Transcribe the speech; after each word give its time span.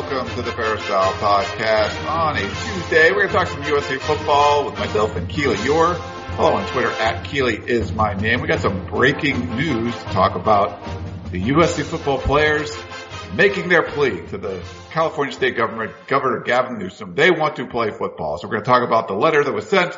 Welcome 0.00 0.34
to 0.34 0.40
the 0.40 0.52
Peristyle 0.52 1.12
Podcast 1.12 2.08
on 2.08 2.34
a 2.34 2.40
Tuesday. 2.40 3.10
We're 3.10 3.26
going 3.26 3.28
to 3.28 3.34
talk 3.34 3.48
some 3.48 3.62
USC 3.64 4.00
football 4.00 4.64
with 4.64 4.78
myself 4.78 5.14
and 5.14 5.28
Keely 5.28 5.56
Eure. 5.56 5.94
Follow 6.38 6.56
on 6.56 6.66
Twitter 6.68 6.90
at 6.90 7.22
Keely 7.26 7.56
is 7.56 7.92
my 7.92 8.14
name. 8.14 8.40
We 8.40 8.48
got 8.48 8.60
some 8.60 8.86
breaking 8.86 9.56
news 9.56 9.94
to 9.94 10.04
talk 10.04 10.36
about 10.36 10.82
the 11.30 11.42
USC 11.50 11.84
football 11.84 12.16
players 12.16 12.74
making 13.34 13.68
their 13.68 13.82
plea 13.82 14.26
to 14.28 14.38
the 14.38 14.62
California 14.90 15.34
state 15.34 15.54
government, 15.54 15.92
Governor 16.06 16.40
Gavin 16.44 16.78
Newsom. 16.78 17.14
They 17.14 17.30
want 17.30 17.56
to 17.56 17.66
play 17.66 17.90
football. 17.90 18.38
So 18.38 18.48
we're 18.48 18.54
going 18.54 18.64
to 18.64 18.70
talk 18.70 18.88
about 18.88 19.06
the 19.06 19.14
letter 19.14 19.44
that 19.44 19.52
was 19.52 19.68
sent, 19.68 19.94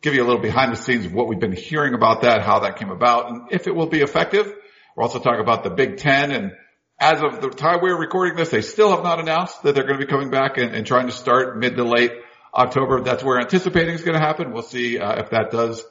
give 0.00 0.14
you 0.14 0.22
a 0.22 0.26
little 0.26 0.40
behind 0.40 0.70
the 0.72 0.76
scenes 0.76 1.06
of 1.06 1.12
what 1.12 1.26
we've 1.26 1.40
been 1.40 1.56
hearing 1.56 1.94
about 1.94 2.22
that, 2.22 2.42
how 2.42 2.60
that 2.60 2.76
came 2.76 2.90
about, 2.90 3.30
and 3.30 3.48
if 3.50 3.66
it 3.66 3.74
will 3.74 3.88
be 3.88 3.98
effective. 3.98 4.46
We're 4.94 5.02
also 5.02 5.18
talking 5.18 5.40
about 5.40 5.64
the 5.64 5.70
Big 5.70 5.96
Ten 5.96 6.30
and 6.30 6.52
as 7.00 7.22
of 7.22 7.40
the 7.40 7.48
time 7.48 7.80
we're 7.80 7.98
recording 7.98 8.36
this, 8.36 8.50
they 8.50 8.60
still 8.60 8.90
have 8.90 9.02
not 9.02 9.20
announced 9.20 9.62
that 9.62 9.74
they're 9.74 9.86
going 9.86 9.98
to 9.98 10.06
be 10.06 10.10
coming 10.10 10.30
back 10.30 10.58
and, 10.58 10.74
and 10.74 10.86
trying 10.86 11.06
to 11.06 11.12
start 11.12 11.58
mid 11.58 11.76
to 11.76 11.84
late 11.84 12.12
October. 12.54 13.00
That's 13.00 13.24
where 13.24 13.40
anticipating 13.40 13.94
is 13.94 14.02
going 14.02 14.18
to 14.18 14.24
happen. 14.24 14.52
We'll 14.52 14.62
see 14.62 14.98
uh, 14.98 15.20
if 15.20 15.30
that 15.30 15.50
does 15.50 15.82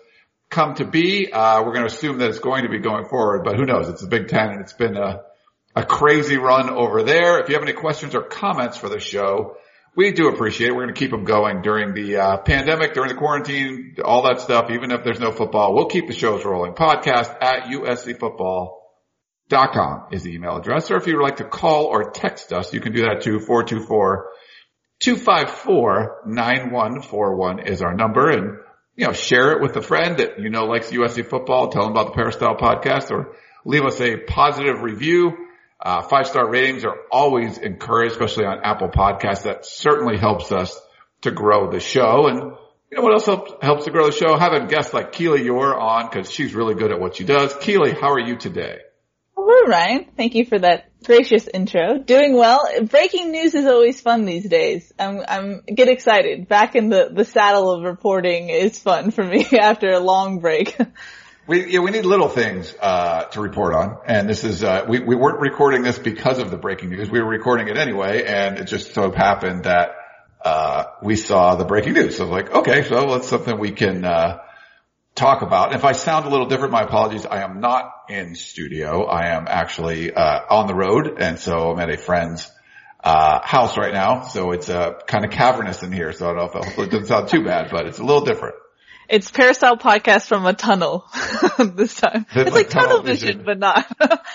come 0.52 0.76
to 0.76 0.86
be. 0.86 1.32
Uh, 1.32 1.64
we're 1.64 1.74
going 1.74 1.88
to 1.88 1.94
assume 1.94 2.20
that 2.20 2.30
it's 2.30 2.40
going 2.40 2.64
to 2.64 2.70
be 2.70 2.78
going 2.78 3.06
forward, 3.06 3.44
but 3.44 3.56
who 3.56 3.66
knows? 3.66 3.90
It's 3.90 4.02
the 4.02 4.08
Big 4.08 4.28
Ten 4.28 4.50
and 4.50 4.62
it's 4.62 4.74
been 4.74 4.98
a, 4.98 5.24
a 5.76 5.84
crazy 5.84 6.38
run 6.38 6.70
over 6.70 7.02
there. 7.02 7.40
If 7.40 7.50
you 7.50 7.56
have 7.56 7.64
any 7.64 7.74
questions 7.74 8.14
or 8.14 8.22
comments 8.22 8.78
for 8.78 8.88
the 8.88 9.00
show, 9.00 9.58
we 9.96 10.12
do 10.12 10.28
appreciate 10.28 10.68
it. 10.68 10.76
We're 10.76 10.84
going 10.84 10.94
to 10.94 11.00
keep 11.00 11.10
them 11.10 11.24
going 11.24 11.64
during 11.64 11.96
the 11.96 12.18
uh, 12.18 12.38
pandemic, 12.38 12.94
during 12.94 13.10
the 13.10 13.16
quarantine, 13.16 13.96
all 14.06 14.22
that 14.24 14.42
stuff. 14.42 14.70
Even 14.70 14.92
if 14.92 15.04
there's 15.04 15.20
no 15.20 15.32
football, 15.32 15.74
we'll 15.74 15.88
keep 15.88 16.08
the 16.08 16.14
shows 16.14 16.46
rolling. 16.46 16.74
Podcast 16.74 17.36
at 17.42 17.68
uscfootball.com 19.50 20.08
is 20.12 20.24
the 20.24 20.34
email 20.34 20.58
address. 20.58 20.92
Or 20.92 20.98
if 20.98 21.08
you 21.08 21.16
would 21.18 21.24
like 21.24 21.38
to 21.38 21.46
call 21.46 21.86
or 21.86 22.12
text 22.12 22.52
us, 22.54 22.74
you 22.74 22.82
can 22.82 22.94
do 22.94 23.04
that 23.04 23.22
too. 23.22 23.40
424-254-9141 25.02 27.68
is 27.68 27.82
our 27.82 27.94
number. 27.94 28.30
And, 28.30 28.60
you 28.96 29.08
know, 29.08 29.14
share 29.14 29.54
it 29.54 29.62
with 29.62 29.76
a 29.76 29.82
friend 29.82 30.18
that 30.18 30.40
you 30.40 30.50
know 30.50 30.66
likes 30.66 30.92
USC 30.92 31.26
football. 31.26 31.70
Tell 31.70 31.84
them 31.84 31.92
about 31.92 32.08
the 32.08 32.14
Peristyle 32.14 32.56
podcast 32.56 33.12
or 33.12 33.36
leave 33.66 33.84
us 33.84 34.02
a 34.02 34.18
positive 34.18 34.82
review. 34.82 35.34
Uh, 35.82 36.02
five 36.02 36.28
star 36.28 36.50
ratings 36.50 36.84
are 36.84 36.98
always 37.10 37.58
encouraged, 37.58 38.12
especially 38.12 38.44
on 38.46 38.60
Apple 38.64 38.90
podcasts. 38.90 39.44
That 39.44 39.66
certainly 39.66 40.18
helps 40.18 40.52
us 40.52 40.78
to 41.22 41.32
grow 41.32 41.72
the 41.72 41.80
show. 41.80 42.28
And 42.28 42.52
you 42.92 42.98
know 42.98 43.04
what 43.04 43.14
else 43.14 43.26
helps, 43.26 43.54
helps 43.62 43.86
to 43.86 43.92
grow 43.92 44.08
the 44.08 44.12
show? 44.12 44.38
Having 44.38 44.68
guests 44.68 44.94
like 44.94 45.14
Keely 45.14 45.44
Eure 45.44 45.80
on 45.80 46.10
because 46.10 46.30
she's 46.30 46.54
really 46.54 46.76
good 46.76 46.92
at 46.92 47.00
what 47.00 47.16
she 47.16 47.24
does. 47.24 47.56
Keely, 47.62 47.94
how 47.94 48.12
are 48.12 48.20
you 48.20 48.36
today? 48.36 48.80
Hello, 49.42 49.72
Ryan. 49.72 50.06
Thank 50.18 50.36
you 50.36 50.44
for 50.44 50.60
that 50.60 50.92
gracious 51.06 51.48
intro. 51.48 51.98
Doing 51.98 52.36
well. 52.36 52.68
Breaking 52.84 53.32
news 53.32 53.56
is 53.56 53.66
always 53.66 54.02
fun 54.02 54.26
these 54.26 54.48
days. 54.48 54.92
I'm, 55.00 55.24
I'm 55.26 55.62
get 55.62 55.88
excited. 55.88 56.50
Back 56.50 56.76
in 56.76 56.90
the, 56.90 57.10
the 57.14 57.24
saddle 57.24 57.72
of 57.72 57.84
reporting 57.84 58.50
is 58.50 58.78
fun 58.78 59.12
for 59.12 59.24
me 59.24 59.48
after 59.60 59.92
a 59.92 60.00
long 60.00 60.40
break. 60.40 60.78
We, 61.48 61.72
yeah, 61.72 61.80
we 61.80 61.92
need 61.92 62.06
little 62.06 62.28
things, 62.28 62.76
uh, 62.82 63.24
to 63.24 63.40
report 63.40 63.74
on. 63.74 64.00
And 64.06 64.30
this 64.30 64.44
is, 64.44 64.62
uh, 64.62 64.86
we, 64.90 65.00
we 65.00 65.16
weren't 65.16 65.40
recording 65.40 65.84
this 65.84 65.98
because 65.98 66.38
of 66.38 66.52
the 66.52 66.58
breaking 66.58 66.90
news. 66.90 67.10
We 67.10 67.22
were 67.22 67.30
recording 67.30 67.70
it 67.70 67.78
anyway. 67.78 68.26
And 68.26 68.60
it 68.60 68.66
just 68.66 68.94
so 68.94 69.10
happened 69.10 69.64
that, 69.64 69.96
uh, 70.44 70.84
we 71.02 71.16
saw 71.16 71.56
the 71.56 71.66
breaking 71.66 71.94
news. 71.94 72.18
So 72.18 72.26
like, 72.28 72.54
okay, 72.54 72.84
so 72.84 73.08
that's 73.12 73.30
something 73.30 73.58
we 73.58 73.72
can, 73.72 74.04
uh, 74.04 74.40
talk 75.16 75.42
about. 75.42 75.74
If 75.74 75.86
I 75.86 75.92
sound 75.94 76.26
a 76.26 76.30
little 76.30 76.48
different, 76.48 76.72
my 76.72 76.84
apologies. 76.84 77.26
I 77.26 77.42
am 77.42 77.60
not 77.60 77.92
in 78.10 78.36
studio. 78.36 79.06
I 79.06 79.36
am 79.36 79.46
actually, 79.48 80.14
uh, 80.14 80.42
on 80.50 80.68
the 80.68 80.76
road. 80.76 81.18
And 81.20 81.40
so 81.40 81.72
I'm 81.72 81.80
at 81.80 81.90
a 81.90 81.98
friend's, 81.98 82.50
uh, 83.04 83.40
house 83.44 83.78
right 83.78 83.94
now. 83.94 84.24
So 84.24 84.52
it's, 84.52 84.70
uh, 84.70 84.94
kind 85.08 85.26
of 85.26 85.32
cavernous 85.32 85.84
in 85.84 85.92
here. 85.92 86.14
So 86.14 86.30
I 86.30 86.34
don't 86.34 86.54
know 86.54 86.62
if 86.62 86.80
it, 86.80 86.92
doesn't 86.92 87.08
sound 87.08 87.30
too 87.30 87.44
bad, 87.44 87.70
but 87.72 87.86
it's 87.86 88.00
a 88.00 88.04
little 88.04 88.26
different. 88.26 88.56
It's 89.08 89.32
Peristyle 89.32 89.78
podcast 89.78 90.28
from 90.28 90.46
a 90.46 90.54
tunnel 90.54 91.06
this 91.58 91.96
time. 91.96 92.28
It's 92.36 92.52
like 92.52 92.70
tunnel 92.70 92.90
tunnel 92.90 93.04
vision, 93.04 93.40
vision. 93.40 93.44
but 93.46 93.58
not. 93.58 94.22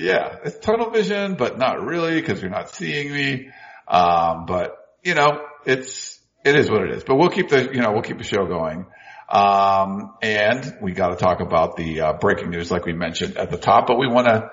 Yeah, 0.00 0.36
it's 0.44 0.58
tunnel 0.58 0.90
vision, 0.90 1.34
but 1.34 1.58
not 1.58 1.84
really 1.84 2.18
because 2.18 2.40
you're 2.40 2.50
not 2.50 2.70
seeing 2.70 3.12
me. 3.12 3.50
Um, 3.86 4.46
but 4.46 4.74
you 5.04 5.14
know, 5.14 5.44
it's, 5.66 6.18
it 6.42 6.56
is 6.56 6.70
what 6.70 6.82
it 6.84 6.92
is, 6.92 7.04
but 7.04 7.16
we'll 7.16 7.28
keep 7.28 7.50
the, 7.50 7.64
you 7.72 7.82
know, 7.82 7.92
we'll 7.92 8.02
keep 8.02 8.16
the 8.16 8.24
show 8.24 8.46
going. 8.46 8.86
Um, 9.30 10.14
and 10.22 10.76
we 10.80 10.92
got 10.92 11.08
to 11.08 11.16
talk 11.16 11.40
about 11.40 11.76
the 11.76 12.00
uh, 12.00 12.12
breaking 12.14 12.50
news 12.50 12.70
like 12.70 12.84
we 12.84 12.92
mentioned 12.92 13.36
at 13.36 13.50
the 13.50 13.58
top, 13.58 13.86
but 13.86 13.98
we 13.98 14.08
want 14.08 14.26
to 14.26 14.50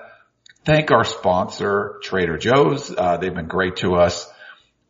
thank 0.64 0.90
our 0.90 1.04
sponsor, 1.04 1.98
Trader 2.02 2.38
Joe's. 2.38 2.94
Uh, 2.96 3.16
they've 3.16 3.34
been 3.34 3.48
great 3.48 3.76
to 3.76 3.96
us 3.96 4.30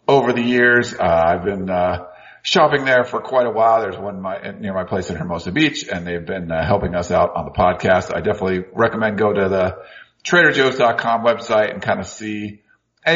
over 0.06 0.32
the 0.32 0.42
years. 0.42 0.92
Uh, 0.92 1.02
I've 1.02 1.44
been, 1.44 1.70
uh, 1.70 2.06
shopping 2.42 2.84
there 2.84 3.04
for 3.04 3.20
quite 3.20 3.46
a 3.46 3.50
while. 3.50 3.80
There's 3.80 3.98
one 3.98 4.20
my, 4.20 4.38
near 4.58 4.72
my 4.72 4.84
place 4.84 5.10
in 5.10 5.16
Hermosa 5.16 5.52
Beach 5.52 5.86
and 5.88 6.06
they've 6.06 6.24
been 6.24 6.50
uh, 6.50 6.64
helping 6.64 6.94
us 6.94 7.10
out 7.10 7.34
on 7.34 7.44
the 7.44 7.50
podcast. 7.50 8.14
I 8.14 8.20
definitely 8.20 8.64
recommend 8.72 9.18
go 9.18 9.32
to 9.32 9.48
the 9.48 9.78
traderjoes.com 10.24 11.24
website 11.24 11.72
and 11.72 11.82
kind 11.82 12.00
of 12.00 12.06
see 12.06 12.62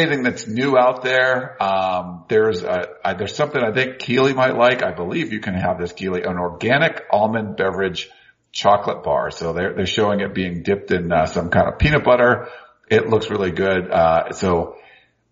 anything 0.00 0.22
that's 0.22 0.47
new 0.47 0.76
out 0.76 1.03
there. 1.03 1.62
Um, 1.62 2.25
there's 2.28 2.62
a, 2.62 2.88
I, 3.04 3.14
there's 3.14 3.34
something 3.34 3.62
I 3.62 3.72
think 3.72 3.98
Keely 3.98 4.32
might 4.32 4.56
like. 4.56 4.82
I 4.82 4.92
believe 4.92 5.32
you 5.32 5.41
can 5.41 5.54
have 5.54 5.78
this 5.78 5.92
Keely, 5.92 6.22
an 6.22 6.38
organic 6.38 7.03
almond 7.10 7.56
beverage 7.56 8.10
chocolate 8.53 9.03
bar. 9.03 9.30
So 9.30 9.53
they're, 9.53 9.75
they're 9.75 9.86
showing 9.86 10.20
it 10.20 10.34
being 10.34 10.62
dipped 10.62 10.91
in 10.91 11.12
uh, 11.12 11.26
some 11.26 11.50
kind 11.50 11.69
of 11.69 11.78
peanut 11.78 12.04
butter. 12.04 12.48
It 12.91 13.08
looks 13.08 13.30
really 13.30 13.50
good. 13.53 13.91
Uh, 13.91 14.32
so, 14.32 14.76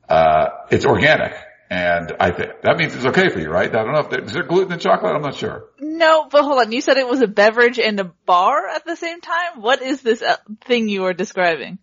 uh, 0.09 0.49
it's 0.71 0.87
organic. 0.87 1.35
And 1.73 2.17
I 2.19 2.33
think 2.33 2.63
that 2.63 2.77
means 2.79 2.97
it's 2.97 3.05
okay 3.05 3.29
for 3.29 3.39
you, 3.39 3.49
right? 3.49 3.69
I 3.69 3.85
don't 3.85 3.93
know 3.93 4.01
if 4.01 4.11
there, 4.11 4.25
is 4.25 4.33
there 4.33 4.43
gluten 4.43 4.73
in 4.73 4.81
chocolate? 4.81 5.15
I'm 5.15 5.23
not 5.23 5.37
sure. 5.37 5.67
no, 5.79 6.27
but 6.29 6.43
hold 6.43 6.59
on. 6.59 6.73
You 6.73 6.81
said 6.81 6.97
it 6.97 7.07
was 7.07 7.23
a 7.23 7.29
beverage 7.29 7.79
and 7.79 8.01
a 8.01 8.13
bar 8.27 8.67
at 8.69 8.85
the 8.85 8.97
same 8.97 9.21
time? 9.21 9.61
What 9.61 9.81
is 9.81 10.03
this 10.03 10.21
uh, 10.21 10.37
thing 10.65 10.89
you 10.89 11.05
are 11.05 11.13
describing? 11.13 11.79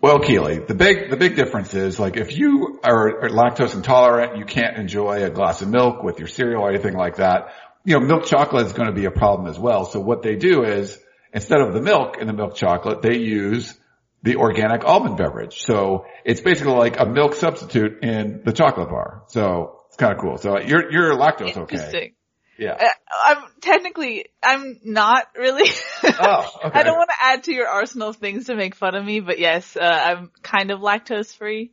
Well, 0.00 0.20
Keely, 0.20 0.60
the 0.60 0.74
big, 0.74 1.10
the 1.10 1.16
big 1.16 1.34
difference 1.34 1.74
is 1.74 1.98
like 1.98 2.16
if 2.16 2.36
you 2.36 2.78
are, 2.84 3.28
lactose 3.30 3.74
intolerant, 3.74 4.36
you 4.36 4.44
can't 4.44 4.76
enjoy 4.76 5.24
a 5.24 5.30
glass 5.30 5.60
of 5.60 5.68
milk 5.68 6.04
with 6.04 6.18
your 6.20 6.28
cereal 6.28 6.62
or 6.62 6.70
anything 6.70 6.94
like 6.94 7.16
that. 7.16 7.52
You 7.84 7.98
know, 7.98 8.06
milk 8.06 8.26
chocolate 8.26 8.66
is 8.66 8.72
going 8.72 8.88
to 8.88 8.94
be 8.94 9.06
a 9.06 9.10
problem 9.10 9.48
as 9.48 9.58
well. 9.58 9.84
So 9.86 9.98
what 9.98 10.22
they 10.22 10.36
do 10.36 10.62
is 10.62 10.96
instead 11.32 11.60
of 11.60 11.74
the 11.74 11.80
milk 11.80 12.18
in 12.18 12.28
the 12.28 12.32
milk 12.32 12.54
chocolate, 12.54 13.02
they 13.02 13.18
use 13.18 13.76
the 14.22 14.36
organic 14.36 14.84
almond 14.84 15.16
beverage. 15.16 15.58
So 15.62 16.04
it's 16.24 16.40
basically 16.40 16.74
like 16.74 17.00
a 17.00 17.06
milk 17.06 17.34
substitute 17.34 18.02
in 18.04 18.42
the 18.44 18.52
chocolate 18.52 18.90
bar. 18.90 19.24
So 19.28 19.80
it's 19.88 19.96
kind 19.96 20.12
of 20.12 20.20
cool. 20.20 20.36
So 20.38 20.60
you're, 20.60 20.92
you're 20.92 21.14
lactose 21.16 21.56
okay. 21.56 22.14
Yeah. 22.58 22.72
Uh, 22.72 22.88
I'm 23.26 23.44
technically, 23.60 24.26
I'm 24.42 24.80
not 24.84 25.28
really. 25.36 25.70
Oh, 26.02 26.50
okay. 26.64 26.78
I 26.78 26.82
don't 26.82 26.96
want 26.96 27.10
to 27.10 27.24
add 27.24 27.44
to 27.44 27.54
your 27.54 27.68
arsenal 27.68 28.08
of 28.08 28.16
things 28.16 28.46
to 28.46 28.56
make 28.56 28.74
fun 28.74 28.94
of 28.94 29.04
me, 29.04 29.20
but 29.20 29.38
yes, 29.38 29.76
uh, 29.76 29.84
I'm 29.84 30.30
kind 30.42 30.70
of 30.70 30.80
lactose 30.80 31.34
free. 31.34 31.70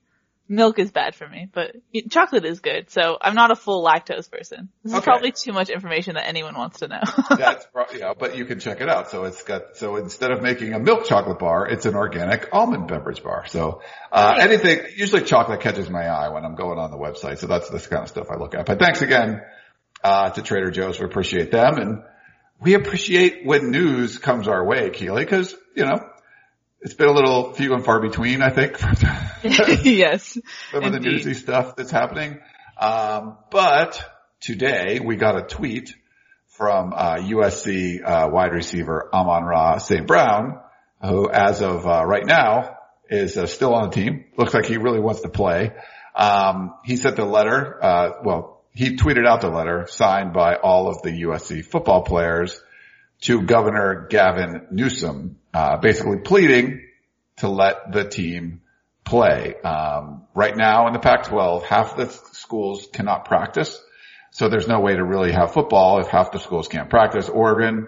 Milk 0.47 0.77
is 0.77 0.91
bad 0.91 1.15
for 1.15 1.27
me, 1.27 1.49
but 1.51 1.75
chocolate 2.11 2.45
is 2.45 2.59
good. 2.59 2.91
So 2.91 3.17
I'm 3.19 3.33
not 3.33 3.49
a 3.49 3.55
full 3.55 3.83
lactose 3.83 4.29
person. 4.29 4.69
This 4.83 4.93
is 4.93 4.99
probably 4.99 5.31
too 5.31 5.53
much 5.53 5.71
information 5.71 6.13
that 6.13 6.27
anyone 6.27 6.53
wants 6.53 6.81
to 6.81 6.87
know. 6.87 7.01
That's 7.35 7.65
pro- 7.73 7.85
yeah, 7.97 8.13
but 8.15 8.37
you 8.37 8.45
can 8.45 8.59
check 8.59 8.79
it 8.79 8.87
out. 8.87 9.09
So 9.09 9.23
it's 9.23 9.41
got 9.41 9.75
so 9.75 9.95
instead 9.95 10.29
of 10.29 10.43
making 10.43 10.73
a 10.73 10.79
milk 10.79 11.05
chocolate 11.05 11.39
bar, 11.39 11.67
it's 11.67 11.87
an 11.87 11.95
organic 11.95 12.49
almond 12.51 12.87
beverage 12.87 13.23
bar. 13.23 13.47
So 13.47 13.81
uh, 14.11 14.35
anything 14.39 14.81
usually 14.95 15.23
chocolate 15.23 15.61
catches 15.61 15.89
my 15.89 16.05
eye 16.05 16.29
when 16.29 16.45
I'm 16.45 16.53
going 16.53 16.77
on 16.77 16.91
the 16.91 16.97
website. 16.97 17.39
So 17.39 17.47
that's 17.47 17.69
the 17.71 17.79
kind 17.79 18.03
of 18.03 18.09
stuff 18.09 18.27
I 18.29 18.35
look 18.35 18.53
at. 18.53 18.67
But 18.67 18.77
thanks 18.77 19.01
again 19.01 19.41
uh, 20.05 20.29
to 20.29 20.41
Trader 20.43 20.69
Joe's. 20.69 20.99
We 20.99 21.05
appreciate 21.05 21.51
them 21.51 21.77
and 21.77 22.03
we 22.61 22.75
appreciate 22.75 23.45
when 23.45 23.71
news 23.71 24.19
comes 24.19 24.47
our 24.47 24.63
way, 24.63 24.89
Keely, 24.91 25.25
because 25.25 25.55
you 25.75 25.85
know 25.85 26.07
it's 26.81 26.93
been 26.93 27.09
a 27.09 27.13
little 27.13 27.53
few 27.53 27.73
and 27.73 27.83
far 27.83 27.99
between. 27.99 28.41
I 28.41 28.51
think 28.51 28.77
yes. 29.83 30.37
some 30.71 30.83
of 30.83 30.93
the 30.93 30.99
newsy 30.99 31.33
stuff 31.33 31.75
that's 31.75 31.91
happening. 31.91 32.39
Um, 32.79 33.37
but 33.49 34.03
today 34.41 34.99
we 35.03 35.15
got 35.15 35.37
a 35.37 35.41
tweet 35.41 35.95
from 36.49 36.93
uh, 36.93 37.15
USC 37.15 38.01
uh, 38.03 38.29
wide 38.31 38.53
receiver 38.53 39.09
Amon 39.11 39.43
Ra 39.43 39.79
St. 39.79 40.05
Brown, 40.05 40.59
who 41.01 41.29
as 41.29 41.61
of 41.61 41.85
uh, 41.87 42.05
right 42.05 42.25
now 42.25 42.77
is 43.09 43.37
uh, 43.37 43.47
still 43.47 43.73
on 43.73 43.89
the 43.89 43.95
team. 43.95 44.25
Looks 44.37 44.53
like 44.53 44.65
he 44.65 44.77
really 44.77 44.99
wants 44.99 45.21
to 45.21 45.29
play. 45.29 45.73
Um, 46.15 46.75
he 46.85 46.95
sent 46.95 47.19
a 47.19 47.25
letter, 47.25 47.83
uh, 47.83 48.11
well, 48.23 48.54
he 48.75 48.97
tweeted 48.97 49.25
out 49.25 49.41
the 49.41 49.49
letter 49.49 49.87
signed 49.89 50.33
by 50.33 50.55
all 50.55 50.89
of 50.89 51.01
the 51.01 51.23
USC 51.23 51.65
football 51.65 52.03
players 52.03 52.61
to 53.21 53.41
Governor 53.41 54.07
Gavin 54.09 54.67
Newsom, 54.69 55.37
uh, 55.53 55.77
basically 55.77 56.19
pleading 56.19 56.81
to 57.37 57.47
let 57.47 57.93
the 57.93 58.03
team 58.07 58.61
play. 59.05 59.55
Um, 59.63 60.23
right 60.35 60.55
now 60.55 60.87
in 60.87 60.93
the 60.93 60.99
Pac-12, 60.99 61.63
half 61.63 61.95
the 61.95 62.07
schools 62.07 62.87
cannot 62.91 63.25
practice. 63.25 63.81
So 64.31 64.49
there's 64.49 64.67
no 64.67 64.81
way 64.81 64.95
to 64.95 65.03
really 65.03 65.31
have 65.31 65.53
football 65.53 65.99
if 65.99 66.07
half 66.07 66.33
the 66.33 66.39
schools 66.39 66.67
can't 66.67 66.89
practice. 66.89 67.29
Oregon, 67.29 67.87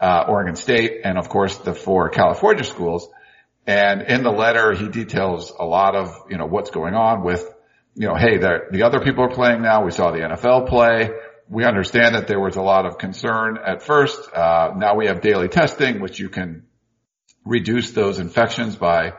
uh, 0.00 0.24
Oregon 0.26 0.56
State, 0.56 1.02
and 1.04 1.18
of 1.18 1.28
course 1.28 1.58
the 1.58 1.74
four 1.74 2.08
California 2.08 2.64
schools. 2.64 3.08
And 3.66 4.02
in 4.02 4.22
the 4.22 4.30
letter, 4.30 4.72
he 4.72 4.88
details 4.88 5.52
a 5.58 5.64
lot 5.64 5.94
of, 5.94 6.14
you 6.30 6.38
know, 6.38 6.46
what's 6.46 6.70
going 6.70 6.94
on 6.94 7.22
with, 7.22 7.53
you 7.94 8.08
know, 8.08 8.16
hey, 8.16 8.38
the 8.38 8.82
other 8.84 9.00
people 9.00 9.24
are 9.24 9.30
playing 9.34 9.62
now. 9.62 9.84
We 9.84 9.92
saw 9.92 10.10
the 10.10 10.18
NFL 10.18 10.68
play. 10.68 11.10
We 11.48 11.64
understand 11.64 12.14
that 12.14 12.26
there 12.26 12.40
was 12.40 12.56
a 12.56 12.62
lot 12.62 12.86
of 12.86 12.98
concern 12.98 13.58
at 13.64 13.82
first. 13.82 14.18
Uh, 14.32 14.72
now 14.76 14.96
we 14.96 15.06
have 15.06 15.20
daily 15.20 15.48
testing, 15.48 16.00
which 16.00 16.18
you 16.18 16.28
can 16.28 16.64
reduce 17.44 17.92
those 17.92 18.18
infections 18.18 18.76
by 18.76 19.12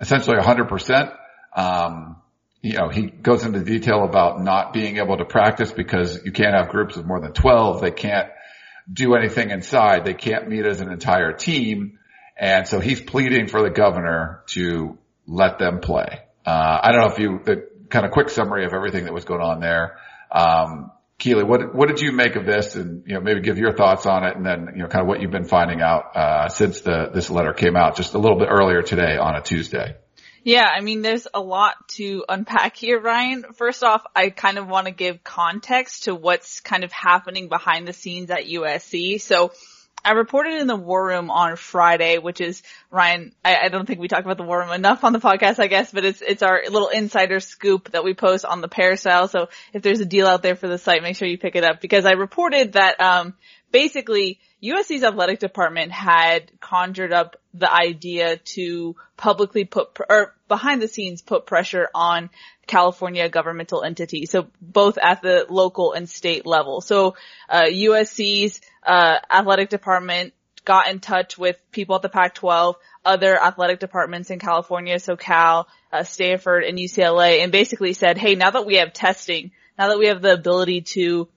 essentially 0.00 0.36
100%. 0.36 1.16
Um, 1.56 2.16
you 2.62 2.74
know, 2.74 2.88
he 2.88 3.06
goes 3.06 3.44
into 3.44 3.60
detail 3.60 4.04
about 4.04 4.42
not 4.42 4.72
being 4.72 4.98
able 4.98 5.16
to 5.16 5.24
practice 5.24 5.72
because 5.72 6.24
you 6.24 6.32
can't 6.32 6.54
have 6.54 6.68
groups 6.68 6.96
of 6.96 7.06
more 7.06 7.20
than 7.20 7.32
12. 7.32 7.80
They 7.80 7.90
can't 7.90 8.30
do 8.90 9.14
anything 9.14 9.50
inside. 9.50 10.04
They 10.04 10.14
can't 10.14 10.48
meet 10.48 10.64
as 10.64 10.80
an 10.80 10.90
entire 10.90 11.32
team. 11.32 11.98
And 12.36 12.66
so 12.66 12.80
he's 12.80 13.00
pleading 13.00 13.48
for 13.48 13.62
the 13.62 13.70
governor 13.70 14.42
to 14.48 14.98
let 15.26 15.58
them 15.58 15.80
play. 15.80 16.20
Uh, 16.46 16.78
I 16.82 16.92
don't 16.92 17.00
know 17.00 17.12
if 17.12 17.18
you, 17.18 17.40
the 17.44 17.68
kind 17.88 18.06
of 18.06 18.12
quick 18.12 18.30
summary 18.30 18.64
of 18.64 18.72
everything 18.72 19.04
that 19.04 19.12
was 19.12 19.24
going 19.24 19.40
on 19.40 19.60
there. 19.60 19.98
Um, 20.30 20.90
Keely, 21.16 21.44
what, 21.44 21.74
what 21.74 21.88
did 21.88 22.00
you 22.00 22.10
make 22.10 22.34
of 22.34 22.44
this 22.44 22.74
and, 22.74 23.04
you 23.06 23.14
know, 23.14 23.20
maybe 23.20 23.40
give 23.40 23.56
your 23.56 23.72
thoughts 23.72 24.04
on 24.04 24.24
it 24.24 24.36
and 24.36 24.44
then, 24.44 24.70
you 24.74 24.82
know, 24.82 24.88
kind 24.88 25.02
of 25.02 25.06
what 25.06 25.20
you've 25.20 25.30
been 25.30 25.46
finding 25.46 25.80
out, 25.80 26.16
uh, 26.16 26.48
since 26.48 26.80
the, 26.80 27.10
this 27.14 27.30
letter 27.30 27.52
came 27.52 27.76
out 27.76 27.96
just 27.96 28.14
a 28.14 28.18
little 28.18 28.38
bit 28.38 28.48
earlier 28.50 28.82
today 28.82 29.16
on 29.16 29.36
a 29.36 29.40
Tuesday? 29.40 29.94
Yeah, 30.42 30.66
I 30.66 30.80
mean, 30.82 31.00
there's 31.00 31.26
a 31.32 31.40
lot 31.40 31.88
to 31.90 32.24
unpack 32.28 32.76
here, 32.76 33.00
Ryan. 33.00 33.44
First 33.54 33.82
off, 33.82 34.02
I 34.14 34.28
kind 34.28 34.58
of 34.58 34.68
want 34.68 34.86
to 34.88 34.92
give 34.92 35.24
context 35.24 36.04
to 36.04 36.14
what's 36.14 36.60
kind 36.60 36.84
of 36.84 36.92
happening 36.92 37.48
behind 37.48 37.88
the 37.88 37.94
scenes 37.94 38.30
at 38.30 38.44
USC. 38.44 39.20
So, 39.22 39.52
I 40.04 40.12
reported 40.12 40.60
in 40.60 40.66
the 40.66 40.76
War 40.76 41.06
Room 41.06 41.30
on 41.30 41.56
Friday, 41.56 42.18
which 42.18 42.40
is 42.40 42.62
Ryan. 42.90 43.32
I, 43.44 43.56
I, 43.64 43.68
don't 43.68 43.86
think 43.86 44.00
we 44.00 44.08
talk 44.08 44.24
about 44.24 44.36
the 44.36 44.42
War 44.42 44.58
Room 44.60 44.72
enough 44.72 45.02
on 45.02 45.14
the 45.14 45.18
podcast, 45.18 45.58
I 45.58 45.66
guess, 45.66 45.90
but 45.92 46.04
it's 46.04 46.20
it's 46.20 46.42
our 46.42 46.62
little 46.64 46.88
insider 46.88 47.40
scoop 47.40 47.92
that 47.92 48.04
we 48.04 48.12
post 48.12 48.44
on 48.44 48.60
the 48.60 48.68
Peristyle. 48.68 49.28
So 49.28 49.48
if 49.72 49.82
there's 49.82 50.00
a 50.00 50.04
deal 50.04 50.26
out 50.26 50.42
there 50.42 50.56
for 50.56 50.68
the 50.68 50.76
site, 50.76 51.02
make 51.02 51.16
sure 51.16 51.26
you 51.26 51.38
pick 51.38 51.56
it 51.56 51.64
up 51.64 51.80
because 51.80 52.04
I 52.04 52.12
reported 52.12 52.74
that 52.74 53.00
um, 53.00 53.34
basically 53.72 54.38
USC's 54.62 55.02
athletic 55.02 55.40
department 55.40 55.92
had 55.92 56.50
conjured 56.60 57.12
up 57.12 57.36
the 57.52 57.70
idea 57.70 58.36
to 58.36 58.96
publicly 59.16 59.64
put, 59.64 59.98
or 60.08 60.34
behind 60.48 60.80
the 60.80 60.88
scenes 60.88 61.20
put 61.20 61.44
pressure 61.44 61.88
on 61.94 62.30
California 62.66 63.28
governmental 63.28 63.82
entities. 63.82 64.30
So 64.30 64.48
both 64.62 64.96
at 64.96 65.22
the 65.22 65.46
local 65.50 65.92
and 65.92 66.08
state 66.08 66.46
level. 66.46 66.80
So, 66.80 67.14
uh, 67.48 67.64
USC's, 67.64 68.60
uh, 68.84 69.18
athletic 69.30 69.70
department 69.70 70.34
got 70.64 70.88
in 70.88 70.98
touch 70.98 71.36
with 71.36 71.58
people 71.70 71.96
at 71.96 72.02
the 72.02 72.08
Pac-12, 72.08 72.74
other 73.04 73.40
athletic 73.40 73.80
departments 73.80 74.30
in 74.30 74.38
California, 74.38 74.98
so 74.98 75.16
Cal, 75.16 75.68
uh, 75.92 76.04
Stanford 76.04 76.64
and 76.64 76.78
UCLA 76.78 77.42
and 77.42 77.52
basically 77.52 77.92
said, 77.92 78.16
hey, 78.16 78.34
now 78.34 78.50
that 78.50 78.66
we 78.66 78.76
have 78.76 78.92
testing, 78.92 79.50
now 79.78 79.88
that 79.88 79.98
we 79.98 80.06
have 80.06 80.22
the 80.22 80.32
ability 80.32 80.82
to 80.82 81.28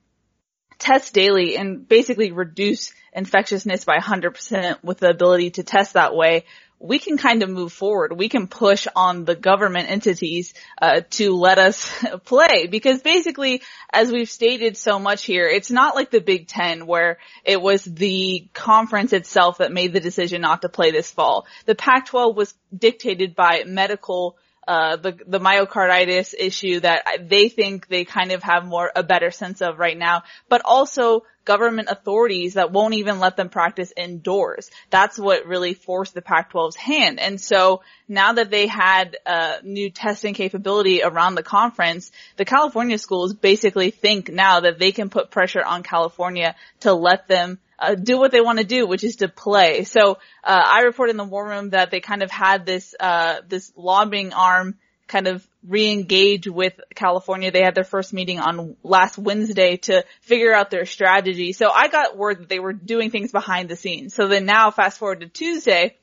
test 0.79 1.13
daily 1.13 1.57
and 1.57 1.87
basically 1.87 2.31
reduce 2.31 2.93
infectiousness 3.13 3.83
by 3.83 3.97
100% 3.97 4.83
with 4.83 4.99
the 4.99 5.09
ability 5.09 5.51
to 5.51 5.63
test 5.63 5.93
that 5.93 6.15
way, 6.15 6.45
we 6.79 6.99
can 6.99 7.17
kind 7.17 7.41
of 7.41 7.49
move 7.49 7.73
forward. 7.73 8.15
We 8.15 8.29
can 8.29 8.47
push 8.47 8.87
on 8.95 9.25
the 9.25 9.35
government 9.35 9.89
entities 9.89 10.53
uh, 10.81 11.01
to 11.11 11.35
let 11.35 11.57
us 11.57 11.91
play 12.25 12.67
because 12.67 13.01
basically, 13.01 13.61
as 13.91 14.11
we've 14.11 14.29
stated 14.29 14.77
so 14.77 14.99
much 14.99 15.23
here, 15.23 15.47
it's 15.47 15.71
not 15.71 15.95
like 15.95 16.11
the 16.11 16.21
Big 16.21 16.47
Ten 16.47 16.85
where 16.85 17.17
it 17.43 17.61
was 17.61 17.83
the 17.83 18.47
conference 18.53 19.13
itself 19.13 19.57
that 19.57 19.71
made 19.71 19.93
the 19.93 19.99
decision 19.99 20.41
not 20.41 20.61
to 20.61 20.69
play 20.69 20.91
this 20.91 21.09
fall. 21.09 21.47
The 21.65 21.75
Pac-12 21.75 22.35
was 22.35 22.53
dictated 22.75 23.35
by 23.35 23.63
medical 23.65 24.37
uh, 24.67 24.97
the 24.97 25.17
the 25.25 25.39
myocarditis 25.39 26.33
issue 26.37 26.81
that 26.81 27.29
they 27.29 27.47
think 27.47 27.87
they 27.87 28.03
kind 28.03 28.31
of 28.31 28.43
have 28.43 28.65
more 28.65 28.91
a 28.95 29.03
better 29.03 29.31
sense 29.31 29.61
of 29.61 29.79
right 29.79 29.97
now, 29.97 30.23
but 30.49 30.61
also 30.65 31.23
government 31.45 31.87
authorities 31.89 32.55
that 32.55 32.73
won't 32.73 32.93
even 32.93 33.19
let 33.19 33.37
them 33.37 33.47
practice 33.47 33.93
indoors. 33.95 34.69
That's 34.89 35.17
what 35.17 35.45
really 35.45 35.73
forced 35.73 36.13
the 36.13 36.21
Pac-12's 36.21 36.75
hand. 36.75 37.21
And 37.21 37.39
so 37.39 37.81
now 38.09 38.33
that 38.33 38.51
they 38.51 38.67
had 38.67 39.15
uh, 39.25 39.59
new 39.63 39.89
testing 39.89 40.33
capability 40.33 41.01
around 41.01 41.35
the 41.35 41.43
conference, 41.43 42.11
the 42.35 42.43
California 42.43 42.97
schools 42.97 43.33
basically 43.33 43.91
think 43.91 44.29
now 44.29 44.59
that 44.59 44.77
they 44.77 44.91
can 44.91 45.09
put 45.09 45.31
pressure 45.31 45.63
on 45.63 45.83
California 45.83 46.53
to 46.81 46.93
let 46.93 47.29
them 47.29 47.59
uh, 47.79 47.95
do 47.95 48.17
what 48.17 48.31
they 48.31 48.41
want 48.41 48.59
to 48.59 48.65
do, 48.65 48.87
which 48.87 49.03
is 49.03 49.17
to 49.17 49.27
play. 49.27 49.83
So 49.83 50.17
uh, 50.43 50.63
I 50.65 50.81
report 50.81 51.09
in 51.09 51.17
the 51.17 51.23
war 51.23 51.47
room 51.47 51.71
that 51.71 51.91
they 51.91 51.99
kind 51.99 52.23
of 52.23 52.31
had 52.31 52.65
this 52.65 52.95
uh, 52.99 53.41
this 53.47 53.71
lobbying 53.75 54.33
arm 54.33 54.75
kind 55.07 55.27
of 55.27 55.47
re-engage 55.65 56.47
with 56.47 56.73
California. 56.93 57.51
They 57.51 57.63
had 57.63 57.75
their 57.75 57.83
first 57.83 58.13
meeting 58.13 58.39
on 58.39 58.75
last 58.83 59.17
Wednesday 59.17 59.77
to 59.77 60.03
figure 60.21 60.53
out 60.53 60.69
their 60.69 60.85
strategy. 60.85 61.53
So 61.53 61.69
I 61.69 61.87
got 61.87 62.17
word 62.17 62.39
that 62.39 62.49
they 62.49 62.59
were 62.59 62.73
doing 62.73 63.09
things 63.09 63.31
behind 63.31 63.69
the 63.69 63.75
scenes. 63.75 64.13
So 64.13 64.27
then 64.27 64.45
now 64.45 64.69
fast 64.71 64.97
forward 64.97 65.21
to 65.21 65.27
Tuesday 65.27 65.95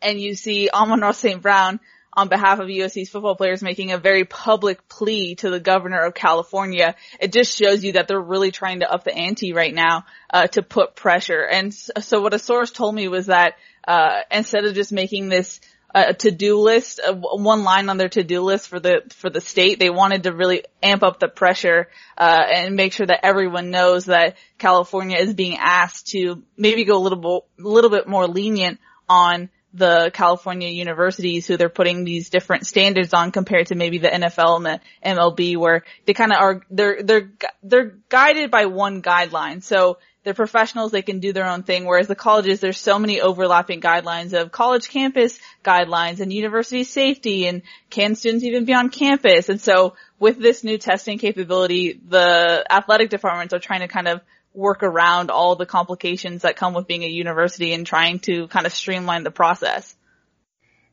and 0.00 0.20
you 0.20 0.34
see 0.34 0.68
Amon 0.72 1.12
St. 1.12 1.40
Brown 1.40 1.80
on 2.16 2.28
behalf 2.28 2.58
of 2.58 2.68
USC's 2.68 3.10
football 3.10 3.36
players 3.36 3.62
making 3.62 3.92
a 3.92 3.98
very 3.98 4.24
public 4.24 4.88
plea 4.88 5.34
to 5.36 5.50
the 5.50 5.60
governor 5.60 6.00
of 6.00 6.14
California. 6.14 6.94
It 7.20 7.32
just 7.32 7.56
shows 7.56 7.84
you 7.84 7.92
that 7.92 8.08
they're 8.08 8.20
really 8.20 8.50
trying 8.50 8.80
to 8.80 8.90
up 8.90 9.04
the 9.04 9.14
ante 9.14 9.52
right 9.52 9.74
now 9.74 10.06
uh, 10.32 10.46
to 10.48 10.62
put 10.62 10.96
pressure. 10.96 11.42
And 11.42 11.74
so 11.74 12.22
what 12.22 12.34
a 12.34 12.38
source 12.38 12.70
told 12.70 12.94
me 12.94 13.08
was 13.08 13.26
that 13.26 13.54
uh, 13.86 14.20
instead 14.30 14.64
of 14.64 14.74
just 14.74 14.92
making 14.92 15.28
this 15.28 15.60
a 15.94 16.12
to-do 16.12 16.58
list, 16.58 17.00
uh, 17.00 17.14
one 17.14 17.64
line 17.64 17.88
on 17.88 17.96
their 17.96 18.08
to-do 18.08 18.42
list 18.42 18.68
for 18.68 18.78
the 18.78 19.02
for 19.10 19.30
the 19.30 19.40
state. 19.40 19.78
They 19.78 19.88
wanted 19.88 20.24
to 20.24 20.32
really 20.32 20.64
amp 20.82 21.02
up 21.02 21.20
the 21.20 21.28
pressure 21.28 21.88
uh, 22.18 22.42
and 22.54 22.76
make 22.76 22.92
sure 22.92 23.06
that 23.06 23.24
everyone 23.24 23.70
knows 23.70 24.04
that 24.06 24.36
California 24.58 25.16
is 25.16 25.32
being 25.32 25.56
asked 25.58 26.08
to 26.08 26.42
maybe 26.56 26.84
go 26.84 26.98
a 26.98 27.02
little 27.02 27.46
little 27.56 27.88
bit 27.88 28.06
more 28.06 28.26
lenient 28.26 28.78
on 29.08 29.48
the 29.76 30.10
California 30.12 30.68
universities 30.68 31.46
who 31.46 31.56
they're 31.56 31.68
putting 31.68 32.04
these 32.04 32.30
different 32.30 32.66
standards 32.66 33.12
on 33.12 33.30
compared 33.30 33.66
to 33.66 33.74
maybe 33.74 33.98
the 33.98 34.08
NFL 34.08 34.56
and 34.56 34.66
the 34.66 34.80
MLB 35.04 35.56
where 35.56 35.84
they 36.06 36.14
kind 36.14 36.32
of 36.32 36.38
are, 36.38 36.62
they're, 36.70 37.02
they're, 37.02 37.30
they're 37.62 37.94
guided 38.08 38.50
by 38.50 38.66
one 38.66 39.02
guideline. 39.02 39.62
So 39.62 39.98
they're 40.24 40.34
professionals, 40.34 40.90
they 40.90 41.02
can 41.02 41.20
do 41.20 41.32
their 41.32 41.46
own 41.46 41.62
thing, 41.62 41.84
whereas 41.84 42.08
the 42.08 42.16
colleges, 42.16 42.58
there's 42.58 42.80
so 42.80 42.98
many 42.98 43.20
overlapping 43.20 43.80
guidelines 43.80 44.32
of 44.32 44.50
college 44.50 44.88
campus 44.88 45.38
guidelines 45.64 46.18
and 46.18 46.32
university 46.32 46.82
safety 46.82 47.46
and 47.46 47.62
can 47.90 48.16
students 48.16 48.44
even 48.44 48.64
be 48.64 48.74
on 48.74 48.88
campus? 48.88 49.48
And 49.50 49.60
so 49.60 49.94
with 50.18 50.40
this 50.40 50.64
new 50.64 50.78
testing 50.78 51.18
capability, 51.18 52.00
the 52.08 52.66
athletic 52.68 53.10
departments 53.10 53.54
are 53.54 53.60
trying 53.60 53.80
to 53.80 53.88
kind 53.88 54.08
of 54.08 54.20
work 54.56 54.82
around 54.82 55.30
all 55.30 55.54
the 55.54 55.66
complications 55.66 56.42
that 56.42 56.56
come 56.56 56.74
with 56.74 56.86
being 56.86 57.04
a 57.04 57.08
university 57.08 57.72
and 57.74 57.86
trying 57.86 58.18
to 58.20 58.48
kind 58.48 58.66
of 58.66 58.72
streamline 58.72 59.22
the 59.22 59.30
process. 59.30 59.94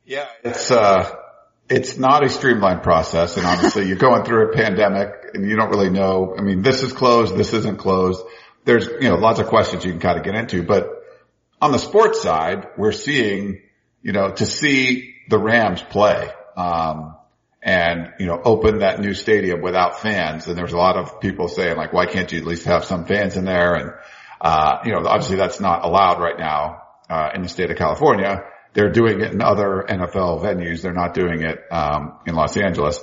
Yeah, 0.05 0.27
it's 0.43 0.69
uh 0.69 1.09
it's 1.69 1.97
not 1.97 2.23
a 2.23 2.29
streamlined 2.29 2.83
process 2.83 3.37
and 3.37 3.45
obviously 3.45 3.87
you're 3.87 3.97
going 3.97 4.25
through 4.25 4.51
a 4.51 4.53
pandemic 4.53 5.31
and 5.33 5.49
you 5.49 5.55
don't 5.55 5.69
really 5.69 5.89
know. 5.89 6.35
I 6.37 6.41
mean, 6.41 6.61
this 6.61 6.83
is 6.83 6.91
closed, 6.91 7.35
this 7.37 7.53
isn't 7.53 7.77
closed. 7.77 8.21
There's, 8.65 8.87
you 8.87 9.09
know, 9.09 9.15
lots 9.15 9.39
of 9.39 9.47
questions 9.47 9.83
you 9.85 9.91
can 9.91 9.99
kind 9.99 10.17
of 10.17 10.25
get 10.25 10.35
into, 10.35 10.63
but 10.63 10.89
on 11.61 11.71
the 11.71 11.79
sports 11.79 12.21
side, 12.21 12.67
we're 12.77 12.91
seeing, 12.91 13.61
you 14.01 14.11
know, 14.11 14.31
to 14.31 14.45
see 14.45 15.15
the 15.29 15.39
Rams 15.39 15.81
play, 15.81 16.29
um, 16.57 17.15
and, 17.63 18.13
you 18.19 18.25
know, 18.25 18.41
open 18.43 18.79
that 18.79 18.99
new 18.99 19.13
stadium 19.13 19.61
without 19.61 20.01
fans. 20.01 20.47
And 20.47 20.57
there's 20.57 20.73
a 20.73 20.77
lot 20.77 20.97
of 20.97 21.21
people 21.21 21.47
saying 21.47 21.77
like, 21.77 21.93
why 21.93 22.05
can't 22.05 22.29
you 22.31 22.39
at 22.39 22.45
least 22.45 22.65
have 22.65 22.83
some 22.83 23.05
fans 23.05 23.37
in 23.37 23.45
there? 23.45 23.75
And, 23.75 23.91
uh, 24.41 24.79
you 24.83 24.91
know, 24.91 24.99
obviously 25.05 25.37
that's 25.37 25.61
not 25.61 25.85
allowed 25.85 26.19
right 26.19 26.37
now, 26.37 26.81
uh, 27.09 27.29
in 27.33 27.41
the 27.41 27.47
state 27.47 27.71
of 27.71 27.77
California. 27.77 28.43
They're 28.73 28.91
doing 28.91 29.21
it 29.21 29.31
in 29.31 29.41
other 29.41 29.85
NFL 29.87 30.43
venues. 30.43 30.81
They're 30.81 30.93
not 30.93 31.13
doing 31.13 31.41
it, 31.41 31.59
um, 31.71 32.19
in 32.25 32.35
Los 32.35 32.57
Angeles. 32.57 32.99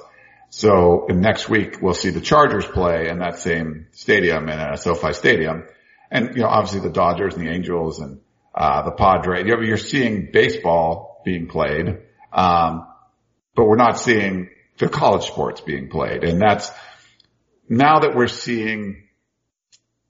So 0.50 1.06
next 1.08 1.48
week 1.48 1.80
we'll 1.80 1.94
see 1.94 2.10
the 2.10 2.20
Chargers 2.20 2.66
play 2.66 3.08
in 3.08 3.20
that 3.20 3.38
same 3.38 3.86
stadium 3.92 4.48
in 4.48 4.58
a 4.58 4.76
SoFi 4.76 5.14
stadium. 5.14 5.64
And, 6.10 6.34
you 6.34 6.42
know, 6.42 6.48
obviously 6.48 6.80
the 6.80 6.90
Dodgers 6.92 7.34
and 7.34 7.46
the 7.46 7.50
Angels 7.50 8.00
and, 8.00 8.20
uh, 8.54 8.82
the 8.82 8.90
Padres. 8.90 9.46
You're 9.46 9.76
seeing 9.78 10.30
baseball 10.32 11.22
being 11.24 11.46
played 11.46 12.00
Um, 12.32 12.86
but 13.54 13.64
we're 13.64 13.76
not 13.76 13.98
seeing 13.98 14.50
the 14.78 14.88
college 14.88 15.26
sports 15.26 15.60
being 15.60 15.88
played. 15.88 16.24
And 16.24 16.40
that's 16.40 16.70
now 17.68 18.00
that 18.00 18.14
we're 18.14 18.28
seeing, 18.28 19.08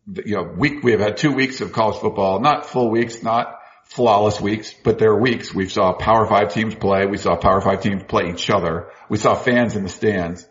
you 0.06 0.36
know, 0.36 0.42
week, 0.56 0.82
we 0.82 0.92
have 0.92 1.00
had 1.00 1.16
two 1.16 1.32
weeks 1.32 1.60
of 1.60 1.72
college 1.72 1.98
football, 2.00 2.40
not 2.40 2.66
full 2.66 2.90
weeks, 2.90 3.22
not 3.22 3.58
flawless 3.84 4.40
weeks, 4.40 4.72
but 4.84 4.98
there 4.98 5.10
are 5.10 5.20
weeks. 5.20 5.52
We 5.52 5.68
saw 5.68 5.92
power 5.92 6.26
five 6.26 6.52
teams 6.54 6.74
play. 6.74 7.06
We 7.06 7.16
saw 7.18 7.36
power 7.36 7.60
five 7.60 7.82
teams 7.82 8.02
play 8.04 8.30
each 8.30 8.48
other. 8.48 8.90
We 9.08 9.18
saw 9.18 9.34
fans 9.34 9.74
in 9.74 9.82
the 9.82 9.88
stands. 9.88 10.46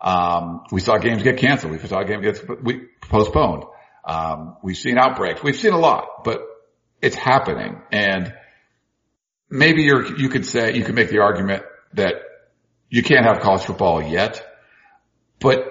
Um, 0.00 0.62
we 0.70 0.80
saw 0.80 0.98
games 0.98 1.22
get 1.22 1.38
canceled. 1.38 1.72
We 1.72 1.78
saw 1.78 2.02
games 2.04 2.38
get 2.38 3.00
postponed. 3.00 3.64
Um, 4.04 4.56
we've 4.62 4.76
seen 4.76 4.98
outbreaks. 4.98 5.42
We've 5.42 5.56
seen 5.56 5.72
a 5.72 5.78
lot, 5.78 6.24
but 6.24 6.42
it's 7.00 7.16
happening. 7.16 7.80
And 7.90 8.34
maybe 9.50 9.82
you're, 9.82 10.16
you 10.16 10.28
could 10.28 10.46
say, 10.46 10.76
you 10.76 10.84
could 10.84 10.94
make 10.94 11.08
the 11.08 11.20
argument 11.20 11.64
that 11.94 12.14
you 12.94 13.02
can't 13.02 13.26
have 13.26 13.40
college 13.40 13.62
football 13.62 14.00
yet, 14.00 14.40
but 15.40 15.66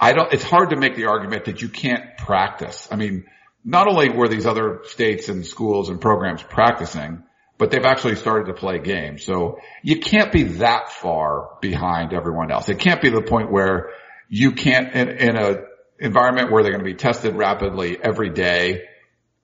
I 0.00 0.12
don't, 0.12 0.32
it's 0.32 0.42
hard 0.42 0.70
to 0.70 0.76
make 0.76 0.96
the 0.96 1.06
argument 1.06 1.44
that 1.44 1.62
you 1.62 1.68
can't 1.68 2.16
practice. 2.16 2.88
I 2.90 2.96
mean, 2.96 3.26
not 3.64 3.86
only 3.86 4.08
were 4.08 4.26
these 4.26 4.44
other 4.44 4.80
states 4.82 5.28
and 5.28 5.46
schools 5.46 5.88
and 5.88 6.00
programs 6.00 6.42
practicing, 6.42 7.22
but 7.58 7.70
they've 7.70 7.84
actually 7.84 8.16
started 8.16 8.46
to 8.46 8.54
play 8.54 8.80
games. 8.80 9.24
So 9.24 9.60
you 9.84 10.00
can't 10.00 10.32
be 10.32 10.42
that 10.64 10.90
far 10.90 11.58
behind 11.60 12.12
everyone 12.12 12.50
else. 12.50 12.68
It 12.68 12.80
can't 12.80 13.00
be 13.00 13.10
the 13.10 13.22
point 13.22 13.52
where 13.52 13.90
you 14.28 14.50
can't 14.50 14.92
in, 14.96 15.10
in 15.10 15.36
a 15.36 15.58
environment 16.00 16.50
where 16.50 16.64
they're 16.64 16.72
going 16.72 16.84
to 16.84 16.90
be 16.90 16.96
tested 16.96 17.36
rapidly 17.36 17.96
every 18.02 18.30
day. 18.30 18.82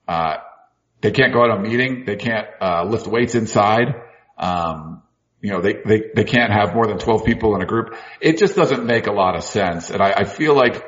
Uh, 0.05 0.35
they 0.99 1.11
can't 1.11 1.31
go 1.31 1.43
out 1.43 1.49
on 1.49 1.65
a 1.65 1.69
meeting. 1.69 2.03
They 2.05 2.17
can't, 2.17 2.49
uh, 2.59 2.83
lift 2.83 3.07
weights 3.07 3.35
inside. 3.35 3.87
Um, 4.37 5.01
you 5.41 5.51
know, 5.51 5.61
they, 5.61 5.73
they, 5.73 6.03
they 6.15 6.23
can't 6.23 6.51
have 6.51 6.75
more 6.75 6.87
than 6.87 6.99
12 6.99 7.25
people 7.25 7.55
in 7.55 7.61
a 7.61 7.65
group. 7.65 7.95
It 8.19 8.37
just 8.37 8.55
doesn't 8.55 8.85
make 8.85 9.07
a 9.07 9.11
lot 9.11 9.35
of 9.35 9.43
sense. 9.43 9.89
And 9.89 10.01
I, 10.01 10.11
I 10.17 10.23
feel 10.23 10.55
like 10.55 10.85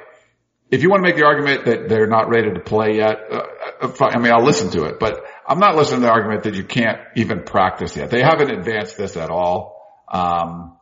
if 0.70 0.84
you 0.84 0.90
want 0.90 1.04
to 1.04 1.10
make 1.10 1.16
the 1.16 1.26
argument 1.26 1.66
that 1.66 1.90
they're 1.90 2.08
not 2.08 2.30
ready 2.30 2.54
to 2.54 2.60
play 2.60 2.98
yet, 2.98 3.18
uh, 3.32 3.48
uh 3.82 4.06
I 4.06 4.20
mean, 4.20 4.32
I'll 4.32 4.44
listen 4.46 4.70
to 4.72 4.86
it, 4.86 5.00
but 5.00 5.24
I'm 5.48 5.60
not 5.60 5.76
listening 5.76 6.02
to 6.02 6.08
the 6.08 6.12
argument 6.12 6.44
that 6.44 6.54
you 6.54 6.64
can't 6.64 7.00
even 7.16 7.44
practice 7.44 7.98
yet. 7.98 8.12
They 8.12 8.22
haven't 8.22 8.52
advanced 8.52 8.96
this 8.96 9.18
at 9.18 9.30
all. 9.30 10.06
Um, 10.08 10.78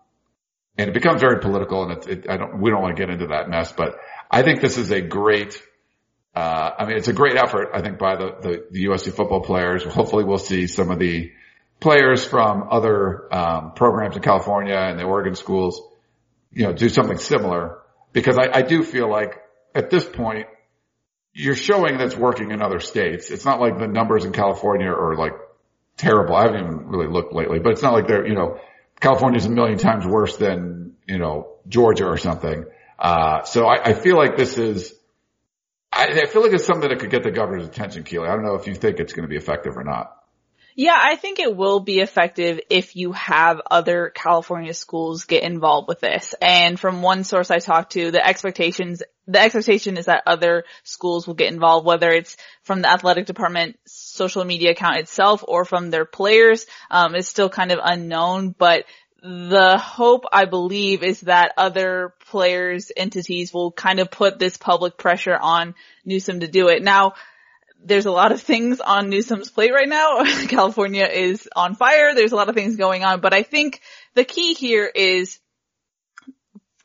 and 0.77 0.89
it 0.89 0.93
becomes 0.93 1.21
very 1.21 1.39
political 1.39 1.83
and 1.83 1.97
it, 1.97 2.07
it, 2.07 2.29
I 2.29 2.37
don't, 2.37 2.59
we 2.59 2.71
don't 2.71 2.81
want 2.81 2.95
to 2.95 3.01
get 3.01 3.09
into 3.09 3.27
that 3.27 3.49
mess, 3.49 3.71
but 3.71 3.95
I 4.29 4.43
think 4.43 4.61
this 4.61 4.77
is 4.77 4.91
a 4.91 5.01
great, 5.01 5.61
uh, 6.35 6.71
I 6.77 6.85
mean, 6.85 6.97
it's 6.97 7.07
a 7.07 7.13
great 7.13 7.37
effort, 7.37 7.69
I 7.73 7.81
think, 7.81 7.97
by 7.97 8.15
the, 8.15 8.35
the, 8.41 8.65
the 8.71 8.85
USC 8.85 9.13
football 9.13 9.41
players. 9.41 9.83
Hopefully 9.83 10.23
we'll 10.23 10.37
see 10.37 10.67
some 10.67 10.91
of 10.91 10.99
the 10.99 11.31
players 11.81 12.23
from 12.23 12.69
other, 12.71 13.33
um, 13.33 13.73
programs 13.73 14.15
in 14.15 14.21
California 14.21 14.77
and 14.77 14.97
the 14.97 15.03
Oregon 15.03 15.35
schools, 15.35 15.81
you 16.53 16.63
know, 16.63 16.71
do 16.71 16.87
something 16.87 17.17
similar 17.17 17.79
because 18.13 18.37
I, 18.37 18.59
I 18.59 18.61
do 18.61 18.83
feel 18.83 19.09
like 19.09 19.41
at 19.75 19.89
this 19.89 20.05
point, 20.05 20.47
you're 21.33 21.55
showing 21.55 21.97
that's 21.97 22.15
working 22.15 22.51
in 22.51 22.61
other 22.61 22.79
states. 22.79 23.31
It's 23.31 23.45
not 23.45 23.59
like 23.59 23.79
the 23.79 23.87
numbers 23.87 24.25
in 24.25 24.33
California 24.33 24.87
are 24.87 25.15
like 25.15 25.33
terrible. 25.97 26.35
I 26.35 26.43
haven't 26.43 26.59
even 26.59 26.87
really 26.87 27.07
looked 27.07 27.33
lately, 27.33 27.59
but 27.59 27.71
it's 27.71 27.81
not 27.81 27.93
like 27.93 28.07
they're, 28.07 28.27
you 28.27 28.35
know, 28.35 28.59
California's 28.99 29.45
a 29.45 29.49
million 29.49 29.77
times 29.77 30.05
worse 30.05 30.37
than, 30.37 30.93
you 31.07 31.17
know, 31.17 31.55
Georgia 31.67 32.05
or 32.05 32.17
something. 32.17 32.65
Uh, 32.99 33.43
so 33.43 33.65
I, 33.65 33.89
I, 33.89 33.93
feel 33.93 34.15
like 34.15 34.37
this 34.37 34.57
is, 34.57 34.93
I, 35.91 36.05
I, 36.07 36.25
feel 36.27 36.43
like 36.43 36.53
it's 36.53 36.65
something 36.65 36.87
that 36.87 36.99
could 36.99 37.09
get 37.09 37.23
the 37.23 37.31
governor's 37.31 37.65
attention, 37.65 38.03
Keely. 38.03 38.27
I 38.27 38.35
don't 38.35 38.43
know 38.43 38.55
if 38.55 38.67
you 38.67 38.75
think 38.75 38.99
it's 38.99 39.13
going 39.13 39.23
to 39.23 39.29
be 39.29 39.37
effective 39.37 39.75
or 39.75 39.83
not. 39.83 40.20
Yeah, 40.81 40.97
I 40.99 41.15
think 41.15 41.37
it 41.37 41.55
will 41.55 41.79
be 41.79 41.99
effective 41.99 42.59
if 42.71 42.95
you 42.95 43.11
have 43.11 43.61
other 43.69 44.11
California 44.15 44.73
schools 44.73 45.25
get 45.25 45.43
involved 45.43 45.87
with 45.87 45.99
this. 45.99 46.33
And 46.41 46.79
from 46.79 47.03
one 47.03 47.23
source 47.23 47.51
I 47.51 47.59
talked 47.59 47.91
to, 47.91 48.09
the 48.09 48.25
expectations, 48.25 49.03
the 49.27 49.39
expectation 49.39 49.95
is 49.95 50.07
that 50.07 50.23
other 50.25 50.63
schools 50.83 51.27
will 51.27 51.35
get 51.35 51.53
involved, 51.53 51.85
whether 51.85 52.09
it's 52.09 52.35
from 52.63 52.81
the 52.81 52.89
athletic 52.89 53.27
department 53.27 53.77
social 53.85 54.43
media 54.43 54.71
account 54.71 54.97
itself 54.97 55.45
or 55.47 55.65
from 55.65 55.91
their 55.91 56.05
players. 56.05 56.65
Um, 56.89 57.13
it's 57.13 57.27
still 57.27 57.47
kind 57.47 57.71
of 57.71 57.77
unknown, 57.83 58.55
but 58.57 58.85
the 59.21 59.77
hope, 59.77 60.23
I 60.33 60.45
believe, 60.45 61.03
is 61.03 61.21
that 61.21 61.53
other 61.57 62.15
players, 62.27 62.91
entities 62.97 63.53
will 63.53 63.71
kind 63.71 63.99
of 63.99 64.09
put 64.09 64.39
this 64.39 64.57
public 64.57 64.97
pressure 64.97 65.37
on 65.39 65.75
Newsom 66.03 66.39
to 66.39 66.47
do 66.47 66.69
it. 66.69 66.81
Now, 66.81 67.13
there's 67.83 68.05
a 68.05 68.11
lot 68.11 68.31
of 68.31 68.41
things 68.41 68.79
on 68.79 69.09
Newsom's 69.09 69.49
plate 69.49 69.73
right 69.73 69.89
now. 69.89 70.23
California 70.47 71.05
is 71.05 71.47
on 71.55 71.75
fire. 71.75 72.13
There's 72.13 72.31
a 72.31 72.35
lot 72.35 72.49
of 72.49 72.55
things 72.55 72.75
going 72.75 73.03
on, 73.03 73.21
but 73.21 73.33
I 73.33 73.43
think 73.43 73.81
the 74.13 74.23
key 74.23 74.53
here 74.53 74.85
is, 74.85 75.39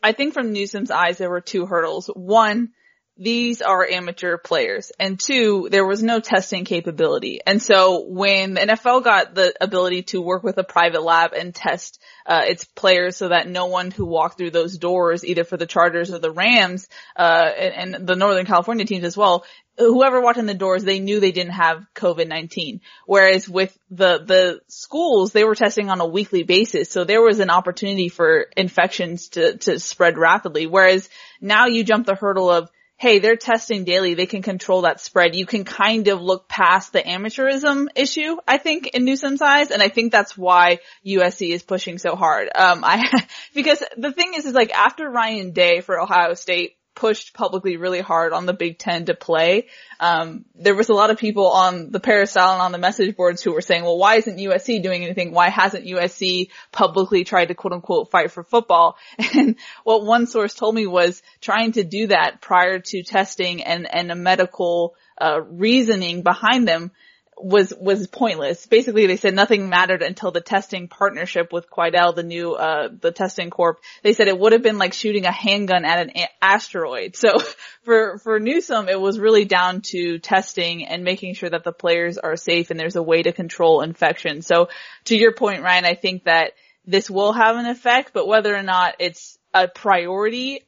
I 0.02 0.12
think 0.12 0.34
from 0.34 0.52
Newsom's 0.52 0.90
eyes, 0.90 1.18
there 1.18 1.30
were 1.30 1.40
two 1.40 1.66
hurdles. 1.66 2.08
One, 2.08 2.70
these 3.18 3.62
are 3.62 3.86
amateur 3.86 4.36
players. 4.36 4.92
And 4.98 5.18
two, 5.18 5.68
there 5.70 5.86
was 5.86 6.02
no 6.02 6.20
testing 6.20 6.64
capability. 6.64 7.40
And 7.46 7.62
so 7.62 8.04
when 8.06 8.54
the 8.54 8.60
NFL 8.60 9.04
got 9.04 9.34
the 9.34 9.54
ability 9.60 10.02
to 10.04 10.20
work 10.20 10.42
with 10.42 10.58
a 10.58 10.64
private 10.64 11.02
lab 11.02 11.32
and 11.32 11.54
test 11.54 12.02
uh, 12.26 12.42
its 12.46 12.64
players 12.64 13.16
so 13.16 13.28
that 13.28 13.48
no 13.48 13.66
one 13.66 13.90
who 13.90 14.04
walked 14.04 14.36
through 14.36 14.50
those 14.50 14.76
doors, 14.76 15.24
either 15.24 15.44
for 15.44 15.56
the 15.56 15.66
Chargers 15.66 16.12
or 16.12 16.18
the 16.18 16.30
Rams, 16.30 16.88
uh, 17.16 17.50
and, 17.58 17.94
and 17.94 18.06
the 18.06 18.16
Northern 18.16 18.44
California 18.44 18.84
teams 18.84 19.04
as 19.04 19.16
well, 19.16 19.46
whoever 19.78 20.20
walked 20.20 20.38
in 20.38 20.46
the 20.46 20.54
doors, 20.54 20.84
they 20.84 21.00
knew 21.00 21.18
they 21.18 21.32
didn't 21.32 21.52
have 21.52 21.86
COVID-19. 21.94 22.80
Whereas 23.06 23.48
with 23.48 23.76
the, 23.90 24.18
the 24.18 24.60
schools, 24.68 25.32
they 25.32 25.44
were 25.44 25.54
testing 25.54 25.88
on 25.88 26.00
a 26.00 26.06
weekly 26.06 26.42
basis. 26.42 26.90
So 26.90 27.04
there 27.04 27.22
was 27.22 27.40
an 27.40 27.50
opportunity 27.50 28.08
for 28.08 28.46
infections 28.56 29.30
to, 29.30 29.56
to 29.58 29.78
spread 29.78 30.18
rapidly. 30.18 30.66
Whereas 30.66 31.08
now 31.40 31.66
you 31.66 31.84
jump 31.84 32.06
the 32.06 32.14
hurdle 32.14 32.50
of, 32.50 32.70
hey, 32.98 33.18
they're 33.18 33.36
testing 33.36 33.84
daily. 33.84 34.14
They 34.14 34.26
can 34.26 34.42
control 34.42 34.82
that 34.82 35.00
spread. 35.00 35.36
You 35.36 35.44
can 35.44 35.64
kind 35.64 36.08
of 36.08 36.22
look 36.22 36.48
past 36.48 36.92
the 36.92 37.02
amateurism 37.02 37.88
issue, 37.94 38.36
I 38.48 38.56
think, 38.56 38.88
in 38.88 39.04
Newsom's 39.04 39.42
eyes. 39.42 39.70
And 39.70 39.82
I 39.82 39.88
think 39.88 40.12
that's 40.12 40.36
why 40.36 40.78
USC 41.06 41.50
is 41.50 41.62
pushing 41.62 41.98
so 41.98 42.16
hard. 42.16 42.48
Um, 42.54 42.82
I, 42.84 43.04
because 43.54 43.82
the 43.96 44.12
thing 44.12 44.32
is, 44.34 44.46
is 44.46 44.54
like 44.54 44.72
after 44.72 45.10
Ryan 45.10 45.52
Day 45.52 45.82
for 45.82 46.00
Ohio 46.00 46.34
State, 46.34 46.76
pushed 46.96 47.34
publicly 47.34 47.76
really 47.76 48.00
hard 48.00 48.32
on 48.32 48.46
the 48.46 48.52
Big 48.52 48.78
Ten 48.78 49.04
to 49.04 49.14
play. 49.14 49.68
Um, 50.00 50.44
there 50.56 50.74
was 50.74 50.88
a 50.88 50.94
lot 50.94 51.10
of 51.10 51.18
people 51.18 51.46
on 51.48 51.92
the 51.92 52.00
peristyle 52.00 52.54
and 52.54 52.62
on 52.62 52.72
the 52.72 52.78
message 52.78 53.14
boards 53.14 53.42
who 53.42 53.52
were 53.52 53.60
saying, 53.60 53.84
well, 53.84 53.98
why 53.98 54.16
isn't 54.16 54.38
USC 54.38 54.82
doing 54.82 55.04
anything? 55.04 55.30
Why 55.30 55.50
hasn't 55.50 55.86
USC 55.86 56.48
publicly 56.72 57.22
tried 57.22 57.46
to 57.46 57.54
quote 57.54 57.74
unquote 57.74 58.10
fight 58.10 58.32
for 58.32 58.42
football? 58.42 58.96
And 59.36 59.56
what 59.84 60.04
one 60.06 60.26
source 60.26 60.54
told 60.54 60.74
me 60.74 60.86
was 60.86 61.22
trying 61.42 61.72
to 61.72 61.84
do 61.84 62.06
that 62.06 62.40
prior 62.40 62.78
to 62.78 63.02
testing 63.02 63.62
and, 63.62 63.86
and 63.92 64.10
a 64.10 64.14
medical 64.14 64.94
uh, 65.20 65.40
reasoning 65.42 66.22
behind 66.22 66.66
them 66.66 66.90
was 67.38 67.72
was 67.78 68.06
pointless. 68.06 68.66
Basically, 68.66 69.06
they 69.06 69.16
said 69.16 69.34
nothing 69.34 69.68
mattered 69.68 70.02
until 70.02 70.30
the 70.30 70.40
testing 70.40 70.88
partnership 70.88 71.52
with 71.52 71.70
Quidel, 71.70 72.14
the 72.14 72.22
new 72.22 72.54
uh 72.54 72.88
the 72.98 73.12
testing 73.12 73.50
corp. 73.50 73.80
They 74.02 74.14
said 74.14 74.28
it 74.28 74.38
would 74.38 74.52
have 74.52 74.62
been 74.62 74.78
like 74.78 74.94
shooting 74.94 75.26
a 75.26 75.32
handgun 75.32 75.84
at 75.84 76.00
an 76.00 76.12
a- 76.16 76.44
asteroid. 76.44 77.14
So 77.16 77.38
for 77.82 78.18
for 78.18 78.40
Newsom, 78.40 78.88
it 78.88 79.00
was 79.00 79.18
really 79.18 79.44
down 79.44 79.82
to 79.92 80.18
testing 80.18 80.86
and 80.86 81.04
making 81.04 81.34
sure 81.34 81.50
that 81.50 81.64
the 81.64 81.72
players 81.72 82.16
are 82.16 82.36
safe 82.36 82.70
and 82.70 82.80
there's 82.80 82.96
a 82.96 83.02
way 83.02 83.22
to 83.22 83.32
control 83.32 83.82
infection. 83.82 84.40
So 84.42 84.68
to 85.04 85.16
your 85.16 85.32
point, 85.32 85.62
Ryan, 85.62 85.84
I 85.84 85.94
think 85.94 86.24
that 86.24 86.52
this 86.86 87.10
will 87.10 87.32
have 87.32 87.56
an 87.56 87.66
effect, 87.66 88.12
but 88.14 88.26
whether 88.26 88.54
or 88.54 88.62
not 88.62 88.94
it's 88.98 89.38
a 89.52 89.68
priority 89.68 90.62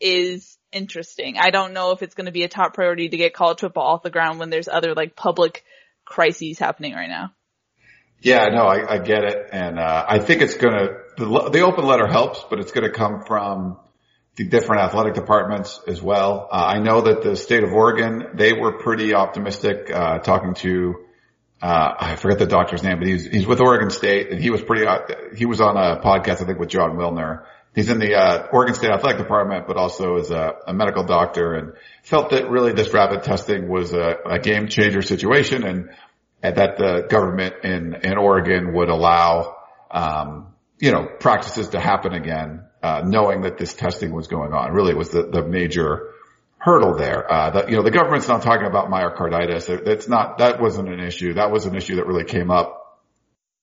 is 0.00 0.56
interesting. 0.72 1.36
I 1.38 1.50
don't 1.50 1.72
know 1.72 1.92
if 1.92 2.02
it's 2.02 2.14
going 2.14 2.26
to 2.26 2.32
be 2.32 2.44
a 2.44 2.48
top 2.48 2.74
priority 2.74 3.08
to 3.08 3.16
get 3.16 3.34
college 3.34 3.60
football 3.60 3.86
off 3.86 4.02
the 4.02 4.10
ground 4.10 4.38
when 4.38 4.50
there's 4.50 4.68
other 4.68 4.94
like 4.94 5.16
public 5.16 5.64
crises 6.04 6.58
happening 6.58 6.94
right 6.94 7.08
now. 7.08 7.32
Yeah, 8.20 8.48
no, 8.48 8.62
I, 8.62 8.94
I 8.94 8.98
get 8.98 9.24
it. 9.24 9.48
And, 9.52 9.78
uh, 9.78 10.06
I 10.08 10.18
think 10.18 10.40
it's 10.40 10.56
to, 10.56 10.96
the, 11.16 11.50
the 11.52 11.60
open 11.60 11.84
letter 11.84 12.06
helps, 12.06 12.42
but 12.48 12.58
it's 12.58 12.72
to 12.84 12.90
come 12.90 13.24
from 13.26 13.78
the 14.36 14.44
different 14.44 14.82
athletic 14.82 15.14
departments 15.14 15.80
as 15.86 16.02
well. 16.02 16.48
Uh, 16.50 16.64
I 16.74 16.78
know 16.80 17.02
that 17.02 17.22
the 17.22 17.36
state 17.36 17.62
of 17.62 17.72
Oregon, 17.72 18.30
they 18.34 18.52
were 18.52 18.78
pretty 18.78 19.14
optimistic, 19.14 19.90
uh, 19.92 20.18
talking 20.18 20.54
to, 20.54 21.04
uh, 21.62 21.94
I 21.98 22.16
forget 22.16 22.38
the 22.38 22.46
doctor's 22.46 22.82
name, 22.82 22.98
but 22.98 23.06
he's, 23.06 23.26
he's 23.26 23.46
with 23.46 23.60
Oregon 23.60 23.90
State 23.90 24.30
and 24.30 24.40
he 24.40 24.50
was 24.50 24.62
pretty, 24.62 24.86
uh, 24.86 25.00
he 25.36 25.46
was 25.46 25.60
on 25.60 25.76
a 25.76 26.00
podcast, 26.00 26.42
I 26.42 26.46
think 26.46 26.58
with 26.58 26.70
Jon 26.70 26.96
Wilner. 26.96 27.44
He's 27.74 27.90
in 27.90 27.98
the, 27.98 28.14
uh, 28.14 28.46
Oregon 28.52 28.74
State 28.74 28.90
athletic 28.90 29.18
department, 29.18 29.66
but 29.66 29.76
also 29.76 30.16
is 30.16 30.30
a, 30.30 30.54
a 30.66 30.72
medical 30.72 31.04
doctor 31.04 31.54
and 31.54 31.72
felt 32.02 32.30
that 32.30 32.48
really 32.48 32.72
this 32.72 32.92
rapid 32.92 33.24
testing 33.24 33.68
was 33.68 33.92
a, 33.92 34.16
a 34.26 34.38
game 34.38 34.68
changer 34.68 35.02
situation 35.02 35.64
and, 35.64 35.90
and, 36.42 36.56
that 36.56 36.78
the 36.78 37.06
government 37.08 37.54
in, 37.64 37.94
in 38.02 38.16
Oregon 38.16 38.74
would 38.74 38.88
allow, 38.88 39.56
um, 39.90 40.54
you 40.78 40.92
know, 40.92 41.06
practices 41.18 41.70
to 41.70 41.80
happen 41.80 42.12
again, 42.12 42.64
uh, 42.82 43.02
knowing 43.04 43.42
that 43.42 43.58
this 43.58 43.74
testing 43.74 44.12
was 44.12 44.28
going 44.28 44.52
on. 44.52 44.72
Really 44.72 44.94
was 44.94 45.10
the, 45.10 45.24
the 45.24 45.42
major 45.44 46.10
hurdle 46.58 46.96
there. 46.96 47.30
Uh, 47.30 47.50
that, 47.50 47.70
you 47.70 47.76
know, 47.76 47.82
the 47.82 47.90
government's 47.90 48.28
not 48.28 48.42
talking 48.42 48.66
about 48.66 48.88
myocarditis. 48.88 49.68
It's 49.88 50.08
not, 50.08 50.38
that 50.38 50.60
wasn't 50.60 50.88
an 50.88 51.00
issue. 51.00 51.34
That 51.34 51.50
was 51.50 51.66
an 51.66 51.74
issue 51.74 51.96
that 51.96 52.06
really 52.06 52.24
came 52.24 52.50
up 52.50 53.02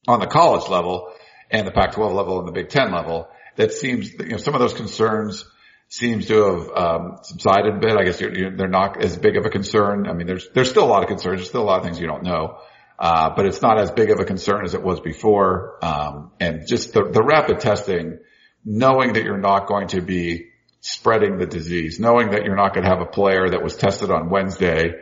on 0.07 0.19
the 0.19 0.27
college 0.27 0.69
level. 0.69 1.13
and 1.49 1.67
the 1.67 1.71
Pac-12 1.71 2.13
level 2.13 2.39
and 2.39 2.47
the 2.47 2.51
Big 2.51 2.69
Ten 2.69 2.91
level. 2.91 3.29
That 3.57 3.73
seems, 3.73 4.13
you 4.13 4.29
know, 4.29 4.37
some 4.37 4.53
of 4.53 4.61
those 4.61 4.73
concerns 4.73 5.45
seems 5.89 6.27
to 6.27 6.43
have 6.43 6.69
um, 6.69 7.17
subsided 7.23 7.75
a 7.75 7.79
bit. 7.79 7.97
I 7.97 8.03
guess 8.03 8.19
you're, 8.21 8.33
you're, 8.33 8.55
they're 8.55 8.67
not 8.67 9.03
as 9.03 9.17
big 9.17 9.37
of 9.37 9.45
a 9.45 9.49
concern. 9.49 10.07
I 10.07 10.13
mean, 10.13 10.27
there's 10.27 10.47
there's 10.53 10.69
still 10.69 10.85
a 10.85 10.91
lot 10.91 11.03
of 11.03 11.09
concerns. 11.09 11.39
There's 11.39 11.49
still 11.49 11.63
a 11.63 11.69
lot 11.69 11.79
of 11.79 11.85
things 11.85 11.99
you 11.99 12.07
don't 12.07 12.23
know, 12.23 12.59
uh, 12.97 13.31
but 13.35 13.45
it's 13.45 13.61
not 13.61 13.77
as 13.77 13.91
big 13.91 14.09
of 14.09 14.19
a 14.19 14.25
concern 14.25 14.63
as 14.63 14.73
it 14.73 14.81
was 14.81 14.99
before. 14.99 15.83
Um, 15.83 16.31
and 16.39 16.65
just 16.65 16.93
the, 16.93 17.03
the 17.03 17.23
rapid 17.23 17.59
testing, 17.59 18.19
knowing 18.63 19.13
that 19.13 19.23
you're 19.23 19.37
not 19.37 19.67
going 19.67 19.89
to 19.89 20.01
be 20.01 20.51
spreading 20.79 21.37
the 21.37 21.45
disease, 21.45 21.99
knowing 21.99 22.31
that 22.31 22.45
you're 22.45 22.55
not 22.55 22.73
going 22.73 22.85
to 22.85 22.89
have 22.89 23.01
a 23.01 23.05
player 23.05 23.49
that 23.49 23.61
was 23.61 23.75
tested 23.75 24.09
on 24.09 24.29
Wednesday 24.29 24.93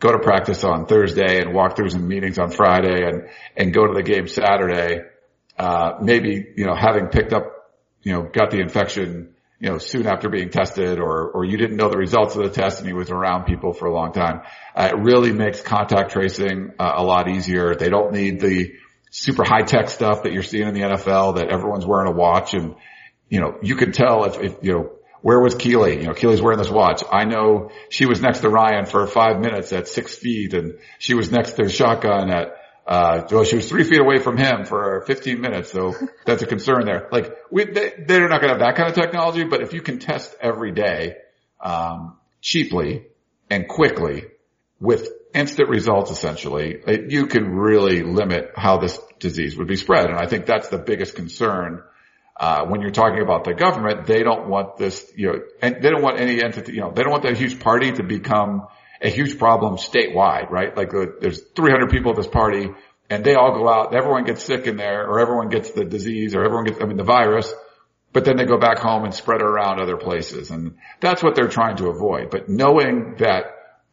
go 0.00 0.12
to 0.12 0.18
practice 0.18 0.64
on 0.64 0.86
Thursday 0.86 1.40
and 1.40 1.52
walk 1.52 1.76
through 1.76 1.90
some 1.90 2.06
meetings 2.06 2.38
on 2.38 2.50
Friday 2.50 3.04
and, 3.04 3.28
and 3.56 3.74
go 3.74 3.86
to 3.86 3.94
the 3.94 4.02
game 4.02 4.28
Saturday. 4.28 5.00
Uh, 5.58 5.94
maybe, 6.00 6.46
you 6.56 6.66
know, 6.66 6.74
having 6.74 7.08
picked 7.08 7.32
up, 7.32 7.57
you 8.08 8.14
know, 8.14 8.22
got 8.22 8.50
the 8.50 8.58
infection, 8.58 9.34
you 9.60 9.68
know, 9.68 9.76
soon 9.76 10.06
after 10.06 10.30
being 10.30 10.48
tested 10.48 10.98
or, 10.98 11.30
or 11.30 11.44
you 11.44 11.58
didn't 11.58 11.76
know 11.76 11.90
the 11.90 11.98
results 11.98 12.34
of 12.36 12.42
the 12.42 12.48
test 12.48 12.78
and 12.78 12.88
you 12.88 12.96
was 12.96 13.10
around 13.10 13.44
people 13.44 13.74
for 13.74 13.84
a 13.84 13.92
long 13.92 14.14
time. 14.14 14.40
Uh, 14.74 14.88
it 14.90 14.98
really 14.98 15.30
makes 15.30 15.60
contact 15.60 16.10
tracing 16.10 16.72
uh, 16.78 16.92
a 16.96 17.02
lot 17.02 17.28
easier. 17.28 17.74
They 17.74 17.90
don't 17.90 18.14
need 18.14 18.40
the 18.40 18.72
super 19.10 19.44
high 19.44 19.60
tech 19.60 19.90
stuff 19.90 20.22
that 20.22 20.32
you're 20.32 20.42
seeing 20.42 20.68
in 20.68 20.72
the 20.72 20.80
NFL 20.80 21.36
that 21.36 21.50
everyone's 21.50 21.84
wearing 21.84 22.08
a 22.08 22.16
watch 22.16 22.54
and, 22.54 22.76
you 23.28 23.40
know, 23.40 23.58
you 23.60 23.76
can 23.76 23.92
tell 23.92 24.24
if, 24.24 24.40
if 24.40 24.56
you 24.62 24.72
know, 24.72 24.92
where 25.20 25.38
was 25.38 25.54
Keely? 25.54 26.00
You 26.00 26.06
know, 26.06 26.14
Keely's 26.14 26.40
wearing 26.40 26.58
this 26.58 26.70
watch. 26.70 27.02
I 27.12 27.24
know 27.26 27.72
she 27.90 28.06
was 28.06 28.22
next 28.22 28.40
to 28.40 28.48
Ryan 28.48 28.86
for 28.86 29.06
five 29.06 29.38
minutes 29.38 29.70
at 29.74 29.86
six 29.86 30.16
feet 30.16 30.54
and 30.54 30.78
she 30.98 31.12
was 31.12 31.30
next 31.30 31.58
to 31.58 31.68
shotgun 31.68 32.30
at, 32.30 32.54
uh, 32.88 33.28
well, 33.30 33.44
she 33.44 33.56
was 33.56 33.68
three 33.68 33.84
feet 33.84 34.00
away 34.00 34.18
from 34.18 34.38
him 34.38 34.64
for 34.64 35.04
15 35.06 35.42
minutes. 35.42 35.70
So 35.70 35.94
that's 36.24 36.40
a 36.42 36.46
concern 36.46 36.86
there. 36.86 37.06
Like 37.12 37.30
we, 37.50 37.66
they, 37.66 37.92
they're 37.98 38.28
not 38.30 38.40
going 38.40 38.54
to 38.54 38.58
have 38.58 38.60
that 38.60 38.76
kind 38.76 38.88
of 38.88 38.94
technology, 38.94 39.44
but 39.44 39.60
if 39.60 39.74
you 39.74 39.82
can 39.82 39.98
test 39.98 40.34
every 40.40 40.72
day, 40.72 41.16
um, 41.60 42.16
cheaply 42.40 43.06
and 43.50 43.68
quickly 43.68 44.24
with 44.80 45.10
instant 45.34 45.68
results, 45.68 46.10
essentially, 46.10 46.82
you 47.08 47.26
can 47.26 47.50
really 47.50 48.02
limit 48.02 48.52
how 48.56 48.78
this 48.78 48.98
disease 49.18 49.58
would 49.58 49.68
be 49.68 49.76
spread. 49.76 50.06
And 50.06 50.18
I 50.18 50.26
think 50.26 50.46
that's 50.46 50.68
the 50.68 50.78
biggest 50.78 51.14
concern 51.14 51.82
uh, 52.40 52.64
when 52.66 52.80
you're 52.80 52.90
talking 52.90 53.20
about 53.20 53.44
the 53.44 53.52
government, 53.52 54.06
they 54.06 54.22
don't 54.22 54.48
want 54.48 54.78
this, 54.78 55.12
you 55.14 55.26
know, 55.26 55.40
and 55.60 55.82
they 55.82 55.90
don't 55.90 56.02
want 56.02 56.20
any 56.20 56.42
entity, 56.42 56.72
you 56.72 56.80
know, 56.80 56.92
they 56.92 57.02
don't 57.02 57.10
want 57.10 57.24
that 57.24 57.36
huge 57.36 57.58
party 57.58 57.92
to 57.92 58.02
become 58.02 58.68
a 59.00 59.08
huge 59.08 59.38
problem 59.38 59.76
statewide, 59.76 60.50
right? 60.50 60.76
Like 60.76 60.92
uh, 60.94 61.06
there's 61.20 61.40
300 61.56 61.90
people 61.90 62.12
at 62.12 62.16
this 62.16 62.26
party 62.26 62.68
and 63.10 63.24
they 63.24 63.34
all 63.34 63.52
go 63.52 63.68
out, 63.68 63.94
everyone 63.94 64.24
gets 64.24 64.44
sick 64.44 64.66
in 64.66 64.76
there 64.76 65.06
or 65.08 65.20
everyone 65.20 65.48
gets 65.48 65.72
the 65.72 65.84
disease 65.84 66.34
or 66.34 66.44
everyone 66.44 66.64
gets, 66.64 66.78
I 66.80 66.84
mean, 66.84 66.96
the 66.96 67.04
virus, 67.04 67.52
but 68.12 68.24
then 68.24 68.36
they 68.36 68.44
go 68.44 68.58
back 68.58 68.78
home 68.78 69.04
and 69.04 69.14
spread 69.14 69.40
it 69.40 69.46
around 69.46 69.80
other 69.80 69.96
places. 69.96 70.50
And 70.50 70.76
that's 71.00 71.22
what 71.22 71.34
they're 71.34 71.48
trying 71.48 71.76
to 71.76 71.88
avoid. 71.88 72.30
But 72.30 72.48
knowing 72.48 73.16
that 73.18 73.44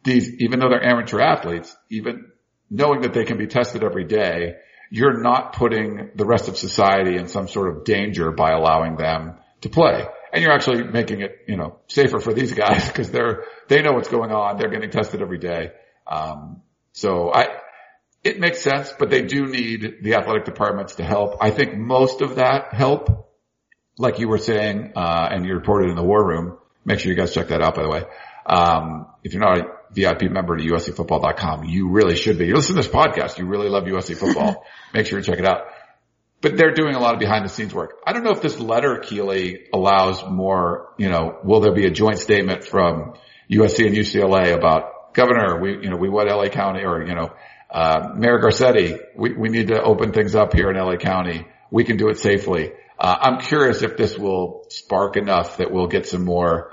these, 0.04 0.30
even 0.40 0.58
though 0.58 0.68
they're 0.68 0.86
amateur 0.86 1.20
athletes, 1.20 1.74
even 1.90 2.30
knowing 2.70 3.02
that 3.02 3.14
they 3.14 3.24
can 3.24 3.38
be 3.38 3.46
tested 3.46 3.82
every 3.82 4.04
day 4.04 4.56
you're 4.90 5.20
not 5.20 5.52
putting 5.52 6.10
the 6.14 6.24
rest 6.24 6.48
of 6.48 6.56
society 6.56 7.16
in 7.16 7.28
some 7.28 7.48
sort 7.48 7.76
of 7.76 7.84
danger 7.84 8.30
by 8.30 8.52
allowing 8.52 8.96
them 8.96 9.34
to 9.62 9.68
play. 9.68 10.06
And 10.32 10.42
you're 10.42 10.52
actually 10.52 10.84
making 10.84 11.20
it, 11.20 11.44
you 11.46 11.56
know, 11.56 11.78
safer 11.86 12.20
for 12.20 12.32
these 12.32 12.52
guys 12.52 12.86
because 12.88 13.10
they're, 13.10 13.44
they 13.68 13.82
know 13.82 13.92
what's 13.92 14.08
going 14.08 14.32
on. 14.32 14.58
They're 14.58 14.70
getting 14.70 14.90
tested 14.90 15.22
every 15.22 15.38
day. 15.38 15.72
Um, 16.06 16.62
so 16.92 17.32
I, 17.32 17.48
it 18.24 18.40
makes 18.40 18.60
sense, 18.60 18.92
but 18.98 19.08
they 19.08 19.22
do 19.22 19.46
need 19.46 19.98
the 20.02 20.14
athletic 20.14 20.44
departments 20.44 20.96
to 20.96 21.04
help. 21.04 21.36
I 21.40 21.50
think 21.50 21.76
most 21.76 22.22
of 22.22 22.36
that 22.36 22.74
help, 22.74 23.32
like 23.98 24.18
you 24.18 24.28
were 24.28 24.38
saying, 24.38 24.92
uh, 24.96 25.28
and 25.30 25.46
you 25.46 25.54
reported 25.54 25.90
in 25.90 25.96
the 25.96 26.02
war 26.02 26.26
room. 26.26 26.58
Make 26.84 27.00
sure 27.00 27.10
you 27.12 27.16
guys 27.16 27.32
check 27.32 27.48
that 27.48 27.62
out, 27.62 27.74
by 27.74 27.82
the 27.82 27.88
way. 27.88 28.02
Um, 28.46 29.06
if 29.22 29.32
you're 29.32 29.42
not 29.42 29.58
a 29.58 29.64
VIP 29.92 30.30
member 30.30 30.56
to 30.56 30.64
USCfootball.com, 30.64 31.64
you 31.64 31.90
really 31.90 32.16
should 32.16 32.38
be. 32.38 32.46
You 32.46 32.54
listen 32.54 32.76
to 32.76 32.82
this 32.82 32.90
podcast. 32.90 33.38
You 33.38 33.46
really 33.46 33.68
love 33.68 33.84
USC 33.84 34.16
football. 34.16 34.64
Make 34.94 35.06
sure 35.06 35.18
you 35.18 35.24
check 35.24 35.38
it 35.38 35.46
out. 35.46 35.66
But 36.46 36.56
they're 36.56 36.74
doing 36.74 36.94
a 36.94 37.00
lot 37.00 37.14
of 37.14 37.18
behind 37.18 37.44
the 37.44 37.48
scenes 37.48 37.74
work. 37.74 37.98
I 38.06 38.12
don't 38.12 38.22
know 38.22 38.30
if 38.30 38.40
this 38.40 38.60
letter, 38.60 39.00
Keely 39.00 39.66
allows 39.72 40.22
more, 40.24 40.94
you 40.96 41.08
know, 41.08 41.40
will 41.42 41.58
there 41.58 41.74
be 41.74 41.86
a 41.86 41.90
joint 41.90 42.20
statement 42.20 42.62
from 42.62 43.14
USC 43.50 43.84
and 43.84 43.96
UCLA 43.96 44.54
about 44.54 45.12
governor, 45.12 45.60
we, 45.60 45.72
you 45.82 45.90
know, 45.90 45.96
we 45.96 46.08
want 46.08 46.28
LA 46.28 46.46
County 46.48 46.84
or, 46.84 47.04
you 47.04 47.16
know, 47.16 47.32
uh, 47.68 48.10
Mayor 48.14 48.38
Garcetti, 48.38 48.96
we, 49.16 49.32
we 49.32 49.48
need 49.48 49.66
to 49.68 49.82
open 49.82 50.12
things 50.12 50.36
up 50.36 50.54
here 50.54 50.70
in 50.70 50.76
LA 50.76 50.98
County. 50.98 51.48
We 51.72 51.82
can 51.82 51.96
do 51.96 52.10
it 52.10 52.18
safely. 52.20 52.70
Uh, 52.96 53.16
I'm 53.20 53.40
curious 53.40 53.82
if 53.82 53.96
this 53.96 54.16
will 54.16 54.66
spark 54.68 55.16
enough 55.16 55.56
that 55.56 55.72
we'll 55.72 55.88
get 55.88 56.06
some 56.06 56.24
more 56.24 56.70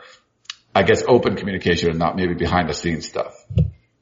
I 0.75 0.83
guess 0.83 1.03
open 1.07 1.36
communication 1.36 1.89
and 1.89 1.97
not 1.97 2.15
maybe 2.15 2.36
behind 2.36 2.69
the 2.69 2.75
scenes 2.75 3.07
stuff. 3.07 3.33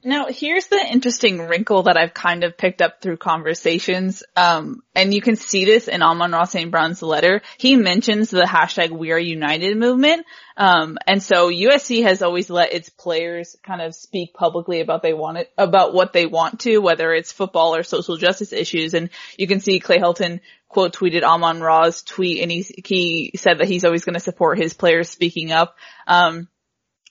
Now, 0.04 0.26
here's 0.30 0.66
the 0.66 0.84
interesting 0.92 1.48
wrinkle 1.48 1.84
that 1.84 1.96
I've 1.96 2.14
kind 2.14 2.44
of 2.44 2.58
picked 2.58 2.82
up 2.82 3.02
through 3.02 3.18
conversations, 3.18 4.24
um, 4.36 4.82
and 4.96 5.14
you 5.14 5.22
can 5.22 5.36
see 5.36 5.66
this 5.66 5.88
in 5.88 6.02
Amon-Ra 6.02 6.46
St. 6.46 6.72
Brown's 6.72 7.04
letter. 7.04 7.42
He 7.58 7.76
mentions 7.76 8.32
the 8.32 8.42
hashtag 8.42 8.90
We 8.90 9.12
Are 9.12 9.20
United 9.20 9.78
movement, 9.78 10.26
um, 10.58 10.98
and 11.06 11.22
so 11.22 11.52
USC 11.52 12.02
has 12.04 12.24
always 12.24 12.50
let 12.50 12.74
its 12.74 12.90
players 12.90 13.56
kind 13.64 13.80
of 13.80 13.94
speak 13.94 14.34
publicly 14.34 14.82
about 14.82 15.04
they 15.04 15.14
want 15.14 15.38
it, 15.38 15.52
about 15.56 15.94
what 15.94 16.14
they 16.14 16.26
want 16.26 16.62
to, 16.62 16.80
whether 16.80 17.14
it's 17.14 17.32
football 17.32 17.76
or 17.76 17.84
social 17.84 18.18
justice 18.18 18.54
issues. 18.54 18.96
And 18.96 19.12
you 19.38 19.48
can 19.48 19.60
see 19.60 19.80
Clay 19.80 20.00
Helton 20.00 20.40
quote 20.68 20.94
tweeted 20.94 21.22
Amon 21.22 21.62
Ra's 21.62 22.02
tweet, 22.02 22.42
and 22.42 22.52
he 22.52 22.66
he 22.84 23.32
said 23.36 23.60
that 23.60 23.68
he's 23.68 23.86
always 23.86 24.04
going 24.04 24.16
to 24.16 24.20
support 24.20 24.58
his 24.58 24.74
players 24.74 25.10
speaking 25.10 25.52
up. 25.52 25.76
Um, 26.08 26.48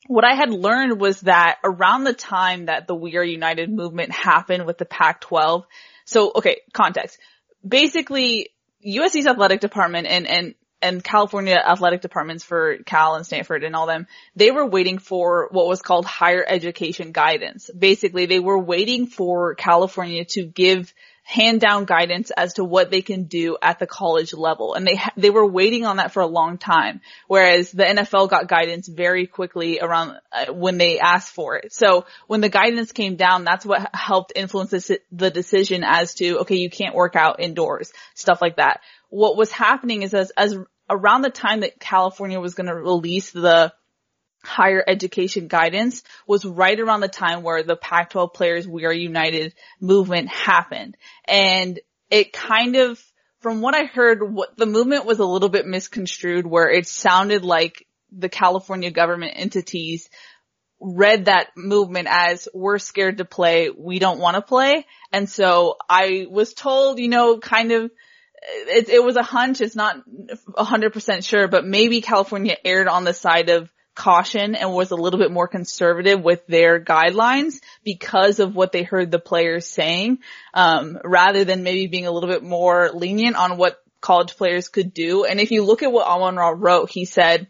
what 0.07 0.25
I 0.25 0.35
had 0.35 0.51
learned 0.51 1.01
was 1.01 1.21
that 1.23 1.59
around 1.63 2.05
the 2.05 2.13
time 2.13 2.67
that 2.67 2.87
the 2.87 2.95
We 2.95 3.17
Are 3.17 3.25
United 3.25 3.71
movement 3.71 4.13
happened 4.13 4.67
with 4.67 4.79
the 4.79 4.85
Pac-12, 4.85 5.65
so 6.05 6.33
okay, 6.35 6.61
context. 6.73 7.19
Basically, 7.67 8.51
USC's 8.87 9.27
athletic 9.27 9.61
department 9.61 10.07
and, 10.07 10.27
and, 10.27 10.55
and 10.81 11.05
California 11.05 11.55
athletic 11.55 12.01
departments 12.01 12.43
for 12.43 12.79
Cal 12.87 13.15
and 13.15 13.27
Stanford 13.27 13.63
and 13.63 13.77
all 13.77 13.87
them, 13.87 14.07
they 14.35 14.51
were 14.51 14.67
waiting 14.67 14.99
for 14.99 15.49
what 15.53 15.69
was 15.69 15.83
called 15.83 16.07
higher 16.07 16.45
education 16.47 17.13
guidance. 17.13 17.71
Basically, 17.77 18.27
they 18.27 18.41
were 18.41 18.59
waiting 18.59 19.07
for 19.07 19.55
California 19.55 20.25
to 20.31 20.45
give 20.45 20.95
hand 21.31 21.61
down 21.61 21.85
guidance 21.85 22.33
as 22.37 22.55
to 22.55 22.65
what 22.65 22.91
they 22.91 23.03
can 23.03 23.25
do 23.25 23.57
at 23.63 23.79
the 23.79 23.87
college 23.87 24.35
level. 24.35 24.75
And 24.75 24.85
they, 24.85 25.01
they 25.17 25.31
were 25.31 25.47
waiting 25.47 25.87
on 25.87 25.99
that 25.99 26.13
for 26.13 26.21
a 26.21 26.27
long 26.27 26.59
time. 26.59 27.01
Whereas 27.29 27.71
the 27.71 27.85
NFL 27.85 28.29
got 28.31 28.49
guidance 28.49 28.89
very 28.89 29.29
quickly 29.29 29.79
around 29.79 30.17
uh, 30.33 30.53
when 30.53 30.77
they 30.77 30.99
asked 30.99 31.33
for 31.33 31.55
it. 31.55 31.73
So 31.73 32.05
when 32.27 32.41
the 32.41 32.49
guidance 32.49 32.91
came 32.91 33.15
down, 33.15 33.45
that's 33.45 33.65
what 33.65 33.95
helped 33.95 34.33
influence 34.35 34.73
the, 34.73 34.99
the 35.13 35.31
decision 35.31 35.85
as 35.85 36.15
to, 36.15 36.41
okay, 36.41 36.57
you 36.57 36.69
can't 36.69 36.97
work 36.97 37.15
out 37.15 37.39
indoors, 37.39 37.93
stuff 38.15 38.43
like 38.43 38.57
that. 38.57 38.81
What 39.09 39.37
was 39.37 39.53
happening 39.53 40.03
is 40.03 40.15
as, 40.15 40.33
as 40.37 40.57
around 40.89 41.23
the 41.23 41.31
time 41.31 41.61
that 41.61 41.79
California 41.79 42.41
was 42.41 42.55
going 42.55 42.67
to 42.67 42.75
release 42.75 43.31
the 43.31 43.73
higher 44.43 44.83
education 44.87 45.49
guidance 45.49 46.03
was 46.27 46.45
right 46.45 46.79
around 46.79 47.01
the 47.01 47.09
time 47.09 47.43
where 47.43 47.63
the 47.63 47.77
Pac-12 47.77 48.33
players 48.33 48.67
We 48.67 48.85
Are 48.87 48.93
United 48.93 49.55
movement 49.81 50.29
happened. 50.29 50.97
And 51.27 51.79
it 52.11 52.33
kind 52.33 52.77
of, 52.77 53.03
from 53.41 53.61
what 53.61 53.75
I 53.75 53.85
heard, 53.85 54.23
what 54.23 54.57
the 54.57 54.67
movement 54.67 55.05
was 55.05 55.19
a 55.19 55.25
little 55.25 55.49
bit 55.49 55.67
misconstrued 55.67 56.47
where 56.47 56.71
it 56.71 56.87
sounded 56.87 57.45
like 57.45 57.87
the 58.11 58.29
California 58.29 58.91
government 58.91 59.35
entities 59.37 60.09
read 60.81 61.27
that 61.27 61.49
movement 61.57 62.09
as 62.11 62.49
we're 62.55 62.79
scared 62.79 63.19
to 63.19 63.25
play, 63.25 63.71
we 63.71 63.99
don't 63.99 64.19
want 64.19 64.35
to 64.37 64.43
play. 64.43 64.87
And 65.13 65.29
so 65.29 65.77
I 65.89 66.27
was 66.29 66.55
told, 66.55 66.99
you 66.99 67.09
know, 67.09 67.39
kind 67.39 67.73
of 67.73 67.91
it, 68.43 68.89
it 68.89 69.05
was 69.05 69.17
a 69.17 69.23
hunch. 69.23 69.61
It's 69.61 69.77
not 69.77 69.97
a 70.57 70.65
hundred 70.65 70.95
percent 70.95 71.25
sure, 71.25 71.47
but 71.49 71.67
maybe 71.67 72.01
California 72.01 72.57
erred 72.65 72.89
on 72.89 73.05
the 73.05 73.13
side 73.13 73.51
of 73.51 73.71
caution 74.01 74.55
and 74.55 74.73
was 74.73 74.93
a 74.93 74.97
little 74.97 75.19
bit 75.19 75.31
more 75.31 75.47
conservative 75.47 76.23
with 76.23 76.47
their 76.47 76.81
guidelines 76.81 77.61
because 77.85 78.41
of 78.41 78.57
what 78.57 78.73
they 78.73 78.83
heard 78.83 79.11
the 79.11 79.19
players 79.19 79.67
saying, 79.67 80.21
um, 80.55 80.99
rather 81.05 81.45
than 81.45 81.63
maybe 81.63 81.87
being 81.87 82.07
a 82.07 82.11
little 82.11 82.31
bit 82.31 82.43
more 82.43 82.91
lenient 82.95 83.37
on 83.37 83.59
what 83.59 83.79
college 84.01 84.39
players 84.39 84.69
could 84.69 84.95
do. 84.95 85.25
And 85.27 85.39
if 85.39 85.51
you 85.51 85.65
look 85.65 85.83
at 85.83 85.93
what 85.93 86.07
Amon 86.07 86.37
Ra 86.37 86.55
wrote, 86.57 86.91
he 86.91 87.05
said, 87.05 87.49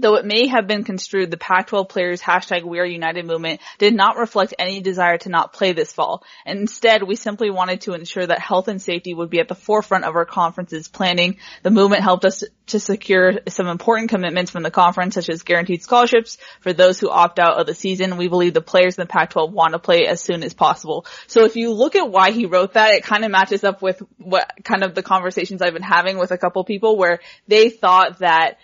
Though 0.00 0.14
it 0.14 0.24
may 0.24 0.46
have 0.46 0.66
been 0.66 0.82
construed, 0.82 1.30
the 1.30 1.36
Pac-12 1.36 1.88
players 1.88 2.22
hashtag 2.22 2.64
We 2.64 2.78
Are 2.78 2.86
United 2.86 3.26
movement 3.26 3.60
did 3.76 3.94
not 3.94 4.16
reflect 4.16 4.54
any 4.58 4.80
desire 4.80 5.18
to 5.18 5.28
not 5.28 5.52
play 5.52 5.72
this 5.72 5.92
fall. 5.92 6.24
Instead, 6.46 7.02
we 7.02 7.16
simply 7.16 7.50
wanted 7.50 7.82
to 7.82 7.92
ensure 7.92 8.26
that 8.26 8.38
health 8.38 8.68
and 8.68 8.80
safety 8.80 9.12
would 9.12 9.28
be 9.28 9.40
at 9.40 9.48
the 9.48 9.54
forefront 9.54 10.04
of 10.04 10.16
our 10.16 10.24
conference's 10.24 10.88
planning. 10.88 11.36
The 11.62 11.70
movement 11.70 12.02
helped 12.02 12.24
us 12.24 12.42
to 12.68 12.80
secure 12.80 13.40
some 13.48 13.66
important 13.66 14.08
commitments 14.08 14.50
from 14.50 14.62
the 14.62 14.70
conference, 14.70 15.16
such 15.16 15.28
as 15.28 15.42
guaranteed 15.42 15.82
scholarships 15.82 16.38
for 16.60 16.72
those 16.72 16.98
who 16.98 17.10
opt 17.10 17.38
out 17.38 17.60
of 17.60 17.66
the 17.66 17.74
season. 17.74 18.16
We 18.16 18.28
believe 18.28 18.54
the 18.54 18.62
players 18.62 18.96
in 18.96 19.02
the 19.02 19.06
Pac-12 19.06 19.52
want 19.52 19.72
to 19.72 19.78
play 19.78 20.06
as 20.06 20.22
soon 20.22 20.42
as 20.42 20.54
possible. 20.54 21.04
So 21.26 21.44
if 21.44 21.56
you 21.56 21.74
look 21.74 21.94
at 21.94 22.10
why 22.10 22.30
he 22.30 22.46
wrote 22.46 22.72
that, 22.72 22.94
it 22.94 23.04
kind 23.04 23.24
of 23.24 23.30
matches 23.30 23.64
up 23.64 23.82
with 23.82 24.02
what 24.16 24.50
kind 24.64 24.82
of 24.82 24.94
the 24.94 25.02
conversations 25.02 25.60
I've 25.60 25.74
been 25.74 25.82
having 25.82 26.16
with 26.16 26.30
a 26.30 26.38
couple 26.38 26.64
people 26.64 26.96
where 26.96 27.20
they 27.48 27.68
thought 27.68 28.20
that 28.20 28.58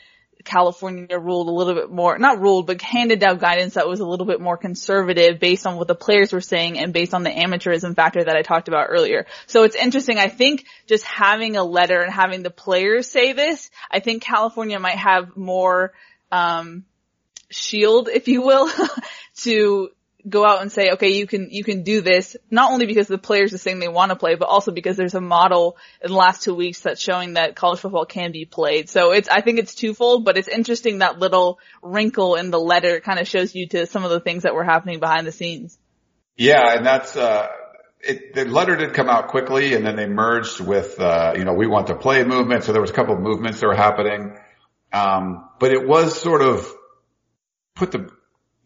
California 0.46 1.18
ruled 1.18 1.48
a 1.48 1.52
little 1.52 1.74
bit 1.74 1.90
more, 1.90 2.18
not 2.18 2.40
ruled, 2.40 2.66
but 2.66 2.80
handed 2.80 3.18
down 3.18 3.38
guidance 3.38 3.74
that 3.74 3.86
was 3.86 4.00
a 4.00 4.06
little 4.06 4.24
bit 4.24 4.40
more 4.40 4.56
conservative 4.56 5.38
based 5.38 5.66
on 5.66 5.76
what 5.76 5.88
the 5.88 5.94
players 5.94 6.32
were 6.32 6.40
saying 6.40 6.78
and 6.78 6.92
based 6.92 7.12
on 7.12 7.22
the 7.22 7.30
amateurism 7.30 7.94
factor 7.94 8.24
that 8.24 8.36
I 8.36 8.42
talked 8.42 8.68
about 8.68 8.86
earlier. 8.88 9.26
So 9.46 9.64
it's 9.64 9.76
interesting. 9.76 10.18
I 10.18 10.28
think 10.28 10.64
just 10.86 11.04
having 11.04 11.56
a 11.56 11.64
letter 11.64 12.00
and 12.00 12.12
having 12.12 12.42
the 12.42 12.50
players 12.50 13.10
say 13.10 13.32
this, 13.32 13.70
I 13.90 14.00
think 14.00 14.22
California 14.22 14.78
might 14.78 14.98
have 14.98 15.36
more, 15.36 15.92
um, 16.32 16.84
shield, 17.50 18.08
if 18.08 18.28
you 18.28 18.42
will, 18.42 18.70
to 19.36 19.90
go 20.28 20.44
out 20.44 20.62
and 20.62 20.72
say, 20.72 20.90
okay, 20.92 21.10
you 21.10 21.26
can, 21.26 21.48
you 21.50 21.62
can 21.62 21.82
do 21.82 22.00
this, 22.00 22.36
not 22.50 22.72
only 22.72 22.86
because 22.86 23.06
the 23.06 23.18
players 23.18 23.54
are 23.54 23.58
saying 23.58 23.78
they 23.78 23.88
want 23.88 24.10
to 24.10 24.16
play, 24.16 24.34
but 24.34 24.48
also 24.48 24.72
because 24.72 24.96
there's 24.96 25.14
a 25.14 25.20
model 25.20 25.76
in 26.02 26.10
the 26.10 26.16
last 26.16 26.42
two 26.42 26.54
weeks 26.54 26.80
that's 26.80 27.00
showing 27.00 27.34
that 27.34 27.54
college 27.54 27.80
football 27.80 28.04
can 28.04 28.32
be 28.32 28.44
played. 28.44 28.88
So 28.88 29.12
it's, 29.12 29.28
I 29.28 29.40
think 29.40 29.58
it's 29.58 29.74
twofold, 29.74 30.24
but 30.24 30.36
it's 30.36 30.48
interesting 30.48 30.98
that 30.98 31.18
little 31.18 31.58
wrinkle 31.82 32.34
in 32.34 32.50
the 32.50 32.58
letter 32.58 33.00
kind 33.00 33.18
of 33.18 33.28
shows 33.28 33.54
you 33.54 33.68
to 33.68 33.86
some 33.86 34.04
of 34.04 34.10
the 34.10 34.20
things 34.20 34.42
that 34.42 34.54
were 34.54 34.64
happening 34.64 35.00
behind 35.00 35.26
the 35.26 35.32
scenes. 35.32 35.78
Yeah, 36.36 36.76
and 36.76 36.84
that's, 36.84 37.16
uh, 37.16 37.46
it, 38.00 38.34
the 38.34 38.44
letter 38.44 38.76
did 38.76 38.94
come 38.94 39.08
out 39.08 39.28
quickly 39.28 39.74
and 39.74 39.86
then 39.86 39.96
they 39.96 40.06
merged 40.06 40.60
with, 40.60 41.00
uh, 41.00 41.34
you 41.36 41.44
know, 41.44 41.54
we 41.54 41.66
want 41.66 41.86
to 41.88 41.94
play 41.94 42.22
movement. 42.24 42.64
So 42.64 42.72
there 42.72 42.82
was 42.82 42.90
a 42.90 42.94
couple 42.94 43.14
of 43.14 43.20
movements 43.20 43.60
that 43.60 43.66
were 43.66 43.74
happening. 43.74 44.36
Um, 44.92 45.48
but 45.58 45.72
it 45.72 45.86
was 45.86 46.20
sort 46.20 46.42
of 46.42 46.72
put 47.74 47.92
the, 47.92 48.10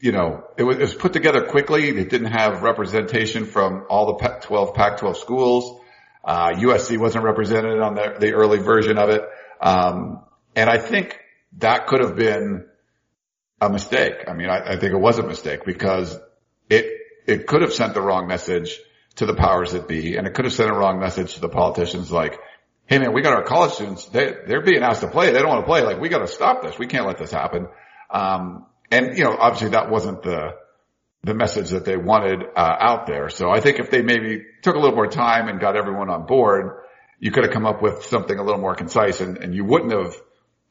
you 0.00 0.12
know, 0.12 0.44
it 0.56 0.62
was, 0.62 0.76
it 0.76 0.80
was, 0.80 0.94
put 0.94 1.12
together 1.12 1.44
quickly. 1.44 1.88
It 1.88 2.08
didn't 2.08 2.32
have 2.32 2.62
representation 2.62 3.44
from 3.44 3.84
all 3.90 4.06
the 4.06 4.14
Pac-12, 4.14 4.74
Pac-12 4.74 5.16
schools. 5.16 5.80
Uh, 6.24 6.50
USC 6.52 6.98
wasn't 6.98 7.24
represented 7.24 7.80
on 7.80 7.94
the, 7.94 8.16
the 8.18 8.32
early 8.32 8.58
version 8.58 8.98
of 8.98 9.10
it. 9.10 9.22
Um, 9.60 10.24
and 10.56 10.70
I 10.70 10.78
think 10.78 11.18
that 11.58 11.86
could 11.86 12.00
have 12.00 12.16
been 12.16 12.66
a 13.60 13.68
mistake. 13.68 14.24
I 14.26 14.32
mean, 14.32 14.48
I, 14.48 14.72
I 14.72 14.78
think 14.78 14.92
it 14.92 14.98
was 14.98 15.18
a 15.18 15.22
mistake 15.22 15.64
because 15.66 16.18
it, 16.70 16.86
it 17.26 17.46
could 17.46 17.60
have 17.60 17.74
sent 17.74 17.92
the 17.92 18.00
wrong 18.00 18.26
message 18.26 18.78
to 19.16 19.26
the 19.26 19.34
powers 19.34 19.72
that 19.72 19.86
be 19.86 20.16
and 20.16 20.26
it 20.26 20.32
could 20.34 20.46
have 20.46 20.54
sent 20.54 20.70
a 20.70 20.74
wrong 20.74 20.98
message 20.98 21.34
to 21.34 21.40
the 21.40 21.48
politicians 21.48 22.10
like, 22.10 22.38
Hey 22.86 22.98
man, 22.98 23.12
we 23.12 23.22
got 23.22 23.34
our 23.34 23.44
college 23.44 23.72
students. 23.72 24.06
They, 24.06 24.34
they're 24.46 24.62
being 24.62 24.82
asked 24.82 25.02
to 25.02 25.08
play. 25.08 25.30
They 25.30 25.38
don't 25.38 25.48
want 25.48 25.62
to 25.62 25.66
play. 25.66 25.82
Like 25.82 26.00
we 26.00 26.08
got 26.08 26.20
to 26.20 26.26
stop 26.26 26.62
this. 26.62 26.78
We 26.78 26.86
can't 26.86 27.06
let 27.06 27.18
this 27.18 27.30
happen. 27.30 27.68
Um, 28.10 28.66
and 28.90 29.16
you 29.16 29.24
know, 29.24 29.37
obviously 29.38 29.70
that 29.70 29.90
wasn't 29.90 30.22
the 30.22 30.57
the 31.22 31.35
message 31.35 31.70
that 31.70 31.85
they 31.85 31.96
wanted 31.96 32.42
uh, 32.57 32.76
out 32.81 33.07
there. 33.07 33.29
So 33.29 33.50
I 33.50 33.61
think 33.61 33.79
if 33.79 33.90
they 33.90 34.03
maybe 34.03 34.42
took 34.62 34.74
a 34.74 34.79
little 34.79 34.96
more 34.96 35.07
time 35.07 35.48
and 35.48 35.61
got 35.61 35.76
everyone 35.76 36.09
on 36.09 36.24
board, 36.24 36.81
you 37.18 37.31
could 37.31 37.44
have 37.44 37.53
come 37.53 37.66
up 37.66 37.83
with 37.83 38.05
something 38.07 38.38
a 38.38 38.42
little 38.42 38.61
more 38.61 38.74
concise, 38.74 39.20
and, 39.20 39.37
and 39.37 39.55
you 39.55 39.64
wouldn't 39.64 39.92
have 39.92 40.14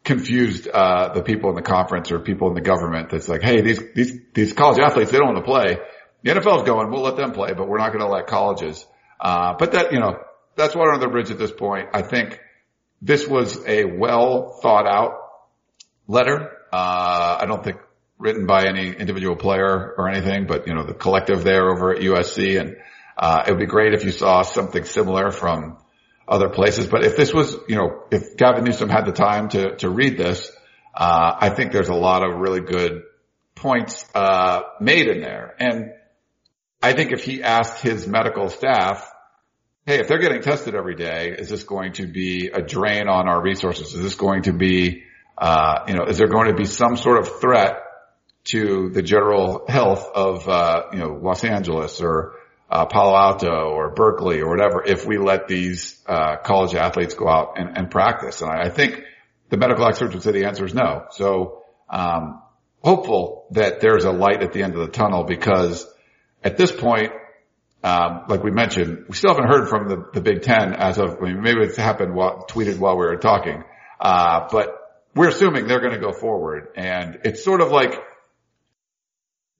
confused 0.03 0.67
uh, 0.67 1.13
the 1.13 1.21
people 1.21 1.49
in 1.49 1.55
the 1.55 1.61
conference 1.61 2.11
or 2.11 2.19
people 2.19 2.47
in 2.47 2.55
the 2.55 2.61
government. 2.61 3.11
That's 3.11 3.27
like, 3.27 3.43
hey, 3.43 3.61
these 3.61 3.79
these 3.93 4.17
these 4.33 4.53
college 4.53 4.79
athletes 4.79 5.11
they 5.11 5.17
don't 5.17 5.33
want 5.33 5.45
to 5.45 5.51
play. 5.51 5.77
The 6.23 6.31
NFL's 6.31 6.63
going, 6.63 6.91
we'll 6.91 7.03
let 7.03 7.15
them 7.15 7.31
play, 7.31 7.53
but 7.53 7.67
we're 7.67 7.77
not 7.77 7.89
going 7.89 8.01
to 8.01 8.07
let 8.07 8.27
colleges. 8.27 8.85
Uh, 9.21 9.55
but 9.57 9.71
that 9.73 9.93
you 9.93 9.99
know, 9.99 10.19
that's 10.55 10.75
water 10.75 10.91
under 10.91 11.05
the 11.05 11.11
bridge 11.11 11.31
at 11.31 11.37
this 11.37 11.51
point. 11.51 11.89
I 11.93 12.01
think 12.01 12.39
this 13.01 13.27
was 13.27 13.63
a 13.65 13.85
well 13.85 14.59
thought 14.61 14.87
out 14.87 15.13
letter. 16.07 16.51
Uh, 16.73 17.37
I 17.41 17.45
don't 17.45 17.63
think 17.63 17.77
written 18.19 18.45
by 18.45 18.65
any 18.67 18.91
individual 18.91 19.35
player 19.35 19.95
or 19.97 20.09
anything, 20.09 20.45
but 20.45 20.67
you 20.67 20.75
know, 20.75 20.85
the 20.85 20.93
collective 20.93 21.43
there 21.43 21.69
over 21.69 21.95
at 21.95 22.01
USC 22.01 22.59
and, 22.59 22.75
uh, 23.17 23.43
it 23.47 23.51
would 23.51 23.59
be 23.59 23.65
great 23.65 23.93
if 23.93 24.05
you 24.05 24.11
saw 24.11 24.43
something 24.43 24.85
similar 24.85 25.31
from 25.31 25.77
other 26.27 26.49
places. 26.49 26.87
But 26.87 27.03
if 27.03 27.17
this 27.17 27.33
was, 27.33 27.55
you 27.67 27.75
know, 27.75 28.03
if 28.11 28.37
Gavin 28.37 28.63
Newsom 28.63 28.87
had 28.87 29.05
the 29.05 29.11
time 29.11 29.49
to, 29.49 29.75
to 29.77 29.89
read 29.89 30.17
this, 30.17 30.51
uh, 30.93 31.35
I 31.37 31.49
think 31.49 31.71
there's 31.71 31.89
a 31.89 31.95
lot 31.95 32.23
of 32.23 32.39
really 32.39 32.61
good 32.61 33.03
points, 33.55 34.05
uh, 34.15 34.61
made 34.79 35.07
in 35.07 35.21
there. 35.21 35.55
And 35.59 35.91
I 36.81 36.93
think 36.93 37.11
if 37.11 37.23
he 37.23 37.43
asked 37.43 37.81
his 37.81 38.07
medical 38.07 38.49
staff, 38.49 39.09
Hey, 39.85 39.99
if 39.99 40.07
they're 40.07 40.19
getting 40.19 40.41
tested 40.41 40.75
every 40.75 40.95
day, 40.95 41.35
is 41.37 41.49
this 41.49 41.63
going 41.63 41.93
to 41.93 42.05
be 42.05 42.51
a 42.53 42.61
drain 42.61 43.07
on 43.07 43.27
our 43.27 43.41
resources? 43.41 43.93
Is 43.93 44.03
this 44.03 44.15
going 44.15 44.43
to 44.43 44.53
be, 44.53 45.03
uh, 45.37 45.79
you 45.87 45.95
know, 45.95 46.03
is 46.05 46.19
there 46.19 46.27
going 46.27 46.47
to 46.47 46.53
be 46.53 46.65
some 46.65 46.95
sort 46.95 47.17
of 47.17 47.39
threat 47.41 47.73
to 48.49 48.89
the 48.89 49.01
general 49.01 49.65
health 49.67 50.09
of, 50.13 50.47
uh, 50.47 50.83
you 50.91 50.99
know, 50.99 51.19
Los 51.21 51.43
Angeles 51.43 52.01
or, 52.01 52.35
uh, 52.69 52.85
Palo 52.85 53.15
Alto 53.15 53.69
or 53.69 53.91
Berkeley 53.91 54.41
or 54.41 54.49
whatever 54.49 54.83
if 54.85 55.05
we 55.05 55.17
let 55.17 55.47
these, 55.47 56.01
uh, 56.07 56.37
college 56.37 56.75
athletes 56.75 57.13
go 57.13 57.27
out 57.27 57.53
and, 57.57 57.77
and 57.77 57.91
practice. 57.91 58.41
And 58.41 58.51
I, 58.51 58.65
I, 58.65 58.69
think 58.69 59.03
the 59.49 59.57
medical 59.57 59.85
experts 59.85 60.13
would 60.13 60.23
say 60.23 60.31
the 60.31 60.45
answer 60.45 60.65
is 60.65 60.73
no. 60.73 61.05
So, 61.11 61.63
um, 61.89 62.41
hopeful 62.83 63.47
that 63.51 63.81
there's 63.81 64.05
a 64.05 64.11
light 64.11 64.41
at 64.41 64.53
the 64.53 64.63
end 64.63 64.75
of 64.75 64.81
the 64.81 64.91
tunnel 64.91 65.23
because 65.23 65.85
at 66.43 66.57
this 66.57 66.71
point, 66.71 67.11
um, 67.83 68.23
like 68.27 68.43
we 68.43 68.51
mentioned, 68.51 69.05
we 69.07 69.15
still 69.15 69.31
haven't 69.31 69.49
heard 69.49 69.69
from 69.69 69.87
the, 69.87 70.05
the 70.13 70.21
Big 70.21 70.41
Ten 70.41 70.73
as 70.73 70.97
of, 70.97 71.17
I 71.21 71.25
mean, 71.25 71.41
maybe 71.41 71.61
it's 71.61 71.77
happened 71.77 72.13
while, 72.13 72.45
tweeted 72.49 72.77
while 72.77 72.97
we 72.97 73.05
were 73.05 73.15
talking, 73.17 73.63
uh, 73.99 74.47
but 74.51 74.75
we're 75.15 75.29
assuming 75.29 75.67
they're 75.67 75.79
going 75.79 75.93
to 75.93 75.99
go 75.99 76.11
forward 76.11 76.69
and 76.75 77.19
it's 77.23 77.43
sort 77.43 77.61
of 77.61 77.71
like, 77.71 77.93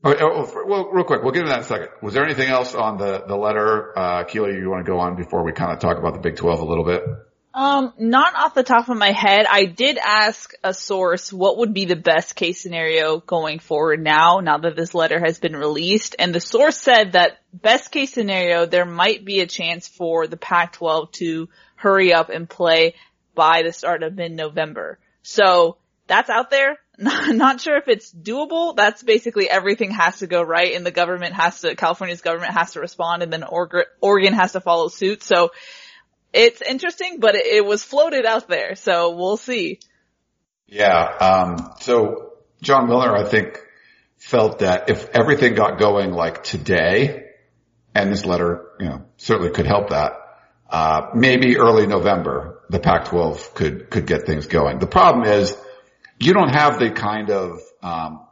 well, 0.02 0.90
real 0.92 1.04
quick, 1.04 1.24
we'll 1.24 1.32
get 1.32 1.42
into 1.42 1.50
that 1.50 1.60
in 1.60 1.66
a 1.66 1.68
second. 1.68 1.90
Was 2.02 2.14
there 2.14 2.24
anything 2.24 2.50
else 2.50 2.74
on 2.74 2.98
the, 2.98 3.24
the 3.28 3.36
letter, 3.36 3.98
uh, 3.98 4.24
Keely, 4.24 4.56
you 4.56 4.70
want 4.70 4.86
to 4.86 4.90
go 4.90 5.00
on 5.00 5.16
before 5.16 5.44
we 5.44 5.52
kind 5.52 5.72
of 5.72 5.80
talk 5.80 5.98
about 5.98 6.14
the 6.14 6.20
Big 6.20 6.38
12 6.38 6.60
a 6.60 6.66
little 6.66 6.86
bit? 6.86 7.04
Um, 7.54 7.94
not 7.98 8.36
off 8.36 8.54
the 8.54 8.64
top 8.64 8.88
of 8.88 8.98
my 8.98 9.12
head. 9.12 9.46
I 9.50 9.66
did 9.66 9.98
ask 9.98 10.54
a 10.64 10.74
source 10.74 11.34
what 11.34 11.58
would 11.58 11.74
be 11.74 11.86
the 11.86 11.96
best 11.96 12.36
case 12.36 12.62
scenario 12.62 13.20
going 13.20 13.60
forward 13.60 14.02
now, 14.02 14.40
now 14.40 14.58
that 14.60 14.76
this 14.76 14.94
letter 14.94 15.20
has 15.20 15.40
been 15.40 15.56
released. 15.56 16.16
And 16.18 16.34
the 16.34 16.40
source 16.40 16.78
said 16.78 17.14
that 17.14 17.40
best 17.52 17.92
case 17.92 18.14
scenario, 18.14 18.66
there 18.66 18.86
might 18.86 19.26
be 19.26 19.42
a 19.42 19.48
chance 19.48 19.88
for 19.88 20.28
the 20.28 20.38
Pac-12 20.38 21.12
to 21.14 21.50
hurry 21.76 22.14
up 22.14 22.30
and 22.30 22.48
play 22.48 22.96
by 23.36 23.64
the 23.64 23.74
start 23.74 24.04
of 24.04 24.16
mid-November. 24.16 25.00
So 25.24 25.78
that's 26.08 26.30
out 26.30 26.52
there. 26.52 26.78
Not, 27.00 27.30
not 27.36 27.62
sure 27.62 27.78
if 27.78 27.88
it's 27.88 28.14
doable. 28.14 28.76
That's 28.76 29.02
basically 29.02 29.50
everything 29.50 29.92
has 29.92 30.20
to 30.20 30.28
go 30.28 30.44
right 30.44 30.76
and 30.76 30.86
the 30.86 30.92
government 30.92 31.34
has 31.34 31.62
to, 31.62 31.76
California's 31.76 32.22
government 32.22 32.54
has 32.54 32.74
to 32.74 32.82
respond 32.82 33.24
and 33.24 33.32
then 33.32 33.44
Oregon 33.44 34.34
has 34.34 34.52
to 34.52 34.62
follow 34.62 34.90
suit. 34.90 35.24
So 35.24 35.52
it's 36.34 36.62
interesting, 36.62 37.20
but 37.20 37.36
it, 37.36 37.46
it 37.46 37.66
was 37.66 37.84
floated 37.84 38.26
out 38.26 38.48
there. 38.48 38.76
So 38.76 39.16
we'll 39.16 39.38
see. 39.38 39.80
Yeah. 40.68 41.04
Um, 41.04 41.74
so 41.80 42.34
John 42.62 42.88
Miller, 42.88 43.16
I 43.16 43.24
think 43.24 43.60
felt 44.18 44.60
that 44.60 44.90
if 44.90 45.10
everything 45.12 45.56
got 45.56 45.80
going 45.80 46.12
like 46.12 46.44
today 46.44 47.28
and 47.96 48.12
this 48.12 48.26
letter, 48.26 48.68
you 48.80 48.86
know, 48.90 49.06
certainly 49.18 49.52
could 49.52 49.66
help 49.66 49.90
that. 49.90 50.14
Uh, 50.70 51.10
maybe 51.16 51.58
early 51.58 51.88
November, 51.88 52.62
the 52.70 52.80
Pac-12 52.80 53.56
could, 53.56 53.90
could 53.90 54.06
get 54.06 54.28
things 54.28 54.46
going. 54.46 54.78
The 54.78 54.86
problem 54.86 55.26
is 55.26 55.58
you 56.20 56.34
don't 56.34 56.54
have 56.54 56.80
the 56.80 56.92
kind 56.92 57.30
of 57.30 57.62
um, 57.82 58.28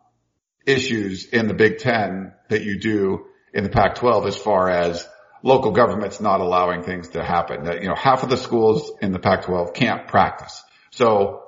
issues 0.65 1.25
in 1.25 1.47
the 1.47 1.53
Big 1.53 1.79
Ten 1.79 2.33
that 2.49 2.63
you 2.63 2.79
do 2.79 3.25
in 3.53 3.63
the 3.63 3.69
Pac-12 3.69 4.27
as 4.27 4.37
far 4.37 4.69
as 4.69 5.07
local 5.41 5.71
governments 5.71 6.19
not 6.19 6.41
allowing 6.41 6.83
things 6.83 7.09
to 7.09 7.23
happen. 7.23 7.63
That 7.63 7.81
you 7.81 7.87
know, 7.87 7.95
half 7.95 8.23
of 8.23 8.29
the 8.29 8.37
schools 8.37 8.91
in 9.01 9.13
the 9.13 9.19
Pac-12 9.19 9.73
can't 9.73 10.07
practice, 10.07 10.61
so 10.91 11.43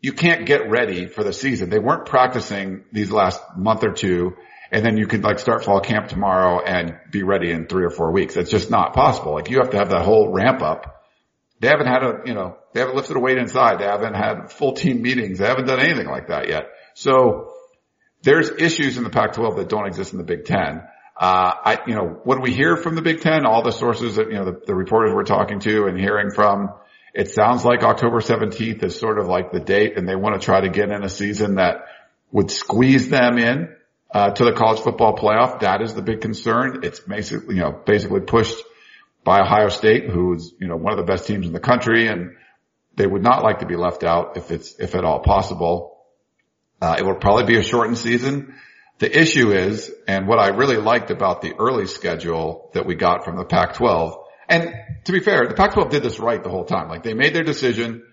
you 0.00 0.12
can't 0.12 0.44
get 0.44 0.68
ready 0.68 1.06
for 1.06 1.24
the 1.24 1.32
season. 1.32 1.70
They 1.70 1.78
weren't 1.78 2.06
practicing 2.06 2.84
these 2.92 3.10
last 3.10 3.40
month 3.56 3.84
or 3.84 3.92
two, 3.92 4.36
and 4.70 4.84
then 4.84 4.96
you 4.96 5.06
can 5.06 5.22
like 5.22 5.38
start 5.38 5.64
fall 5.64 5.80
camp 5.80 6.08
tomorrow 6.08 6.62
and 6.62 6.98
be 7.10 7.22
ready 7.22 7.50
in 7.52 7.66
three 7.66 7.84
or 7.84 7.90
four 7.90 8.10
weeks. 8.10 8.36
It's 8.36 8.50
just 8.50 8.70
not 8.70 8.92
possible. 8.92 9.32
Like 9.32 9.48
you 9.48 9.58
have 9.58 9.70
to 9.70 9.78
have 9.78 9.90
that 9.90 10.02
whole 10.02 10.32
ramp 10.32 10.60
up 10.60 10.93
they 11.64 11.70
haven't 11.70 11.86
had 11.86 12.02
a, 12.02 12.20
you 12.26 12.34
know, 12.34 12.58
they 12.74 12.80
haven't 12.80 12.94
lifted 12.94 13.16
a 13.16 13.20
weight 13.20 13.38
inside. 13.38 13.78
They 13.78 13.86
haven't 13.86 14.12
had 14.12 14.52
full 14.52 14.74
team 14.74 15.00
meetings. 15.00 15.38
They 15.38 15.46
haven't 15.46 15.66
done 15.66 15.80
anything 15.80 16.06
like 16.06 16.28
that 16.28 16.46
yet. 16.46 16.66
So 16.92 17.54
there's 18.22 18.50
issues 18.50 18.98
in 18.98 19.04
the 19.04 19.08
Pac-12 19.08 19.56
that 19.56 19.70
don't 19.70 19.86
exist 19.86 20.12
in 20.12 20.18
the 20.18 20.24
Big 20.24 20.44
Ten. 20.44 20.82
Uh, 21.18 21.52
I, 21.64 21.78
you 21.86 21.94
know, 21.94 22.20
when 22.24 22.42
we 22.42 22.52
hear 22.52 22.76
from 22.76 22.96
the 22.96 23.00
Big 23.00 23.22
Ten, 23.22 23.46
all 23.46 23.62
the 23.62 23.72
sources 23.72 24.16
that, 24.16 24.30
you 24.30 24.34
know, 24.34 24.44
the, 24.44 24.60
the 24.66 24.74
reporters 24.74 25.14
we're 25.14 25.24
talking 25.24 25.58
to 25.60 25.86
and 25.86 25.98
hearing 25.98 26.32
from, 26.34 26.68
it 27.14 27.30
sounds 27.30 27.64
like 27.64 27.82
October 27.82 28.20
17th 28.20 28.84
is 28.84 28.98
sort 28.98 29.18
of 29.18 29.26
like 29.26 29.50
the 29.50 29.60
date 29.60 29.96
and 29.96 30.06
they 30.06 30.16
want 30.16 30.38
to 30.38 30.44
try 30.44 30.60
to 30.60 30.68
get 30.68 30.90
in 30.90 31.02
a 31.02 31.08
season 31.08 31.54
that 31.54 31.86
would 32.30 32.50
squeeze 32.50 33.08
them 33.08 33.38
in 33.38 33.74
uh, 34.12 34.32
to 34.32 34.44
the 34.44 34.52
college 34.52 34.80
football 34.80 35.16
playoff. 35.16 35.60
That 35.60 35.80
is 35.80 35.94
the 35.94 36.02
big 36.02 36.20
concern. 36.20 36.80
It's 36.82 37.00
basically, 37.00 37.54
you 37.54 37.62
know, 37.62 37.80
basically 37.86 38.20
pushed 38.20 38.62
by 39.24 39.40
Ohio 39.40 39.68
State, 39.68 40.08
who's, 40.08 40.52
you 40.60 40.68
know, 40.68 40.76
one 40.76 40.92
of 40.92 40.98
the 40.98 41.10
best 41.10 41.26
teams 41.26 41.46
in 41.46 41.52
the 41.52 41.60
country 41.60 42.08
and 42.08 42.36
they 42.96 43.06
would 43.06 43.22
not 43.22 43.42
like 43.42 43.60
to 43.60 43.66
be 43.66 43.76
left 43.76 44.04
out 44.04 44.36
if 44.36 44.50
it's, 44.50 44.78
if 44.78 44.94
at 44.94 45.04
all 45.04 45.20
possible. 45.20 46.04
Uh, 46.80 46.96
it 46.98 47.04
will 47.04 47.16
probably 47.16 47.44
be 47.44 47.58
a 47.58 47.62
shortened 47.62 47.98
season. 47.98 48.54
The 48.98 49.18
issue 49.18 49.52
is, 49.52 49.90
and 50.06 50.28
what 50.28 50.38
I 50.38 50.48
really 50.48 50.76
liked 50.76 51.10
about 51.10 51.42
the 51.42 51.54
early 51.58 51.86
schedule 51.86 52.70
that 52.74 52.86
we 52.86 52.94
got 52.94 53.24
from 53.24 53.36
the 53.36 53.44
Pac-12, 53.44 54.22
and 54.48 54.74
to 55.04 55.12
be 55.12 55.20
fair, 55.20 55.46
the 55.48 55.54
Pac-12 55.54 55.90
did 55.90 56.02
this 56.02 56.18
right 56.20 56.42
the 56.42 56.50
whole 56.50 56.64
time. 56.64 56.88
Like 56.88 57.02
they 57.02 57.14
made 57.14 57.34
their 57.34 57.42
decision. 57.42 58.04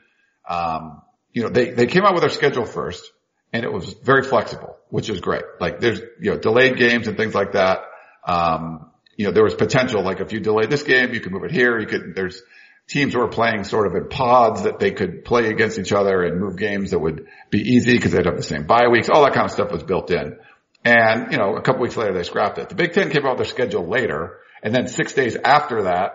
Um, 0.48 1.02
you 1.34 1.44
know, 1.44 1.50
they, 1.50 1.72
they 1.72 1.88
came 1.88 2.04
out 2.04 2.14
with 2.14 2.22
their 2.22 2.30
schedule 2.30 2.66
first 2.66 3.10
and 3.54 3.64
it 3.64 3.72
was 3.72 3.94
very 4.04 4.24
flexible, 4.24 4.78
which 4.90 5.10
is 5.10 5.20
great. 5.20 5.44
Like 5.60 5.80
there's, 5.80 6.00
you 6.20 6.32
know, 6.32 6.38
delayed 6.38 6.78
games 6.78 7.08
and 7.08 7.18
things 7.18 7.34
like 7.34 7.54
that. 7.54 7.80
Um, 8.26 8.91
you 9.22 9.28
know, 9.28 9.34
there 9.34 9.44
was 9.44 9.54
potential, 9.54 10.02
like 10.02 10.20
if 10.20 10.34
you 10.34 10.40
delay 10.40 10.66
this 10.66 10.82
game, 10.82 11.14
you 11.14 11.20
could 11.20 11.32
move 11.32 11.44
it 11.44 11.52
here. 11.52 11.80
You 11.80 11.86
could, 11.86 12.16
there's 12.16 12.42
teams 12.88 13.14
were 13.16 13.28
playing 13.28 13.66
sort 13.66 13.86
of 13.86 13.94
in 13.94 14.10
pods 14.10 14.64
that 14.64 14.80
they 14.80 14.90
could 14.90 15.24
play 15.24 15.50
against 15.50 15.78
each 15.78 15.92
other 15.92 16.24
and 16.24 16.42
move 16.42 16.58
games 16.58 16.90
that 16.90 16.98
would 16.98 17.28
be 17.52 17.60
easy 17.60 17.94
because 17.94 18.14
they'd 18.14 18.26
have 18.26 18.36
the 18.36 18.42
same 18.42 18.66
bye 18.66 18.88
weeks. 18.88 19.10
All 19.10 19.24
that 19.24 19.34
kind 19.34 19.46
of 19.46 19.52
stuff 19.52 19.72
was 19.72 19.84
built 19.84 20.10
in. 20.10 20.40
And, 20.84 21.32
you 21.32 21.38
know, 21.38 21.56
a 21.56 21.62
couple 21.62 21.84
weeks 21.84 21.96
later 21.96 22.14
they 22.14 22.24
scrapped 22.24 22.58
it. 22.58 22.70
The 22.70 22.74
Big 22.74 22.94
Ten 22.94 23.12
came 23.12 23.28
out 23.28 23.38
their 23.38 23.46
schedule 23.46 23.88
later 23.88 24.40
and 24.64 24.74
then 24.74 24.88
six 24.88 25.14
days 25.14 25.36
after 25.36 25.84
that 25.84 26.14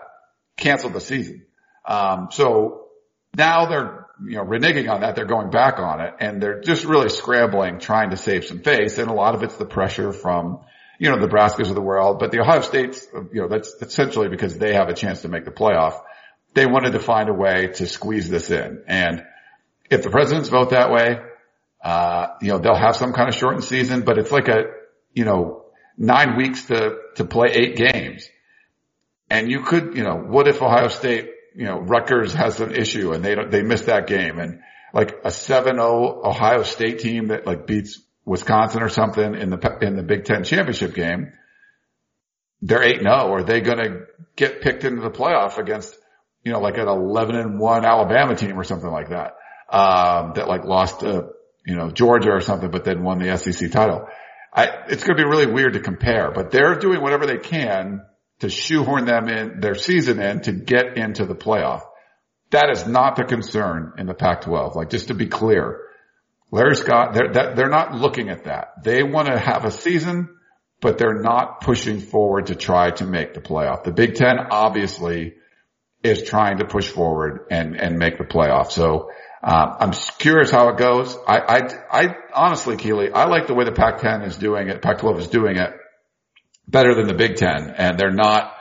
canceled 0.57 0.91
the 0.91 0.99
season. 0.99 1.45
Um, 1.85 2.27
so 2.31 2.87
now 3.37 3.67
they're 3.67 4.05
you 4.21 4.35
know, 4.35 4.43
reneging 4.43 4.91
on 4.91 4.99
that. 4.99 5.15
They're 5.15 5.23
going 5.23 5.49
back 5.49 5.79
on 5.79 6.01
it 6.01 6.15
and 6.19 6.43
they're 6.43 6.59
just 6.59 6.83
really 6.83 7.07
scrambling, 7.07 7.79
trying 7.79 8.09
to 8.09 8.17
save 8.17 8.43
some 8.43 8.59
face. 8.59 8.97
And 8.97 9.09
a 9.09 9.13
lot 9.13 9.33
of 9.33 9.43
it's 9.43 9.55
the 9.55 9.65
pressure 9.65 10.11
from, 10.11 10.59
you 10.99 11.09
know, 11.09 11.19
the 11.19 11.27
Nebraskas 11.27 11.69
of 11.69 11.75
the 11.75 11.81
world, 11.81 12.19
but 12.19 12.31
the 12.31 12.39
Ohio 12.39 12.61
States, 12.61 13.05
you 13.31 13.41
know, 13.41 13.47
that's 13.47 13.75
essentially 13.81 14.29
because 14.29 14.57
they 14.57 14.73
have 14.73 14.89
a 14.89 14.93
chance 14.93 15.21
to 15.21 15.27
make 15.27 15.45
the 15.45 15.51
playoff. 15.51 16.01
They 16.53 16.65
wanted 16.65 16.93
to 16.93 16.99
find 16.99 17.29
a 17.29 17.33
way 17.33 17.67
to 17.75 17.85
squeeze 17.85 18.29
this 18.29 18.49
in. 18.49 18.83
And 18.87 19.23
if 19.89 20.03
the 20.03 20.09
presidents 20.09 20.49
vote 20.49 20.71
that 20.71 20.91
way, 20.91 21.19
uh, 21.83 22.27
you 22.41 22.49
know, 22.49 22.57
they'll 22.57 22.75
have 22.75 22.95
some 22.95 23.13
kind 23.13 23.29
of 23.29 23.35
shortened 23.35 23.63
season, 23.63 24.01
but 24.01 24.17
it's 24.17 24.31
like 24.31 24.47
a, 24.47 24.63
you 25.13 25.25
know, 25.25 25.65
nine 25.97 26.35
weeks 26.35 26.65
to, 26.65 26.97
to 27.15 27.25
play 27.25 27.49
eight 27.51 27.75
games. 27.75 28.27
And 29.29 29.51
you 29.51 29.61
could, 29.61 29.95
you 29.95 30.03
know, 30.03 30.15
what 30.15 30.47
if 30.47 30.61
Ohio 30.61 30.87
State 30.87 31.29
you 31.57 31.65
know, 31.65 31.79
Rutgers 31.79 32.33
has 32.33 32.61
an 32.61 32.75
issue 32.75 33.13
and 33.13 33.25
they 33.25 33.33
don't, 33.33 33.49
they 33.49 33.63
missed 33.63 33.87
that 33.87 34.05
game 34.05 34.37
and 34.37 34.61
like 34.93 35.09
a 35.23 35.29
7-0 35.29 36.23
Ohio 36.23 36.61
State 36.61 36.99
team 36.99 37.29
that 37.29 37.47
like 37.47 37.65
beats 37.65 37.99
Wisconsin 38.27 38.83
or 38.83 38.89
something 38.89 39.35
in 39.35 39.49
the, 39.49 39.77
in 39.81 39.95
the 39.95 40.03
Big 40.03 40.25
Ten 40.25 40.43
championship 40.43 40.93
game, 40.93 41.31
they're 42.61 42.81
8-0. 42.81 43.07
Are 43.07 43.43
they 43.43 43.61
going 43.61 43.77
to 43.77 44.01
get 44.35 44.61
picked 44.61 44.83
into 44.83 45.01
the 45.01 45.09
playoff 45.09 45.57
against, 45.57 45.97
you 46.43 46.51
know, 46.51 46.59
like 46.59 46.77
an 46.77 46.89
11 46.89 47.35
and 47.35 47.59
1 47.59 47.85
Alabama 47.85 48.35
team 48.35 48.59
or 48.59 48.65
something 48.65 48.91
like 48.91 49.09
that, 49.09 49.35
um, 49.71 50.33
that 50.35 50.49
like 50.49 50.65
lost 50.65 50.99
to, 50.99 51.29
you 51.65 51.77
know, 51.77 51.89
Georgia 51.89 52.31
or 52.31 52.41
something, 52.41 52.69
but 52.69 52.83
then 52.83 53.01
won 53.01 53.19
the 53.19 53.37
SEC 53.37 53.71
title. 53.71 54.05
I, 54.53 54.67
it's 54.89 55.05
going 55.05 55.17
to 55.17 55.23
be 55.23 55.29
really 55.29 55.47
weird 55.47 55.73
to 55.73 55.79
compare, 55.79 56.31
but 56.31 56.51
they're 56.51 56.77
doing 56.77 57.01
whatever 57.01 57.25
they 57.25 57.37
can 57.37 58.01
to 58.39 58.49
shoehorn 58.49 59.05
them 59.05 59.29
in 59.29 59.61
their 59.61 59.75
season 59.75 60.19
in 60.19 60.41
to 60.41 60.51
get 60.51 60.97
into 60.97 61.25
the 61.25 61.35
playoff. 61.35 61.83
That 62.49 62.69
is 62.71 62.85
not 62.85 63.15
the 63.15 63.23
concern 63.23 63.93
in 63.97 64.05
the 64.05 64.13
Pac-12. 64.13 64.75
Like 64.75 64.89
just 64.89 65.07
to 65.07 65.13
be 65.13 65.27
clear, 65.27 65.79
Larry 66.51 66.75
Scott, 66.75 67.13
they're, 67.13 67.53
they're 67.55 67.69
not 67.69 67.95
looking 67.95 68.29
at 68.29 68.45
that. 68.45 68.83
They 68.83 69.03
want 69.03 69.27
to 69.27 69.37
have 69.37 69.65
a 69.65 69.71
season, 69.71 70.29
but 70.79 70.97
they're 70.97 71.21
not 71.21 71.61
pushing 71.61 71.99
forward 71.99 72.47
to 72.47 72.55
try 72.55 72.91
to 72.91 73.05
make 73.05 73.33
the 73.33 73.41
playoff. 73.41 73.83
The 73.83 73.91
Big 73.91 74.15
Ten 74.15 74.37
obviously 74.51 75.35
is 76.03 76.23
trying 76.23 76.59
to 76.59 76.65
push 76.65 76.89
forward 76.89 77.47
and, 77.51 77.75
and 77.75 77.97
make 77.97 78.17
the 78.17 78.23
playoff. 78.23 78.71
So, 78.71 79.09
uh, 79.43 79.75
I'm 79.79 79.91
curious 79.91 80.49
how 80.49 80.69
it 80.69 80.77
goes. 80.77 81.15
I, 81.27 81.39
I, 81.39 82.01
I 82.01 82.15
honestly, 82.33 82.75
Keely, 82.75 83.11
I 83.11 83.25
like 83.25 83.47
the 83.47 83.53
way 83.53 83.65
the 83.65 83.71
Pac-10 83.71 84.25
is 84.25 84.37
doing 84.37 84.69
it. 84.69 84.81
Pac-12 84.81 85.19
is 85.19 85.27
doing 85.27 85.57
it 85.57 85.73
better 86.67 86.95
than 86.95 87.07
the 87.07 87.13
Big 87.13 87.35
Ten 87.35 87.73
and 87.77 87.97
they're 87.97 88.11
not 88.11 88.53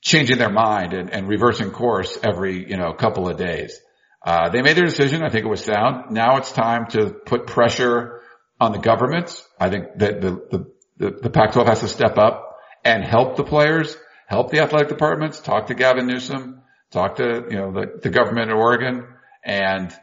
changing 0.00 0.38
their 0.38 0.50
mind 0.50 0.92
and, 0.92 1.10
and 1.10 1.28
reversing 1.28 1.70
course 1.70 2.18
every, 2.22 2.68
you 2.68 2.76
know, 2.76 2.92
couple 2.92 3.28
of 3.28 3.36
days. 3.36 3.78
Uh, 4.26 4.48
they 4.48 4.60
made 4.60 4.76
their 4.76 4.84
decision. 4.84 5.22
I 5.22 5.30
think 5.30 5.44
it 5.44 5.48
was 5.48 5.64
sound. 5.64 6.10
Now 6.10 6.38
it's 6.38 6.50
time 6.50 6.86
to 6.90 7.10
put 7.10 7.46
pressure 7.46 8.22
on 8.58 8.72
the 8.72 8.78
governments. 8.78 9.46
I 9.58 9.70
think 9.70 9.84
that 9.98 10.20
the, 10.20 10.30
the, 10.50 10.72
the, 10.96 11.18
the 11.22 11.30
Pac-12 11.30 11.66
has 11.66 11.80
to 11.80 11.88
step 11.88 12.18
up 12.18 12.56
and 12.84 13.04
help 13.04 13.36
the 13.36 13.44
players, 13.44 13.96
help 14.26 14.50
the 14.50 14.60
athletic 14.60 14.88
departments, 14.88 15.40
talk 15.40 15.68
to 15.68 15.74
Gavin 15.74 16.08
Newsom, 16.08 16.62
talk 16.90 17.16
to, 17.16 17.46
you 17.48 17.56
know, 17.56 17.72
the, 17.72 18.00
the 18.02 18.10
government 18.10 18.50
in 18.50 18.56
Oregon 18.56 19.06
and 19.44 19.94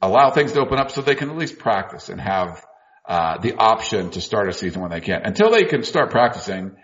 allow 0.00 0.30
things 0.30 0.52
to 0.52 0.60
open 0.60 0.78
up 0.78 0.90
so 0.90 1.02
they 1.02 1.14
can 1.14 1.28
at 1.28 1.36
least 1.36 1.58
practice 1.58 2.08
and 2.08 2.18
have 2.18 2.64
uh, 3.06 3.36
the 3.38 3.54
option 3.56 4.10
to 4.10 4.22
start 4.22 4.48
a 4.48 4.54
season 4.54 4.80
when 4.80 4.90
they 4.90 5.00
can. 5.00 5.20
Until 5.22 5.50
they 5.50 5.64
can 5.64 5.82
start 5.82 6.10
practicing, 6.10 6.76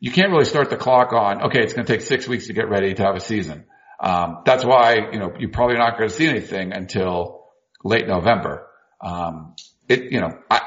you 0.00 0.10
can't 0.10 0.32
really 0.32 0.46
start 0.46 0.68
the 0.68 0.76
clock 0.76 1.12
on, 1.12 1.46
okay, 1.46 1.60
it's 1.62 1.74
going 1.74 1.86
to 1.86 1.92
take 1.92 2.00
six 2.00 2.26
weeks 2.26 2.48
to 2.48 2.52
get 2.54 2.68
ready 2.68 2.94
to 2.94 3.02
have 3.04 3.14
a 3.14 3.20
season. 3.20 3.66
Um, 4.00 4.42
that's 4.44 4.64
why, 4.64 5.10
you 5.12 5.18
know, 5.18 5.32
you're 5.38 5.50
probably 5.50 5.76
not 5.76 5.98
going 5.98 6.08
to 6.08 6.14
see 6.14 6.26
anything 6.28 6.72
until 6.72 7.46
late 7.84 8.06
November. 8.06 8.66
Um, 9.00 9.54
it, 9.88 10.12
you 10.12 10.20
know, 10.20 10.38
I, 10.50 10.60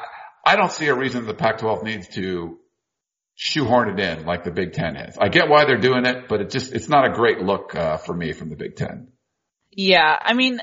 I 0.46 0.56
don't 0.56 0.72
see 0.72 0.88
a 0.88 0.96
reason 0.96 1.26
the 1.26 1.34
Pac-12 1.34 1.84
needs 1.84 2.08
to 2.10 2.58
shoehorn 3.36 3.98
it 3.98 4.00
in 4.00 4.26
like 4.26 4.44
the 4.44 4.52
Big 4.52 4.74
Ten 4.74 4.96
is. 4.98 5.18
I 5.18 5.30
get 5.30 5.48
why 5.48 5.66
they're 5.66 5.80
doing 5.80 6.06
it, 6.06 6.28
but 6.28 6.42
it 6.42 6.50
just, 6.50 6.74
it's 6.74 6.90
not 6.90 7.06
a 7.06 7.14
great 7.14 7.40
look, 7.40 7.74
uh, 7.76 7.98
for 7.98 8.14
me 8.14 8.34
from 8.34 8.50
the 8.50 8.56
Big 8.56 8.76
Ten. 8.76 9.08
Yeah. 9.72 10.18
I 10.22 10.34
mean, 10.34 10.60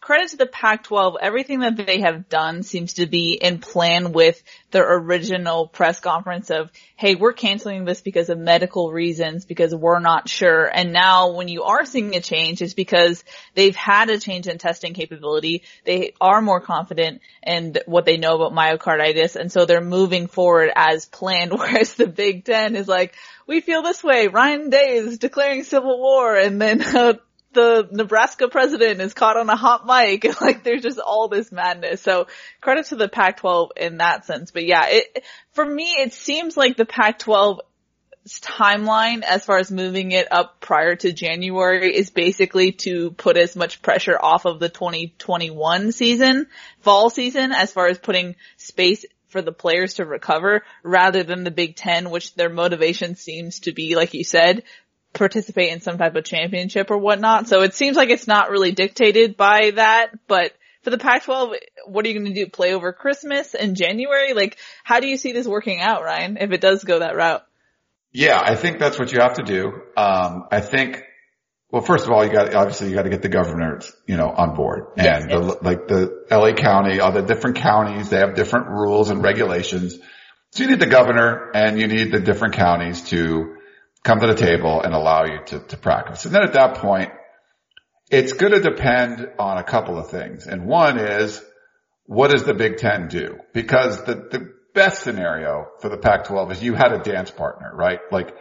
credit 0.00 0.30
to 0.30 0.36
the 0.36 0.46
Pac-12. 0.46 1.16
Everything 1.20 1.60
that 1.60 1.76
they 1.76 2.00
have 2.00 2.28
done 2.28 2.62
seems 2.62 2.94
to 2.94 3.06
be 3.06 3.34
in 3.34 3.58
plan 3.58 4.12
with 4.12 4.42
their 4.70 4.96
original 4.98 5.66
press 5.68 6.00
conference 6.00 6.50
of, 6.50 6.70
hey, 6.96 7.14
we're 7.14 7.32
canceling 7.32 7.84
this 7.84 8.00
because 8.00 8.28
of 8.28 8.38
medical 8.38 8.92
reasons, 8.92 9.44
because 9.44 9.74
we're 9.74 10.00
not 10.00 10.28
sure. 10.28 10.64
And 10.66 10.92
now 10.92 11.32
when 11.32 11.48
you 11.48 11.64
are 11.64 11.84
seeing 11.84 12.14
a 12.14 12.20
change, 12.20 12.62
it's 12.62 12.74
because 12.74 13.24
they've 13.54 13.76
had 13.76 14.10
a 14.10 14.18
change 14.18 14.46
in 14.46 14.58
testing 14.58 14.94
capability. 14.94 15.62
They 15.84 16.14
are 16.20 16.40
more 16.42 16.60
confident 16.60 17.22
in 17.42 17.76
what 17.86 18.04
they 18.04 18.16
know 18.16 18.34
about 18.34 18.52
myocarditis. 18.52 19.36
And 19.36 19.50
so 19.50 19.66
they're 19.66 19.80
moving 19.80 20.26
forward 20.26 20.70
as 20.74 21.06
planned, 21.06 21.52
whereas 21.56 21.94
the 21.94 22.06
Big 22.06 22.44
Ten 22.44 22.76
is 22.76 22.88
like, 22.88 23.14
we 23.46 23.60
feel 23.60 23.82
this 23.82 24.02
way. 24.02 24.28
Ryan 24.28 24.70
Day 24.70 24.96
is 24.96 25.18
declaring 25.18 25.64
civil 25.64 25.98
war 25.98 26.36
and 26.36 26.60
then 26.60 26.82
uh, 26.82 27.14
the 27.56 27.88
Nebraska 27.90 28.48
president 28.48 29.00
is 29.00 29.14
caught 29.14 29.36
on 29.36 29.48
a 29.50 29.56
hot 29.56 29.86
mic 29.86 30.24
and 30.24 30.36
like 30.40 30.62
there's 30.62 30.82
just 30.82 31.00
all 31.00 31.28
this 31.28 31.50
madness. 31.50 32.00
So 32.00 32.28
credit 32.60 32.86
to 32.86 32.96
the 32.96 33.08
Pac-12 33.08 33.70
in 33.76 33.96
that 33.96 34.26
sense. 34.26 34.52
But 34.52 34.66
yeah, 34.66 34.84
it, 34.86 35.24
for 35.52 35.64
me, 35.64 35.96
it 35.98 36.12
seems 36.12 36.56
like 36.56 36.76
the 36.76 36.84
Pac-12 36.84 37.58
timeline 38.28 39.22
as 39.22 39.44
far 39.44 39.58
as 39.58 39.70
moving 39.70 40.12
it 40.12 40.30
up 40.32 40.60
prior 40.60 40.96
to 40.96 41.12
January 41.12 41.94
is 41.94 42.10
basically 42.10 42.72
to 42.72 43.12
put 43.12 43.36
as 43.36 43.56
much 43.56 43.82
pressure 43.82 44.18
off 44.20 44.44
of 44.44 44.58
the 44.58 44.68
2021 44.68 45.92
season, 45.92 46.46
fall 46.80 47.08
season, 47.08 47.52
as 47.52 47.72
far 47.72 47.86
as 47.86 47.98
putting 47.98 48.34
space 48.56 49.04
for 49.28 49.42
the 49.42 49.52
players 49.52 49.94
to 49.94 50.04
recover 50.04 50.62
rather 50.82 51.22
than 51.22 51.44
the 51.44 51.50
Big 51.50 51.76
Ten, 51.76 52.10
which 52.10 52.34
their 52.34 52.48
motivation 52.48 53.16
seems 53.16 53.60
to 53.60 53.72
be, 53.72 53.94
like 53.94 54.14
you 54.14 54.24
said, 54.24 54.62
participate 55.18 55.72
in 55.72 55.80
some 55.80 55.98
type 55.98 56.14
of 56.16 56.24
championship 56.24 56.90
or 56.90 56.98
whatnot. 56.98 57.48
So 57.48 57.62
it 57.62 57.74
seems 57.74 57.96
like 57.96 58.10
it's 58.10 58.26
not 58.26 58.50
really 58.50 58.72
dictated 58.72 59.36
by 59.36 59.72
that, 59.74 60.10
but 60.26 60.52
for 60.82 60.90
the 60.90 60.98
Pac-12, 60.98 61.56
what 61.86 62.04
are 62.04 62.08
you 62.08 62.14
going 62.14 62.32
to 62.32 62.44
do? 62.44 62.48
Play 62.48 62.72
over 62.72 62.92
Christmas 62.92 63.54
in 63.54 63.74
January? 63.74 64.34
Like, 64.34 64.56
how 64.84 65.00
do 65.00 65.08
you 65.08 65.16
see 65.16 65.32
this 65.32 65.46
working 65.46 65.80
out, 65.80 66.04
Ryan, 66.04 66.36
if 66.40 66.52
it 66.52 66.60
does 66.60 66.84
go 66.84 67.00
that 67.00 67.16
route? 67.16 67.44
Yeah, 68.12 68.40
I 68.40 68.54
think 68.54 68.78
that's 68.78 68.98
what 68.98 69.12
you 69.12 69.18
have 69.20 69.34
to 69.34 69.42
do. 69.42 69.72
Um, 69.96 70.44
I 70.52 70.60
think, 70.60 71.02
well, 71.70 71.82
first 71.82 72.06
of 72.06 72.12
all, 72.12 72.24
you 72.24 72.30
got, 72.30 72.54
obviously 72.54 72.88
you 72.88 72.94
got 72.94 73.02
to 73.02 73.10
get 73.10 73.20
the 73.20 73.28
governors, 73.28 73.92
you 74.06 74.16
know, 74.16 74.30
on 74.30 74.54
board 74.54 74.84
and 74.96 75.28
the, 75.28 75.58
like 75.60 75.88
the 75.88 76.24
LA 76.30 76.52
County, 76.52 77.00
all 77.00 77.10
the 77.10 77.22
different 77.22 77.56
counties, 77.56 78.08
they 78.08 78.18
have 78.18 78.36
different 78.36 78.68
rules 78.68 79.10
and 79.10 79.24
regulations. 79.24 79.98
So 80.52 80.62
you 80.62 80.70
need 80.70 80.78
the 80.78 80.86
governor 80.86 81.50
and 81.52 81.80
you 81.80 81.88
need 81.88 82.12
the 82.12 82.20
different 82.20 82.54
counties 82.54 83.02
to 83.10 83.55
come 84.06 84.20
to 84.20 84.26
the 84.28 84.34
table 84.34 84.80
and 84.80 84.94
allow 84.94 85.24
you 85.24 85.40
to, 85.46 85.58
to 85.58 85.76
practice. 85.76 86.24
And 86.24 86.34
then 86.34 86.42
at 86.42 86.52
that 86.52 86.76
point, 86.76 87.10
it's 88.08 88.32
going 88.32 88.52
to 88.52 88.60
depend 88.60 89.28
on 89.38 89.58
a 89.58 89.64
couple 89.64 89.98
of 89.98 90.10
things. 90.10 90.46
And 90.46 90.66
one 90.66 90.98
is, 90.98 91.42
what 92.04 92.30
does 92.30 92.44
the 92.44 92.54
Big 92.54 92.76
Ten 92.76 93.08
do? 93.08 93.38
Because 93.52 94.04
the, 94.04 94.14
the 94.14 94.52
best 94.74 95.02
scenario 95.02 95.66
for 95.80 95.88
the 95.88 95.96
Pac-12 95.96 96.52
is 96.52 96.62
you 96.62 96.74
had 96.74 96.92
a 96.92 97.02
dance 97.02 97.32
partner, 97.32 97.72
right? 97.74 97.98
Like, 98.12 98.32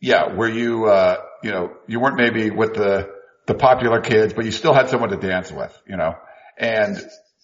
yeah, 0.00 0.34
where 0.34 0.48
you, 0.48 0.86
uh, 0.86 1.18
you 1.42 1.50
know, 1.50 1.74
you 1.86 2.00
weren't 2.00 2.16
maybe 2.16 2.50
with 2.50 2.72
the, 2.72 3.10
the 3.46 3.54
popular 3.54 4.00
kids, 4.00 4.32
but 4.32 4.46
you 4.46 4.50
still 4.50 4.72
had 4.72 4.88
someone 4.88 5.10
to 5.10 5.18
dance 5.18 5.52
with, 5.52 5.78
you 5.86 5.98
know, 5.98 6.14
and 6.56 6.98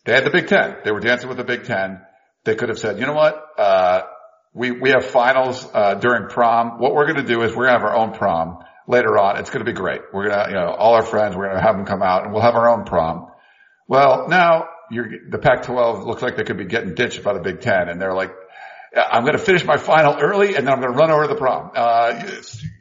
they 0.07 0.14
had 0.14 0.24
the 0.24 0.31
Big 0.31 0.48
Ten. 0.48 0.76
They 0.85 0.90
were 0.90 1.00
dancing 1.00 1.28
with 1.28 1.37
the 1.37 1.44
Big 1.44 1.64
Ten 1.64 2.00
they 2.48 2.54
could 2.54 2.70
have 2.70 2.78
said, 2.78 2.98
you 2.98 3.07
know 3.07 3.12
what, 3.12 3.44
uh, 3.59 4.02
we, 4.54 4.70
we 4.70 4.90
have 4.90 5.04
finals, 5.04 5.66
uh, 5.72 5.94
during 5.94 6.28
prom. 6.28 6.78
What 6.78 6.94
we're 6.94 7.06
going 7.06 7.24
to 7.24 7.34
do 7.34 7.42
is 7.42 7.50
we're 7.50 7.66
going 7.66 7.78
to 7.78 7.80
have 7.80 7.82
our 7.82 7.96
own 7.96 8.12
prom 8.12 8.64
later 8.87 9.18
on. 9.18 9.38
It's 9.38 9.50
going 9.50 9.64
to 9.64 9.70
be 9.70 9.76
great. 9.76 10.00
We're 10.12 10.28
going 10.28 10.44
to, 10.44 10.50
you 10.50 10.56
know, 10.56 10.74
all 10.74 10.94
our 10.94 11.04
friends, 11.04 11.37
we're 11.37 11.46
going 11.46 11.56
to 11.56 11.62
have 11.62 11.76
them 11.76 11.87
come 11.87 12.02
out 12.02 12.24
and 12.24 12.32
we'll 12.32 12.42
have 12.42 12.54
our 12.54 12.68
own 12.70 12.84
prom. 12.84 13.30
Well, 13.87 14.28
now 14.28 14.68
you're, 14.90 15.08
the 15.30 15.38
Pac-12 15.38 16.06
looks 16.06 16.22
like 16.22 16.37
they 16.37 16.44
could 16.44 16.58
be 16.58 16.64
getting 16.64 16.94
ditched 16.94 17.22
by 17.22 17.34
the 17.34 17.40
Big 17.40 17.61
Ten 17.61 17.88
and 17.88 18.00
they're 18.00 18.14
like, 18.14 18.32
I'm 18.96 19.22
going 19.22 19.37
to 19.37 19.42
finish 19.42 19.64
my 19.64 19.76
final 19.76 20.16
early 20.18 20.56
and 20.56 20.66
then 20.66 20.72
I'm 20.72 20.80
going 20.80 20.92
to 20.92 20.98
run 20.98 21.11
over 21.11 21.22
to 21.22 21.28
the 21.28 21.38
prom. 21.38 21.70
Uh, 21.74 22.24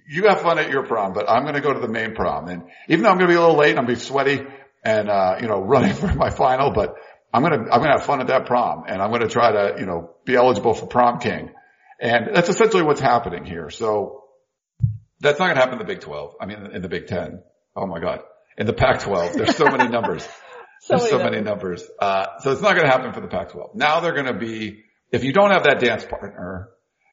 you 0.10 0.28
have 0.28 0.42
fun 0.42 0.58
at 0.58 0.70
your 0.70 0.86
prom, 0.86 1.14
but 1.14 1.30
I'm 1.30 1.44
going 1.44 1.56
to 1.56 1.62
go 1.62 1.74
to 1.74 1.80
the 1.80 1.90
main 1.90 2.16
prom. 2.16 2.48
And 2.48 2.64
even 2.88 3.04
though 3.04 3.10
I'm 3.10 3.18
going 3.18 3.30
to 3.30 3.34
be 3.34 3.38
a 3.38 3.42
little 3.42 3.58
late, 3.58 3.72
and 3.72 3.80
I'm 3.80 3.86
going 3.86 3.98
to 3.98 4.02
be 4.02 4.06
sweaty 4.06 4.42
and, 4.84 5.10
uh, 5.10 5.38
you 5.42 5.48
know, 5.48 5.62
running 5.64 5.94
for 5.94 6.08
my 6.08 6.30
final, 6.30 6.72
but 6.72 6.96
I'm 7.34 7.44
going 7.44 7.54
to, 7.54 7.72
I'm 7.72 7.80
going 7.80 7.92
to 7.92 7.98
have 7.98 8.06
fun 8.06 8.22
at 8.22 8.28
that 8.28 8.46
prom 8.46 8.86
and 8.88 9.02
I'm 9.02 9.10
going 9.10 9.22
to 9.22 9.28
try 9.28 9.52
to, 9.52 9.80
you 9.80 9.86
know, 9.86 10.12
be 10.24 10.36
eligible 10.36 10.74
for 10.74 10.86
prom 10.86 11.20
king. 11.20 11.52
And 12.00 12.36
that's 12.36 12.50
essentially 12.50 12.84
what's 12.84 13.02
happening 13.02 13.46
here. 13.46 13.70
So 13.70 14.24
that's 15.20 15.40
not 15.40 15.46
going 15.46 15.56
to 15.56 15.62
happen 15.62 15.74
in 15.74 15.80
the 15.80 15.94
Big 15.94 16.02
12. 16.02 16.36
I 16.40 16.46
mean, 16.46 16.68
in 16.74 16.82
the 16.82 16.90
Big 16.90 17.08
10. 17.08 17.42
Oh 17.76 17.88
my 17.88 18.00
God. 18.00 18.22
In 18.58 18.66
the 18.66 18.74
Pac 18.74 19.02
12, 19.02 19.34
there's 19.34 19.56
so 19.56 19.66
many 19.66 19.88
numbers. 19.88 20.24
so 20.82 20.98
there's 20.98 21.02
many 21.02 21.10
so 21.10 21.18
numbers. 21.18 21.32
many 21.32 21.44
numbers. 21.44 21.84
Uh, 22.00 22.26
so 22.40 22.52
it's 22.52 22.62
not 22.62 22.76
going 22.76 22.86
to 22.86 22.92
happen 22.92 23.14
for 23.14 23.22
the 23.22 23.28
Pac 23.28 23.52
12. 23.52 23.76
Now 23.76 24.00
they're 24.00 24.14
going 24.14 24.26
to 24.26 24.38
be, 24.38 24.84
if 25.12 25.24
you 25.24 25.34
don't 25.34 25.52
have 25.52 25.64
that 25.64 25.80
dance 25.80 26.06
partner, 26.06 26.70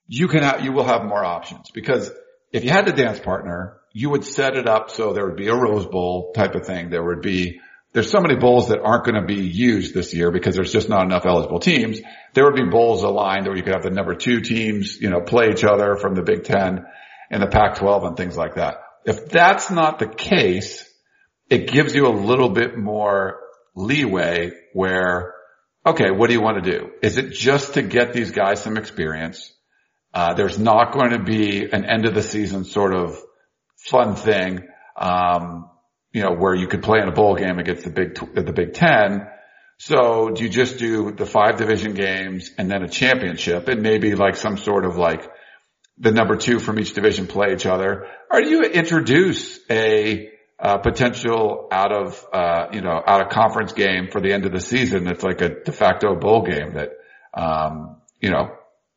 you 0.06 0.28
can 0.28 0.42
have, 0.42 0.64
you 0.64 0.72
will 0.72 0.84
have 0.84 1.04
more 1.04 1.24
options 1.24 1.70
because 1.70 2.10
if 2.52 2.64
you 2.64 2.70
had 2.70 2.86
the 2.86 2.92
dance 2.92 3.18
partner, 3.18 3.78
you 3.92 4.10
would 4.10 4.24
set 4.24 4.56
it 4.56 4.68
up 4.68 4.90
so 4.90 5.12
there 5.12 5.26
would 5.26 5.36
be 5.36 5.48
a 5.48 5.54
Rose 5.54 5.86
Bowl 5.86 6.32
type 6.34 6.54
of 6.54 6.66
thing. 6.66 6.90
There 6.90 7.04
would 7.04 7.22
be, 7.22 7.60
there's 7.94 8.10
so 8.10 8.20
many 8.20 8.34
bowls 8.34 8.68
that 8.68 8.80
aren't 8.80 9.04
going 9.04 9.14
to 9.14 9.26
be 9.26 9.46
used 9.46 9.94
this 9.94 10.12
year 10.12 10.32
because 10.32 10.56
there's 10.56 10.72
just 10.72 10.88
not 10.88 11.04
enough 11.04 11.24
eligible 11.24 11.60
teams. 11.60 12.00
There 12.34 12.44
would 12.44 12.56
be 12.56 12.68
bowls 12.68 13.04
aligned 13.04 13.46
where 13.46 13.56
you 13.56 13.62
could 13.62 13.72
have 13.72 13.84
the 13.84 13.90
number 13.90 14.16
two 14.16 14.40
teams, 14.40 15.00
you 15.00 15.10
know, 15.10 15.20
play 15.20 15.50
each 15.50 15.62
other 15.62 15.96
from 15.96 16.16
the 16.16 16.22
Big 16.22 16.42
Ten 16.42 16.84
and 17.30 17.40
the 17.40 17.46
Pac-12 17.46 18.08
and 18.08 18.16
things 18.16 18.36
like 18.36 18.56
that. 18.56 18.78
If 19.04 19.28
that's 19.28 19.70
not 19.70 20.00
the 20.00 20.08
case, 20.08 20.84
it 21.48 21.70
gives 21.70 21.94
you 21.94 22.08
a 22.08 22.10
little 22.10 22.48
bit 22.48 22.76
more 22.76 23.38
leeway 23.76 24.50
where, 24.72 25.32
okay, 25.86 26.10
what 26.10 26.26
do 26.26 26.34
you 26.34 26.42
want 26.42 26.64
to 26.64 26.70
do? 26.70 26.90
Is 27.00 27.16
it 27.16 27.30
just 27.30 27.74
to 27.74 27.82
get 27.82 28.12
these 28.12 28.32
guys 28.32 28.60
some 28.60 28.76
experience? 28.76 29.52
Uh, 30.12 30.34
there's 30.34 30.58
not 30.58 30.92
going 30.92 31.10
to 31.10 31.22
be 31.22 31.70
an 31.70 31.84
end 31.84 32.06
of 32.06 32.14
the 32.14 32.22
season 32.22 32.64
sort 32.64 32.92
of 32.92 33.16
fun 33.76 34.16
thing, 34.16 34.66
um, 34.96 35.70
you 36.14 36.22
know, 36.22 36.32
where 36.32 36.54
you 36.54 36.68
could 36.68 36.82
play 36.82 37.00
in 37.02 37.08
a 37.08 37.12
bowl 37.12 37.34
game 37.34 37.58
against 37.58 37.84
the 37.84 37.90
Big 37.90 38.14
the 38.14 38.52
Big 38.52 38.72
Ten. 38.72 39.26
So 39.78 40.30
do 40.30 40.44
you 40.44 40.48
just 40.48 40.78
do 40.78 41.10
the 41.10 41.26
five 41.26 41.58
division 41.58 41.94
games 41.94 42.52
and 42.56 42.70
then 42.70 42.84
a 42.84 42.88
championship 42.88 43.66
and 43.66 43.82
maybe 43.82 44.14
like 44.14 44.36
some 44.36 44.56
sort 44.56 44.84
of 44.84 44.96
like 44.96 45.28
the 45.98 46.12
number 46.12 46.36
two 46.36 46.60
from 46.60 46.78
each 46.78 46.94
division 46.94 47.26
play 47.26 47.52
each 47.52 47.66
other, 47.66 48.06
or 48.30 48.40
do 48.40 48.48
you 48.48 48.62
introduce 48.62 49.58
a 49.68 50.30
uh, 50.60 50.78
potential 50.78 51.66
out 51.72 51.92
of 51.92 52.24
uh, 52.32 52.68
you 52.72 52.80
know 52.80 53.02
out 53.04 53.20
of 53.20 53.30
conference 53.30 53.72
game 53.72 54.08
for 54.12 54.20
the 54.20 54.32
end 54.32 54.46
of 54.46 54.52
the 54.52 54.60
season 54.60 55.04
that's 55.04 55.24
like 55.24 55.40
a 55.40 55.62
de 55.64 55.72
facto 55.72 56.14
bowl 56.14 56.42
game 56.42 56.74
that 56.74 56.90
um, 57.36 57.96
you 58.20 58.30
know 58.30 58.50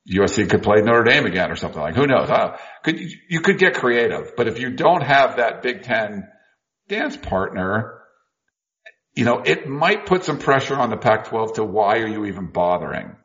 USC 0.07 0.47
could 0.47 0.61
play 0.61 0.81
Notre 0.81 1.03
Dame 1.03 1.25
again 1.25 1.51
or 1.51 1.55
something 1.55 1.81
like. 1.81 1.95
Who 1.95 2.05
knows? 2.05 2.29
could 2.83 2.99
you, 2.99 3.09
you 3.27 3.41
could 3.41 3.57
get 3.57 3.73
creative, 3.73 4.35
but 4.37 4.47
if 4.47 4.59
you 4.59 4.69
don't 4.69 5.01
have 5.01 5.37
that 5.37 5.63
Big 5.63 5.81
Ten 5.81 6.27
dance 6.87 7.17
partner, 7.17 8.01
you 9.15 9.25
know 9.25 9.41
it 9.45 9.67
might 9.67 10.05
put 10.05 10.23
some 10.23 10.39
pressure 10.39 10.75
on 10.75 10.89
the 10.89 10.97
Pac-12 10.97 11.55
to 11.55 11.63
why 11.63 11.97
are 11.97 12.07
you 12.07 12.25
even 12.25 12.47
bothering? 12.47 13.15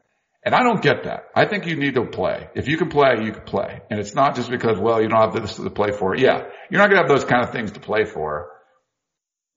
And 0.44 0.56
I 0.56 0.64
don't 0.64 0.82
get 0.82 1.04
that. 1.04 1.26
I 1.36 1.46
think 1.46 1.66
you 1.66 1.76
need 1.76 1.94
to 1.94 2.04
play. 2.04 2.48
If 2.56 2.66
you 2.66 2.76
can 2.76 2.88
play, 2.88 3.22
you 3.22 3.30
can 3.30 3.44
play. 3.44 3.80
And 3.90 4.00
it's 4.00 4.14
not 4.14 4.34
just 4.34 4.50
because, 4.50 4.76
well, 4.76 5.00
you 5.00 5.08
don't 5.08 5.20
have 5.20 5.40
this 5.40 5.54
to 5.54 5.70
play 5.70 5.92
for. 5.92 6.16
Yeah, 6.16 6.42
you're 6.68 6.80
not 6.80 6.90
going 6.90 7.00
to 7.00 7.06
have 7.06 7.08
those 7.08 7.24
kind 7.24 7.44
of 7.44 7.52
things 7.52 7.70
to 7.72 7.80
play 7.80 8.04
for. 8.06 8.50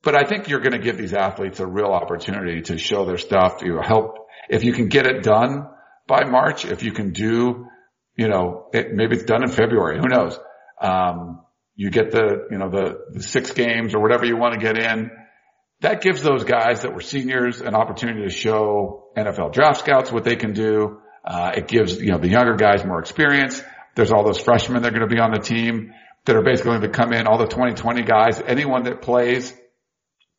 But 0.04 0.16
I 0.16 0.30
think 0.30 0.48
you're 0.48 0.60
going 0.60 0.74
to 0.74 0.80
give 0.80 0.96
these 0.96 1.16
athletes 1.16 1.60
a 1.60 1.66
real 1.66 1.88
opportunity 1.88 2.62
to 2.64 2.78
show 2.78 3.04
their 3.06 3.18
stuff, 3.18 3.62
to 3.62 3.80
help. 3.82 4.18
If 4.48 4.64
you 4.64 4.74
can 4.74 4.88
get 4.88 5.08
it 5.08 5.24
done, 5.24 5.66
by 6.08 6.26
March. 6.26 6.66
If 6.66 6.84
you 6.84 6.92
can 6.92 7.12
do, 7.12 7.68
you 8.16 8.28
know, 8.28 8.68
it, 8.74 8.94
maybe 8.94 9.16
it's 9.16 9.26
done 9.26 9.44
in 9.44 9.50
February. 9.50 10.00
Who 10.00 10.08
knows? 10.08 10.38
Um, 10.82 11.45
you 11.76 11.90
get 11.90 12.12
the, 12.12 12.48
you 12.50 12.58
know, 12.58 12.70
the, 12.70 13.06
the 13.12 13.24
six 13.24 13.52
games 13.52 13.94
or 13.94 14.02
whatever 14.02 14.26
you 14.26 14.38
want 14.38 14.54
to 14.54 14.60
get 14.60 14.78
in. 14.78 15.12
That 15.82 16.02
gives 16.02 16.22
those 16.22 16.44
guys 16.44 16.82
that 16.82 16.94
were 16.94 17.02
seniors 17.02 17.62
an 17.62 17.76
opportunity 17.76 18.24
to 18.24 18.30
show 18.30 19.10
NFL 19.18 19.54
draft 19.54 19.80
scouts 19.80 20.12
what 20.12 20.24
they 20.24 20.36
can 20.36 20.54
do. 20.54 21.00
Uh, 21.24 21.52
it 21.58 21.68
gives, 21.68 22.00
you 22.00 22.12
know, 22.12 22.18
the 22.18 22.30
younger 22.30 22.56
guys 22.56 22.86
more 22.86 23.00
experience. 23.00 23.62
There's 23.96 24.12
all 24.12 24.24
those 24.24 24.40
freshmen 24.40 24.82
that 24.84 24.90
are 24.90 24.98
going 24.98 25.10
to 25.10 25.14
be 25.14 25.22
on 25.22 25.32
the 25.32 25.40
team 25.40 25.92
that 26.26 26.36
are 26.36 26.44
basically 26.44 26.72
going 26.72 26.82
to 26.82 26.90
come 26.90 27.14
in, 27.14 27.28
all 27.28 27.38
the 27.38 27.48
2020 27.48 28.04
guys, 28.04 28.42
anyone 28.46 28.84
that 28.84 29.02
plays, 29.02 29.54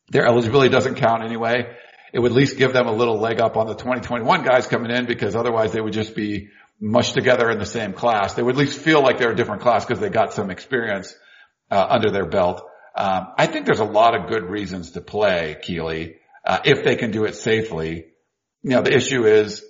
their 0.09 0.25
eligibility 0.25 0.69
doesn't 0.69 0.95
count 0.95 1.23
anyway 1.23 1.67
it 2.13 2.19
would 2.19 2.31
at 2.31 2.37
least 2.37 2.57
give 2.57 2.73
them 2.73 2.87
a 2.87 2.91
little 2.91 3.19
leg 3.19 3.39
up 3.39 3.57
on 3.57 3.67
the 3.67 3.75
2021 3.75 4.43
guys 4.43 4.67
coming 4.67 4.91
in 4.91 5.05
because 5.05 5.35
otherwise 5.35 5.71
they 5.71 5.81
would 5.81 5.93
just 5.93 6.15
be 6.15 6.49
mushed 6.79 7.13
together 7.13 7.49
in 7.49 7.59
the 7.59 7.65
same 7.65 7.93
class. 7.93 8.33
They 8.33 8.43
would 8.43 8.55
at 8.55 8.59
least 8.59 8.79
feel 8.79 9.01
like 9.01 9.17
they're 9.17 9.31
a 9.31 9.35
different 9.35 9.61
class 9.61 9.85
because 9.85 9.99
they 9.99 10.09
got 10.09 10.33
some 10.33 10.49
experience 10.49 11.13
uh, 11.71 11.85
under 11.89 12.11
their 12.11 12.25
belt. 12.25 12.61
Um, 12.95 13.27
I 13.37 13.45
think 13.45 13.65
there's 13.65 13.79
a 13.79 13.85
lot 13.85 14.15
of 14.15 14.29
good 14.29 14.43
reasons 14.43 14.91
to 14.91 15.01
play 15.01 15.57
Keely 15.61 16.15
uh, 16.45 16.59
if 16.65 16.83
they 16.83 16.95
can 16.95 17.11
do 17.11 17.25
it 17.25 17.35
safely. 17.35 18.05
You 18.63 18.71
know, 18.71 18.81
the 18.81 18.95
issue 18.95 19.25
is 19.25 19.63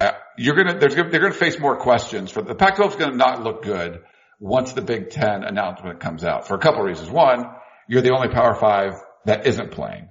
uh, 0.00 0.12
you're 0.38 0.56
gonna 0.56 0.78
there's 0.78 0.94
they're 0.94 1.20
gonna 1.20 1.32
face 1.32 1.58
more 1.58 1.76
questions. 1.76 2.30
For 2.30 2.42
the 2.42 2.54
Pac-12 2.54 2.90
is 2.90 2.96
gonna 2.96 3.16
not 3.16 3.42
look 3.42 3.62
good 3.62 4.00
once 4.38 4.72
the 4.72 4.82
Big 4.82 5.10
Ten 5.10 5.44
announcement 5.44 6.00
comes 6.00 6.24
out 6.24 6.48
for 6.48 6.54
a 6.54 6.58
couple 6.58 6.80
of 6.80 6.86
reasons. 6.86 7.10
One, 7.10 7.44
you're 7.88 8.02
the 8.02 8.14
only 8.14 8.28
Power 8.28 8.54
Five 8.54 8.94
that 9.26 9.46
isn't 9.46 9.72
playing. 9.72 10.08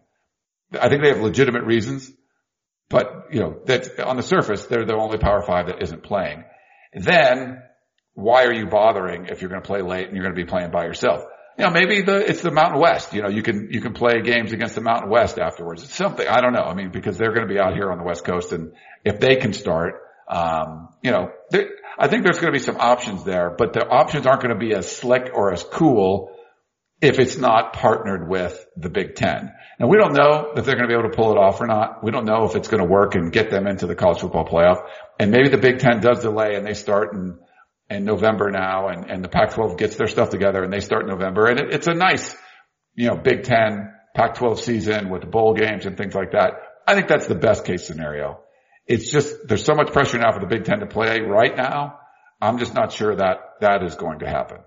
I 0.80 0.90
think 0.90 1.02
they 1.02 1.10
have 1.10 1.22
legitimate 1.22 1.64
reasons, 1.64 2.12
but 2.90 3.28
you 3.32 3.40
know, 3.40 3.60
that 3.66 4.00
on 4.00 4.18
the 4.18 4.24
surface, 4.24 4.66
they're 4.66 4.86
the 4.86 4.96
only 4.96 5.18
power 5.18 5.42
five 5.42 5.68
that 5.68 5.82
isn't 5.82 6.04
playing. 6.04 6.44
Then 6.94 7.62
why 8.20 8.44
are 8.46 8.54
you 8.54 8.68
bothering 8.68 9.28
if 9.28 9.42
you're 9.42 9.50
going 9.50 9.62
to 9.62 9.68
play 9.68 9.82
late 9.82 10.08
and 10.08 10.16
you're 10.16 10.24
going 10.24 10.36
to 10.36 10.42
be 10.42 10.50
playing 10.50 10.72
by 10.72 10.86
yourself? 10.86 11.24
You 11.58 11.66
know, 11.66 11.72
maybe 11.72 12.02
the, 12.02 12.18
it's 12.30 12.42
the 12.42 12.52
Mountain 12.52 12.80
West. 12.80 13.14
You 13.14 13.22
know, 13.22 13.30
you 13.30 13.44
can, 13.44 13.70
you 13.72 13.82
can 13.82 13.94
play 13.94 14.22
games 14.22 14.54
against 14.54 14.76
the 14.76 14.82
Mountain 14.82 15.10
West 15.10 15.38
afterwards. 15.38 15.84
It's 15.84 15.96
something. 15.96 16.26
I 16.26 16.40
don't 16.40 16.54
know. 16.54 16.64
I 16.64 16.74
mean, 16.74 16.90
because 16.92 17.18
they're 17.18 17.34
going 17.34 17.48
to 17.48 17.54
be 17.54 17.60
out 17.60 17.74
here 17.74 17.92
on 17.92 17.98
the 17.98 18.04
West 18.04 18.24
Coast 18.24 18.54
and 18.54 18.72
if 19.04 19.20
they 19.20 19.36
can 19.36 19.54
start, 19.54 19.96
um, 20.30 20.90
you 21.02 21.12
know, 21.12 21.32
I 21.98 22.08
think 22.08 22.24
there's 22.24 22.40
going 22.40 22.54
to 22.54 22.58
be 22.58 22.64
some 22.64 22.78
options 22.78 23.24
there, 23.26 23.50
but 23.58 23.74
the 23.74 23.86
options 23.86 24.26
aren't 24.26 24.42
going 24.42 24.54
to 24.54 24.60
be 24.60 24.74
as 24.74 24.90
slick 24.90 25.32
or 25.34 25.52
as 25.52 25.64
cool 25.64 26.32
if 27.02 27.18
it's 27.18 27.38
not 27.38 27.74
partnered 27.74 28.30
with 28.30 28.66
the 28.76 28.90
Big 28.90 29.16
Ten. 29.16 29.52
Now 29.80 29.88
we 29.88 29.98
don't 29.98 30.14
know 30.14 30.54
if 30.56 30.66
they're 30.66 30.76
going 30.76 30.88
to 30.88 30.94
be 30.94 31.00
able 31.00 31.10
to 31.10 31.16
pull 31.16 31.32
it 31.32 31.38
off 31.38 31.62
or 31.62 31.68
not. 31.68 32.04
We 32.04 32.12
don't 32.12 32.26
know 32.26 32.44
if 32.44 32.56
it's 32.56 32.68
going 32.68 32.84
to 32.84 32.90
work 32.90 33.16
and 33.16 33.32
get 33.32 33.50
them 33.50 33.68
into 33.68 33.88
the 33.88 33.96
college 33.96 34.20
football 34.20 34.46
playoff. 34.46 34.82
And 35.18 35.32
maybe 35.32 35.50
the 35.50 35.58
Big 35.58 35.80
Ten 35.80 36.02
does 36.02 36.22
delay 36.22 36.56
and 36.56 36.66
they 36.66 36.74
start 36.74 37.14
in, 37.14 37.38
in 37.90 38.06
November 38.06 38.52
now 38.52 38.88
and, 38.88 39.10
and 39.10 39.24
the 39.24 39.30
Pac-12 39.30 39.78
gets 39.78 39.96
their 39.96 40.08
stuff 40.08 40.30
together 40.30 40.64
and 40.64 40.72
they 40.72 40.80
start 40.80 41.08
November. 41.08 41.48
And 41.48 41.60
it, 41.60 41.74
it's 41.74 41.88
a 41.88 41.94
nice, 41.94 42.36
you 42.96 43.08
know, 43.08 43.16
Big 43.16 43.44
Ten, 43.44 43.94
Pac-12 44.16 44.60
season 44.60 45.10
with 45.10 45.22
the 45.22 45.28
bowl 45.28 45.54
games 45.54 45.86
and 45.86 45.98
things 45.98 46.14
like 46.14 46.32
that. 46.32 46.52
I 46.88 46.96
think 46.96 47.08
that's 47.08 47.28
the 47.28 47.36
best 47.36 47.66
case 47.66 47.86
scenario. 47.86 48.40
It's 48.86 49.12
just, 49.12 49.48
there's 49.48 49.64
so 49.64 49.76
much 49.76 49.92
pressure 49.92 50.18
now 50.18 50.32
for 50.32 50.40
the 50.40 50.48
Big 50.48 50.66
Ten 50.66 50.80
to 50.80 50.88
play 50.88 51.22
right 51.22 51.56
now. 51.56 52.00
I'm 52.42 52.58
just 52.58 52.74
not 52.74 52.92
sure 52.92 53.16
that 53.16 53.38
that 53.62 53.84
is 53.84 53.96
going 53.96 54.20
to 54.20 54.28
happen. 54.28 54.60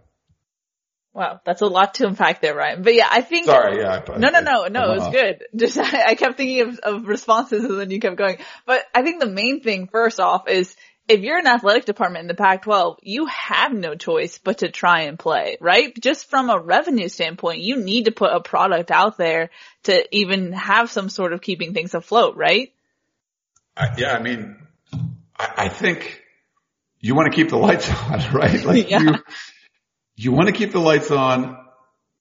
Wow, 1.15 1.41
that's 1.45 1.61
a 1.61 1.67
lot 1.67 1.95
to 1.95 2.07
unpack 2.07 2.41
there, 2.41 2.55
Ryan. 2.55 2.83
But 2.83 2.95
yeah, 2.95 3.07
I 3.11 3.21
think. 3.21 3.45
Sorry, 3.45 3.79
yeah. 3.79 4.01
no, 4.17 4.31
no, 4.31 4.41
no, 4.41 4.67
no. 4.67 4.93
It 4.93 4.95
was 4.95 5.03
uh-huh. 5.03 5.11
good. 5.11 5.45
Just 5.57 5.77
I, 5.77 6.05
I 6.09 6.15
kept 6.15 6.39
thinking 6.39 6.61
of, 6.63 6.79
of 6.79 7.07
responses, 7.07 7.65
and 7.65 7.79
then 7.79 7.91
you 7.91 8.01
kept 8.01 8.17
going. 8.17 8.39
But 8.67 8.83
I 8.95 9.03
think 9.03 9.21
the 9.21 9.29
main 9.29 9.61
thing, 9.61 9.89
first 9.93 10.21
off, 10.21 10.49
is 10.49 10.75
if 11.13 11.21
you're 11.21 11.39
an 11.39 11.47
athletic 11.47 11.85
department 11.85 12.23
in 12.23 12.29
the 12.29 12.35
Pac-12, 12.35 12.97
you 13.03 13.27
have 13.27 13.73
no 13.73 13.95
choice 13.95 14.39
but 14.39 14.59
to 14.59 14.71
try 14.71 15.03
and 15.03 15.19
play, 15.19 15.59
right? 15.61 15.95
Just 16.01 16.31
from 16.31 16.49
a 16.49 16.59
revenue 16.59 17.09
standpoint, 17.09 17.61
you 17.61 17.77
need 17.77 18.07
to 18.07 18.13
put 18.13 18.33
a 18.33 18.41
product 18.41 18.91
out 18.91 19.19
there 19.19 19.51
to 19.85 20.17
even 20.17 20.53
have 20.53 20.91
some 20.91 21.11
sort 21.11 21.35
of 21.35 21.43
keeping 21.43 21.75
things 21.75 21.95
afloat, 21.95 22.37
right? 22.37 22.73
I, 23.77 23.89
yeah, 23.99 24.15
I 24.15 24.23
mean, 24.23 24.57
I, 25.39 25.53
I 25.59 25.69
think 25.69 26.23
you 26.99 27.15
want 27.15 27.31
to 27.31 27.37
keep 27.37 27.51
the 27.51 27.59
lights 27.59 27.91
on, 28.11 28.33
right? 28.33 28.65
Like 28.65 28.89
yeah. 28.89 29.01
you 29.01 29.15
you 30.17 30.33
want 30.33 30.47
to 30.47 30.53
keep 30.53 30.73
the 30.73 30.81
lights 30.81 31.11
on. 31.11 31.59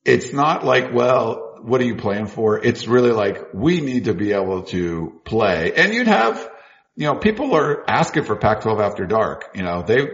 It's 0.03 0.33
not 0.33 0.65
like, 0.65 0.93
well, 0.93 1.59
what 1.61 1.79
are 1.79 1.85
you 1.85 1.95
playing 1.95 2.27
for? 2.27 2.57
It's 2.57 2.87
really 2.87 3.11
like, 3.11 3.53
we 3.53 3.79
need 3.79 4.05
to 4.05 4.13
be 4.13 4.33
able 4.33 4.63
to 4.63 5.21
play. 5.23 5.73
And 5.73 5.93
you'd 5.93 6.07
have, 6.07 6.49
you 7.01 7.07
know, 7.07 7.15
people 7.15 7.55
are 7.55 7.83
asking 7.89 8.25
for 8.25 8.35
Pac-12 8.35 8.79
after 8.79 9.07
dark. 9.07 9.49
You 9.55 9.63
know, 9.63 9.81
they, 9.81 10.05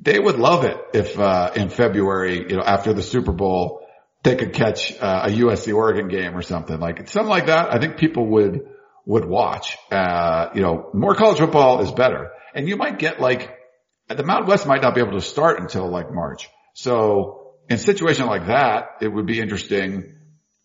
they 0.00 0.16
would 0.16 0.38
love 0.38 0.64
it 0.64 0.76
if, 0.94 1.18
uh, 1.18 1.50
in 1.56 1.70
February, 1.70 2.46
you 2.48 2.56
know, 2.56 2.62
after 2.62 2.92
the 2.92 3.02
Super 3.02 3.32
Bowl, 3.32 3.84
they 4.22 4.36
could 4.36 4.52
catch 4.52 4.92
uh, 5.00 5.26
a 5.26 5.30
USC 5.30 5.74
Oregon 5.74 6.06
game 6.06 6.36
or 6.36 6.42
something 6.42 6.78
like 6.78 7.08
something 7.08 7.28
like 7.28 7.46
that. 7.46 7.74
I 7.74 7.80
think 7.80 7.96
people 7.96 8.26
would 8.28 8.60
would 9.06 9.24
watch. 9.24 9.76
Uh, 9.90 10.50
you 10.54 10.60
know, 10.60 10.90
more 10.94 11.16
college 11.16 11.38
football 11.38 11.80
is 11.80 11.90
better. 11.90 12.30
And 12.54 12.68
you 12.68 12.76
might 12.76 13.00
get 13.00 13.20
like, 13.20 13.58
the 14.06 14.22
Mountain 14.22 14.46
West 14.46 14.68
might 14.68 14.82
not 14.82 14.94
be 14.94 15.00
able 15.00 15.18
to 15.18 15.20
start 15.20 15.58
until 15.58 15.90
like 15.90 16.12
March. 16.12 16.48
So 16.74 17.54
in 17.68 17.74
a 17.74 17.78
situation 17.78 18.26
like 18.26 18.46
that, 18.46 18.98
it 19.00 19.08
would 19.08 19.26
be 19.26 19.40
interesting. 19.40 20.14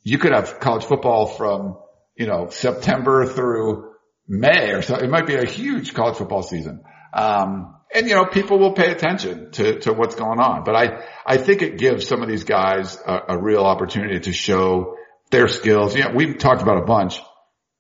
You 0.03 0.19
could 0.19 0.31
have 0.31 0.59
college 0.59 0.83
football 0.83 1.25
from, 1.25 1.79
you 2.15 2.27
know, 2.27 2.49
September 2.51 3.25
through 3.25 3.94
May 4.27 4.71
or 4.71 4.81
so. 4.81 4.95
It 4.95 5.09
might 5.09 5.27
be 5.27 5.35
a 5.35 5.45
huge 5.45 5.93
college 5.93 6.17
football 6.17 6.41
season. 6.41 6.83
Um, 7.13 7.75
and 7.93 8.07
you 8.07 8.15
know, 8.15 8.25
people 8.25 8.59
will 8.59 8.73
pay 8.73 8.91
attention 8.91 9.51
to, 9.51 9.79
to 9.81 9.93
what's 9.93 10.15
going 10.15 10.39
on, 10.39 10.63
but 10.63 10.75
I, 10.75 11.05
I 11.25 11.37
think 11.37 11.61
it 11.61 11.77
gives 11.77 12.07
some 12.07 12.21
of 12.21 12.27
these 12.27 12.43
guys 12.43 12.99
a, 13.05 13.19
a 13.29 13.41
real 13.41 13.63
opportunity 13.63 14.19
to 14.21 14.33
show 14.33 14.97
their 15.31 15.47
skills. 15.47 15.95
Yeah, 15.95 16.13
we've 16.13 16.37
talked 16.37 16.61
about 16.61 16.77
a 16.77 16.85
bunch. 16.85 17.19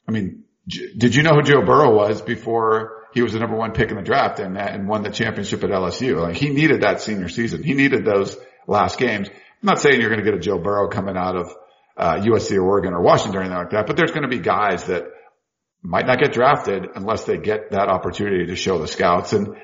I 0.07 0.11
mean, 0.11 0.43
did 0.67 1.15
you 1.15 1.23
know 1.23 1.33
who 1.33 1.41
Joe 1.41 1.63
Burrow 1.65 1.93
was 1.93 2.21
before 2.21 3.03
he 3.13 3.21
was 3.21 3.33
the 3.33 3.39
number 3.39 3.55
one 3.55 3.71
pick 3.71 3.89
in 3.89 3.97
the 3.97 4.03
draft 4.03 4.39
and, 4.39 4.57
and 4.57 4.87
won 4.87 5.03
the 5.03 5.11
championship 5.11 5.63
at 5.63 5.69
LSU? 5.69 6.21
Like 6.21 6.35
he 6.35 6.49
needed 6.49 6.81
that 6.81 7.01
senior 7.01 7.29
season. 7.29 7.63
He 7.63 7.73
needed 7.73 8.05
those 8.05 8.37
last 8.67 8.97
games. 8.97 9.27
I'm 9.29 9.35
not 9.61 9.79
saying 9.79 9.99
you're 9.99 10.09
going 10.09 10.23
to 10.23 10.25
get 10.25 10.35
a 10.35 10.39
Joe 10.39 10.59
Burrow 10.59 10.89
coming 10.89 11.17
out 11.17 11.35
of 11.35 11.53
uh, 11.97 12.15
USC 12.21 12.55
or 12.57 12.63
Oregon 12.63 12.93
or 12.93 13.01
Washington 13.01 13.37
or 13.37 13.41
anything 13.41 13.57
like 13.57 13.71
that, 13.71 13.87
but 13.87 13.95
there's 13.95 14.11
going 14.11 14.23
to 14.23 14.27
be 14.29 14.39
guys 14.39 14.85
that 14.85 15.05
might 15.85 16.07
not 16.07 16.19
get 16.19 16.33
drafted 16.33 16.87
unless 16.95 17.23
they 17.25 17.37
get 17.37 17.71
that 17.71 17.87
opportunity 17.87 18.47
to 18.47 18.55
show 18.55 18.79
the 18.79 18.87
scouts 18.87 19.33
and 19.33 19.55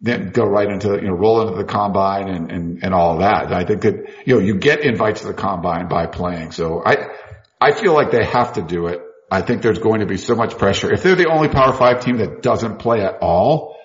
then 0.00 0.30
go 0.30 0.44
right 0.44 0.68
into, 0.68 0.88
you 0.94 1.08
know, 1.08 1.14
roll 1.14 1.42
into 1.42 1.56
the 1.56 1.64
combine 1.64 2.28
and, 2.28 2.50
and, 2.50 2.84
and 2.84 2.94
all 2.94 3.18
that. 3.18 3.52
I 3.52 3.64
think 3.64 3.82
that, 3.82 3.94
you 4.24 4.34
know, 4.34 4.40
you 4.40 4.56
get 4.58 4.80
invites 4.80 5.20
to 5.22 5.28
the 5.28 5.34
combine 5.34 5.88
by 5.88 6.06
playing. 6.06 6.52
So 6.52 6.82
I, 6.84 7.08
I 7.60 7.72
feel 7.72 7.92
like 7.92 8.10
they 8.10 8.24
have 8.24 8.54
to 8.54 8.62
do 8.62 8.86
it. 8.86 9.00
I 9.30 9.42
think 9.42 9.62
there's 9.62 9.78
going 9.78 10.00
to 10.00 10.06
be 10.06 10.16
so 10.16 10.34
much 10.34 10.58
pressure. 10.58 10.92
If 10.92 11.02
they're 11.02 11.14
the 11.14 11.30
only 11.30 11.48
power 11.48 11.72
five 11.72 12.00
team 12.00 12.16
that 12.18 12.42
doesn't 12.42 12.78
play 12.78 13.00
at 13.00 13.18
all, 13.20 13.76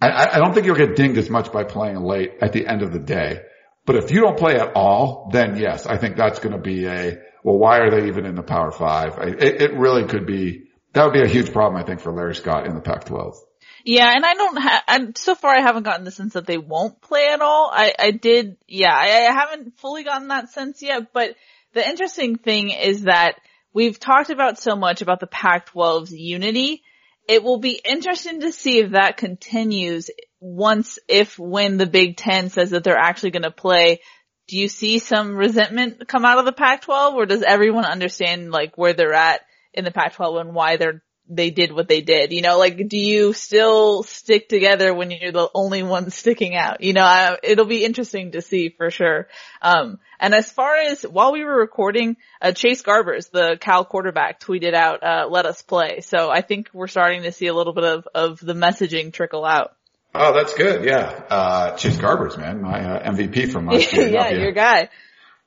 I, 0.00 0.30
I 0.32 0.38
don't 0.38 0.54
think 0.54 0.66
you'll 0.66 0.74
get 0.76 0.96
dinged 0.96 1.18
as 1.18 1.30
much 1.30 1.52
by 1.52 1.64
playing 1.64 1.96
late 2.00 2.32
at 2.40 2.52
the 2.52 2.66
end 2.66 2.82
of 2.82 2.92
the 2.92 2.98
day. 2.98 3.40
But 3.84 3.96
if 3.96 4.10
you 4.10 4.20
don't 4.20 4.38
play 4.38 4.54
at 4.54 4.72
all, 4.74 5.30
then 5.32 5.56
yes, 5.56 5.86
I 5.86 5.98
think 5.98 6.16
that's 6.16 6.38
going 6.38 6.54
to 6.54 6.60
be 6.60 6.86
a, 6.86 7.18
well, 7.44 7.58
why 7.58 7.78
are 7.78 7.90
they 7.90 8.08
even 8.08 8.26
in 8.26 8.34
the 8.34 8.42
power 8.42 8.70
five? 8.70 9.18
It, 9.18 9.62
it 9.62 9.74
really 9.74 10.06
could 10.06 10.26
be, 10.26 10.70
that 10.92 11.04
would 11.04 11.14
be 11.14 11.22
a 11.22 11.28
huge 11.28 11.52
problem, 11.52 11.80
I 11.80 11.86
think, 11.86 12.00
for 12.00 12.12
Larry 12.12 12.34
Scott 12.34 12.66
in 12.66 12.74
the 12.74 12.80
Pac-12. 12.80 13.36
Yeah, 13.84 14.12
and 14.14 14.24
I 14.24 14.34
don't 14.34 14.56
have, 14.56 15.16
so 15.16 15.34
far 15.34 15.54
I 15.54 15.60
haven't 15.60 15.82
gotten 15.84 16.04
the 16.04 16.10
sense 16.10 16.34
that 16.34 16.46
they 16.46 16.58
won't 16.58 17.00
play 17.00 17.28
at 17.32 17.40
all. 17.40 17.70
I, 17.72 17.92
I 17.98 18.10
did, 18.12 18.56
yeah, 18.68 18.94
I, 18.94 19.26
I 19.26 19.32
haven't 19.32 19.78
fully 19.78 20.04
gotten 20.04 20.28
that 20.28 20.50
sense 20.50 20.82
yet, 20.82 21.12
but 21.12 21.34
the 21.74 21.86
interesting 21.88 22.36
thing 22.36 22.70
is 22.70 23.02
that 23.02 23.36
we've 23.72 23.98
talked 23.98 24.30
about 24.30 24.58
so 24.58 24.76
much 24.76 25.02
about 25.02 25.20
the 25.20 25.26
Pac-12's 25.26 26.12
unity. 26.12 26.82
It 27.28 27.42
will 27.42 27.58
be 27.58 27.80
interesting 27.84 28.40
to 28.40 28.52
see 28.52 28.78
if 28.78 28.92
that 28.92 29.16
continues 29.16 30.10
once, 30.40 30.98
if 31.08 31.38
when 31.38 31.78
the 31.78 31.86
Big 31.86 32.16
Ten 32.16 32.50
says 32.50 32.70
that 32.70 32.84
they're 32.84 32.96
actually 32.96 33.30
going 33.30 33.42
to 33.42 33.50
play. 33.50 34.00
Do 34.48 34.58
you 34.58 34.68
see 34.68 34.98
some 34.98 35.34
resentment 35.36 36.06
come 36.06 36.24
out 36.24 36.38
of 36.38 36.44
the 36.44 36.52
Pac-12 36.52 37.14
or 37.14 37.26
does 37.26 37.42
everyone 37.42 37.84
understand 37.84 38.50
like 38.50 38.76
where 38.76 38.92
they're 38.92 39.14
at 39.14 39.40
in 39.74 39.84
the 39.84 39.90
Pac-12 39.90 40.40
and 40.40 40.54
why 40.54 40.76
they're 40.76 41.02
they 41.28 41.50
did 41.50 41.72
what 41.72 41.88
they 41.88 42.00
did. 42.00 42.32
You 42.32 42.42
know, 42.42 42.58
like, 42.58 42.88
do 42.88 42.98
you 42.98 43.32
still 43.32 44.02
stick 44.02 44.48
together 44.48 44.92
when 44.92 45.10
you're 45.10 45.32
the 45.32 45.48
only 45.54 45.82
one 45.82 46.10
sticking 46.10 46.54
out? 46.54 46.82
You 46.82 46.92
know, 46.92 47.04
I, 47.04 47.38
it'll 47.42 47.66
be 47.66 47.84
interesting 47.84 48.32
to 48.32 48.42
see 48.42 48.70
for 48.70 48.90
sure. 48.90 49.28
Um, 49.60 49.98
and 50.20 50.34
as 50.34 50.50
far 50.50 50.76
as 50.76 51.02
while 51.02 51.32
we 51.32 51.44
were 51.44 51.56
recording, 51.56 52.16
uh, 52.40 52.52
Chase 52.52 52.82
Garbers, 52.82 53.30
the 53.30 53.56
Cal 53.60 53.84
quarterback, 53.84 54.40
tweeted 54.40 54.74
out, 54.74 55.02
uh, 55.02 55.26
"Let 55.28 55.46
us 55.46 55.62
play." 55.62 56.00
So 56.00 56.30
I 56.30 56.42
think 56.42 56.70
we're 56.72 56.88
starting 56.88 57.22
to 57.22 57.32
see 57.32 57.46
a 57.46 57.54
little 57.54 57.72
bit 57.72 57.84
of 57.84 58.08
of 58.14 58.40
the 58.40 58.54
messaging 58.54 59.12
trickle 59.12 59.44
out. 59.44 59.74
Oh, 60.14 60.34
that's 60.34 60.54
good. 60.54 60.84
Yeah, 60.84 61.24
uh, 61.30 61.76
Chase 61.76 61.96
Garbers, 61.96 62.36
man, 62.36 62.60
my 62.60 62.80
uh, 62.80 63.12
MVP 63.12 63.50
from 63.50 63.66
last 63.66 63.92
year. 63.92 64.08
yeah, 64.12 64.30
your 64.30 64.52
guy. 64.52 64.90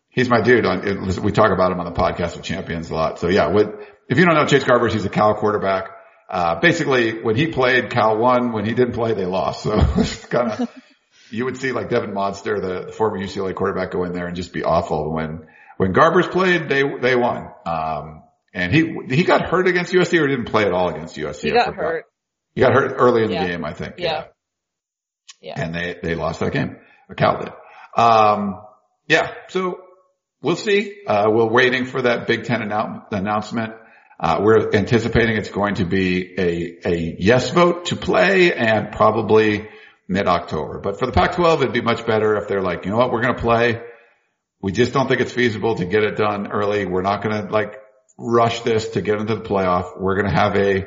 He's 0.09 0.29
my 0.29 0.41
dude. 0.41 0.65
We 1.21 1.31
talk 1.33 1.51
about 1.51 1.73
him 1.73 1.79
on 1.79 1.85
the 1.85 1.99
podcast 1.99 2.37
with 2.37 2.43
champions 2.43 2.89
a 2.89 2.95
lot. 2.95 3.19
So 3.19 3.27
yeah, 3.27 3.47
what 3.47 3.94
if 4.07 4.17
you 4.17 4.25
don't 4.25 4.35
know 4.35 4.45
Chase 4.45 4.63
Garbers, 4.63 4.93
he's 4.93 5.05
a 5.05 5.09
Cal 5.09 5.35
quarterback. 5.35 5.89
Uh, 6.29 6.59
basically 6.59 7.21
when 7.21 7.35
he 7.35 7.47
played, 7.47 7.89
Cal 7.91 8.17
won. 8.17 8.51
When 8.51 8.65
he 8.65 8.73
didn't 8.73 8.93
play, 8.93 9.13
they 9.13 9.25
lost. 9.25 9.63
So 9.65 9.79
it's 9.97 10.25
kind 10.25 10.51
of, 10.51 10.69
you 11.29 11.45
would 11.45 11.57
see 11.57 11.71
like 11.71 11.89
Devon 11.89 12.11
Modster, 12.11 12.61
the, 12.61 12.85
the 12.87 12.91
former 12.91 13.17
UCLA 13.17 13.53
quarterback 13.55 13.91
go 13.91 14.03
in 14.03 14.13
there 14.13 14.27
and 14.27 14.35
just 14.35 14.53
be 14.53 14.63
awful. 14.63 15.13
When, 15.13 15.47
when 15.77 15.93
Garbers 15.93 16.29
played, 16.31 16.69
they, 16.69 16.83
they 17.01 17.15
won. 17.15 17.49
Um, 17.65 18.23
and 18.53 18.73
he, 18.73 18.97
he 19.09 19.23
got 19.23 19.49
hurt 19.49 19.67
against 19.67 19.93
USC 19.93 20.19
or 20.19 20.27
didn't 20.27 20.45
play 20.45 20.63
at 20.63 20.71
all 20.71 20.89
against 20.89 21.15
USC. 21.15 21.41
He 21.41 21.51
got 21.51 21.75
hurt. 21.75 22.05
He 22.53 22.61
got 22.61 22.73
hurt 22.73 22.95
early 22.97 23.23
in 23.23 23.31
yeah. 23.31 23.43
the 23.43 23.49
game, 23.49 23.65
I 23.65 23.73
think. 23.73 23.95
Yeah. 23.97 24.25
yeah. 25.41 25.61
And 25.61 25.75
they, 25.75 25.97
they 26.01 26.15
lost 26.15 26.39
that 26.39 26.53
game. 26.53 26.77
Cal 27.17 27.39
did. 27.39 27.51
Um, 27.97 28.61
yeah. 29.07 29.31
So 29.49 29.81
we'll 30.41 30.55
see. 30.55 30.95
Uh, 31.05 31.25
we're 31.29 31.49
waiting 31.49 31.85
for 31.85 32.01
that 32.03 32.27
Big 32.27 32.45
Ten 32.45 32.61
annou- 32.61 33.03
announcement. 33.11 33.73
Uh, 34.19 34.39
we're 34.41 34.73
anticipating 34.73 35.35
it's 35.35 35.49
going 35.49 35.75
to 35.75 35.85
be 35.85 36.35
a, 36.37 36.87
a 36.87 37.15
yes 37.19 37.49
vote 37.49 37.85
to 37.85 37.95
play 37.95 38.53
and 38.53 38.91
probably 38.91 39.67
mid-October. 40.07 40.79
But 40.79 40.99
for 40.99 41.05
the 41.05 41.11
Pac-12, 41.11 41.61
it'd 41.61 41.73
be 41.73 41.81
much 41.81 42.05
better 42.05 42.37
if 42.37 42.47
they're 42.47 42.61
like, 42.61 42.85
you 42.85 42.91
know 42.91 42.97
what, 42.97 43.11
we're 43.11 43.21
going 43.21 43.35
to 43.35 43.41
play. 43.41 43.81
We 44.61 44.71
just 44.71 44.93
don't 44.93 45.07
think 45.07 45.19
it's 45.19 45.33
feasible 45.33 45.75
to 45.75 45.85
get 45.85 46.03
it 46.03 46.15
done 46.15 46.51
early. 46.51 46.85
We're 46.85 47.01
not 47.01 47.23
going 47.23 47.45
to 47.45 47.51
like 47.51 47.75
rush 48.17 48.61
this 48.61 48.89
to 48.89 49.01
get 49.01 49.19
into 49.19 49.35
the 49.35 49.41
playoff. 49.41 49.99
We're 49.99 50.15
going 50.15 50.33
to 50.33 50.39
have 50.39 50.55
a, 50.55 50.85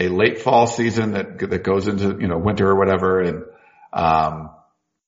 a 0.00 0.08
late 0.08 0.40
fall 0.40 0.66
season 0.66 1.12
that, 1.12 1.38
that 1.38 1.62
goes 1.62 1.88
into, 1.88 2.16
you 2.20 2.28
know, 2.28 2.38
winter 2.38 2.68
or 2.68 2.78
whatever. 2.78 3.20
And, 3.20 3.44
um, 3.92 4.50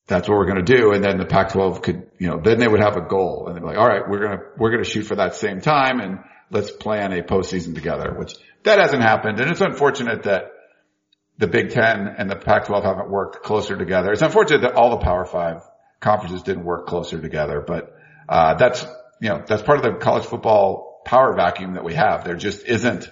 that's 0.07 0.29
what 0.29 0.39
we're 0.39 0.47
going 0.47 0.65
to 0.65 0.77
do. 0.77 0.93
And 0.93 1.05
then 1.05 1.19
the 1.19 1.27
Pac-12 1.27 1.83
could, 1.83 2.11
you 2.19 2.29
know, 2.29 2.41
then 2.43 2.59
they 2.59 2.67
would 2.67 2.81
have 2.81 2.97
a 2.97 3.03
goal 3.03 3.47
and 3.47 3.57
they'd 3.57 3.61
be 3.61 3.67
like, 3.67 3.79
all 3.79 3.87
right, 3.87 4.09
we're 4.09 4.21
going 4.21 4.39
to, 4.39 4.45
we're 4.57 4.71
going 4.71 4.83
to 4.83 4.89
shoot 4.89 5.05
for 5.05 5.17
that 5.17 5.35
same 5.35 5.61
time. 5.61 6.01
And 6.01 6.21
let's 6.51 6.71
plan 6.71 7.13
a 7.13 7.23
postseason 7.23 7.75
together, 7.75 8.15
which 8.17 8.35
that 8.65 8.79
hasn't 8.79 9.03
happened. 9.03 9.41
And 9.41 9.51
it's 9.51 9.61
unfortunate 9.61 10.25
that 10.25 10.53
the 11.39 11.47
Big 11.47 11.71
Ten 11.71 12.09
and 12.19 12.31
the 12.31 12.37
Pac-12 12.37 12.85
haven't 12.85 13.11
worked 13.11 13.43
closer 13.45 13.77
together. 13.77 14.13
It's 14.13 14.23
unfortunate 14.23 14.63
that 14.63 14.75
all 14.75 14.91
the 14.91 15.05
Power 15.05 15.25
Five 15.25 15.63
conferences 16.01 16.43
didn't 16.43 16.65
work 16.65 16.87
closer 16.87 17.21
together, 17.21 17.63
but, 17.67 17.97
uh, 18.29 18.55
that's, 18.55 18.85
you 19.21 19.29
know, 19.29 19.43
that's 19.47 19.63
part 19.63 19.79
of 19.79 19.85
the 19.85 19.99
college 19.99 20.25
football 20.25 21.03
power 21.05 21.35
vacuum 21.35 21.75
that 21.75 21.85
we 21.85 21.95
have. 21.95 22.25
There 22.25 22.37
just 22.37 22.65
isn't, 22.65 23.11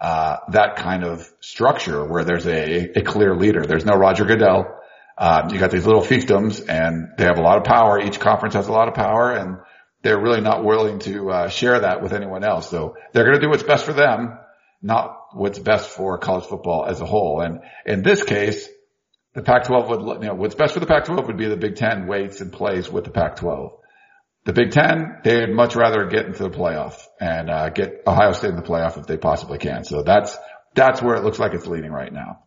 uh, 0.00 0.38
that 0.52 0.76
kind 0.76 1.04
of 1.04 1.28
structure 1.40 2.04
where 2.04 2.24
there's 2.24 2.46
a, 2.46 2.98
a 2.98 3.02
clear 3.02 3.36
leader. 3.36 3.64
There's 3.64 3.84
no 3.84 3.94
Roger 3.94 4.24
Goodell. 4.24 4.80
Um, 5.16 5.50
you 5.50 5.58
got 5.58 5.70
these 5.70 5.86
little 5.86 6.02
fiefdoms 6.02 6.68
and 6.68 7.10
they 7.16 7.24
have 7.24 7.38
a 7.38 7.42
lot 7.42 7.58
of 7.58 7.64
power. 7.64 8.00
Each 8.00 8.18
conference 8.18 8.54
has 8.54 8.66
a 8.66 8.72
lot 8.72 8.88
of 8.88 8.94
power 8.94 9.30
and 9.32 9.58
they're 10.04 10.20
really 10.20 10.42
not 10.42 10.62
willing 10.62 10.98
to 11.00 11.30
uh, 11.30 11.48
share 11.48 11.80
that 11.80 12.02
with 12.02 12.12
anyone 12.12 12.44
else. 12.44 12.68
So 12.68 12.96
they're 13.12 13.24
going 13.24 13.36
to 13.36 13.40
do 13.40 13.48
what's 13.48 13.62
best 13.62 13.86
for 13.86 13.94
them, 13.94 14.38
not 14.82 15.16
what's 15.32 15.58
best 15.58 15.88
for 15.88 16.18
college 16.18 16.44
football 16.44 16.84
as 16.86 17.00
a 17.00 17.06
whole. 17.06 17.40
And 17.40 17.60
in 17.86 18.02
this 18.02 18.22
case, 18.22 18.68
the 19.32 19.40
Pac-12 19.40 19.88
would, 19.88 20.22
you 20.22 20.28
know, 20.28 20.34
what's 20.34 20.54
best 20.54 20.74
for 20.74 20.80
the 20.80 20.86
Pac-12 20.86 21.26
would 21.26 21.38
be 21.38 21.48
the 21.48 21.56
Big 21.56 21.76
Ten 21.76 22.06
waits 22.06 22.42
and 22.42 22.52
plays 22.52 22.92
with 22.92 23.04
the 23.04 23.10
Pac-12. 23.10 23.70
The 24.44 24.52
Big 24.52 24.72
Ten, 24.72 25.20
they'd 25.24 25.48
much 25.48 25.74
rather 25.74 26.06
get 26.06 26.26
into 26.26 26.42
the 26.42 26.50
playoff 26.50 27.00
and 27.18 27.48
uh, 27.48 27.70
get 27.70 28.02
Ohio 28.06 28.32
State 28.32 28.50
in 28.50 28.56
the 28.56 28.62
playoff 28.62 28.98
if 28.98 29.06
they 29.06 29.16
possibly 29.16 29.56
can. 29.56 29.84
So 29.84 30.02
that's 30.02 30.36
that's 30.74 31.00
where 31.00 31.16
it 31.16 31.24
looks 31.24 31.38
like 31.38 31.54
it's 31.54 31.66
leading 31.66 31.92
right 31.92 32.12
now. 32.12 32.40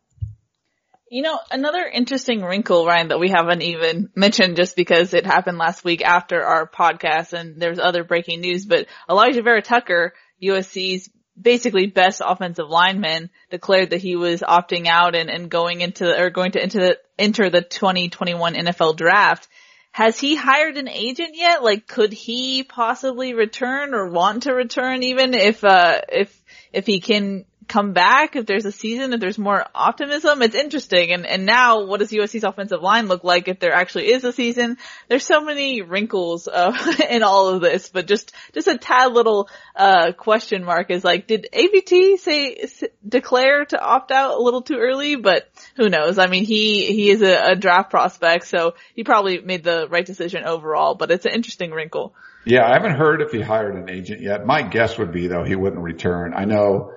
You 1.10 1.22
know, 1.22 1.40
another 1.52 1.86
interesting 1.86 2.42
wrinkle, 2.44 2.86
Ryan, 2.86 3.10
that 3.10 3.20
we 3.20 3.30
haven't 3.30 3.62
even 3.62 4.10
mentioned 4.14 4.58
just 4.58 4.76
because 4.76 5.14
it 5.14 5.26
happened 5.26 5.58
last 5.58 5.86
week 5.86 6.04
after 6.04 6.44
our 6.44 6.68
podcast 6.68 7.32
and 7.32 7.62
there's 7.62 7.80
other 7.80 8.04
breaking 8.04 8.42
news, 8.42 8.66
but 8.66 8.88
Alijah 9.10 9.44
Vera-Tucker, 9.44 10.14
USC's 10.44 11.10
basically 11.40 11.88
best 11.88 12.22
offensive 12.26 12.68
lineman, 12.68 13.30
declared 13.50 13.92
that 13.92 14.02
he 14.02 14.16
was 14.16 14.42
opting 14.42 14.88
out 14.88 15.16
and, 15.16 15.30
and 15.30 15.50
going 15.50 15.82
into, 15.82 16.20
or 16.20 16.30
going 16.30 16.52
to 16.52 16.62
enter 16.62 16.80
the, 16.80 16.98
enter 17.18 17.50
the 17.50 17.62
2021 17.62 18.56
NFL 18.56 18.98
draft. 18.98 19.48
Has 19.92 20.20
he 20.20 20.36
hired 20.36 20.78
an 20.78 20.90
agent 20.90 21.32
yet? 21.34 21.64
Like, 21.64 21.88
could 21.88 22.12
he 22.12 22.64
possibly 22.64 23.34
return 23.34 23.94
or 23.94 24.10
want 24.10 24.44
to 24.44 24.54
return 24.54 25.04
even 25.04 25.34
if, 25.34 25.64
uh, 25.64 26.02
if, 26.10 26.44
if 26.74 26.86
he 26.86 27.00
can 27.00 27.46
come 27.68 27.94
back, 27.94 28.36
if 28.36 28.46
there's 28.46 28.66
a 28.66 28.72
season, 28.72 29.14
if 29.14 29.20
there's 29.20 29.38
more 29.38 29.66
optimism, 29.76 30.42
it's 30.42 30.56
interesting. 30.56 31.12
And, 31.12 31.26
and 31.26 31.46
now 31.46 31.86
what 31.86 32.00
does 32.00 32.12
USC's 32.12 32.44
offensive 32.44 32.82
line 32.82 33.08
look 33.08 33.24
like 33.24 33.48
if 33.48 33.60
there 33.60 33.74
actually 33.74 34.12
is 34.12 34.24
a 34.24 34.32
season? 34.32 34.78
There's 35.08 35.26
so 35.26 35.42
many 35.42 35.82
wrinkles, 35.82 36.48
uh, 36.48 36.74
in 37.10 37.24
all 37.24 37.50
of 37.50 37.62
this, 37.62 37.90
but 37.90 38.08
just, 38.08 38.32
just 38.54 38.68
a 38.68 38.78
tad 38.78 39.14
little, 39.14 39.50
uh, 39.76 40.14
question 40.14 40.64
mark 40.64 40.90
is 40.90 41.04
like, 41.04 41.28
did 41.28 41.48
AVT 41.54 42.20
say, 42.20 42.68
declare 43.08 43.66
to 43.66 43.80
opt 43.80 44.12
out 44.12 44.36
a 44.36 44.42
little 44.42 44.62
too 44.62 44.78
early? 44.78 45.16
But 45.16 45.50
who 45.76 45.90
knows? 45.90 46.18
I 46.18 46.28
mean, 46.28 46.46
he, 46.46 46.88
he 46.88 47.10
is 47.10 47.22
a, 47.22 47.52
a 47.52 47.56
draft 47.56 47.90
prospect, 47.90 48.48
so 48.48 48.76
he 48.96 49.04
probably 49.04 49.42
made 49.42 49.64
the 49.64 49.88
right 49.90 50.06
decision 50.06 50.46
overall, 50.46 50.96
but 50.96 51.12
it's 51.12 51.26
an 51.26 51.34
interesting 51.34 51.72
wrinkle. 51.72 52.14
Yeah, 52.46 52.66
I 52.66 52.74
haven't 52.74 52.96
heard 52.96 53.22
if 53.22 53.32
he 53.32 53.42
hired 53.42 53.76
an 53.76 53.90
agent 53.90 54.22
yet. 54.22 54.46
My 54.46 54.62
guess 54.62 54.98
would 54.98 55.12
be 55.12 55.28
though 55.28 55.44
he 55.44 55.56
wouldn't 55.56 55.82
return. 55.82 56.34
I 56.34 56.46
know 56.46 56.94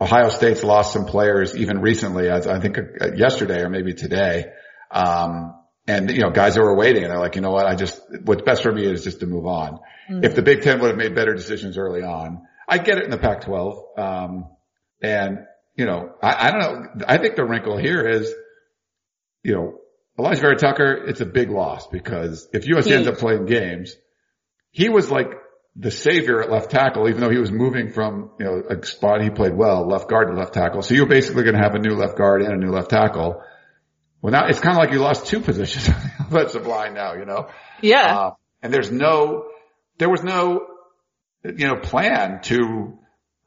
Ohio 0.00 0.28
State's 0.28 0.64
lost 0.64 0.92
some 0.92 1.06
players 1.06 1.56
even 1.56 1.80
recently, 1.80 2.28
as 2.28 2.46
I 2.46 2.60
think 2.60 2.78
yesterday 3.16 3.60
or 3.60 3.68
maybe 3.68 3.94
today. 3.94 4.46
Um, 4.90 5.54
and 5.86 6.10
you 6.10 6.22
know, 6.22 6.30
guys 6.30 6.56
who 6.56 6.62
are 6.62 6.76
waiting 6.76 7.04
and 7.04 7.12
they're 7.12 7.20
like, 7.20 7.36
you 7.36 7.42
know 7.42 7.50
what, 7.50 7.66
I 7.66 7.74
just, 7.74 8.00
what's 8.24 8.42
best 8.42 8.62
for 8.62 8.72
me 8.72 8.84
is 8.84 9.04
just 9.04 9.20
to 9.20 9.26
move 9.26 9.46
on. 9.46 9.78
Mm-hmm. 10.10 10.24
If 10.24 10.34
the 10.34 10.42
Big 10.42 10.62
Ten 10.62 10.80
would 10.80 10.88
have 10.88 10.96
made 10.96 11.14
better 11.14 11.34
decisions 11.34 11.78
early 11.78 12.02
on, 12.02 12.42
I 12.68 12.78
get 12.78 12.98
it 12.98 13.04
in 13.04 13.10
the 13.10 13.18
Pac-12. 13.18 13.98
Um, 13.98 14.50
and 15.02 15.40
you 15.76 15.86
know, 15.86 16.14
I, 16.22 16.48
I 16.48 16.50
don't 16.50 16.60
know. 16.60 17.04
I 17.06 17.18
think 17.18 17.36
the 17.36 17.44
wrinkle 17.44 17.76
here 17.76 18.08
is, 18.08 18.32
you 19.42 19.54
know, 19.54 19.78
Alijah 20.18 20.40
Vera-Tucker, 20.40 21.04
it's 21.08 21.20
a 21.20 21.26
big 21.26 21.50
loss 21.50 21.88
because 21.88 22.48
if 22.52 22.64
USC 22.64 22.92
ends 22.92 23.08
up 23.08 23.18
playing 23.18 23.46
games, 23.46 23.96
he 24.70 24.88
was 24.88 25.10
like 25.10 25.32
the 25.76 25.90
savior 25.90 26.40
at 26.40 26.50
left 26.50 26.70
tackle, 26.70 27.08
even 27.08 27.20
though 27.20 27.30
he 27.30 27.38
was 27.38 27.50
moving 27.50 27.90
from, 27.90 28.30
you 28.38 28.44
know, 28.44 28.62
a 28.70 28.84
spot 28.86 29.22
he 29.22 29.30
played 29.30 29.54
well, 29.54 29.88
left 29.88 30.08
guard 30.08 30.28
to 30.28 30.34
left 30.34 30.54
tackle. 30.54 30.82
So 30.82 30.94
you're 30.94 31.06
basically 31.06 31.42
going 31.42 31.56
to 31.56 31.62
have 31.62 31.74
a 31.74 31.80
new 31.80 31.96
left 31.96 32.16
guard 32.16 32.42
and 32.42 32.52
a 32.52 32.56
new 32.56 32.70
left 32.70 32.90
tackle. 32.90 33.42
Well, 34.22 34.32
now 34.32 34.46
it's 34.46 34.60
kind 34.60 34.76
of 34.76 34.82
like 34.82 34.92
you 34.92 35.00
lost 35.00 35.26
two 35.26 35.40
positions. 35.40 35.88
That's 36.30 36.54
a 36.54 36.60
blind 36.60 36.94
now, 36.94 37.14
you 37.14 37.24
know? 37.24 37.48
Yeah. 37.82 38.18
Uh, 38.18 38.30
and 38.62 38.72
there's 38.72 38.90
no, 38.90 39.46
there 39.98 40.08
was 40.08 40.22
no, 40.22 40.64
you 41.44 41.66
know, 41.66 41.76
plan 41.76 42.40
to 42.42 42.96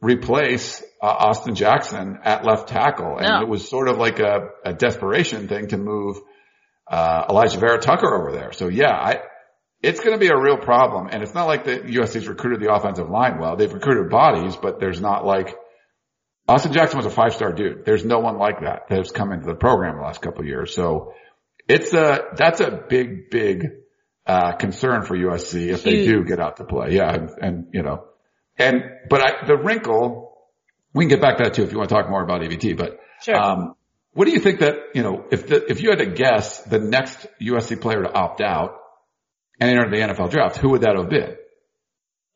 replace 0.02 0.84
uh, 1.02 1.06
Austin 1.06 1.56
Jackson 1.56 2.20
at 2.24 2.46
left 2.46 2.68
tackle. 2.68 3.18
And 3.18 3.28
no. 3.28 3.42
it 3.42 3.48
was 3.48 3.68
sort 3.68 3.88
of 3.88 3.98
like 3.98 4.20
a, 4.20 4.50
a 4.66 4.74
desperation 4.74 5.48
thing 5.48 5.70
to 5.70 5.78
move, 5.78 6.18
uh, 6.88 7.26
Alijah 7.28 7.60
Vera-Tucker 7.60 8.14
over 8.14 8.34
there. 8.34 8.52
So 8.52 8.68
yeah, 8.68 8.92
I, 8.92 9.22
it's 9.82 10.00
going 10.00 10.14
to 10.14 10.20
be 10.20 10.28
a 10.28 10.38
real 10.38 10.58
problem. 10.58 11.08
And 11.12 11.22
it's 11.22 11.34
not 11.34 11.46
like 11.46 11.66
the 11.66 11.78
USC's 11.78 12.28
recruited 12.28 12.62
the 12.62 12.74
offensive 12.74 13.10
line 13.10 13.40
well. 13.40 13.56
They've 13.56 13.72
recruited 13.72 14.10
bodies, 14.10 14.56
but 14.56 14.80
there's 14.80 15.00
not 15.00 15.26
like 15.26 15.56
Austin 16.48 16.74
Jackson 16.74 16.98
was 16.98 17.06
a 17.06 17.12
five 17.12 17.34
star 17.34 17.52
dude. 17.52 17.86
There's 17.86 18.06
no 18.06 18.20
one 18.20 18.38
like 18.38 18.62
that 18.62 18.88
that 18.90 18.98
has 18.98 19.12
come 19.12 19.32
into 19.32 19.46
the 19.46 19.56
program 19.56 19.98
the 19.98 20.02
last 20.02 20.22
couple 20.22 20.42
of 20.42 20.48
years. 20.48 20.74
So 20.74 21.14
it's 21.68 21.94
a, 21.94 22.22
that's 22.36 22.60
a 22.60 22.72
big, 22.72 23.30
big, 23.30 23.68
uh, 24.26 24.54
concern 24.54 25.04
for 25.04 25.16
USC 25.16 25.68
if 25.68 25.84
Huge. 25.84 25.84
they 25.84 26.06
do 26.06 26.24
get 26.24 26.40
out 26.40 26.58
to 26.58 26.66
play. 26.66 26.96
Yeah. 26.96 27.14
And, 27.14 27.30
and 27.42 27.68
you 27.74 27.84
know, 27.84 28.06
and, 28.58 28.84
but 29.10 29.22
I, 29.22 29.46
the 29.46 29.58
wrinkle, 29.58 30.34
we 30.94 31.04
can 31.06 31.10
get 31.10 31.22
back 31.22 31.38
to 31.38 31.44
that 31.44 31.54
too 31.54 31.64
if 31.64 31.72
you 31.72 31.78
want 31.78 31.90
to 31.90 31.96
talk 31.96 32.10
more 32.10 32.24
about 32.24 32.42
AVT, 32.42 32.78
but, 32.78 33.00
sure. 33.22 33.36
um, 33.36 33.76
what 34.14 34.26
do 34.26 34.32
you 34.32 34.40
think 34.40 34.62
that, 34.62 34.76
you 34.96 35.04
know, 35.04 35.26
if 35.30 35.48
the, 35.48 35.70
if 35.70 35.82
you 35.82 35.92
had 35.92 36.00
to 36.00 36.08
guess 36.08 36.62
the 36.64 36.80
next 36.80 37.28
USC 37.40 37.80
player 37.80 38.02
to 38.02 38.12
opt 38.12 38.42
out, 38.42 38.78
and 39.60 39.70
entered 39.70 39.92
the 39.92 39.98
NFL 39.98 40.32
draft, 40.32 40.58
who 40.58 40.70
would 40.70 40.82
that 40.82 40.96
have 40.96 41.10
been? 41.10 41.36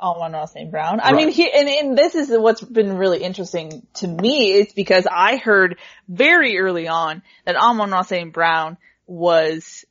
Amon-Ra 0.02 0.46
St. 0.46 0.72
Brown. 0.72 1.00
I 1.00 1.12
right. 1.12 1.16
mean, 1.16 1.30
he, 1.30 1.52
and, 1.52 1.70
and 1.70 1.98
this 1.98 2.16
is 2.16 2.30
what's 2.30 2.62
been 2.62 2.98
really 2.98 3.22
interesting 3.22 3.86
to 3.96 4.08
me 4.08 4.52
is 4.52 4.74
because 4.74 5.06
I 5.10 5.38
heard 5.38 5.78
very 6.08 6.58
early 6.58 6.88
on 6.88 7.22
that 7.46 7.56
Amon-Ra 7.56 8.02
St. 8.02 8.34
Brown 8.34 8.78
was 9.06 9.86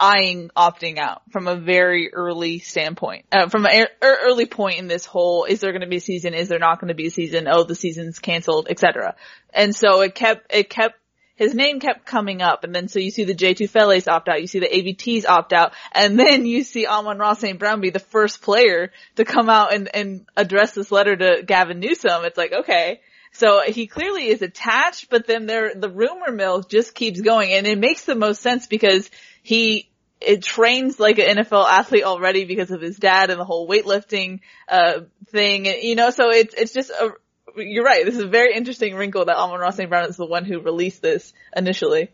eyeing 0.00 0.50
opting 0.56 0.98
out 0.98 1.22
from 1.30 1.48
a 1.48 1.56
very 1.56 2.12
early 2.12 2.58
standpoint, 2.58 3.26
uh, 3.32 3.48
from 3.48 3.66
an 3.66 3.86
early 4.02 4.46
point 4.46 4.78
in 4.78 4.88
this 4.88 5.04
whole, 5.04 5.44
is 5.44 5.60
there 5.60 5.72
going 5.72 5.82
to 5.82 5.88
be 5.88 5.96
a 5.96 6.00
season? 6.00 6.34
Is 6.34 6.48
there 6.48 6.58
not 6.58 6.80
going 6.80 6.88
to 6.88 6.94
be 6.94 7.06
a 7.06 7.10
season? 7.10 7.48
Oh, 7.48 7.64
the 7.64 7.74
season's 7.74 8.18
canceled, 8.18 8.68
etc. 8.70 9.16
And 9.52 9.74
so 9.74 10.00
it 10.02 10.14
kept, 10.14 10.52
it 10.54 10.70
kept 10.70 10.96
his 11.38 11.54
name 11.54 11.78
kept 11.78 12.04
coming 12.04 12.42
up 12.42 12.64
and 12.64 12.74
then 12.74 12.88
so 12.88 12.98
you 12.98 13.12
see 13.12 13.22
the 13.22 13.32
Jay 13.32 13.54
Tufele's 13.54 14.08
opt 14.08 14.28
out, 14.28 14.40
you 14.40 14.48
see 14.48 14.58
the 14.58 14.66
AVTs 14.66 15.24
opt 15.24 15.52
out, 15.52 15.72
and 15.92 16.18
then 16.18 16.44
you 16.44 16.64
see 16.64 16.86
Amon-Ra 16.86 17.34
St. 17.34 17.58
Brown 17.58 17.80
be 17.80 17.90
the 17.90 18.00
first 18.00 18.42
player 18.42 18.90
to 19.16 19.24
come 19.24 19.48
out 19.48 19.72
and, 19.72 19.88
and 19.94 20.26
address 20.36 20.72
this 20.72 20.90
letter 20.90 21.16
to 21.16 21.44
Gavin 21.46 21.78
Newsom. 21.78 22.24
It's 22.24 22.36
like, 22.36 22.52
okay. 22.52 23.00
So 23.32 23.62
he 23.62 23.86
clearly 23.86 24.26
is 24.26 24.42
attached, 24.42 25.10
but 25.10 25.28
then 25.28 25.46
there, 25.46 25.72
the 25.76 25.88
rumor 25.88 26.32
mill 26.32 26.62
just 26.62 26.94
keeps 26.94 27.20
going 27.20 27.52
and 27.52 27.68
it 27.68 27.78
makes 27.78 28.04
the 28.04 28.16
most 28.16 28.42
sense 28.42 28.66
because 28.66 29.08
he, 29.44 29.88
it 30.20 30.42
trains 30.42 30.98
like 30.98 31.20
an 31.20 31.36
NFL 31.36 31.68
athlete 31.68 32.02
already 32.02 32.46
because 32.46 32.72
of 32.72 32.80
his 32.80 32.96
dad 32.96 33.30
and 33.30 33.38
the 33.38 33.44
whole 33.44 33.68
weightlifting, 33.68 34.40
uh, 34.68 35.02
thing. 35.28 35.66
You 35.66 35.94
know, 35.94 36.10
so 36.10 36.30
it's, 36.30 36.54
it's 36.54 36.72
just 36.72 36.90
a, 36.90 37.10
you're 37.58 37.84
right. 37.84 38.04
This 38.04 38.16
is 38.16 38.22
a 38.22 38.28
very 38.28 38.54
interesting 38.54 38.94
wrinkle 38.94 39.24
that 39.24 39.36
Amon-Ra 39.36 39.70
St. 39.70 39.88
Brown 39.88 40.08
is 40.08 40.16
the 40.16 40.26
one 40.26 40.44
who 40.44 40.60
released 40.60 41.02
this 41.02 41.32
initially. 41.56 42.10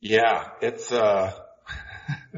Yeah, 0.00 0.48
it's, 0.60 0.92
uh, 0.92 1.32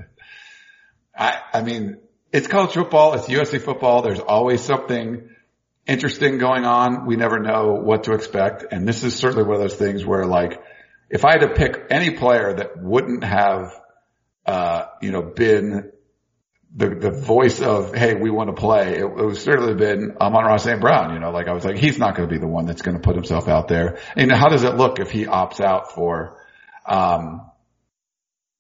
I, 1.17 1.41
I 1.53 1.63
mean, 1.63 1.99
it's 2.33 2.47
college 2.47 2.73
football. 2.73 3.15
It's 3.15 3.27
USC 3.27 3.61
football. 3.61 4.03
There's 4.03 4.21
always 4.21 4.63
something 4.63 5.29
interesting 5.87 6.39
going 6.39 6.65
on. 6.65 7.07
We 7.07 7.17
never 7.17 7.39
know 7.39 7.73
what 7.83 8.05
to 8.05 8.13
expect. 8.13 8.67
And 8.71 8.87
this 8.87 9.03
is 9.05 9.17
certainly 9.17 9.45
one 9.45 9.57
of 9.57 9.63
those 9.63 9.77
things 9.77 10.05
where 10.05 10.27
like, 10.27 10.63
if 11.11 11.25
I 11.25 11.33
had 11.33 11.41
to 11.41 11.55
pick 11.55 11.87
any 11.91 12.11
player 12.11 12.53
that 12.53 12.83
wouldn't 12.83 13.25
have, 13.25 13.73
uh, 14.45 14.85
you 15.01 15.11
know, 15.11 15.23
been 15.23 15.93
the 16.75 16.91
the 16.91 17.11
voice 17.11 17.61
of 17.61 17.95
hey 17.95 18.15
we 18.15 18.31
want 18.31 18.55
to 18.55 18.61
play 18.61 18.97
it, 18.97 19.05
it 19.05 19.25
was 19.25 19.43
certainly 19.43 19.75
been 19.75 20.17
Amon-Ra 20.21 20.59
St. 20.59 20.81
Brown 20.81 21.15
you 21.15 21.21
know 21.21 21.31
like 21.31 21.49
I 21.49 21.53
was 21.53 21.65
like 21.65 21.79
he's 21.79 21.99
not 21.99 22.15
going 22.15 22.29
to 22.29 22.33
be 22.33 22.39
the 22.39 22.47
one 22.47 22.67
that's 22.67 22.83
going 22.83 22.97
to 22.97 23.03
put 23.03 23.15
himself 23.15 23.49
out 23.49 23.69
there 23.69 23.99
and 24.17 24.31
how 24.31 24.49
does 24.49 24.65
it 24.65 24.77
look 24.77 24.99
if 24.99 25.11
he 25.11 25.25
opts 25.25 25.61
out 25.61 25.93
for 25.93 26.37
um 26.85 27.51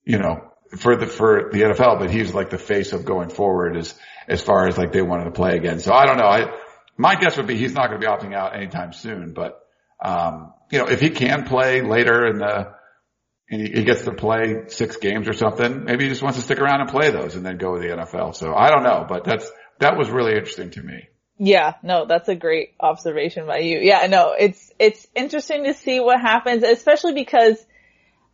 you 0.05 0.19
know 0.19 0.43
for 0.79 0.97
the 0.97 1.07
for 1.07 1.51
the 1.53 1.61
NFL 1.61 1.99
but 1.99 2.11
he's 2.11 2.33
like 2.33 2.51
the 2.51 2.59
face 2.59 2.93
of 2.93 3.05
going 3.05 3.29
forward 3.29 3.77
as 3.77 3.95
as 4.27 4.41
far 4.41 4.67
as 4.67 4.79
like 4.79 4.93
they 4.93 5.03
wanted 5.03 5.25
to 5.25 5.31
play 5.31 5.57
again 5.57 5.79
so 5.79 5.93
I 5.93 6.07
don't 6.07 6.17
know 6.17 6.27
I 6.27 6.47
my 6.97 7.15
guess 7.15 7.37
would 7.37 7.47
be 7.47 7.57
he's 7.57 7.75
not 7.75 7.89
going 7.89 8.01
to 8.01 8.07
be 8.07 8.11
opting 8.11 8.35
out 8.35 8.57
anytime 8.57 8.95
soon 8.95 9.35
but 9.35 9.61
um 10.03 10.55
you 10.71 10.79
know 10.79 10.87
if 10.87 11.01
he 11.01 11.11
can 11.11 11.45
play 11.45 11.83
later 11.83 12.27
in 12.27 12.39
the 12.39 12.78
and 13.51 13.61
he, 13.61 13.73
he, 13.73 13.85
gets 13.85 14.03
to 14.03 14.13
play 14.13 14.65
six 14.69 14.97
games 14.97 15.29
or 15.29 15.33
something. 15.33 15.85
Maybe 15.85 16.05
he 16.05 16.11
just 16.11 16.23
wants 16.23 16.39
to 16.39 16.45
stick 16.45 16.59
around 16.59 16.81
and 16.81 16.91
play 16.91 17.11
those 17.11 17.35
and 17.35 17.45
then 17.45 17.57
go 17.57 17.75
to 17.75 17.81
the 17.81 17.95
NFL. 17.95 18.35
So 18.35 18.55
I 18.55 18.71
don't 18.71 18.83
know, 18.83 19.07
but 19.09 19.25
that's, 19.25 19.51
that 19.79 19.97
was 19.97 20.11
really 20.11 20.33
interesting 20.33 20.71
to 20.73 20.83
me. 20.83 21.09
Yeah, 21.39 21.75
no, 21.83 22.05
that's 22.07 22.29
a 22.29 22.35
great 22.35 22.75
observation 22.81 23.47
by 23.47 23.59
you. 23.59 23.79
Yeah, 23.81 24.07
no, 24.09 24.35
it's, 24.39 24.73
it's 24.79 25.07
interesting 25.15 25.65
to 25.65 25.75
see 25.75 26.01
what 26.01 26.21
happens, 26.21 26.65
especially 26.65 27.15
because 27.15 27.65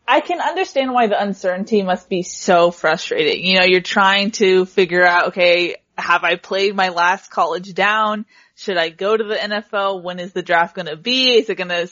I 0.08 0.20
can 0.20 0.40
understand 0.40 0.92
why 0.92 1.06
the 1.06 1.20
uncertainty 1.20 1.82
must 1.82 2.08
be 2.08 2.22
so 2.22 2.70
frustrating. 2.70 3.44
You 3.44 3.58
know, 3.58 3.64
you're 3.64 3.82
trying 3.82 4.30
to 4.32 4.64
figure 4.64 5.04
out, 5.04 5.28
okay, 5.28 5.76
have 5.96 6.24
I 6.24 6.36
played 6.36 6.74
my 6.74 6.88
last 6.88 7.30
college 7.30 7.72
down? 7.74 8.26
Should 8.56 8.76
I 8.76 8.88
go 8.88 9.16
to 9.16 9.24
the 9.24 9.34
NFL? 9.34 10.02
When 10.02 10.20
is 10.20 10.32
the 10.32 10.42
draft 10.42 10.76
going 10.76 10.86
to 10.86 10.96
be? 10.96 11.34
Is 11.34 11.50
it 11.50 11.56
going 11.56 11.70
to, 11.70 11.88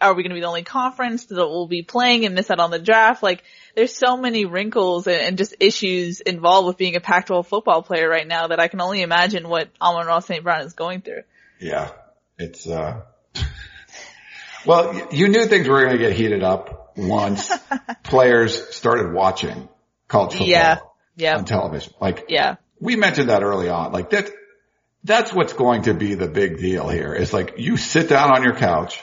are 0.00 0.14
we 0.14 0.22
going 0.22 0.30
to 0.30 0.34
be 0.34 0.40
the 0.40 0.46
only 0.46 0.62
conference 0.62 1.26
that 1.26 1.36
will 1.36 1.66
be 1.66 1.82
playing 1.82 2.24
and 2.24 2.34
miss 2.34 2.50
out 2.50 2.58
on 2.58 2.70
the 2.70 2.78
draft? 2.78 3.22
Like, 3.22 3.44
there's 3.74 3.94
so 3.94 4.16
many 4.16 4.46
wrinkles 4.46 5.06
and, 5.06 5.20
and 5.20 5.38
just 5.38 5.54
issues 5.60 6.20
involved 6.20 6.68
with 6.68 6.78
being 6.78 6.96
a 6.96 7.00
Pac-12 7.00 7.46
football 7.46 7.82
player 7.82 8.08
right 8.08 8.26
now 8.26 8.46
that 8.46 8.58
I 8.58 8.68
can 8.68 8.80
only 8.80 9.02
imagine 9.02 9.46
what 9.46 9.68
Amon-Ra 9.78 10.20
St. 10.20 10.42
Brown 10.42 10.62
is 10.62 10.72
going 10.72 11.02
through. 11.02 11.22
Yeah. 11.60 11.90
It's, 12.38 12.66
uh, 12.66 13.02
well, 14.66 15.08
you 15.12 15.28
knew 15.28 15.44
things 15.44 15.68
were 15.68 15.82
going 15.82 15.92
to 15.92 15.98
get 15.98 16.14
heated 16.14 16.42
up 16.42 16.96
once 16.96 17.52
players 18.04 18.74
started 18.74 19.12
watching 19.12 19.68
college 20.08 20.32
football 20.32 20.48
yeah. 20.48 20.78
Yeah. 21.14 21.36
on 21.36 21.44
television. 21.44 21.92
Like, 22.00 22.24
yeah. 22.30 22.56
we 22.80 22.96
mentioned 22.96 23.28
that 23.28 23.42
early 23.42 23.68
on. 23.68 23.92
Like 23.92 24.08
that, 24.10 24.30
that's 25.06 25.32
what's 25.32 25.52
going 25.52 25.82
to 25.82 25.94
be 25.94 26.14
the 26.14 26.28
big 26.28 26.58
deal 26.58 26.88
here. 26.88 27.14
It's 27.14 27.32
like 27.32 27.54
you 27.58 27.76
sit 27.76 28.08
down 28.08 28.30
on 28.30 28.42
your 28.42 28.54
couch. 28.54 29.02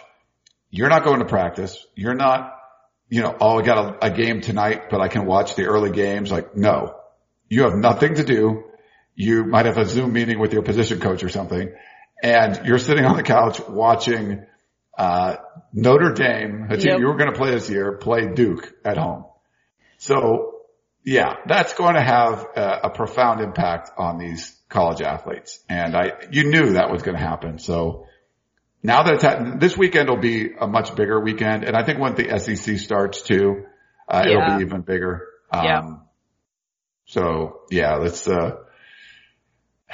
You're 0.69 0.89
not 0.89 1.03
going 1.03 1.19
to 1.19 1.25
practice. 1.25 1.85
You're 1.95 2.15
not, 2.15 2.53
you 3.09 3.21
know, 3.21 3.35
oh, 3.39 3.59
I 3.59 3.61
got 3.63 4.03
a, 4.03 4.07
a 4.07 4.11
game 4.11 4.41
tonight, 4.41 4.89
but 4.89 5.01
I 5.01 5.07
can 5.07 5.25
watch 5.25 5.55
the 5.55 5.65
early 5.65 5.91
games. 5.91 6.31
Like, 6.31 6.55
no, 6.55 6.95
you 7.47 7.63
have 7.63 7.75
nothing 7.75 8.15
to 8.15 8.23
do. 8.23 8.63
You 9.15 9.45
might 9.45 9.65
have 9.65 9.77
a 9.77 9.85
Zoom 9.85 10.13
meeting 10.13 10.39
with 10.39 10.53
your 10.53 10.63
position 10.63 10.99
coach 10.99 11.23
or 11.23 11.29
something 11.29 11.71
and 12.23 12.65
you're 12.65 12.79
sitting 12.79 13.05
on 13.05 13.17
the 13.17 13.23
couch 13.23 13.59
watching, 13.67 14.45
uh, 14.97 15.35
Notre 15.73 16.13
Dame, 16.13 16.67
a 16.69 16.77
team 16.77 16.91
yep. 16.91 16.99
you 16.99 17.07
were 17.07 17.17
going 17.17 17.31
to 17.31 17.37
play 17.37 17.51
this 17.51 17.69
year, 17.69 17.97
play 17.97 18.33
Duke 18.33 18.73
at 18.85 18.97
home. 18.97 19.25
So 19.97 20.52
yeah, 21.05 21.35
that's 21.45 21.73
going 21.73 21.95
to 21.95 22.01
have 22.01 22.45
a, 22.55 22.79
a 22.83 22.89
profound 22.89 23.41
impact 23.41 23.91
on 23.97 24.17
these 24.17 24.57
college 24.69 25.01
athletes. 25.01 25.59
And 25.67 25.95
I, 25.95 26.13
you 26.31 26.49
knew 26.49 26.73
that 26.73 26.89
was 26.89 27.03
going 27.03 27.17
to 27.17 27.23
happen. 27.23 27.59
So 27.59 28.07
now 28.81 29.03
that 29.03 29.15
it's 29.15 29.23
ha- 29.23 29.55
this 29.57 29.77
weekend 29.77 30.09
will 30.09 30.21
be 30.21 30.51
a 30.59 30.67
much 30.67 30.95
bigger 30.95 31.19
weekend. 31.19 31.65
And 31.65 31.75
I 31.75 31.83
think 31.83 31.99
when 31.99 32.15
the 32.15 32.39
SEC 32.39 32.77
starts 32.79 33.21
too, 33.21 33.65
uh, 34.07 34.23
yeah. 34.25 34.31
it'll 34.31 34.57
be 34.57 34.65
even 34.65 34.81
bigger. 34.81 35.27
Um, 35.51 35.65
yeah. 35.65 35.81
so 37.05 37.61
yeah, 37.69 37.95
let's, 37.95 38.25
uh, 38.27 38.57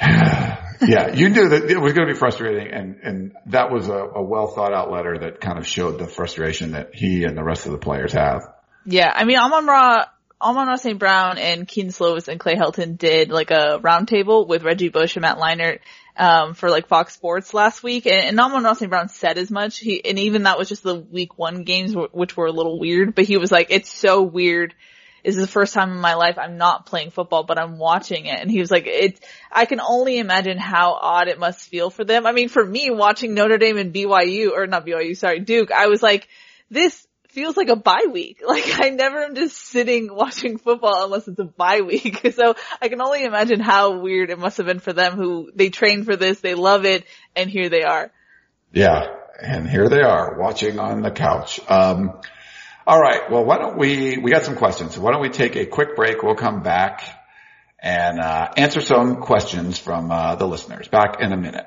yeah, 0.00 1.12
you 1.12 1.28
knew 1.28 1.48
that 1.48 1.70
it 1.70 1.78
was 1.78 1.92
going 1.92 2.06
to 2.06 2.14
be 2.14 2.18
frustrating 2.18 2.72
and, 2.72 2.96
and 3.02 3.32
that 3.46 3.72
was 3.72 3.88
a, 3.88 3.98
a 3.98 4.22
well 4.22 4.46
thought 4.46 4.72
out 4.72 4.92
letter 4.92 5.18
that 5.18 5.40
kind 5.40 5.58
of 5.58 5.66
showed 5.66 5.98
the 5.98 6.06
frustration 6.06 6.72
that 6.72 6.94
he 6.94 7.24
and 7.24 7.36
the 7.36 7.44
rest 7.44 7.66
of 7.66 7.72
the 7.72 7.78
players 7.78 8.12
have. 8.12 8.42
Yeah. 8.86 9.12
I 9.12 9.24
mean, 9.24 9.38
Amon 9.38 9.66
Ra 9.66 10.04
Amon 10.42 10.78
St. 10.78 10.98
Brown 10.98 11.38
and 11.38 11.68
Kedon 11.68 11.90
Slovis 11.90 12.28
and 12.28 12.40
Clay 12.40 12.54
Helton 12.54 12.96
did 12.96 13.30
like 13.30 13.50
a 13.50 13.78
roundtable 13.82 14.46
with 14.46 14.62
Reggie 14.62 14.88
Bush 14.88 15.16
and 15.16 15.22
Matt 15.22 15.38
Leinart 15.38 15.80
um, 16.16 16.54
for 16.54 16.70
like 16.70 16.88
Fox 16.88 17.14
Sports 17.14 17.52
last 17.52 17.82
week, 17.82 18.06
and, 18.06 18.20
and 18.20 18.40
Amon 18.40 18.74
St. 18.74 18.90
Brown 18.90 19.08
said 19.08 19.38
as 19.38 19.50
much. 19.50 19.78
He 19.78 20.04
and 20.04 20.18
even 20.18 20.44
that 20.44 20.58
was 20.58 20.68
just 20.68 20.82
the 20.82 20.96
week 20.96 21.38
one 21.38 21.64
games, 21.64 21.94
which 22.12 22.36
were 22.36 22.46
a 22.46 22.52
little 22.52 22.78
weird. 22.78 23.14
But 23.14 23.24
he 23.24 23.36
was 23.36 23.52
like, 23.52 23.68
"It's 23.70 23.90
so 23.90 24.22
weird." 24.22 24.74
This 25.24 25.36
is 25.36 25.42
the 25.42 25.52
first 25.52 25.74
time 25.74 25.90
in 25.90 25.98
my 25.98 26.14
life 26.14 26.38
I'm 26.38 26.56
not 26.56 26.86
playing 26.86 27.10
football, 27.10 27.44
but 27.44 27.58
I'm 27.58 27.78
watching 27.78 28.26
it. 28.26 28.40
And 28.40 28.50
he 28.50 28.58
was 28.58 28.70
like, 28.70 28.86
it's, 28.86 29.20
I 29.52 29.66
can 29.66 29.78
only 29.78 30.18
imagine 30.18 30.56
how 30.56 30.94
odd 30.94 31.28
it 31.28 31.38
must 31.38 31.68
feel 31.68 31.90
for 31.90 32.04
them. 32.04 32.26
I 32.26 32.32
mean, 32.32 32.48
for 32.48 32.64
me 32.64 32.90
watching 32.90 33.34
Notre 33.34 33.58
Dame 33.58 33.76
and 33.76 33.92
BYU, 33.92 34.52
or 34.52 34.66
not 34.66 34.86
BYU, 34.86 35.14
sorry, 35.14 35.40
Duke, 35.40 35.72
I 35.72 35.88
was 35.88 36.02
like, 36.02 36.26
this 36.70 37.06
feels 37.30 37.56
like 37.56 37.68
a 37.68 37.76
bye 37.76 38.06
week. 38.10 38.42
Like 38.50 38.80
I 38.80 38.90
never 38.90 39.18
am 39.22 39.36
just 39.36 39.56
sitting 39.56 40.12
watching 40.12 40.58
football 40.58 41.04
unless 41.04 41.28
it's 41.28 41.38
a 41.38 41.44
bye 41.44 41.82
week. 41.82 42.20
So 42.34 42.54
I 42.80 42.88
can 42.88 43.00
only 43.00 43.24
imagine 43.24 43.60
how 43.60 44.00
weird 44.00 44.30
it 44.30 44.38
must 44.38 44.56
have 44.56 44.66
been 44.66 44.80
for 44.80 44.92
them 44.92 45.14
who 45.14 45.50
they 45.54 45.68
trained 45.68 46.06
for 46.06 46.16
this, 46.16 46.40
they 46.40 46.54
love 46.54 46.84
it, 46.84 47.04
and 47.36 47.48
here 47.48 47.68
they 47.68 47.82
are. 47.82 48.10
Yeah. 48.72 49.06
And 49.40 49.68
here 49.68 49.88
they 49.88 50.02
are 50.02 50.38
watching 50.38 50.78
on 50.78 51.02
the 51.02 51.10
couch. 51.10 51.60
Um, 51.68 52.20
all 52.86 53.00
right. 53.00 53.30
Well, 53.30 53.44
why 53.44 53.58
don't 53.58 53.78
we, 53.78 54.18
we 54.18 54.30
got 54.30 54.44
some 54.44 54.56
questions. 54.56 54.94
So 54.94 55.00
why 55.00 55.12
don't 55.12 55.22
we 55.22 55.30
take 55.30 55.56
a 55.56 55.66
quick 55.66 55.96
break? 55.96 56.22
We'll 56.22 56.34
come 56.34 56.62
back 56.62 57.02
and, 57.78 58.20
uh, 58.20 58.48
answer 58.56 58.80
some 58.80 59.16
questions 59.16 59.78
from, 59.78 60.10
uh, 60.10 60.34
the 60.36 60.46
listeners 60.46 60.88
back 60.88 61.20
in 61.20 61.32
a 61.32 61.36
minute. 61.36 61.66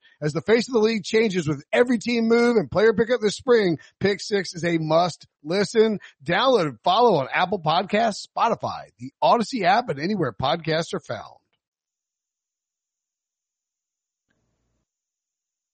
As 0.21 0.33
the 0.33 0.41
face 0.41 0.67
of 0.67 0.73
the 0.73 0.79
league 0.79 1.03
changes 1.03 1.47
with 1.47 1.63
every 1.73 1.97
team 1.97 2.27
move 2.27 2.55
and 2.55 2.69
player 2.69 2.93
pickup 2.93 3.21
this 3.21 3.35
spring, 3.35 3.79
Pick 3.99 4.21
Six 4.21 4.53
is 4.53 4.63
a 4.63 4.77
must 4.77 5.25
listen. 5.43 5.99
Download 6.23 6.67
and 6.67 6.79
follow 6.83 7.15
on 7.15 7.27
Apple 7.33 7.59
Podcasts, 7.59 8.27
Spotify, 8.27 8.89
the 8.99 9.11
Odyssey 9.21 9.65
app, 9.65 9.89
and 9.89 9.99
anywhere 9.99 10.31
podcasts 10.31 10.93
are 10.93 10.99
found. 10.99 11.37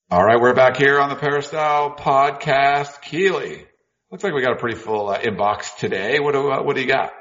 All 0.09 0.23
right, 0.23 0.39
we're 0.39 0.53
back 0.53 0.77
here 0.77 1.01
on 1.01 1.09
the 1.09 1.17
Peristyle 1.17 1.93
podcast. 1.97 3.01
Keely, 3.01 3.65
looks 4.09 4.23
like 4.23 4.33
we 4.33 4.41
got 4.41 4.53
a 4.53 4.59
pretty 4.59 4.77
full 4.77 5.09
uh, 5.09 5.19
inbox 5.19 5.75
today. 5.75 6.21
What 6.21 6.31
do 6.31 6.49
uh, 6.49 6.63
what 6.63 6.77
do 6.77 6.81
you 6.81 6.87
got? 6.87 7.11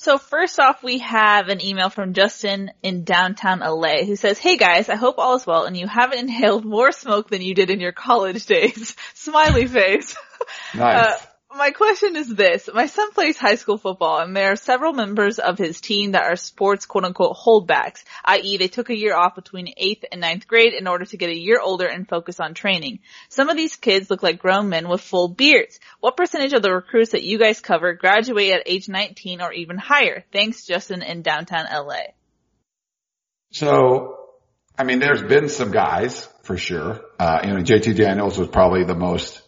So 0.00 0.16
first 0.16 0.60
off, 0.60 0.80
we 0.80 0.98
have 0.98 1.48
an 1.48 1.60
email 1.60 1.90
from 1.90 2.12
Justin 2.12 2.70
in 2.84 3.02
downtown 3.02 3.58
LA 3.58 4.04
who 4.04 4.14
says, 4.14 4.38
Hey 4.38 4.56
guys, 4.56 4.88
I 4.88 4.94
hope 4.94 5.18
all 5.18 5.34
is 5.34 5.44
well 5.44 5.64
and 5.64 5.76
you 5.76 5.88
haven't 5.88 6.20
inhaled 6.20 6.64
more 6.64 6.92
smoke 6.92 7.28
than 7.30 7.42
you 7.42 7.52
did 7.52 7.68
in 7.68 7.80
your 7.80 7.90
college 7.90 8.46
days. 8.46 8.94
Smiley 9.14 9.66
face. 9.66 10.16
Nice. 10.74 11.12
Uh, 11.12 11.26
my 11.56 11.70
question 11.70 12.14
is 12.16 12.34
this. 12.34 12.68
My 12.72 12.86
son 12.86 13.10
plays 13.12 13.36
high 13.36 13.56
school 13.56 13.78
football 13.78 14.20
and 14.20 14.36
there 14.36 14.52
are 14.52 14.56
several 14.56 14.92
members 14.92 15.38
of 15.38 15.58
his 15.58 15.80
team 15.80 16.12
that 16.12 16.24
are 16.24 16.36
sports 16.36 16.86
quote 16.86 17.04
unquote 17.04 17.36
holdbacks, 17.36 18.04
i.e. 18.24 18.58
they 18.58 18.68
took 18.68 18.90
a 18.90 18.96
year 18.96 19.14
off 19.14 19.34
between 19.34 19.74
8th 19.74 20.04
and 20.12 20.20
ninth 20.20 20.46
grade 20.46 20.74
in 20.74 20.86
order 20.86 21.04
to 21.06 21.16
get 21.16 21.30
a 21.30 21.36
year 21.36 21.58
older 21.60 21.86
and 21.86 22.08
focus 22.08 22.38
on 22.38 22.54
training. 22.54 23.00
Some 23.28 23.48
of 23.48 23.56
these 23.56 23.76
kids 23.76 24.10
look 24.10 24.22
like 24.22 24.38
grown 24.38 24.68
men 24.68 24.88
with 24.88 25.00
full 25.00 25.28
beards. 25.28 25.80
What 26.00 26.16
percentage 26.16 26.52
of 26.52 26.62
the 26.62 26.72
recruits 26.72 27.12
that 27.12 27.24
you 27.24 27.38
guys 27.38 27.60
cover 27.60 27.94
graduate 27.94 28.52
at 28.52 28.62
age 28.66 28.88
19 28.88 29.40
or 29.40 29.52
even 29.52 29.78
higher? 29.78 30.24
Thanks 30.32 30.64
Justin 30.64 31.02
in 31.02 31.22
downtown 31.22 31.66
LA. 31.72 32.12
So, 33.50 34.18
I 34.78 34.84
mean, 34.84 34.98
there's 34.98 35.22
been 35.22 35.48
some 35.48 35.70
guys 35.70 36.28
for 36.42 36.58
sure. 36.58 37.00
Uh, 37.18 37.40
you 37.42 37.54
know, 37.54 37.60
JT 37.60 37.96
Daniels 37.96 38.38
was 38.38 38.48
probably 38.48 38.84
the 38.84 38.94
most, 38.94 39.40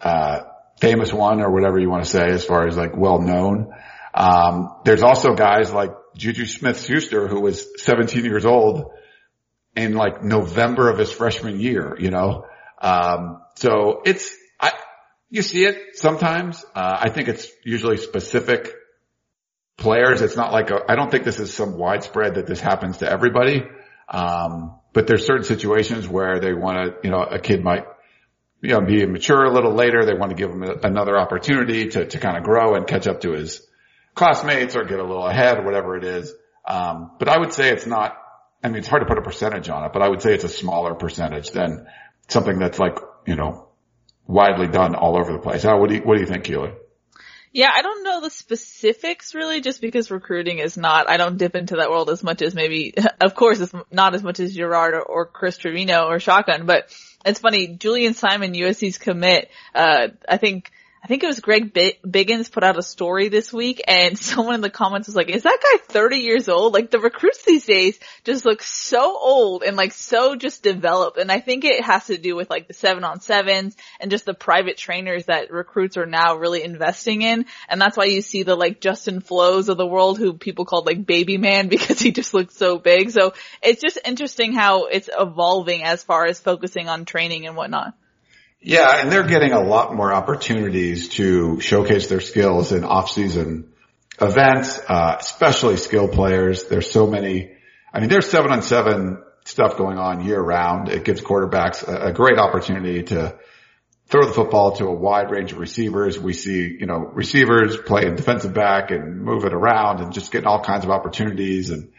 uh, 0.00 0.44
famous 0.80 1.12
one 1.12 1.40
or 1.40 1.50
whatever 1.50 1.78
you 1.78 1.88
want 1.88 2.04
to 2.04 2.10
say 2.10 2.28
as 2.30 2.44
far 2.44 2.66
as 2.66 2.76
like 2.76 2.96
well 2.96 3.20
known. 3.20 3.72
Um, 4.14 4.76
there's 4.84 5.02
also 5.02 5.34
guys 5.34 5.72
like 5.72 5.90
Juju 6.16 6.46
Smith-Schuster 6.46 7.28
who 7.28 7.40
was 7.40 7.82
17 7.82 8.24
years 8.24 8.46
old 8.46 8.92
in 9.74 9.94
like 9.94 10.22
November 10.22 10.90
of 10.90 10.98
his 10.98 11.12
freshman 11.12 11.60
year, 11.60 11.96
you 11.98 12.10
know? 12.10 12.46
Um, 12.80 13.42
so 13.56 14.02
it's, 14.04 14.34
I, 14.60 14.72
you 15.30 15.42
see 15.42 15.64
it 15.64 15.98
sometimes. 15.98 16.64
Uh, 16.74 16.98
I 17.00 17.10
think 17.10 17.28
it's 17.28 17.48
usually 17.64 17.98
specific 17.98 18.72
players. 19.76 20.22
It's 20.22 20.36
not 20.36 20.52
like 20.52 20.70
I 20.88 20.94
don't 20.94 21.10
think 21.10 21.24
this 21.24 21.38
is 21.38 21.52
some 21.52 21.76
widespread 21.76 22.36
that 22.36 22.46
this 22.46 22.60
happens 22.60 22.98
to 22.98 23.10
everybody. 23.10 23.62
Um, 24.08 24.78
but 24.92 25.06
there's 25.06 25.26
certain 25.26 25.44
situations 25.44 26.08
where 26.08 26.40
they 26.40 26.54
want 26.54 26.78
to, 26.78 26.94
you 27.04 27.10
know, 27.10 27.22
a 27.22 27.38
kid 27.38 27.62
might 27.62 27.84
you 28.66 28.72
know, 28.72 28.80
be 28.80 29.06
mature 29.06 29.44
a 29.44 29.52
little 29.52 29.72
later. 29.72 30.04
They 30.04 30.14
want 30.14 30.30
to 30.30 30.36
give 30.36 30.50
him 30.50 30.64
a, 30.64 30.74
another 30.82 31.16
opportunity 31.16 31.88
to, 31.90 32.04
to 32.04 32.18
kind 32.18 32.36
of 32.36 32.42
grow 32.42 32.74
and 32.74 32.84
catch 32.84 33.06
up 33.06 33.20
to 33.20 33.30
his 33.30 33.64
classmates 34.14 34.74
or 34.74 34.84
get 34.84 34.98
a 34.98 35.04
little 35.04 35.24
ahead, 35.24 35.64
whatever 35.64 35.96
it 35.96 36.02
is. 36.02 36.34
Um, 36.66 37.12
but 37.20 37.28
I 37.28 37.38
would 37.38 37.52
say 37.52 37.70
it's 37.70 37.86
not, 37.86 38.16
I 38.64 38.68
mean, 38.68 38.78
it's 38.78 38.88
hard 38.88 39.02
to 39.02 39.06
put 39.06 39.18
a 39.18 39.22
percentage 39.22 39.68
on 39.68 39.84
it, 39.84 39.92
but 39.92 40.02
I 40.02 40.08
would 40.08 40.20
say 40.20 40.34
it's 40.34 40.42
a 40.42 40.48
smaller 40.48 40.94
percentage 40.94 41.50
than 41.50 41.86
something 42.26 42.58
that's 42.58 42.80
like, 42.80 42.98
you 43.24 43.36
know, 43.36 43.68
widely 44.26 44.66
done 44.66 44.96
all 44.96 45.16
over 45.16 45.32
the 45.32 45.38
place. 45.38 45.62
How, 45.62 45.78
what 45.78 45.88
do 45.88 45.94
you, 45.94 46.00
what 46.00 46.16
do 46.16 46.22
you 46.22 46.26
think, 46.26 46.42
Keely? 46.42 46.72
Yeah, 47.52 47.70
I 47.72 47.82
don't 47.82 48.02
know 48.02 48.20
the 48.20 48.30
specifics 48.30 49.32
really, 49.32 49.60
just 49.60 49.80
because 49.80 50.10
recruiting 50.10 50.58
is 50.58 50.76
not, 50.76 51.08
I 51.08 51.18
don't 51.18 51.38
dip 51.38 51.54
into 51.54 51.76
that 51.76 51.88
world 51.88 52.10
as 52.10 52.24
much 52.24 52.42
as 52.42 52.52
maybe, 52.52 52.94
of 53.20 53.36
course, 53.36 53.60
it's 53.60 53.72
not 53.92 54.16
as 54.16 54.24
much 54.24 54.40
as 54.40 54.54
Gerard 54.56 54.94
or, 54.94 55.02
or 55.02 55.26
Chris 55.26 55.56
Trevino 55.56 56.06
or 56.06 56.18
Shotgun, 56.18 56.66
but 56.66 56.92
it's 57.26 57.40
funny, 57.40 57.66
Julian 57.68 58.14
Simon, 58.14 58.54
USC's 58.54 58.98
commit, 58.98 59.50
uh, 59.74 60.08
I 60.28 60.36
think 60.36 60.70
I 61.06 61.08
think 61.08 61.22
it 61.22 61.28
was 61.28 61.38
Greg 61.38 61.72
Biggins 61.72 62.50
put 62.50 62.64
out 62.64 62.76
a 62.76 62.82
story 62.82 63.28
this 63.28 63.52
week 63.52 63.80
and 63.86 64.18
someone 64.18 64.56
in 64.56 64.60
the 64.60 64.68
comments 64.68 65.06
was 65.06 65.14
like, 65.14 65.28
is 65.28 65.44
that 65.44 65.60
guy 65.62 65.78
30 65.86 66.16
years 66.16 66.48
old? 66.48 66.74
Like 66.74 66.90
the 66.90 66.98
recruits 66.98 67.44
these 67.44 67.64
days 67.64 67.96
just 68.24 68.44
look 68.44 68.60
so 68.60 69.16
old 69.16 69.62
and 69.62 69.76
like 69.76 69.92
so 69.92 70.34
just 70.34 70.64
developed. 70.64 71.16
And 71.16 71.30
I 71.30 71.38
think 71.38 71.64
it 71.64 71.84
has 71.84 72.06
to 72.06 72.18
do 72.18 72.34
with 72.34 72.50
like 72.50 72.66
the 72.66 72.74
seven 72.74 73.04
on 73.04 73.20
sevens 73.20 73.76
and 74.00 74.10
just 74.10 74.24
the 74.24 74.34
private 74.34 74.78
trainers 74.78 75.26
that 75.26 75.52
recruits 75.52 75.96
are 75.96 76.06
now 76.06 76.38
really 76.38 76.64
investing 76.64 77.22
in. 77.22 77.46
And 77.68 77.80
that's 77.80 77.96
why 77.96 78.06
you 78.06 78.20
see 78.20 78.42
the 78.42 78.56
like 78.56 78.80
Justin 78.80 79.20
Flowes 79.20 79.68
of 79.68 79.76
the 79.76 79.86
world 79.86 80.18
who 80.18 80.32
people 80.32 80.64
called 80.64 80.86
like 80.86 81.06
baby 81.06 81.38
man 81.38 81.68
because 81.76 82.00
he 82.00 82.10
just 82.10 82.34
looks 82.34 82.56
so 82.56 82.80
big. 82.80 83.12
So 83.12 83.32
it's 83.62 83.80
just 83.80 84.00
interesting 84.04 84.54
how 84.54 84.86
it's 84.86 85.08
evolving 85.16 85.84
as 85.84 86.02
far 86.02 86.26
as 86.26 86.40
focusing 86.40 86.88
on 86.88 87.04
training 87.04 87.46
and 87.46 87.54
whatnot. 87.54 87.94
Yeah, 88.68 88.96
and 88.96 89.12
they're 89.12 89.28
getting 89.28 89.52
a 89.52 89.62
lot 89.62 89.94
more 89.94 90.12
opportunities 90.12 91.10
to 91.10 91.60
showcase 91.60 92.08
their 92.08 92.18
skills 92.18 92.72
in 92.72 92.82
off-season 92.82 93.72
events, 94.20 94.80
uh, 94.88 95.18
especially 95.20 95.76
skill 95.76 96.08
players. 96.08 96.64
There's 96.64 96.90
so 96.90 97.06
many. 97.06 97.52
I 97.94 98.00
mean, 98.00 98.08
there's 98.08 98.28
seven 98.28 98.50
on 98.50 98.62
seven 98.62 99.22
stuff 99.44 99.76
going 99.76 99.98
on 99.98 100.26
year 100.26 100.40
round. 100.40 100.88
It 100.88 101.04
gives 101.04 101.20
quarterbacks 101.20 101.86
a, 101.86 102.08
a 102.08 102.12
great 102.12 102.38
opportunity 102.38 103.04
to 103.04 103.38
throw 104.08 104.26
the 104.26 104.32
football 104.32 104.72
to 104.78 104.86
a 104.86 104.92
wide 104.92 105.30
range 105.30 105.52
of 105.52 105.58
receivers. 105.58 106.18
We 106.18 106.32
see, 106.32 106.76
you 106.80 106.86
know, 106.86 107.08
receivers 107.14 107.76
playing 107.76 108.16
defensive 108.16 108.52
back 108.52 108.90
and 108.90 109.22
move 109.22 109.44
it 109.44 109.52
around 109.52 110.00
and 110.00 110.12
just 110.12 110.32
getting 110.32 110.48
all 110.48 110.64
kinds 110.64 110.84
of 110.84 110.90
opportunities. 110.90 111.70
And, 111.70 111.92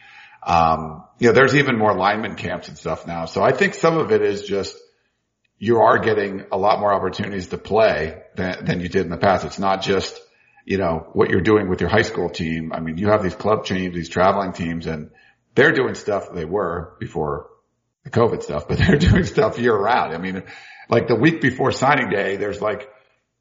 um, 0.46 1.06
you 1.18 1.28
know, 1.30 1.34
there's 1.34 1.56
even 1.56 1.78
more 1.78 1.96
lineman 1.96 2.36
camps 2.36 2.68
and 2.68 2.78
stuff 2.78 3.08
now. 3.08 3.24
So 3.24 3.42
I 3.42 3.54
think 3.54 3.74
some 3.74 3.98
of 3.98 4.12
it 4.12 4.22
is 4.22 4.42
just 4.44 4.76
you 5.60 5.80
are 5.80 6.00
getting 6.00 6.46
a 6.52 6.58
lot 6.58 6.80
more 6.80 6.94
opportunities 6.94 7.48
to 7.48 7.58
play 7.58 8.22
than, 8.36 8.66
than 8.66 8.80
you 8.80 8.90
did 8.90 9.04
in 9.04 9.10
the 9.10 9.18
past. 9.18 9.46
It's 9.46 9.60
not 9.60 9.82
just, 9.82 10.20
you 10.66 10.78
know, 10.78 11.08
what 11.14 11.30
you're 11.30 11.42
doing 11.42 11.70
with 11.70 11.82
your 11.82 11.90
high 11.90 12.04
school 12.04 12.30
team. 12.30 12.72
I 12.74 12.80
mean, 12.80 12.98
you 12.98 13.08
have 13.10 13.24
these 13.24 13.36
club 13.36 13.66
teams, 13.66 13.96
these 13.96 14.10
traveling 14.10 14.54
teams, 14.54 14.86
and 14.86 15.10
they're 15.56 15.72
doing 15.72 15.96
stuff 15.96 16.32
they 16.32 16.46
were 16.46 16.96
before 17.00 17.50
the 18.04 18.12
COVID 18.12 18.44
stuff, 18.44 18.68
but 18.68 18.78
they're 18.88 18.98
doing 18.98 19.24
stuff 19.24 19.58
year 19.58 19.76
round. 19.76 20.14
I 20.14 20.20
mean, 20.20 20.44
like 20.90 21.08
the 21.08 21.16
week 21.16 21.42
before 21.42 21.72
signing 21.72 22.10
day, 22.10 22.38
there's 22.38 22.62
like 22.62 22.90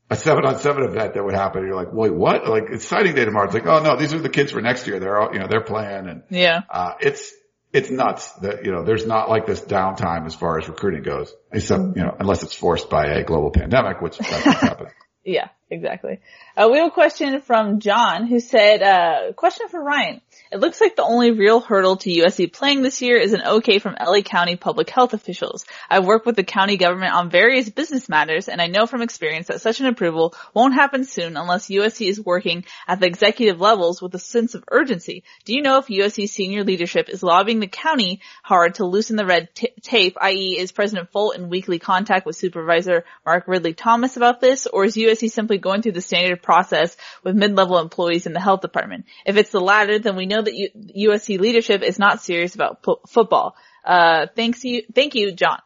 a 0.09 0.17
seven 0.17 0.47
on 0.47 0.59
seven 0.59 0.85
event 0.85 1.15
that 1.15 1.25
would 1.25 1.35
happen. 1.35 1.59
And 1.59 1.69
you're 1.69 1.77
like, 1.77 1.93
wait, 1.93 2.15
what? 2.15 2.49
Like 2.49 2.65
it's 2.71 2.87
signing 2.87 3.15
day 3.15 3.25
tomorrow. 3.25 3.47
It's 3.47 3.55
like, 3.55 3.67
oh 3.67 3.83
no, 3.83 3.97
these 3.97 4.15
are 4.15 4.19
the 4.19 4.31
kids 4.31 4.53
for 4.53 4.63
next 4.63 4.87
year. 4.87 5.01
They're 5.01 5.21
all, 5.21 5.33
you 5.33 5.41
know, 5.41 5.49
they're 5.49 5.61
playing 5.61 6.09
and 6.09 6.23
yeah, 6.31 6.63
uh, 6.71 6.95
it's, 7.01 7.33
it's 7.73 7.91
nuts 7.91 8.31
that, 8.41 8.65
you 8.65 8.73
know, 8.73 8.85
there's 8.85 9.07
not 9.07 9.29
like 9.29 9.47
this 9.47 9.61
downtime 9.61 10.27
as 10.27 10.35
far 10.35 10.59
as 10.59 10.69
recruiting 10.69 11.03
goes, 11.03 11.35
except, 11.53 11.97
you 11.97 12.03
know, 12.03 12.17
unless 12.19 12.43
it's 12.43 12.55
forced 12.55 12.89
by 12.89 13.07
a 13.07 13.25
global 13.25 13.51
pandemic, 13.51 14.01
which 14.01 14.19
doesn't. 14.19 14.89
Yeah, 15.27 15.49
exactly. 15.69 16.21
Uh, 16.57 16.69
we 16.71 16.79
have 16.79 16.87
a 16.87 16.93
question 16.93 17.41
from 17.41 17.81
John 17.81 18.29
who 18.29 18.39
said, 18.39 18.81
uh, 18.81 19.33
question 19.33 19.67
for 19.69 19.83
Ryan. 19.83 20.21
It 20.57 20.61
looks 20.61 20.81
like 20.81 20.97
the 20.97 21.03
only 21.03 21.33
real 21.33 21.61
hurdle 21.61 21.99
to 21.99 22.09
USC 22.09 22.51
playing 22.51 22.81
this 22.81 23.03
year 23.03 23.19
is 23.19 23.35
an 23.35 23.43
okay 23.47 23.79
from 23.79 23.95
LA 24.01 24.23
County 24.23 24.57
public 24.57 24.89
health 24.89 25.13
officials. 25.13 25.67
I've 25.91 26.07
worked 26.07 26.25
with 26.25 26.35
the 26.35 26.45
county 26.45 26.79
government 26.79 27.13
on 27.13 27.29
various 27.29 27.69
business 27.69 28.09
matters 28.09 28.49
and 28.49 28.59
I 28.59 28.69
know 28.69 28.87
from 28.87 29.03
experience 29.03 29.49
that 29.49 29.61
such 29.61 29.81
an 29.81 29.87
approval 29.87 30.35
won't 30.55 30.73
happen 30.73 31.05
soon 31.05 31.37
unless 31.37 31.69
USC 31.69 32.09
is 32.09 32.25
working 32.25 32.65
at 32.89 33.01
the 33.01 33.07
executive 33.07 33.61
levels 33.61 34.01
with 34.01 34.15
a 34.15 34.19
sense 34.19 34.55
of 34.55 34.65
urgency. 34.71 35.25
Do 35.45 35.53
you 35.53 35.61
know 35.61 35.77
if 35.77 35.89
USC 35.89 36.27
senior 36.27 36.65
leadership 36.65 37.11
is 37.11 37.23
lobbying 37.23 37.61
the 37.61 37.67
county 37.67 38.23
hard 38.43 38.77
to 38.77 38.87
loosen 38.87 39.17
the 39.17 39.27
red 39.27 39.55
t- 39.55 39.75
tape, 39.83 40.17
i.e. 40.23 40.59
is 40.59 40.73
President 40.73 41.13
Folt 41.13 41.37
in 41.37 41.51
weekly 41.51 41.79
contact 41.79 42.25
with 42.25 42.35
Supervisor 42.35 43.05
Mark 43.27 43.47
Ridley 43.47 43.75
Thomas 43.75 44.17
about 44.17 44.41
this 44.41 44.67
or 44.67 44.87
is 44.87 44.97
USC 44.97 45.31
simply 45.31 45.59
going 45.59 45.83
through 45.83 45.93
the 45.93 46.01
standard 46.01 46.43
process 46.43 46.97
with 47.23 47.37
mid-level 47.37 47.79
employees 47.79 48.25
in 48.25 48.33
the 48.33 48.41
health 48.41 48.63
department? 48.63 49.05
If 49.27 49.37
it's 49.37 49.51
the 49.51 49.61
latter, 49.61 49.99
then 49.99 50.17
we 50.17 50.25
know 50.25 50.46
that 50.47 50.55
U- 50.55 51.11
USC 51.11 51.39
leadership 51.39 51.83
is 51.83 51.99
not 51.99 52.23
serious 52.23 52.55
about 52.55 52.83
p- 52.83 52.97
football. 53.09 53.55
Uh, 53.85 54.27
thanks 54.35 54.65
you, 54.65 54.83
thank 54.95 55.15
you, 55.15 55.33
John. 55.33 55.61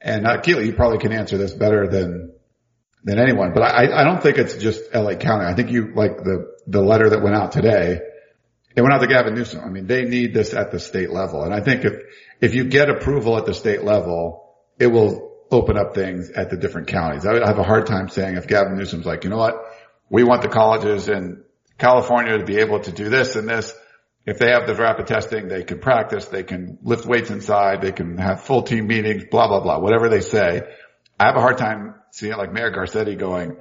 And 0.00 0.26
uh, 0.26 0.40
Keely, 0.40 0.66
you 0.66 0.74
probably 0.74 0.98
can 0.98 1.12
answer 1.12 1.38
this 1.38 1.52
better 1.52 1.86
than 1.86 2.32
than 3.04 3.20
anyone, 3.20 3.52
but 3.54 3.62
I, 3.62 4.00
I 4.00 4.04
don't 4.04 4.20
think 4.20 4.36
it's 4.36 4.56
just 4.56 4.92
LA 4.92 5.14
County. 5.14 5.44
I 5.44 5.54
think 5.54 5.70
you 5.70 5.94
like 5.94 6.18
the 6.18 6.56
the 6.66 6.82
letter 6.82 7.08
that 7.10 7.22
went 7.22 7.36
out 7.36 7.52
today. 7.52 8.00
It 8.74 8.82
went 8.82 8.92
out 8.92 8.98
to 8.98 9.06
Gavin 9.06 9.34
Newsom. 9.34 9.62
I 9.64 9.68
mean, 9.70 9.86
they 9.86 10.04
need 10.04 10.34
this 10.34 10.52
at 10.52 10.70
the 10.70 10.80
state 10.80 11.10
level, 11.10 11.44
and 11.44 11.54
I 11.54 11.60
think 11.60 11.84
if 11.84 11.94
if 12.40 12.54
you 12.54 12.64
get 12.64 12.90
approval 12.90 13.38
at 13.38 13.46
the 13.46 13.54
state 13.54 13.84
level, 13.84 14.56
it 14.78 14.88
will 14.88 15.26
open 15.50 15.78
up 15.78 15.94
things 15.94 16.30
at 16.30 16.50
the 16.50 16.56
different 16.56 16.88
counties. 16.88 17.24
I 17.24 17.34
have 17.46 17.58
a 17.58 17.62
hard 17.62 17.86
time 17.86 18.08
saying 18.08 18.36
if 18.36 18.48
Gavin 18.48 18.76
Newsom's 18.76 19.06
like, 19.06 19.24
you 19.24 19.30
know 19.30 19.36
what, 19.36 19.62
we 20.10 20.24
want 20.24 20.42
the 20.42 20.48
colleges 20.48 21.08
in 21.08 21.42
California 21.78 22.38
to 22.38 22.44
be 22.44 22.58
able 22.58 22.80
to 22.80 22.92
do 22.92 23.08
this 23.08 23.36
and 23.36 23.48
this. 23.48 23.74
If 24.24 24.38
they 24.38 24.50
have 24.50 24.66
the 24.66 24.74
rapid 24.74 25.06
testing, 25.06 25.46
they 25.46 25.62
can 25.62 25.78
practice, 25.78 26.26
they 26.26 26.42
can 26.42 26.78
lift 26.82 27.06
weights 27.06 27.30
inside, 27.30 27.80
they 27.80 27.92
can 27.92 28.18
have 28.18 28.42
full 28.42 28.62
team 28.62 28.88
meetings, 28.88 29.24
blah, 29.30 29.46
blah, 29.46 29.60
blah, 29.60 29.78
whatever 29.78 30.08
they 30.08 30.20
say. 30.20 30.62
I 31.18 31.26
have 31.26 31.36
a 31.36 31.40
hard 31.40 31.58
time 31.58 31.94
seeing 32.10 32.32
it 32.32 32.38
like 32.38 32.52
Mayor 32.52 32.72
Garcetti 32.72 33.16
going, 33.16 33.56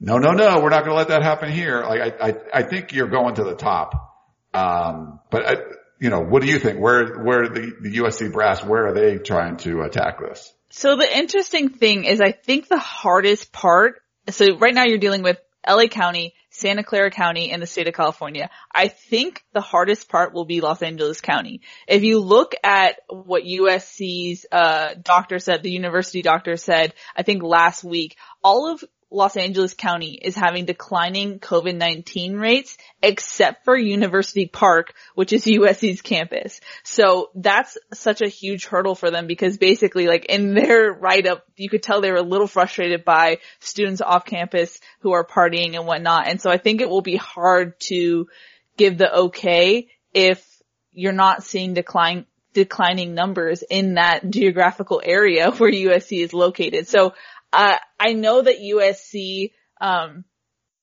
no, 0.00 0.18
no, 0.18 0.32
no, 0.32 0.60
we're 0.60 0.70
not 0.70 0.84
going 0.84 0.90
to 0.90 0.96
let 0.96 1.08
that 1.08 1.22
happen 1.22 1.52
here. 1.52 1.82
Like 1.82 2.00
I, 2.00 2.28
I, 2.28 2.34
I 2.54 2.62
think 2.64 2.92
you're 2.92 3.08
going 3.08 3.36
to 3.36 3.44
the 3.44 3.54
top. 3.54 4.16
Um, 4.54 5.20
but 5.30 5.46
I, 5.46 5.56
you 6.00 6.10
know, 6.10 6.20
what 6.20 6.42
do 6.42 6.48
you 6.48 6.58
think? 6.58 6.80
Where, 6.80 7.18
where 7.22 7.48
the, 7.48 7.72
the 7.80 7.96
USC 7.98 8.32
brass, 8.32 8.64
where 8.64 8.88
are 8.88 8.94
they 8.94 9.18
trying 9.18 9.56
to 9.58 9.82
attack 9.82 10.20
this? 10.20 10.52
So 10.70 10.96
the 10.96 11.18
interesting 11.18 11.70
thing 11.70 12.04
is 12.04 12.20
I 12.20 12.32
think 12.32 12.68
the 12.68 12.78
hardest 12.78 13.52
part, 13.52 14.02
so 14.28 14.56
right 14.58 14.74
now 14.74 14.84
you're 14.84 14.98
dealing 14.98 15.22
with 15.22 15.38
LA 15.66 15.86
County, 15.86 16.34
Santa 16.58 16.82
Clara 16.82 17.10
County, 17.10 17.50
and 17.50 17.62
the 17.62 17.66
state 17.66 17.88
of 17.88 17.94
California. 17.94 18.50
I 18.74 18.88
think 18.88 19.44
the 19.52 19.60
hardest 19.60 20.08
part 20.08 20.34
will 20.34 20.44
be 20.44 20.60
Los 20.60 20.82
Angeles 20.82 21.20
County. 21.20 21.62
If 21.86 22.02
you 22.02 22.20
look 22.20 22.54
at 22.64 22.96
what 23.08 23.44
USC's 23.44 24.44
uh, 24.50 24.94
doctor 25.00 25.38
said, 25.38 25.62
the 25.62 25.70
university 25.70 26.22
doctor 26.22 26.56
said, 26.56 26.94
I 27.16 27.22
think 27.22 27.42
last 27.42 27.84
week, 27.84 28.16
all 28.42 28.72
of 28.72 28.84
Los 29.10 29.36
Angeles 29.36 29.72
County 29.74 30.12
is 30.12 30.34
having 30.34 30.66
declining 30.66 31.38
COVID-19 31.38 32.38
rates 32.38 32.76
except 33.02 33.64
for 33.64 33.76
University 33.76 34.46
Park, 34.46 34.94
which 35.14 35.32
is 35.32 35.46
USC's 35.46 36.02
campus. 36.02 36.60
So 36.82 37.30
that's 37.34 37.78
such 37.94 38.20
a 38.20 38.28
huge 38.28 38.66
hurdle 38.66 38.94
for 38.94 39.10
them 39.10 39.26
because 39.26 39.56
basically 39.56 40.06
like 40.06 40.26
in 40.26 40.54
their 40.54 40.92
write-up, 40.92 41.44
you 41.56 41.70
could 41.70 41.82
tell 41.82 42.00
they 42.00 42.10
were 42.10 42.18
a 42.18 42.22
little 42.22 42.46
frustrated 42.46 43.04
by 43.04 43.38
students 43.60 44.02
off 44.02 44.26
campus 44.26 44.78
who 45.00 45.12
are 45.12 45.24
partying 45.24 45.74
and 45.74 45.86
whatnot. 45.86 46.28
And 46.28 46.40
so 46.40 46.50
I 46.50 46.58
think 46.58 46.80
it 46.80 46.90
will 46.90 47.02
be 47.02 47.16
hard 47.16 47.80
to 47.80 48.28
give 48.76 48.98
the 48.98 49.12
okay 49.12 49.88
if 50.12 50.44
you're 50.92 51.12
not 51.12 51.44
seeing 51.44 51.74
decline 51.74 52.26
declining 52.54 53.14
numbers 53.14 53.62
in 53.62 53.94
that 53.94 54.28
geographical 54.28 55.00
area 55.04 55.50
where 55.56 55.70
USC 55.70 56.22
is 56.22 56.34
located. 56.34 56.88
So 56.88 57.14
uh, 57.52 57.76
I 57.98 58.12
know 58.12 58.42
that 58.42 58.60
USC 58.60 59.52
um, 59.80 60.24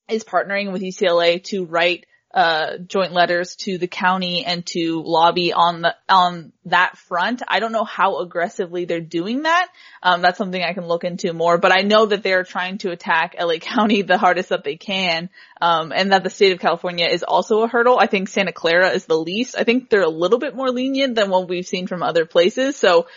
is 0.09 0.23
partnering 0.23 0.71
with 0.71 0.81
UCLA 0.81 1.43
to 1.45 1.65
write 1.65 2.05
uh, 2.35 2.79
joint 2.85 3.13
letters 3.13 3.55
to 3.55 3.77
the 3.77 3.87
county 3.87 4.43
and 4.45 4.65
to 4.65 5.01
lobby 5.01 5.53
on 5.53 5.81
the 5.81 5.95
on 6.09 6.51
that 6.65 6.97
front. 6.97 7.41
I 7.47 7.61
don't 7.61 7.71
know 7.71 7.85
how 7.85 8.19
aggressively 8.19 8.83
they're 8.83 8.99
doing 8.99 9.43
that. 9.43 9.69
Um, 10.03 10.21
that's 10.21 10.37
something 10.37 10.61
I 10.61 10.73
can 10.73 10.85
look 10.85 11.05
into 11.05 11.31
more. 11.31 11.57
But 11.57 11.71
I 11.71 11.83
know 11.83 12.07
that 12.07 12.23
they're 12.23 12.43
trying 12.43 12.77
to 12.79 12.91
attack 12.91 13.35
LA 13.39 13.57
County 13.59 14.01
the 14.01 14.17
hardest 14.17 14.49
that 14.49 14.65
they 14.65 14.75
can, 14.75 15.29
um, 15.61 15.93
and 15.95 16.11
that 16.11 16.25
the 16.25 16.29
state 16.29 16.51
of 16.51 16.59
California 16.59 17.07
is 17.07 17.23
also 17.23 17.61
a 17.61 17.69
hurdle. 17.69 17.97
I 17.97 18.07
think 18.07 18.27
Santa 18.27 18.51
Clara 18.51 18.89
is 18.89 19.05
the 19.05 19.17
least. 19.17 19.55
I 19.57 19.63
think 19.63 19.89
they're 19.89 20.01
a 20.01 20.09
little 20.09 20.39
bit 20.39 20.57
more 20.57 20.71
lenient 20.71 21.15
than 21.15 21.29
what 21.29 21.47
we've 21.47 21.65
seen 21.65 21.87
from 21.87 22.03
other 22.03 22.25
places. 22.25 22.75
So. 22.75 23.07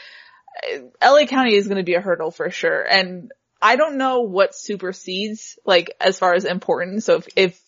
LA 1.00 1.26
County 1.26 1.54
is 1.54 1.68
going 1.68 1.76
to 1.76 1.84
be 1.84 1.94
a 1.94 2.00
hurdle 2.00 2.32
for 2.32 2.50
sure. 2.50 2.82
And 2.82 3.30
I 3.60 3.76
don't 3.76 3.98
know 3.98 4.20
what 4.20 4.54
supersedes, 4.54 5.58
like, 5.64 5.90
as 6.00 6.18
far 6.18 6.34
as 6.34 6.44
importance. 6.44 7.04
So 7.04 7.16
if, 7.16 7.28
if 7.34 7.60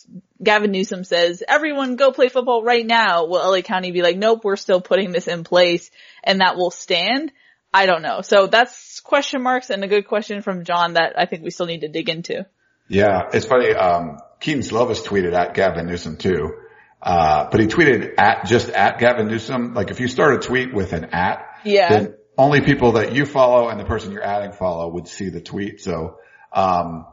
Gavin 0.42 0.70
Newsom 0.70 1.04
says, 1.04 1.42
everyone 1.46 1.96
go 1.96 2.12
play 2.12 2.28
football 2.28 2.62
right 2.62 2.86
now, 2.86 3.26
will 3.26 3.50
LA 3.50 3.62
County 3.62 3.90
be 3.90 4.02
like, 4.02 4.16
nope, 4.16 4.44
we're 4.44 4.56
still 4.56 4.80
putting 4.80 5.10
this 5.10 5.26
in 5.26 5.42
place 5.44 5.90
and 6.22 6.40
that 6.40 6.56
will 6.56 6.70
stand? 6.70 7.32
I 7.72 7.86
don't 7.86 8.02
know. 8.02 8.20
So 8.22 8.46
that's 8.46 9.00
question 9.00 9.42
marks 9.42 9.70
and 9.70 9.82
a 9.84 9.88
good 9.88 10.06
question 10.06 10.42
from 10.42 10.64
John 10.64 10.94
that 10.94 11.14
I 11.18 11.26
think 11.26 11.42
we 11.42 11.50
still 11.50 11.66
need 11.66 11.82
to 11.82 11.88
dig 11.88 12.08
into. 12.08 12.46
Yeah, 12.88 13.28
it's 13.32 13.46
funny. 13.46 13.72
Um, 13.72 14.18
Kedon 14.40 14.62
Slovis 14.62 15.04
tweeted 15.04 15.32
at 15.34 15.54
Gavin 15.54 15.86
Newsom 15.86 16.16
too. 16.16 16.54
Uh, 17.02 17.48
but 17.50 17.60
he 17.60 17.66
tweeted 17.66 18.14
at, 18.18 18.46
just 18.46 18.68
at 18.70 18.98
Gavin 18.98 19.28
Newsom. 19.28 19.74
Like 19.74 19.90
if 19.90 20.00
you 20.00 20.08
start 20.08 20.34
a 20.34 20.38
tweet 20.38 20.74
with 20.74 20.92
an 20.92 21.06
at, 21.12 21.46
Yeah. 21.64 21.88
then 21.88 22.14
only 22.40 22.62
people 22.62 22.92
that 22.92 23.14
you 23.14 23.26
follow 23.26 23.68
and 23.68 23.78
the 23.78 23.84
person 23.84 24.12
you're 24.12 24.24
adding 24.24 24.52
follow 24.52 24.88
would 24.88 25.06
see 25.06 25.28
the 25.28 25.42
tweet. 25.42 25.82
So, 25.82 26.16
um, 26.52 27.06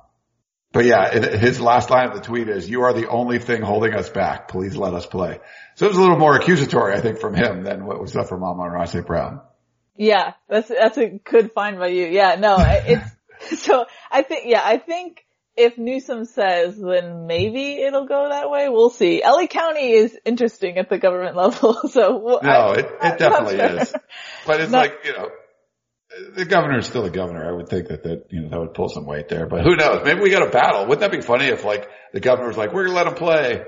but 0.71 0.85
yeah, 0.85 1.07
it, 1.07 1.39
his 1.39 1.59
last 1.59 1.89
line 1.89 2.07
of 2.07 2.13
the 2.13 2.21
tweet 2.21 2.47
is, 2.47 2.69
you 2.69 2.83
are 2.83 2.93
the 2.93 3.09
only 3.09 3.37
thing 3.37 3.61
holding 3.61 3.93
us 3.93 4.09
back. 4.09 4.47
Please 4.47 4.77
let 4.77 4.93
us 4.93 5.05
play. 5.05 5.39
So 5.75 5.85
it 5.85 5.89
was 5.89 5.97
a 5.97 6.01
little 6.01 6.17
more 6.17 6.37
accusatory, 6.37 6.95
I 6.95 7.01
think, 7.01 7.19
from 7.19 7.35
him 7.35 7.63
than 7.63 7.85
what 7.85 7.99
was 7.99 8.15
up 8.15 8.29
from 8.29 8.41
Amon-Ra 8.41 8.85
Brown. 9.01 9.41
Yeah, 9.97 10.33
that's, 10.47 10.69
that's 10.69 10.97
a 10.97 11.09
good 11.09 11.51
find 11.51 11.77
by 11.77 11.87
you. 11.87 12.05
Yeah, 12.05 12.35
no, 12.35 12.55
it's, 12.59 13.61
so 13.63 13.85
I 14.09 14.21
think, 14.21 14.45
yeah, 14.45 14.61
I 14.63 14.77
think 14.77 15.25
if 15.57 15.77
Newsom 15.77 16.25
says, 16.25 16.77
then 16.77 17.25
maybe 17.27 17.81
it'll 17.81 18.05
go 18.05 18.29
that 18.29 18.49
way. 18.49 18.69
We'll 18.69 18.89
see. 18.91 19.21
LA 19.25 19.47
County 19.47 19.91
is 19.91 20.17
interesting 20.25 20.77
at 20.77 20.89
the 20.89 20.97
government 20.99 21.35
level, 21.43 21.73
so 21.89 22.17
we'll, 22.19 22.39
No, 22.43 22.49
I- 22.49 22.73
it, 22.79 22.85
it 22.85 23.19
definitely 23.19 23.57
sure. 23.57 23.79
is. 23.81 23.93
But 24.45 24.61
it's 24.61 24.71
Not- 24.71 24.79
like, 24.79 24.93
you 25.05 25.13
know, 25.13 25.29
the 26.35 26.45
governor 26.45 26.79
is 26.79 26.85
still 26.87 27.03
the 27.03 27.09
governor. 27.09 27.47
I 27.47 27.51
would 27.51 27.67
think 27.69 27.89
that, 27.89 28.03
that, 28.03 28.25
you 28.29 28.41
know, 28.41 28.49
that 28.49 28.59
would 28.59 28.73
pull 28.73 28.89
some 28.89 29.05
weight 29.05 29.27
there, 29.29 29.45
but 29.47 29.63
who 29.63 29.75
knows? 29.75 30.01
Maybe 30.05 30.21
we 30.21 30.29
got 30.29 30.47
a 30.47 30.49
battle. 30.49 30.83
Wouldn't 30.83 31.01
that 31.01 31.11
be 31.11 31.21
funny 31.21 31.45
if 31.45 31.63
like 31.65 31.89
the 32.13 32.19
governor 32.19 32.47
was 32.47 32.57
like, 32.57 32.71
we're 32.73 32.85
going 32.85 32.95
to 32.95 33.03
let 33.03 33.07
him 33.07 33.13
play. 33.15 33.63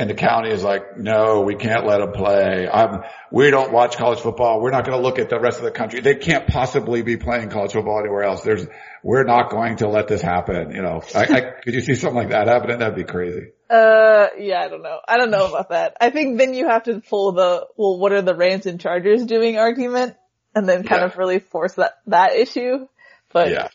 And 0.00 0.08
the 0.08 0.14
county 0.14 0.48
is 0.48 0.64
like, 0.64 0.96
no, 0.96 1.42
we 1.42 1.56
can't 1.56 1.84
let 1.84 1.98
them 1.98 2.12
play. 2.12 2.66
I'm, 2.66 3.02
we 3.30 3.50
don't 3.50 3.70
watch 3.70 3.98
college 3.98 4.20
football. 4.20 4.58
We're 4.62 4.70
not 4.70 4.86
going 4.86 4.96
to 4.96 5.02
look 5.06 5.18
at 5.18 5.28
the 5.28 5.38
rest 5.38 5.58
of 5.58 5.64
the 5.64 5.70
country. 5.70 6.00
They 6.00 6.14
can't 6.14 6.46
possibly 6.48 7.02
be 7.02 7.18
playing 7.18 7.50
college 7.50 7.74
football 7.74 8.00
anywhere 8.00 8.22
else. 8.22 8.40
There's, 8.40 8.66
we're 9.02 9.24
not 9.24 9.50
going 9.50 9.76
to 9.76 9.88
let 9.88 10.08
this 10.08 10.22
happen. 10.22 10.70
You 10.70 10.80
know, 10.80 11.02
I, 11.14 11.20
I, 11.24 11.40
could 11.62 11.74
you 11.74 11.82
see 11.82 11.96
something 11.96 12.16
like 12.16 12.30
that 12.30 12.48
happening? 12.48 12.78
That'd 12.78 12.96
be 12.96 13.04
crazy. 13.04 13.48
Uh, 13.68 14.28
yeah, 14.38 14.62
I 14.62 14.68
don't 14.68 14.82
know. 14.82 15.00
I 15.06 15.18
don't 15.18 15.30
know 15.30 15.46
about 15.48 15.68
that. 15.68 15.98
I 16.00 16.08
think 16.08 16.38
then 16.38 16.54
you 16.54 16.66
have 16.68 16.84
to 16.84 17.02
pull 17.02 17.32
the, 17.32 17.66
well, 17.76 17.98
what 17.98 18.12
are 18.12 18.22
the 18.22 18.34
Rams 18.34 18.64
and 18.64 18.80
Chargers 18.80 19.26
doing 19.26 19.58
argument 19.58 20.16
and 20.54 20.66
then 20.66 20.84
kind 20.84 21.02
Yeah. 21.02 21.08
of 21.08 21.18
really 21.18 21.40
force 21.40 21.74
that, 21.74 21.92
that 22.06 22.32
issue. 22.36 22.86
But 23.34 23.50
Yeah. 23.50 23.68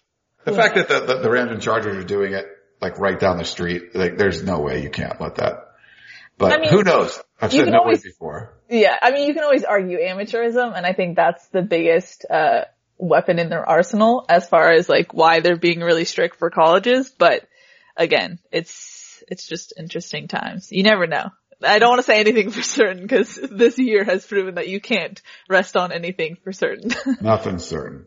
The 0.44 0.54
Yeah. 0.54 0.58
fact 0.58 0.74
that 0.74 0.88
the, 0.88 1.00
the, 1.02 1.20
the 1.22 1.30
Rams 1.30 1.52
and 1.52 1.62
Chargers 1.62 1.98
are 1.98 2.04
doing 2.08 2.34
it 2.34 2.48
like 2.82 2.98
right 2.98 3.20
down 3.20 3.38
the 3.38 3.46
street, 3.46 3.96
like 3.96 4.18
there's 4.18 4.42
no 4.44 4.60
way 4.62 4.82
you 4.82 4.90
can't 4.90 5.22
let 5.22 5.36
that. 5.36 5.65
But 6.38 6.54
I 6.54 6.58
mean, 6.60 6.70
who 6.70 6.84
knows? 6.84 7.20
I've 7.42 7.52
said 7.52 7.68
no 7.70 7.80
always- 7.80 8.04
before. 8.04 8.54
Yeah, 8.70 8.98
I 9.02 9.12
mean, 9.12 9.28
you 9.28 9.34
can 9.34 9.44
always 9.44 9.64
argue 9.64 10.00
amateurism, 10.00 10.76
and 10.76 10.86
I 10.86 10.94
think 10.94 11.16
that's 11.16 11.48
the 11.50 11.62
biggest 11.62 12.26
uh, 12.30 12.62
weapon 12.98 13.40
in 13.40 13.50
their 13.50 13.68
arsenal 13.68 14.26
as 14.28 14.50
far 14.50 14.72
as 14.72 14.90
like 14.90 15.14
why 15.14 15.40
they're 15.40 15.56
being 15.56 15.82
really 15.82 16.06
strict 16.06 16.38
for 16.38 16.50
colleges. 16.50 17.12
But 17.12 17.48
again, 17.96 18.40
it's 18.52 19.24
it's 19.28 19.48
just 19.48 19.74
interesting 19.78 20.28
times. 20.28 20.72
You 20.72 20.84
never 20.84 21.08
know. 21.08 21.30
I 21.64 21.80
don't 21.80 21.90
want 21.90 22.00
to 22.00 22.06
say 22.06 22.20
anything 22.20 22.52
for 22.52 22.62
certain 22.64 23.02
because 23.02 23.36
this 23.36 23.78
year 23.78 24.04
has 24.04 24.26
proven 24.26 24.56
that 24.56 24.68
you 24.68 24.82
can't 24.82 25.22
rest 25.50 25.78
on 25.78 25.92
anything 25.92 26.38
for 26.44 26.52
certain. 26.52 26.92
Nothing's 27.22 27.66
certain. 27.66 28.06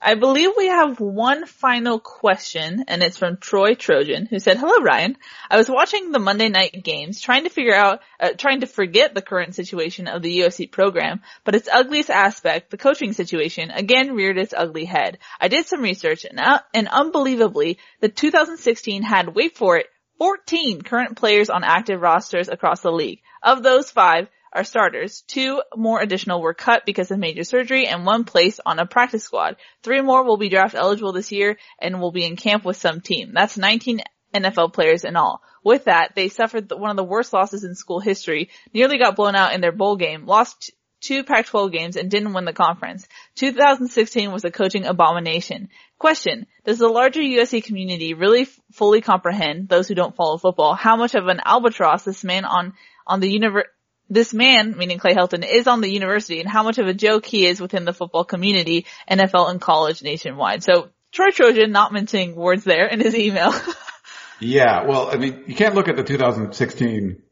I 0.00 0.14
believe 0.14 0.50
we 0.56 0.68
have 0.68 1.00
one 1.00 1.46
final 1.46 1.98
question, 1.98 2.84
and 2.86 3.02
it's 3.02 3.16
from 3.16 3.38
Troy 3.38 3.74
Trojan, 3.74 4.26
who 4.26 4.38
said, 4.38 4.56
"Hello, 4.56 4.76
Ryan. 4.84 5.16
I 5.50 5.56
was 5.56 5.68
watching 5.68 6.12
the 6.12 6.20
Monday 6.20 6.48
night 6.48 6.84
games, 6.84 7.20
trying 7.20 7.42
to 7.42 7.50
figure 7.50 7.74
out, 7.74 8.02
uh, 8.20 8.30
trying 8.38 8.60
to 8.60 8.68
forget 8.68 9.14
the 9.14 9.22
current 9.22 9.56
situation 9.56 10.06
of 10.06 10.22
the 10.22 10.42
USC 10.42 10.68
program, 10.68 11.22
but 11.42 11.56
its 11.56 11.68
ugliest 11.72 12.08
aspect, 12.08 12.70
the 12.70 12.76
coaching 12.76 13.12
situation, 13.12 13.72
again 13.72 14.14
reared 14.14 14.38
its 14.38 14.54
ugly 14.56 14.84
head. 14.84 15.18
I 15.40 15.48
did 15.48 15.66
some 15.66 15.82
research, 15.82 16.24
and, 16.24 16.38
uh, 16.38 16.60
and 16.72 16.86
unbelievably, 16.86 17.78
the 18.00 18.08
2016 18.08 19.02
had 19.02 19.34
wait 19.34 19.56
for 19.56 19.76
it." 19.76 19.86
14 20.18 20.82
current 20.82 21.16
players 21.16 21.50
on 21.50 21.64
active 21.64 22.00
rosters 22.00 22.48
across 22.48 22.80
the 22.80 22.92
league. 22.92 23.22
Of 23.42 23.64
those 23.64 23.90
five 23.90 24.28
are 24.52 24.64
starters. 24.64 25.22
Two 25.26 25.62
more 25.76 26.00
additional 26.00 26.40
were 26.40 26.54
cut 26.54 26.84
because 26.84 27.10
of 27.10 27.18
major 27.18 27.44
surgery 27.44 27.86
and 27.86 28.04
one 28.04 28.24
placed 28.24 28.60
on 28.66 28.78
a 28.78 28.86
practice 28.86 29.24
squad. 29.24 29.56
Three 29.82 30.00
more 30.00 30.24
will 30.24 30.36
be 30.36 30.48
draft 30.48 30.74
eligible 30.74 31.12
this 31.12 31.32
year 31.32 31.58
and 31.80 32.00
will 32.00 32.12
be 32.12 32.26
in 32.26 32.36
camp 32.36 32.64
with 32.64 32.76
some 32.76 33.00
team. 33.00 33.32
That's 33.32 33.56
19 33.56 34.02
NFL 34.34 34.72
players 34.72 35.04
in 35.04 35.16
all. 35.16 35.42
With 35.64 35.84
that, 35.84 36.14
they 36.14 36.28
suffered 36.28 36.70
one 36.70 36.90
of 36.90 36.96
the 36.96 37.04
worst 37.04 37.32
losses 37.32 37.64
in 37.64 37.74
school 37.74 38.00
history, 38.00 38.50
nearly 38.74 38.98
got 38.98 39.16
blown 39.16 39.34
out 39.34 39.54
in 39.54 39.60
their 39.60 39.72
bowl 39.72 39.96
game, 39.96 40.26
lost 40.26 40.72
two 41.00 41.24
Pac-12 41.24 41.72
games 41.72 41.96
and 41.96 42.10
didn't 42.10 42.32
win 42.32 42.44
the 42.44 42.52
conference. 42.52 43.06
2016 43.34 44.32
was 44.32 44.44
a 44.44 44.50
coaching 44.50 44.86
abomination. 44.86 45.68
Question, 45.98 46.46
does 46.64 46.78
the 46.78 46.88
larger 46.88 47.20
USC 47.20 47.62
community 47.62 48.14
really 48.14 48.42
f- 48.42 48.60
fully 48.72 49.00
comprehend, 49.00 49.68
those 49.68 49.88
who 49.88 49.94
don't 49.94 50.16
follow 50.16 50.38
football, 50.38 50.74
how 50.74 50.96
much 50.96 51.14
of 51.14 51.26
an 51.26 51.40
albatross 51.44 52.04
this 52.04 52.24
man 52.24 52.44
on, 52.44 52.72
on 53.06 53.20
the 53.20 53.32
univer- 53.32 53.64
this 54.12 54.34
man, 54.34 54.76
meaning 54.76 54.98
Clay 54.98 55.14
Helton, 55.14 55.44
is 55.48 55.66
on 55.66 55.80
the 55.80 55.90
university 55.90 56.40
and 56.40 56.48
how 56.48 56.62
much 56.62 56.78
of 56.78 56.86
a 56.86 56.94
joke 56.94 57.24
he 57.24 57.46
is 57.46 57.60
within 57.60 57.84
the 57.84 57.92
football 57.92 58.24
community, 58.24 58.86
NFL 59.10 59.50
and 59.50 59.60
college 59.60 60.02
nationwide. 60.02 60.62
So 60.62 60.90
Troy 61.12 61.30
Trojan 61.30 61.72
not 61.72 61.92
mentioning 61.92 62.34
words 62.34 62.64
there 62.64 62.86
in 62.86 63.00
his 63.00 63.14
email. 63.14 63.52
yeah, 64.40 64.86
well, 64.86 65.10
I 65.10 65.16
mean, 65.16 65.44
you 65.46 65.54
can't 65.54 65.74
look 65.74 65.88
at 65.88 65.96
the 65.96 66.04
2016 66.04 67.22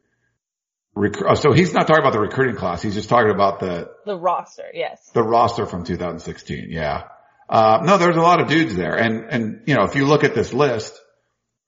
Rec- 0.95 1.23
oh, 1.25 1.35
so 1.35 1.53
he's 1.53 1.73
not 1.73 1.87
talking 1.87 2.03
about 2.03 2.13
the 2.13 2.21
recruiting 2.21 2.57
class. 2.57 2.83
He's 2.83 2.95
just 2.95 3.09
talking 3.09 3.31
about 3.31 3.61
the 3.61 3.91
the 4.05 4.17
roster. 4.17 4.65
Yes, 4.75 5.09
the 5.15 5.23
roster 5.23 5.65
from 5.65 5.85
2016. 5.85 6.67
Yeah. 6.69 7.05
Uh, 7.49 7.81
no, 7.85 7.97
there's 7.97 8.17
a 8.17 8.21
lot 8.21 8.41
of 8.41 8.49
dudes 8.49 8.75
there, 8.75 8.97
and 8.97 9.25
and 9.31 9.63
you 9.67 9.77
know 9.77 9.85
if 9.85 9.95
you 9.95 10.07
look 10.07 10.25
at 10.25 10.35
this 10.35 10.53
list, 10.53 11.01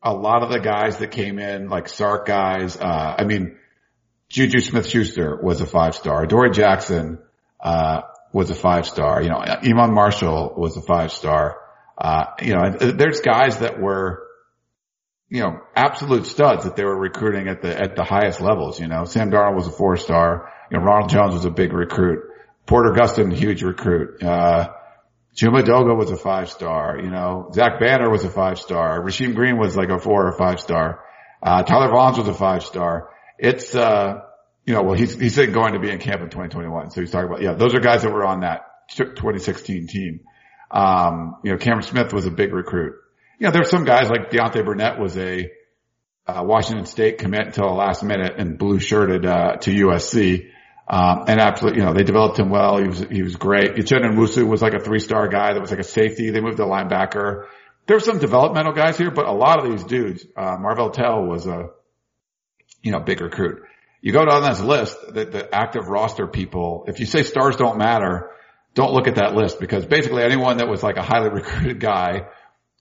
a 0.03 0.13
lot 0.13 0.43
of 0.43 0.51
the 0.51 0.59
guys 0.59 0.99
that 0.99 1.13
came 1.13 1.39
in, 1.39 1.69
like 1.69 1.89
Sark 1.89 2.27
guys. 2.27 2.77
Uh, 2.77 3.15
I 3.19 3.25
mean, 3.25 3.59
Juju 4.33 4.61
Smith-Schuster 4.61 5.39
was 5.43 5.61
a 5.61 5.67
five 5.67 5.95
star. 5.95 6.27
Dory 6.27 6.51
Jackson 6.51 7.19
uh, 7.61 8.01
was 8.33 8.51
a 8.51 8.55
five 8.55 8.87
star. 8.87 9.23
You 9.23 9.29
know, 9.29 9.39
Iman 9.39 9.93
Marshall 9.95 10.55
was 10.57 10.77
a 10.79 10.83
five 10.83 11.13
star. 11.13 11.59
Uh, 11.99 12.25
you 12.41 12.55
know, 12.55 12.71
there's 12.71 13.21
guys 13.21 13.59
that 13.59 13.79
were 13.79 14.23
you 15.29 15.41
know, 15.41 15.61
absolute 15.75 16.27
studs 16.27 16.65
that 16.65 16.77
they 16.77 16.85
were 16.85 16.99
recruiting 16.99 17.49
at 17.49 17.63
the, 17.63 17.75
at 17.75 17.97
the 17.97 18.05
highest 18.05 18.43
levels. 18.43 18.79
You 18.79 18.87
know, 18.87 19.05
Sam 19.05 19.31
Darnold 19.31 19.55
was 19.57 19.67
a 19.67 19.71
four 19.71 19.97
star. 19.97 20.53
You 20.71 20.79
know, 20.79 20.85
Ronald 20.85 21.11
Jones 21.11 21.33
was 21.33 21.47
a 21.47 21.51
big 21.51 21.73
recruit. 21.73 22.21
Porter 22.67 22.93
Gustin, 22.93 23.33
huge 23.33 23.63
recruit. 23.63 24.23
Uh, 24.23 24.69
Chuma 25.35 25.63
Edoga 25.63 25.97
was 25.97 26.11
a 26.11 26.19
five 26.19 26.51
star. 26.51 26.99
You 27.03 27.11
know, 27.11 27.51
Zach 27.55 27.81
Banner 27.81 28.11
was 28.11 28.25
a 28.25 28.31
five 28.31 28.59
star. 28.59 29.03
Rasheem 29.03 29.35
Green 29.35 29.59
was 29.59 29.75
like 29.75 29.89
a 29.89 29.99
four 29.99 30.27
or 30.27 30.37
five 30.37 30.61
star. 30.61 31.01
Uh, 31.43 31.63
Tyler 31.63 31.89
Vaughns 31.89 32.19
was 32.19 32.29
a 32.29 32.35
five 32.35 32.63
star. 32.63 33.09
It's, 33.43 33.75
uh, 33.75 34.21
you 34.65 34.75
know, 34.75 34.83
well, 34.83 34.95
he's, 34.95 35.19
he's 35.19 35.37
going 35.37 35.75
to 35.75 35.81
be 35.81 35.91
in 35.91 35.99
camp 35.99 36.23
in 36.23 36.31
2021. 36.31 36.93
So 36.93 37.01
he's 37.01 37.11
talking 37.11 37.29
about, 37.29 37.43
yeah, 37.43 37.55
those 37.55 37.75
are 37.75 37.81
guys 37.81 38.03
that 38.03 38.13
were 38.13 38.25
on 38.25 38.41
that 38.41 38.63
2016 38.97 39.87
team. 39.89 40.21
Um, 40.71 41.37
you 41.45 41.53
know, 41.53 41.59
Cameron 41.59 41.83
Smith 41.83 42.13
was 42.15 42.25
a 42.25 42.31
big 42.31 42.55
recruit 42.55 42.95
you 43.43 43.49
know, 43.49 43.53
there's 43.55 43.71
some 43.71 43.85
guys 43.85 44.09
like 44.09 44.31
Deontay 44.31 44.65
Burnett 44.65 45.01
was 45.01 45.19
a 45.19 45.51
uh, 46.29 46.45
Washington 46.45 46.87
State 46.87 47.19
commit 47.19 47.47
until 47.47 47.67
the 47.67 47.75
last 47.75 48.05
minute 48.05 48.35
and 48.39 48.57
blue 48.57 48.79
shirted 48.79 49.27
uh, 49.27 49.57
to 49.57 49.71
USC. 49.73 50.49
Um, 50.87 51.25
and 51.27 51.41
absolutely, 51.41 51.81
you 51.81 51.85
know, 51.85 51.93
they 51.93 52.05
developed 52.05 52.39
him 52.39 52.51
well. 52.51 52.79
He 52.79 52.87
was 52.87 53.01
he 53.01 53.23
was 53.25 53.35
great. 53.35 53.75
Uchenna 53.75 54.13
Nwosu 54.13 54.47
was 54.47 54.63
like 54.63 54.75
a 54.75 54.79
three 54.79 55.01
star 55.01 55.27
guy 55.27 55.55
that 55.55 55.61
was 55.61 55.73
like 55.73 55.81
a 55.81 55.85
safety. 55.85 56.31
They 56.31 56.41
moved 56.41 56.59
to 56.59 56.63
linebacker. 56.63 57.47
There 57.89 57.97
were 57.97 58.01
some 58.01 58.21
developmental 58.21 58.75
guys 58.75 58.97
here, 58.97 59.11
but 59.11 59.27
a 59.27 59.33
lot 59.33 59.59
of 59.59 59.69
these 59.69 59.83
dudes, 59.83 60.25
uh, 60.37 60.57
Marvell 60.61 60.91
Tell 60.91 61.25
was 61.25 61.49
a, 61.49 61.71
you 62.83 62.93
know, 62.93 63.01
big 63.01 63.21
recruit. 63.21 63.63
You 64.01 64.13
go 64.13 64.25
down 64.25 64.43
this 64.43 64.61
list, 64.61 64.97
the, 65.09 65.25
the 65.25 65.55
active 65.55 65.87
roster 65.87 66.27
people, 66.27 66.85
if 66.89 66.99
you 66.99 67.07
say 67.07 67.23
stars 67.23 67.57
don't 67.57 67.79
matter, 67.79 68.31
don't 68.75 68.93
look 68.93 69.07
at 69.07 69.15
that 69.17 69.35
list 69.35 69.61
because 69.61 69.87
basically 69.87 70.23
anyone 70.23 70.57
that 70.57 70.69
was 70.69 70.83
like 70.83 70.97
a 70.97 71.03
highly 71.03 71.29
recruited 71.33 71.79
guy 71.79 72.27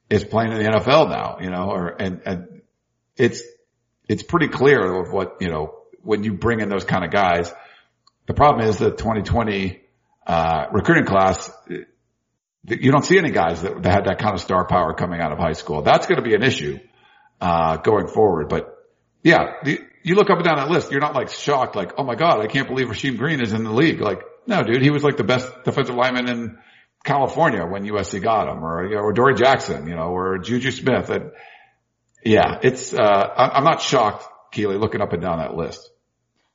is 0.10 0.24
playing 0.24 0.52
in 0.52 0.58
the 0.58 0.70
NFL 0.70 1.10
now, 1.10 1.38
you 1.40 1.50
know, 1.50 1.70
or, 1.70 1.90
and, 1.90 2.22
and 2.26 2.62
it's, 3.16 3.44
it's 4.10 4.24
pretty 4.24 4.48
clear 4.48 5.02
of 5.02 5.14
what, 5.14 5.38
you 5.40 5.50
know, 5.50 5.76
when 6.02 6.24
you 6.24 6.34
bring 6.34 6.60
in 6.60 6.70
those 6.70 6.84
kind 6.84 7.06
of 7.06 7.12
guys, 7.12 7.54
the 8.26 8.34
problem 8.34 8.68
is 8.68 8.78
the 8.78 8.90
2020, 8.90 9.82
uh, 10.26 10.66
recruiting 10.72 11.06
class, 11.06 11.52
you 11.68 12.92
don't 12.92 13.06
see 13.06 13.18
any 13.18 13.32
guys 13.32 13.62
that, 13.62 13.82
that 13.84 13.92
had 13.92 14.06
that 14.06 14.20
kind 14.20 14.34
of 14.34 14.42
star 14.42 14.66
power 14.66 14.94
coming 14.94 15.22
out 15.22 15.32
of 15.32 15.38
high 15.38 15.54
school. 15.54 15.82
That's 15.82 16.08
going 16.08 16.18
to 16.18 16.28
be 16.28 16.36
an 16.36 16.44
issue, 16.44 16.80
uh, 17.40 17.78
going 17.78 18.08
forward. 18.08 18.50
But 18.50 18.76
yeah, 19.24 19.54
the, 19.64 19.80
you 20.04 20.16
look 20.16 20.30
up 20.30 20.38
and 20.38 20.46
down 20.46 20.58
that 20.58 20.70
list, 20.70 20.92
you're 20.92 21.02
not 21.02 21.16
like 21.16 21.30
shocked, 21.30 21.76
like, 21.76 21.94
oh 21.98 22.04
my 22.04 22.16
God, 22.16 22.42
I 22.42 22.48
can't 22.48 22.68
believe 22.68 22.88
Rasheem 22.88 23.18
Green 23.18 23.42
is 23.42 23.54
in 23.54 23.64
the 23.64 23.72
league. 23.72 24.02
Like, 24.02 24.22
no, 24.48 24.64
dude, 24.64 24.82
he 24.82 24.90
was 24.90 25.04
like 25.04 25.18
the 25.18 25.24
best 25.24 25.48
defensive 25.64 25.96
lineman 25.96 26.28
in, 26.28 26.58
California 27.04 27.66
when 27.66 27.84
USC 27.84 28.22
got 28.22 28.48
him 28.48 28.64
or, 28.64 28.96
or 28.98 29.14
Dory 29.14 29.36
Jackson, 29.36 29.88
you 29.88 29.96
know, 29.96 30.10
or 30.10 30.38
Juju 30.38 30.72
Smith. 30.72 31.10
And 31.10 31.32
yeah, 32.24 32.60
it's, 32.62 32.94
uh, 32.94 33.00
I'm 33.36 33.64
not 33.64 33.82
shocked, 33.82 34.26
Keely, 34.52 34.78
looking 34.78 35.02
up 35.02 35.14
and 35.14 35.22
down 35.22 35.40
that 35.40 35.56
list. 35.56 35.90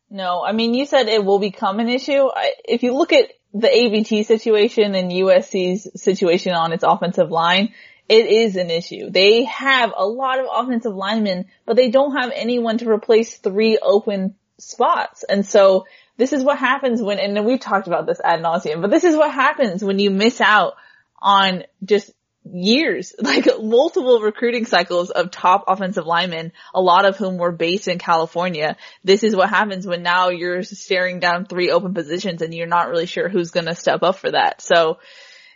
No, 0.09 0.45
I 0.45 0.53
mean, 0.53 0.75
you 0.75 0.87
said 0.87 1.09
it 1.09 1.25
will 1.25 1.41
become 1.41 1.81
an 1.81 1.89
issue. 1.89 2.29
I, 2.33 2.53
If 2.65 2.85
you 2.85 2.95
look 2.95 3.13
at 3.13 3.31
the 3.53 3.67
AVT 3.67 4.27
situation 4.27 4.95
and 4.95 5.11
USC's 5.11 6.01
situation 6.01 6.53
on 6.53 6.73
its 6.73 6.85
offensive 6.87 7.31
line, 7.31 7.73
it 8.09 8.27
is 8.27 8.57
an 8.57 8.71
issue. 8.71 9.11
They 9.11 9.45
have 9.45 9.93
a 9.97 10.07
lot 10.07 10.39
of 10.39 10.47
offensive 10.53 10.95
linemen, 10.95 11.47
but 11.65 11.77
they 11.77 11.91
don't 11.91 12.17
have 12.17 12.33
anyone 12.35 12.79
to 12.79 12.89
replace 12.89 13.37
three 13.37 13.79
open 13.79 14.37
spots. 14.59 15.25
And 15.25 15.45
so 15.45 15.87
this 16.17 16.33
is 16.33 16.45
what 16.45 16.59
happens 16.59 17.03
when, 17.03 17.19
and 17.19 17.45
we've 17.45 17.61
talked 17.61 17.89
about 17.89 18.07
this 18.07 18.21
ad 18.23 18.41
nauseum, 18.41 18.81
but 18.81 18.91
this 18.91 19.05
is 19.05 19.17
what 19.17 19.33
happens 19.33 19.83
when 19.83 19.99
you 19.99 20.11
miss 20.11 20.41
out 20.41 20.75
on 21.21 21.65
just 21.85 22.11
years, 22.53 23.15
like 23.21 23.47
multiple 23.61 24.21
recruiting 24.21 24.65
cycles 24.65 25.11
of 25.11 25.31
top 25.31 25.65
offensive 25.67 26.07
linemen, 26.07 26.53
a 26.75 26.81
lot 26.81 27.05
of 27.05 27.17
whom 27.17 27.39
were 27.39 27.53
based 27.53 27.89
in 27.89 27.99
California. 27.99 28.77
This 29.05 29.25
is 29.25 29.35
what 29.35 29.51
happens 29.51 29.87
when 29.87 30.03
now 30.03 30.29
you're 30.29 30.63
staring 30.63 31.21
down 31.21 31.45
three 31.45 31.71
open 31.71 31.95
positions 31.95 32.43
and 32.43 32.55
you're 32.55 32.67
not 32.67 32.89
really 32.89 33.07
sure 33.07 33.29
who's 33.29 33.51
going 33.51 33.67
to 33.67 33.75
step 33.75 34.03
up 34.03 34.17
for 34.17 34.31
that. 34.31 34.61
So 34.61 34.99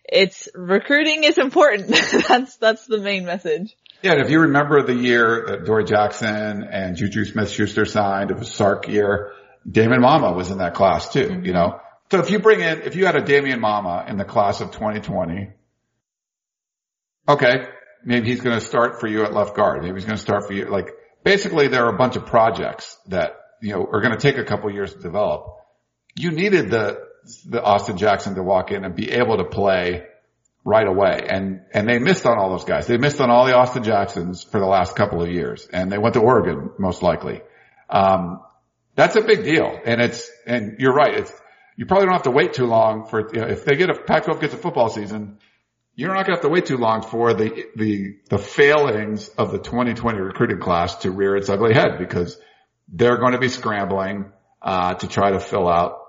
it's 0.04 0.48
recruiting 0.54 1.24
is 1.24 1.38
important. 1.38 1.88
that's, 2.28 2.56
that's 2.56 2.86
the 2.86 2.98
main 2.98 3.24
message. 3.24 3.76
Yeah, 4.02 4.12
and 4.12 4.22
if 4.22 4.30
you 4.30 4.40
remember 4.40 4.82
the 4.82 4.94
year 4.94 5.44
that 5.46 5.66
Dory 5.66 5.84
Jackson 5.84 6.64
and 6.64 6.96
Juju 6.96 7.26
Smith-Schuster 7.26 7.84
signed, 7.84 8.30
it 8.30 8.38
was 8.38 8.50
Sark 8.50 8.88
year. 8.88 9.32
Damon 9.70 10.00
Mama 10.00 10.32
was 10.32 10.50
in 10.50 10.58
that 10.58 10.74
class 10.74 11.12
too, 11.12 11.26
mm-hmm. 11.26 11.44
you 11.44 11.52
know? 11.52 11.80
So 12.10 12.18
if 12.18 12.30
you 12.30 12.38
bring 12.38 12.60
in, 12.60 12.82
if 12.82 12.96
you 12.96 13.06
had 13.06 13.14
a 13.14 13.22
Damien 13.22 13.60
Mama 13.60 14.06
in 14.08 14.16
the 14.16 14.24
class 14.24 14.60
of 14.60 14.72
2020, 14.72 15.50
okay, 17.28 17.66
maybe 18.04 18.28
he's 18.28 18.40
going 18.40 18.58
to 18.58 18.64
start 18.64 19.00
for 19.00 19.06
you 19.06 19.24
at 19.24 19.32
left 19.32 19.54
guard. 19.54 19.82
Maybe 19.82 19.94
he's 19.94 20.06
going 20.06 20.16
to 20.16 20.22
start 20.22 20.46
for 20.46 20.54
you. 20.54 20.64
Like 20.64 20.88
basically 21.22 21.68
there 21.68 21.84
are 21.84 21.94
a 21.94 21.98
bunch 21.98 22.16
of 22.16 22.26
projects 22.26 22.98
that, 23.08 23.36
you 23.60 23.74
know, 23.74 23.86
are 23.92 24.00
going 24.00 24.12
to 24.12 24.18
take 24.18 24.38
a 24.38 24.44
couple 24.44 24.72
years 24.72 24.94
to 24.94 25.00
develop. 25.00 25.56
You 26.16 26.30
needed 26.32 26.70
the, 26.70 27.09
the 27.46 27.62
Austin 27.62 27.96
Jackson 27.96 28.34
to 28.34 28.42
walk 28.42 28.70
in 28.70 28.84
and 28.84 28.94
be 28.94 29.10
able 29.10 29.36
to 29.38 29.44
play 29.44 30.04
right 30.64 30.86
away. 30.86 31.26
And, 31.28 31.62
and 31.72 31.88
they 31.88 31.98
missed 31.98 32.26
on 32.26 32.38
all 32.38 32.50
those 32.50 32.64
guys. 32.64 32.86
They 32.86 32.98
missed 32.98 33.20
on 33.20 33.30
all 33.30 33.46
the 33.46 33.56
Austin 33.56 33.82
Jacksons 33.82 34.42
for 34.42 34.60
the 34.60 34.66
last 34.66 34.94
couple 34.94 35.22
of 35.22 35.30
years 35.30 35.66
and 35.72 35.90
they 35.90 35.98
went 35.98 36.14
to 36.14 36.20
Oregon 36.20 36.70
most 36.78 37.02
likely. 37.02 37.42
Um, 37.88 38.40
that's 38.94 39.16
a 39.16 39.22
big 39.22 39.44
deal. 39.44 39.78
And 39.84 40.00
it's, 40.00 40.30
and 40.46 40.76
you're 40.78 40.92
right. 40.92 41.14
It's, 41.14 41.32
you 41.76 41.86
probably 41.86 42.06
don't 42.06 42.14
have 42.14 42.24
to 42.24 42.30
wait 42.30 42.52
too 42.52 42.66
long 42.66 43.06
for, 43.06 43.30
you 43.32 43.40
know, 43.40 43.46
if 43.46 43.64
they 43.64 43.76
get 43.76 43.88
a, 43.88 43.94
Pac-12 43.94 44.40
gets 44.40 44.54
a 44.54 44.58
football 44.58 44.90
season, 44.90 45.38
you're 45.94 46.08
not 46.08 46.26
going 46.26 46.26
to 46.26 46.32
have 46.32 46.42
to 46.42 46.48
wait 46.48 46.66
too 46.66 46.76
long 46.76 47.02
for 47.02 47.32
the, 47.32 47.66
the, 47.76 48.16
the 48.28 48.38
failings 48.38 49.28
of 49.30 49.50
the 49.52 49.58
2020 49.58 50.18
recruiting 50.18 50.60
class 50.60 50.96
to 50.96 51.10
rear 51.10 51.36
its 51.36 51.48
ugly 51.48 51.72
head 51.72 51.98
because 51.98 52.38
they're 52.88 53.18
going 53.18 53.32
to 53.32 53.38
be 53.38 53.48
scrambling, 53.48 54.32
uh, 54.62 54.94
to 54.94 55.08
try 55.08 55.30
to 55.30 55.40
fill 55.40 55.68
out 55.68 55.99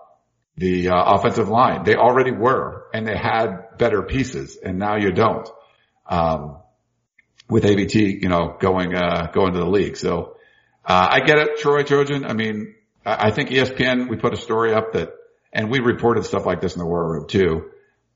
the 0.62 0.89
uh, 0.89 1.16
offensive 1.16 1.49
line. 1.49 1.84
They 1.84 1.95
already 1.95 2.32
were 2.32 2.86
and 2.93 3.07
they 3.07 3.18
had 3.18 3.78
better 3.78 4.03
pieces 4.03 4.57
and 4.64 4.78
now 4.78 4.95
you 4.97 5.12
don't. 5.12 5.49
Um, 6.07 6.57
with 7.49 7.64
AVT, 7.66 8.22
you 8.22 8.30
know, 8.30 8.55
going, 8.59 8.95
uh, 8.95 9.30
going 9.34 9.53
to 9.53 9.59
the 9.59 9.66
league. 9.66 9.97
So, 9.97 10.38
uh, 10.86 11.07
I 11.12 11.20
get 11.20 11.38
it, 11.38 11.59
Troy 11.59 11.84
Trojan. 11.84 12.26
I 12.26 12.34
mean, 12.34 12.76
I 13.05 13.32
think 13.32 13.49
ESPN, 13.49 14.07
we 14.09 14.16
put 14.16 14.34
a 14.34 14.38
story 14.38 14.74
up 14.74 14.93
that, 14.93 15.12
and 15.51 15.70
we 15.70 15.80
reported 15.80 16.26
stuff 16.26 16.45
like 16.45 16.62
this 16.62 16.76
in 16.76 16.80
the 16.80 16.86
war 16.86 17.12
room 17.12 17.28
too, 17.28 17.72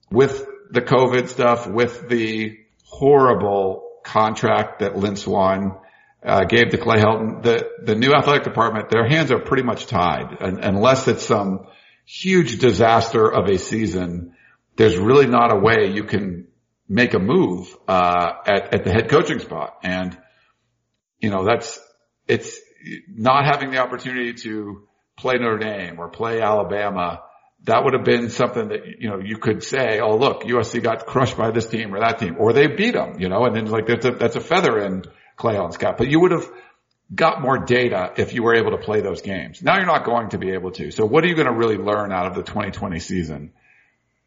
with 0.09 0.45
the 0.71 0.81
COVID 0.81 1.27
stuff, 1.27 1.67
with 1.67 2.07
the 2.07 2.57
horrible 2.85 3.83
contract 4.03 4.79
that 4.79 4.95
Lynn 4.95 5.15
Swann 5.15 5.77
uh, 6.23 6.45
gave 6.45 6.69
to 6.69 6.77
Clay 6.77 6.99
Helton, 6.99 7.43
the, 7.43 7.69
the 7.83 7.95
new 7.95 8.13
athletic 8.13 8.43
department, 8.43 8.89
their 8.89 9.07
hands 9.07 9.31
are 9.31 9.39
pretty 9.39 9.63
much 9.63 9.87
tied 9.87 10.37
and, 10.39 10.63
unless 10.63 11.07
it's 11.07 11.25
some 11.25 11.67
huge 12.05 12.59
disaster 12.59 13.31
of 13.31 13.49
a 13.49 13.57
season. 13.57 14.33
There's 14.75 14.97
really 14.97 15.27
not 15.27 15.51
a 15.51 15.59
way 15.59 15.91
you 15.93 16.03
can 16.03 16.47
make 16.87 17.13
a 17.13 17.19
move, 17.19 17.75
uh, 17.87 18.31
at, 18.45 18.73
at 18.73 18.83
the 18.83 18.91
head 18.91 19.09
coaching 19.09 19.39
spot. 19.39 19.77
And, 19.83 20.17
you 21.19 21.29
know, 21.29 21.45
that's, 21.45 21.79
it's 22.27 22.59
not 23.07 23.45
having 23.45 23.71
the 23.71 23.79
opportunity 23.79 24.33
to 24.33 24.87
play 25.17 25.35
Notre 25.39 25.57
Dame 25.57 25.99
or 25.99 26.09
play 26.09 26.41
Alabama. 26.41 27.21
That 27.63 27.83
would 27.83 27.93
have 27.93 28.03
been 28.03 28.29
something 28.29 28.67
that, 28.67 28.81
you 28.99 29.09
know, 29.09 29.19
you 29.19 29.37
could 29.37 29.63
say, 29.63 29.99
oh, 29.99 30.17
look, 30.17 30.43
USC 30.43 30.83
got 30.83 31.07
crushed 31.07 31.37
by 31.37 31.51
this 31.51 31.65
team 31.65 31.95
or 31.95 31.99
that 31.99 32.19
team, 32.19 32.35
or 32.37 32.53
they 32.53 32.67
beat 32.67 32.93
them, 32.93 33.19
you 33.19 33.29
know, 33.29 33.45
and 33.45 33.55
then 33.55 33.65
like 33.65 33.87
that's 33.87 34.05
a, 34.05 34.11
that's 34.11 34.35
a 34.35 34.41
feather 34.41 34.77
in 34.79 35.03
Clay 35.35 35.55
Helton's 35.55 35.77
cap. 35.77 35.97
But 35.97 36.09
you 36.09 36.19
would 36.19 36.31
have 36.31 36.47
got 37.13 37.41
more 37.41 37.59
data 37.59 38.13
if 38.17 38.33
you 38.33 38.43
were 38.43 38.55
able 38.55 38.71
to 38.71 38.77
play 38.77 39.01
those 39.01 39.21
games. 39.21 39.61
Now 39.61 39.77
you're 39.77 39.85
not 39.85 40.05
going 40.05 40.29
to 40.29 40.37
be 40.37 40.51
able 40.51 40.71
to. 40.71 40.91
So 40.91 41.05
what 41.05 41.23
are 41.23 41.27
you 41.27 41.35
going 41.35 41.47
to 41.47 41.53
really 41.53 41.77
learn 41.77 42.11
out 42.11 42.27
of 42.27 42.35
the 42.35 42.43
2020 42.43 42.99
season? 42.99 43.53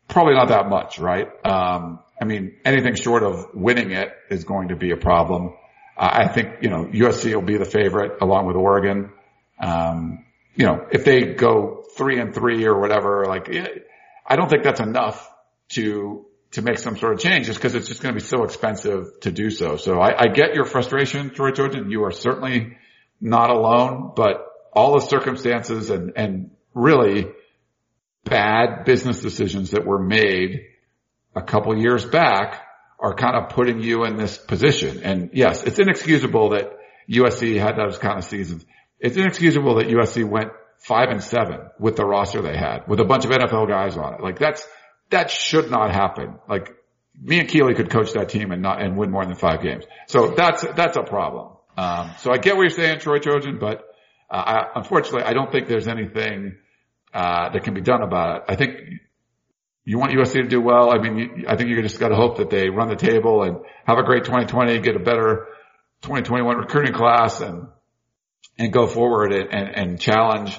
Probably 0.07 0.35
not 0.35 0.49
that 0.49 0.69
much, 0.69 0.99
right? 0.99 1.29
Um, 1.45 2.01
I 2.21 2.25
mean, 2.25 2.57
anything 2.65 2.95
short 2.95 3.23
of 3.23 3.49
winning 3.55 3.91
it 3.91 4.13
is 4.31 4.45
going 4.45 4.69
to 4.69 4.77
be 4.77 4.91
a 4.93 4.97
problem. 4.97 5.55
I 5.97 6.29
think, 6.29 6.63
you 6.63 6.71
know, 6.71 6.85
USC 6.85 7.35
will 7.35 7.43
be 7.43 7.57
the 7.57 7.65
favorite 7.65 8.23
along 8.23 8.47
with 8.47 8.55
Oregon. 8.55 9.11
Um, 9.61 10.25
you 10.55 10.65
know, 10.65 10.87
if 10.93 11.05
they 11.05 11.35
go 11.35 11.85
three 11.97 12.21
and 12.21 12.33
three 12.33 12.65
or 12.67 12.79
whatever, 12.79 13.27
like, 13.27 13.49
I 14.25 14.37
don't 14.37 14.49
think 14.49 14.63
that's 14.63 14.81
enough 14.81 15.29
to, 15.71 16.25
to 16.53 16.63
make 16.63 16.79
some 16.79 16.97
sort 16.97 17.13
of 17.13 17.21
change 17.21 17.47
just 17.47 17.59
because 17.59 17.75
it's 17.75 17.89
just 17.89 18.03
going 18.03 18.15
to 18.15 18.21
be 18.21 18.27
so 18.27 18.45
expensive 18.45 19.21
to 19.21 19.31
do 19.31 19.51
so. 19.51 19.77
So 19.77 20.01
I, 20.01 20.23
I 20.23 20.27
get 20.29 20.55
your 20.55 20.65
frustration, 20.65 21.31
Troy 21.31 21.51
Trojan. 21.51 21.91
You 21.91 22.05
are 22.05 22.13
certainly 22.13 22.79
not 23.21 23.51
alone, 23.51 24.13
but 24.17 24.47
all 24.73 24.95
the 24.95 25.07
circumstances 25.07 25.91
and, 25.91 26.13
and 26.17 26.51
really 26.73 27.27
bad 28.25 28.85
business 28.85 29.21
decisions 29.21 29.73
that 29.73 29.85
were 29.85 29.99
made 29.99 30.67
a 31.35 31.43
couple 31.43 31.77
years 31.77 32.05
back 32.05 32.63
are 32.99 33.15
kind 33.15 33.37
of 33.37 33.51
putting 33.51 33.81
you 33.81 34.05
in 34.05 34.17
this 34.17 34.39
position. 34.39 35.03
And 35.03 35.31
yes, 35.33 35.63
it's 35.63 35.79
inexcusable 35.79 36.51
that 36.51 36.73
USC 37.09 37.59
had 37.59 37.77
those 37.77 37.99
kind 37.99 38.19
of 38.19 38.25
seasons. 38.25 38.65
It's 38.99 39.17
inexcusable 39.17 39.77
that 39.77 39.89
USC 39.89 40.29
went 40.29 40.51
five 40.79 41.09
and 41.11 41.23
seven 41.23 41.61
with 41.79 41.97
the 41.97 42.05
roster 42.05 42.43
they 42.43 42.57
had 42.57 42.89
with 42.89 43.01
a 43.01 43.05
bunch 43.05 43.25
of 43.25 43.31
NFL 43.31 43.69
guys 43.69 43.97
on 43.97 44.15
it. 44.15 44.21
Like 44.21 44.39
that's, 44.39 44.67
that 45.11 45.31
should 45.31 45.71
not 45.71 45.93
happen. 45.93 46.39
Like 46.49 46.75
me 47.21 47.41
and 47.41 47.49
Keely 47.49 47.75
could 47.75 47.91
coach 47.91 48.13
that 48.13 48.29
team 48.29 48.53
and 48.53 48.63
not, 48.63 48.81
and 48.81 48.97
win 48.97 49.11
more 49.11 49.25
than 49.25 49.35
five 49.35 49.63
games. 49.63 49.85
So 50.07 50.35
that's, 50.37 50.63
that's 50.77 50.97
a 50.97 51.03
problem. 51.03 51.57
Um, 51.77 52.13
so 52.19 52.33
I 52.33 52.39
get 52.39 52.57
what 52.57 52.63
you're 52.63 52.71
saying, 52.71 53.01
Troy 53.01 53.19
Trojan, 53.19 53.59
but, 53.59 53.85
uh, 54.31 54.35
I, 54.35 54.67
unfortunately, 54.77 55.23
I 55.23 55.33
don't 55.33 55.51
think 55.51 55.69
there's 55.69 55.89
anything, 55.89 56.57
uh, 57.15 57.51
that 57.51 57.65
can 57.65 57.75
be 57.75 57.81
done 57.81 58.03
about 58.03 58.37
it. 58.37 58.43
I 58.49 58.57
think 58.57 58.79
you 59.85 59.99
want 59.99 60.13
USC 60.13 60.35
to 60.35 60.49
do 60.49 60.61
well. 60.61 60.91
I 60.91 60.99
mean, 60.99 61.17
you, 61.17 61.45
I 61.49 61.57
think 61.57 61.71
you 61.71 61.81
just 61.81 61.99
got 61.99 62.09
to 62.09 62.17
hope 62.17 62.37
that 62.39 62.51
they 62.51 62.69
run 62.69 62.89
the 62.89 62.97
table 62.97 63.43
and 63.43 63.59
have 63.87 63.99
a 63.99 64.03
great 64.03 64.25
2020, 64.25 64.81
get 64.81 64.97
a 64.97 64.99
better 64.99 65.47
2021 66.03 66.59
recruiting 66.59 66.93
class 66.93 67.41
and, 67.41 67.69
and 68.59 68.73
go 68.73 68.87
forward 68.87 69.33
and, 69.33 69.49
and, 69.51 69.69
and 69.75 70.01
challenge, 70.01 70.59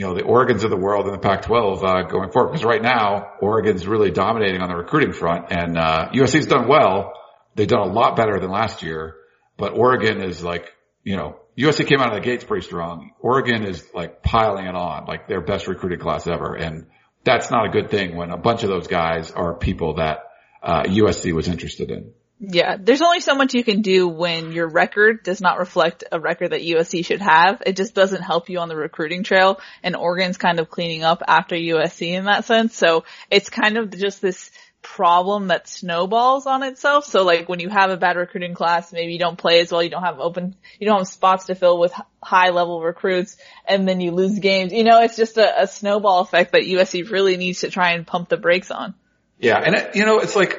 you 0.00 0.06
know, 0.06 0.14
the 0.14 0.22
Oregons 0.22 0.64
of 0.64 0.70
the 0.70 0.78
world 0.78 1.04
in 1.04 1.12
the 1.12 1.18
Pac-12, 1.18 1.84
uh, 1.84 2.08
going 2.08 2.30
forward. 2.30 2.52
Because 2.52 2.64
right 2.64 2.80
now, 2.80 3.32
Oregon's 3.42 3.86
really 3.86 4.10
dominating 4.10 4.62
on 4.62 4.70
the 4.70 4.76
recruiting 4.76 5.12
front 5.12 5.52
and, 5.52 5.76
uh, 5.76 6.08
USC's 6.14 6.46
done 6.46 6.68
well. 6.68 7.12
They've 7.54 7.68
done 7.68 7.86
a 7.86 7.92
lot 7.92 8.16
better 8.16 8.40
than 8.40 8.50
last 8.50 8.82
year, 8.82 9.16
but 9.58 9.74
Oregon 9.74 10.22
is 10.22 10.42
like, 10.42 10.72
you 11.04 11.16
know, 11.16 11.36
USC 11.58 11.86
came 11.86 12.00
out 12.00 12.14
of 12.14 12.14
the 12.14 12.24
gates 12.24 12.44
pretty 12.44 12.64
strong. 12.64 13.10
Oregon 13.20 13.62
is 13.62 13.86
like 13.92 14.22
piling 14.22 14.64
it 14.64 14.74
on, 14.74 15.04
like 15.04 15.28
their 15.28 15.42
best 15.42 15.68
recruiting 15.68 15.98
class 15.98 16.26
ever. 16.26 16.54
And, 16.54 16.86
that's 17.24 17.50
not 17.50 17.66
a 17.66 17.68
good 17.68 17.90
thing 17.90 18.16
when 18.16 18.30
a 18.30 18.36
bunch 18.36 18.62
of 18.62 18.70
those 18.70 18.86
guys 18.86 19.30
are 19.30 19.54
people 19.54 19.96
that 19.96 20.20
uh, 20.62 20.84
USC 20.84 21.32
was 21.32 21.48
interested 21.48 21.90
in. 21.90 22.12
Yeah, 22.42 22.78
there's 22.80 23.02
only 23.02 23.20
so 23.20 23.34
much 23.34 23.52
you 23.52 23.62
can 23.62 23.82
do 23.82 24.08
when 24.08 24.52
your 24.52 24.66
record 24.66 25.22
does 25.22 25.42
not 25.42 25.58
reflect 25.58 26.04
a 26.10 26.18
record 26.18 26.52
that 26.52 26.62
USC 26.62 27.04
should 27.04 27.20
have. 27.20 27.62
It 27.66 27.76
just 27.76 27.94
doesn't 27.94 28.22
help 28.22 28.48
you 28.48 28.60
on 28.60 28.70
the 28.70 28.76
recruiting 28.76 29.24
trail 29.24 29.60
and 29.82 29.94
Oregon's 29.94 30.38
kind 30.38 30.58
of 30.58 30.70
cleaning 30.70 31.04
up 31.04 31.22
after 31.28 31.54
USC 31.54 32.12
in 32.12 32.24
that 32.24 32.46
sense. 32.46 32.74
So 32.74 33.04
it's 33.30 33.50
kind 33.50 33.76
of 33.76 33.90
just 33.90 34.22
this 34.22 34.50
problem 34.80 35.48
that 35.48 35.68
snowballs 35.68 36.46
on 36.46 36.62
itself. 36.62 37.04
So 37.04 37.24
like 37.24 37.46
when 37.46 37.60
you 37.60 37.68
have 37.68 37.90
a 37.90 37.98
bad 37.98 38.16
recruiting 38.16 38.54
class, 38.54 38.90
maybe 38.90 39.12
you 39.12 39.18
don't 39.18 39.36
play 39.36 39.60
as 39.60 39.70
well, 39.70 39.82
you 39.82 39.90
don't 39.90 40.02
have 40.02 40.18
open, 40.18 40.56
you 40.78 40.86
don't 40.86 41.00
have 41.00 41.08
spots 41.08 41.44
to 41.46 41.54
fill 41.54 41.78
with 41.78 41.92
high 42.22 42.48
level 42.48 42.80
recruits 42.80 43.36
and 43.66 43.86
then 43.86 44.00
you 44.00 44.12
lose 44.12 44.38
games. 44.38 44.72
You 44.72 44.84
know, 44.84 45.02
it's 45.02 45.16
just 45.16 45.36
a, 45.36 45.64
a 45.64 45.66
snowball 45.66 46.20
effect 46.20 46.52
that 46.52 46.62
USC 46.62 47.10
really 47.10 47.36
needs 47.36 47.60
to 47.60 47.70
try 47.70 47.92
and 47.92 48.06
pump 48.06 48.30
the 48.30 48.38
brakes 48.38 48.70
on. 48.70 48.94
Yeah. 49.38 49.58
And 49.58 49.74
it, 49.74 49.94
you 49.94 50.06
know, 50.06 50.20
it's 50.20 50.36
like 50.36 50.58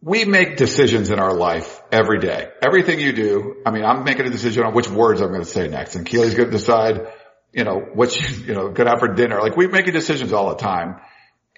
we 0.00 0.24
make 0.24 0.56
decisions 0.56 1.10
in 1.10 1.18
our 1.18 1.34
life 1.34 1.82
every 1.90 2.20
day. 2.20 2.48
Everything 2.64 3.00
you 3.00 3.12
do. 3.12 3.62
I 3.66 3.70
mean, 3.70 3.84
I'm 3.84 4.04
making 4.04 4.26
a 4.26 4.30
decision 4.30 4.64
on 4.64 4.74
which 4.74 4.88
words 4.88 5.20
I'm 5.20 5.28
going 5.28 5.40
to 5.40 5.46
say 5.46 5.68
next 5.68 5.96
and 5.96 6.06
Keely's 6.06 6.34
going 6.34 6.50
to 6.50 6.56
decide, 6.56 7.08
you 7.52 7.64
know, 7.64 7.80
what 7.94 8.14
you, 8.14 8.44
you 8.44 8.54
know, 8.54 8.70
going 8.70 8.88
have 8.88 9.00
for 9.00 9.14
dinner. 9.14 9.40
Like 9.40 9.56
we 9.56 9.66
make 9.66 9.86
decisions 9.86 10.32
all 10.32 10.50
the 10.50 10.56
time 10.56 11.00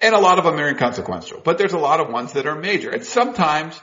and 0.01 0.15
a 0.15 0.19
lot 0.19 0.39
of 0.39 0.45
them 0.45 0.55
are 0.55 0.67
inconsequential, 0.67 1.41
but 1.43 1.57
there's 1.59 1.73
a 1.73 1.79
lot 1.79 1.99
of 1.99 2.09
ones 2.09 2.33
that 2.33 2.47
are 2.47 2.55
major. 2.55 2.89
And 2.89 3.03
sometimes, 3.03 3.79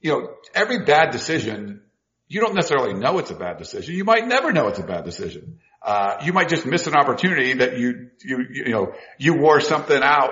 you 0.00 0.12
know, 0.12 0.34
every 0.54 0.84
bad 0.84 1.10
decision, 1.10 1.82
you 2.28 2.40
don't 2.40 2.54
necessarily 2.54 2.94
know 2.94 3.18
it's 3.18 3.32
a 3.32 3.34
bad 3.34 3.58
decision. 3.58 3.96
You 3.96 4.04
might 4.04 4.26
never 4.26 4.52
know 4.52 4.68
it's 4.68 4.78
a 4.78 4.84
bad 4.84 5.04
decision. 5.04 5.58
Uh, 5.82 6.18
you 6.24 6.32
might 6.32 6.48
just 6.48 6.64
miss 6.64 6.86
an 6.86 6.94
opportunity 6.94 7.54
that 7.54 7.78
you, 7.78 8.10
you, 8.22 8.46
you 8.50 8.70
know, 8.70 8.92
you 9.18 9.34
wore 9.34 9.60
something 9.60 10.00
out. 10.00 10.30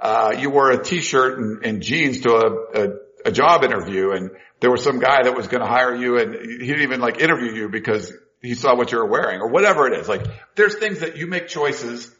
Uh, 0.00 0.34
you 0.38 0.50
wore 0.50 0.70
a 0.70 0.82
t-shirt 0.82 1.38
and, 1.38 1.64
and 1.64 1.82
jeans 1.82 2.20
to 2.20 2.30
a, 2.30 2.82
a, 2.82 2.88
a 3.26 3.32
job 3.32 3.64
interview 3.64 4.12
and 4.12 4.30
there 4.60 4.70
was 4.70 4.82
some 4.82 4.98
guy 4.98 5.22
that 5.24 5.36
was 5.36 5.48
going 5.48 5.62
to 5.62 5.68
hire 5.68 5.94
you 5.94 6.18
and 6.18 6.34
he 6.34 6.66
didn't 6.66 6.82
even 6.82 7.00
like 7.00 7.20
interview 7.20 7.52
you 7.52 7.68
because 7.68 8.12
he 8.40 8.54
saw 8.54 8.76
what 8.76 8.92
you 8.92 8.98
were 8.98 9.06
wearing 9.06 9.40
or 9.40 9.48
whatever 9.48 9.86
it 9.86 9.98
is. 9.98 10.08
Like 10.08 10.24
there's 10.54 10.76
things 10.76 11.00
that 11.00 11.16
you 11.16 11.26
make 11.26 11.48
choices, 11.48 12.10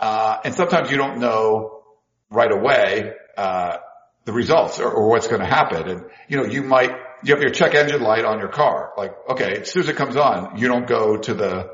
uh, 0.00 0.38
and 0.44 0.54
sometimes 0.54 0.90
you 0.90 0.96
don't 0.96 1.18
know 1.18 1.82
right 2.30 2.52
away, 2.52 3.12
uh, 3.36 3.78
the 4.24 4.32
results 4.32 4.78
or, 4.78 4.90
or 4.90 5.08
what's 5.08 5.26
going 5.26 5.40
to 5.40 5.46
happen. 5.46 5.88
And, 5.88 6.04
you 6.28 6.36
know, 6.36 6.44
you 6.44 6.62
might, 6.62 6.90
you 7.24 7.34
have 7.34 7.40
your 7.40 7.50
check 7.50 7.74
engine 7.74 8.02
light 8.02 8.24
on 8.24 8.38
your 8.38 8.48
car. 8.48 8.92
Like, 8.96 9.12
okay, 9.30 9.60
as 9.60 9.70
soon 9.70 9.84
as 9.84 9.88
it 9.88 9.96
comes 9.96 10.16
on, 10.16 10.58
you 10.58 10.68
don't 10.68 10.86
go 10.86 11.16
to 11.16 11.34
the, 11.34 11.70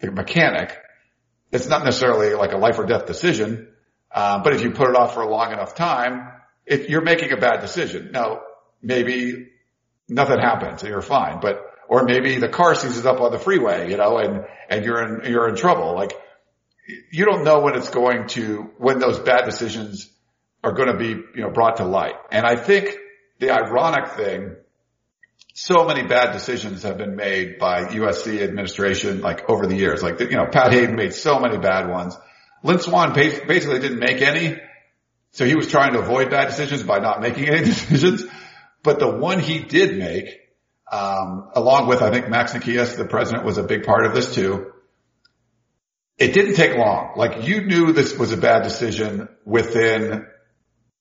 the 0.00 0.10
mechanic. 0.10 0.76
It's 1.50 1.66
not 1.66 1.84
necessarily 1.84 2.34
like 2.34 2.52
a 2.52 2.58
life 2.58 2.78
or 2.78 2.84
death 2.84 3.06
decision. 3.06 3.68
Um, 4.14 4.42
but 4.42 4.54
if 4.54 4.62
you 4.62 4.70
put 4.70 4.88
it 4.88 4.96
off 4.96 5.14
for 5.14 5.22
a 5.22 5.28
long 5.28 5.52
enough 5.52 5.74
time, 5.74 6.32
you're 6.66 7.02
making 7.02 7.32
a 7.32 7.36
bad 7.36 7.60
decision. 7.60 8.10
Now, 8.12 8.42
maybe 8.82 9.48
nothing 10.08 10.38
happens 10.38 10.82
and 10.82 10.90
you're 10.90 11.02
fine, 11.02 11.40
but, 11.40 11.64
or 11.88 12.04
maybe 12.04 12.36
the 12.36 12.48
car 12.48 12.74
seizes 12.74 13.06
up 13.06 13.20
on 13.20 13.32
the 13.32 13.38
freeway, 13.38 13.90
you 13.90 13.96
know, 13.96 14.18
and, 14.18 14.44
and 14.68 14.84
you're 14.84 15.02
in, 15.02 15.30
you're 15.30 15.48
in 15.48 15.56
trouble. 15.56 15.94
Like 15.94 16.12
you 17.10 17.24
don't 17.24 17.44
know 17.44 17.60
when 17.60 17.76
it's 17.76 17.90
going 17.90 18.28
to, 18.28 18.70
when 18.78 18.98
those 18.98 19.18
bad 19.18 19.44
decisions 19.44 20.10
are 20.64 20.72
going 20.72 20.88
to 20.88 20.96
be, 20.96 21.08
you 21.08 21.42
know, 21.42 21.50
brought 21.50 21.76
to 21.76 21.84
light. 21.84 22.14
And 22.30 22.46
I 22.46 22.56
think 22.56 22.96
the 23.38 23.50
ironic 23.50 24.12
thing, 24.12 24.56
so 25.54 25.84
many 25.84 26.06
bad 26.06 26.32
decisions 26.32 26.82
have 26.82 26.98
been 26.98 27.16
made 27.16 27.58
by 27.58 27.84
USC 27.84 28.42
administration, 28.42 29.20
like 29.20 29.48
over 29.50 29.66
the 29.66 29.76
years. 29.76 30.02
Like, 30.02 30.20
you 30.20 30.36
know, 30.36 30.46
Pat 30.50 30.72
Haden 30.72 30.96
made 30.96 31.12
so 31.14 31.38
many 31.40 31.58
bad 31.58 31.88
ones. 31.88 32.16
Lynn 32.62 32.78
Swann 32.78 33.14
basically 33.14 33.78
didn't 33.78 34.00
make 34.00 34.22
any. 34.22 34.58
So 35.32 35.44
he 35.44 35.54
was 35.54 35.68
trying 35.68 35.92
to 35.92 36.00
avoid 36.00 36.30
bad 36.30 36.46
decisions 36.46 36.82
by 36.82 36.98
not 36.98 37.20
making 37.20 37.48
any 37.48 37.64
decisions. 37.64 38.24
But 38.82 38.98
the 38.98 39.10
one 39.10 39.40
he 39.40 39.60
did 39.60 39.98
make, 39.98 40.28
um, 40.90 41.50
along 41.54 41.88
with, 41.88 42.02
I 42.02 42.10
think 42.10 42.28
Max 42.28 42.52
Nikias, 42.52 42.96
the 42.96 43.04
president 43.04 43.44
was 43.44 43.58
a 43.58 43.62
big 43.62 43.84
part 43.84 44.06
of 44.06 44.14
this 44.14 44.34
too 44.34 44.72
it 46.18 46.34
didn't 46.34 46.54
take 46.54 46.76
long. 46.76 47.12
Like 47.16 47.46
you 47.46 47.62
knew 47.62 47.92
this 47.92 48.18
was 48.18 48.32
a 48.32 48.36
bad 48.36 48.64
decision 48.64 49.28
within 49.44 50.26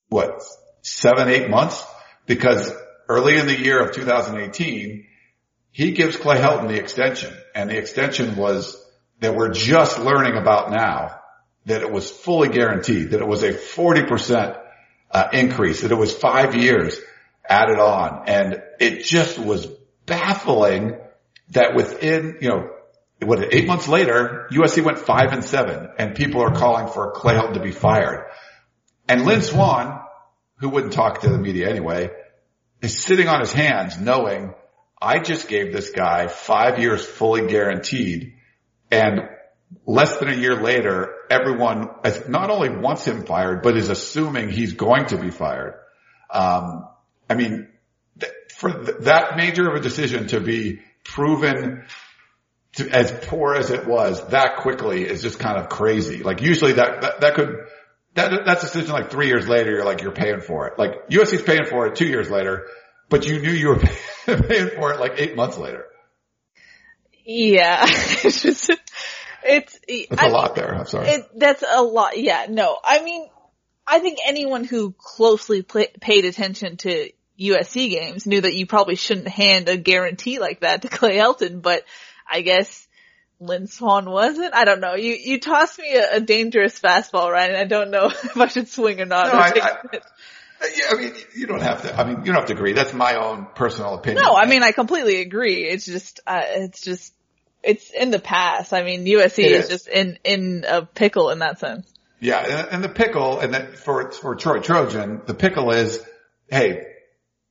what 0.10 0.44
seven, 0.84 1.28
eight 1.28 1.50
months 1.50 1.84
because 2.28 2.72
early 3.10 3.38
in 3.38 3.48
the 3.48 3.60
year 3.60 3.84
of 3.84 3.94
2018, 3.94 5.06
he 5.72 5.92
gives 5.92 6.16
Clay 6.16 6.38
Helton 6.38 6.68
the 6.68 6.80
extension 6.80 7.34
and 7.56 7.70
the 7.70 7.78
extension 7.78 8.36
was 8.36 8.84
that 9.20 9.36
we're 9.36 9.52
just 9.52 10.00
learning 10.00 10.38
about 10.38 10.72
now 10.72 11.20
that 11.68 11.82
it 11.82 11.92
was 11.92 12.10
fully 12.10 12.48
guaranteed, 12.48 13.12
that 13.12 13.22
it 13.22 13.28
was 13.28 13.44
a 13.44 13.52
40% 13.54 14.58
uh, 15.12 15.28
increase, 15.34 15.82
that 15.82 15.92
it 15.92 15.98
was 15.98 16.14
five 16.14 16.56
years 16.56 16.98
added 17.48 17.78
on. 17.78 18.24
And 18.28 18.64
it 18.80 19.04
just 19.04 19.38
was 19.38 19.68
baffling 20.06 20.98
that 21.50 21.76
within, 21.76 22.38
you 22.40 22.50
know, 22.50 22.70
what 23.22 23.54
eight 23.54 23.68
months 23.68 23.88
later, 23.88 24.48
USC 24.52 24.84
went 24.84 25.00
five 25.00 25.34
and 25.34 25.44
seven 25.44 25.90
and 25.98 26.16
people 26.16 26.42
are 26.42 26.54
calling 26.54 26.88
for 26.88 27.12
Clay 27.12 27.36
Helton 27.36 27.56
to 27.56 27.60
be 27.60 27.72
fired. 27.72 28.30
And 29.10 29.26
Lynn 29.26 29.42
Swann, 29.42 30.00
who 30.60 30.70
wouldn't 30.70 30.94
talk 30.94 31.22
to 31.22 31.30
the 31.30 31.38
media 31.38 31.70
anyway, 31.70 32.12
is 32.82 32.98
sitting 32.98 33.28
on 33.28 33.42
his 33.42 33.52
hands 33.52 34.00
knowing 34.00 34.54
I 35.02 35.20
just 35.20 35.50
gave 35.50 35.74
this 35.74 35.90
guy 35.90 36.28
five 36.28 36.80
years 36.80 37.06
fully 37.06 37.48
guaranteed 37.48 38.36
and 38.90 39.22
less 39.86 40.18
than 40.18 40.30
a 40.30 40.36
year 40.36 40.62
later, 40.62 41.14
everyone 41.30 41.90
not 42.28 42.50
only 42.50 42.70
wants 42.70 43.06
him 43.06 43.26
fired, 43.26 43.62
but 43.62 43.78
is 43.78 43.90
assuming 43.90 44.50
he's 44.50 44.74
going 44.74 45.08
to 45.08 45.18
be 45.18 45.30
fired. 45.30 45.76
Um, 46.30 46.88
I 47.30 47.36
mean, 47.36 47.68
for 48.56 48.72
th- 48.72 48.98
that 49.02 49.38
major 49.38 49.70
of 49.70 49.76
a 49.76 49.80
decision 49.80 50.28
to 50.28 50.40
be 50.40 50.80
proven 51.04 51.86
to, 52.74 52.90
as 52.90 53.12
poor 53.28 53.56
as 53.56 53.72
it 53.72 53.88
was 53.88 54.26
that 54.30 54.58
quickly 54.58 55.04
is 55.04 55.22
just 55.22 55.40
kind 55.40 55.58
of 55.58 55.70
crazy. 55.70 56.24
Like 56.24 56.42
usually 56.42 56.74
that, 56.74 57.02
that, 57.02 57.22
that 57.22 57.36
could, 57.36 57.56
that, 58.16 58.46
that's 58.46 58.64
a 58.64 58.68
decision 58.68 58.92
like 58.92 59.12
three 59.12 59.28
years 59.28 59.48
later, 59.48 59.72
you're 59.72 59.86
like, 59.86 60.02
you're 60.02 60.12
paying 60.12 60.42
for 60.42 60.68
it. 60.68 60.80
Like 60.80 61.10
USC's 61.10 61.44
paying 61.44 61.66
for 61.66 61.88
it 61.88 61.96
two 61.96 62.08
years 62.08 62.30
later, 62.30 62.68
but 63.10 63.26
you 63.26 63.40
knew 63.40 63.52
you 63.52 63.70
were 63.70 63.80
paying 64.26 64.70
for 64.76 64.94
it 64.94 65.00
like 65.00 65.14
eight 65.18 65.36
months 65.36 65.58
later. 65.58 65.86
Yeah. 67.26 67.84
it's 67.86 68.42
just, 68.42 68.72
it's, 69.48 69.80
That's 70.10 70.24
a 70.24 70.30
lot 70.30 70.56
there. 70.56 70.76
I'm 70.76 70.86
sorry. 70.86 71.08
It, 71.10 71.26
that's 71.36 71.64
a 71.68 71.82
lot. 71.82 72.18
Yeah, 72.18 72.48
no. 72.50 72.78
I 72.84 73.02
mean, 73.02 73.28
I 73.86 74.00
think 74.00 74.20
anyone 74.26 74.64
who 74.64 74.94
closely 74.98 75.62
play, 75.62 75.88
paid 76.02 76.26
attention 76.26 76.78
to 76.78 77.10
USC 77.40 77.90
games 77.90 78.26
knew 78.26 78.42
that 78.42 78.54
you 78.56 78.66
probably 78.66 78.96
shouldn't 78.96 79.28
hand 79.28 79.70
a 79.70 79.78
guarantee 79.78 80.40
like 80.40 80.62
that 80.62 80.82
to 80.82 80.90
Clay 80.90 81.18
Helton, 81.18 81.62
but 81.62 81.84
I 82.30 82.42
guess 82.42 82.88
Lynn 83.40 83.68
Swann 83.68 84.10
wasn't. 84.10 84.54
I 84.56 84.66
don't 84.66 84.80
know. 84.82 84.96
You 84.96 85.14
you 85.14 85.40
tossed 85.40 85.78
me 85.80 85.94
a, 85.96 86.16
a 86.18 86.20
dangerous 86.20 86.80
fastball, 86.80 87.32
right? 87.32 87.50
And 87.50 87.58
I 87.58 87.66
don't 87.66 87.92
know 87.92 88.06
if 88.10 88.36
I 88.38 88.48
should 88.48 88.68
swing 88.68 89.00
or 89.00 89.06
not. 89.06 89.28
No, 89.28 89.34
or 89.34 89.42
I- 89.42 89.80
I- 89.94 90.00
I 90.90 90.96
mean, 90.96 91.14
you 91.36 91.46
don't 91.46 91.62
have 91.62 91.84
to, 91.84 91.96
I 91.96 92.04
mean, 92.04 92.18
you 92.22 92.26
don't 92.26 92.34
have 92.38 92.48
to 92.48 92.54
agree. 92.54 92.74
That's 92.74 92.92
my 92.92 93.14
own 93.14 93.46
personal 93.54 93.94
opinion. 93.94 94.24
no, 94.24 94.36
I 94.36 94.48
mean 94.48 94.64
I 94.64 94.72
completely 94.72 95.22
agree. 95.22 95.66
It's 95.66 95.86
just 95.86 96.20
uh, 96.26 96.42
it's 96.44 96.82
just 96.82 97.14
it's 97.64 97.90
in 97.92 98.12
the 98.12 98.20
past. 98.20 98.74
I 98.74 98.84
mean 98.84 99.06
USC 99.06 99.44
is. 99.44 99.66
is. 99.66 99.70
just 99.70 99.88
in 99.88 100.20
in 100.24 100.66
a 100.68 100.86
pickle 100.86 101.30
in 101.30 101.40
that 101.40 101.60
sense. 101.60 101.92
Yeah, 102.20 102.68
and, 102.72 102.84
the 102.84 102.90
pickle, 102.90 103.40
and 103.40 103.54
that 103.54 103.78
for 103.78 104.12
for 104.12 104.36
Troy 104.36 104.60
Trojan, 104.60 105.22
the 105.28 105.36
pickle 105.36 105.70
is, 105.72 106.04
hey, 106.50 106.88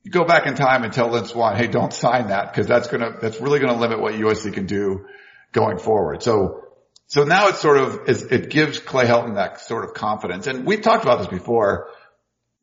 you 0.03 0.11
go 0.11 0.25
back 0.25 0.45
in 0.45 0.55
time 0.55 0.83
and 0.83 0.91
tell 0.91 1.09
Lynn 1.09 1.25
Swann, 1.25 1.55
hey, 1.55 1.67
don't 1.67 1.93
sign 1.93 2.27
that 2.27 2.51
because 2.51 2.67
that's 2.67 2.87
gonna 2.87 3.17
that's 3.21 3.39
really 3.39 3.59
gonna 3.59 3.79
limit 3.79 4.01
what 4.01 4.13
USC 4.15 4.53
can 4.53 4.65
do 4.65 5.05
going 5.53 5.77
forward. 5.77 6.21
So 6.21 6.65
so 7.07 7.23
now 7.23 7.47
it's 7.47 7.61
sort 7.61 7.77
of 7.77 8.09
is, 8.09 8.23
it 8.23 8.49
gives 8.49 8.79
Clay 8.79 9.05
Helton 9.05 9.35
that 9.35 9.61
sort 9.61 9.85
of 9.85 9.93
confidence, 9.93 10.47
and 10.47 10.65
we've 10.65 10.81
talked 10.81 11.03
about 11.03 11.19
this 11.19 11.27
before. 11.27 11.89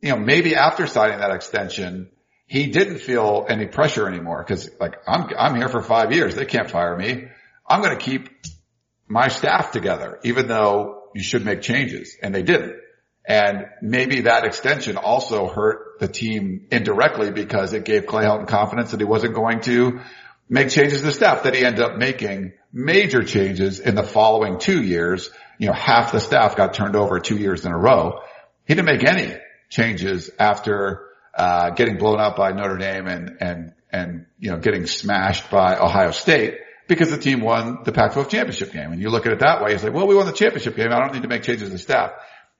You 0.02 0.10
know, 0.10 0.18
maybe 0.18 0.54
after 0.54 0.86
signing 0.86 1.20
that 1.20 1.30
extension, 1.30 2.10
he 2.46 2.66
didn't 2.66 2.98
feel 2.98 3.46
any 3.48 3.66
pressure 3.66 4.06
anymore 4.06 4.44
because 4.46 4.70
like 4.78 4.96
I'm 5.08 5.30
I'm 5.38 5.56
here 5.56 5.68
for 5.68 5.80
five 5.80 6.12
years, 6.12 6.34
they 6.34 6.44
can't 6.44 6.70
fire 6.70 6.94
me. 6.94 7.28
I'm 7.66 7.82
going 7.82 7.96
to 7.96 8.04
keep 8.04 8.28
my 9.08 9.28
staff 9.28 9.72
together, 9.72 10.18
even 10.24 10.48
though 10.48 11.04
you 11.14 11.22
should 11.22 11.44
make 11.44 11.62
changes 11.62 12.16
and 12.22 12.34
they 12.34 12.42
didn't. 12.42 12.76
And 13.26 13.66
maybe 13.80 14.22
that 14.22 14.44
extension 14.44 14.96
also 14.98 15.48
hurt 15.48 15.98
the 15.98 16.08
team 16.08 16.66
indirectly 16.70 17.30
because 17.30 17.72
it 17.72 17.84
gave 17.84 18.06
Clay 18.06 18.24
Helton 18.24 18.46
confidence 18.46 18.90
that 18.90 19.00
he 19.00 19.06
wasn't 19.06 19.34
going 19.34 19.60
to 19.60 20.00
make 20.48 20.68
changes 20.68 21.00
to 21.02 21.12
staff 21.12 21.44
that 21.44 21.54
he 21.54 21.64
ended 21.64 21.82
up 21.82 21.96
making 21.96 22.52
major 22.70 23.22
changes 23.22 23.80
in 23.80 23.94
the 23.94 24.02
following 24.02 24.58
two 24.58 24.82
years. 24.82 25.30
You 25.58 25.68
know, 25.68 25.72
half 25.72 26.12
the 26.12 26.20
staff 26.20 26.56
got 26.56 26.74
turned 26.74 26.96
over 26.96 27.18
two 27.18 27.38
years 27.38 27.64
in 27.64 27.72
a 27.72 27.78
row. 27.78 28.20
He 28.66 28.74
didn't 28.74 28.86
make 28.86 29.08
any 29.08 29.34
changes 29.70 30.30
after, 30.38 31.06
uh, 31.34 31.70
getting 31.70 31.96
blown 31.96 32.20
out 32.20 32.36
by 32.36 32.52
Notre 32.52 32.76
Dame 32.76 33.06
and, 33.06 33.36
and, 33.40 33.72
and, 33.90 34.26
you 34.38 34.50
know, 34.50 34.58
getting 34.58 34.86
smashed 34.86 35.50
by 35.50 35.78
Ohio 35.78 36.10
State 36.10 36.58
because 36.86 37.10
the 37.10 37.18
team 37.18 37.40
won 37.40 37.78
the 37.84 37.92
Pac-12 37.92 38.28
championship 38.28 38.72
game. 38.72 38.92
And 38.92 39.00
you 39.00 39.10
look 39.10 39.26
at 39.26 39.32
it 39.32 39.40
that 39.40 39.62
way, 39.62 39.72
it's 39.74 39.82
like, 39.82 39.92
well, 39.92 40.06
we 40.06 40.14
won 40.14 40.26
the 40.26 40.32
championship 40.32 40.76
game. 40.76 40.92
I 40.92 41.00
don't 41.00 41.14
need 41.14 41.22
to 41.22 41.28
make 41.28 41.42
changes 41.42 41.68
to 41.68 41.72
the 41.72 41.78
staff. 41.78 42.12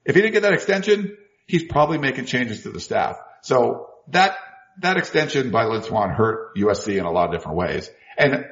If 0.04 0.14
he 0.14 0.22
didn't 0.22 0.34
get 0.34 0.42
that 0.42 0.54
extension, 0.54 1.16
he's 1.46 1.64
probably 1.64 1.98
making 1.98 2.26
changes 2.26 2.62
to 2.62 2.70
the 2.70 2.80
staff. 2.80 3.16
So 3.42 3.88
that, 4.08 4.36
that 4.80 4.96
extension 4.96 5.50
by 5.50 5.64
Lynn 5.64 5.82
Swann 5.82 6.10
hurt 6.10 6.56
USC 6.56 6.98
in 6.98 7.04
a 7.04 7.10
lot 7.10 7.26
of 7.26 7.32
different 7.32 7.58
ways. 7.58 7.90
And, 8.16 8.46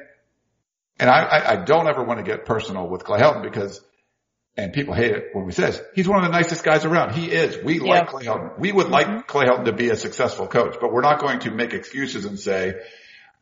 and 0.99 1.09
I, 1.09 1.23
I, 1.23 1.51
I 1.53 1.55
don't 1.63 1.87
ever 1.87 2.03
want 2.03 2.19
to 2.19 2.23
get 2.23 2.45
personal 2.45 2.87
with 2.87 3.03
Clay 3.03 3.19
Helton 3.19 3.43
because, 3.43 3.81
and 4.55 4.71
people 4.71 4.93
hate 4.93 5.11
it 5.11 5.29
when 5.33 5.45
we 5.45 5.51
say 5.51 5.63
this, 5.63 5.81
he's 5.95 6.07
one 6.07 6.23
of 6.23 6.31
the 6.31 6.37
nicest 6.37 6.63
guys 6.63 6.85
around. 6.85 7.15
He 7.15 7.31
is. 7.31 7.63
We 7.63 7.79
Yeah. 7.79 7.85
like 7.85 8.07
Clay 8.07 8.25
Helton. 8.25 8.59
We 8.59 8.71
would 8.71 8.89
like 8.89 9.07
mm-hmm. 9.07 9.19
Clay 9.21 9.45
Helton 9.45 9.65
to 9.65 9.73
be 9.73 9.89
a 9.89 9.95
successful 9.95 10.47
coach, 10.47 10.75
but 10.79 10.93
we're 10.93 11.01
not 11.01 11.19
going 11.19 11.39
to 11.39 11.51
make 11.51 11.73
excuses 11.73 12.25
and 12.25 12.39
say, 12.39 12.75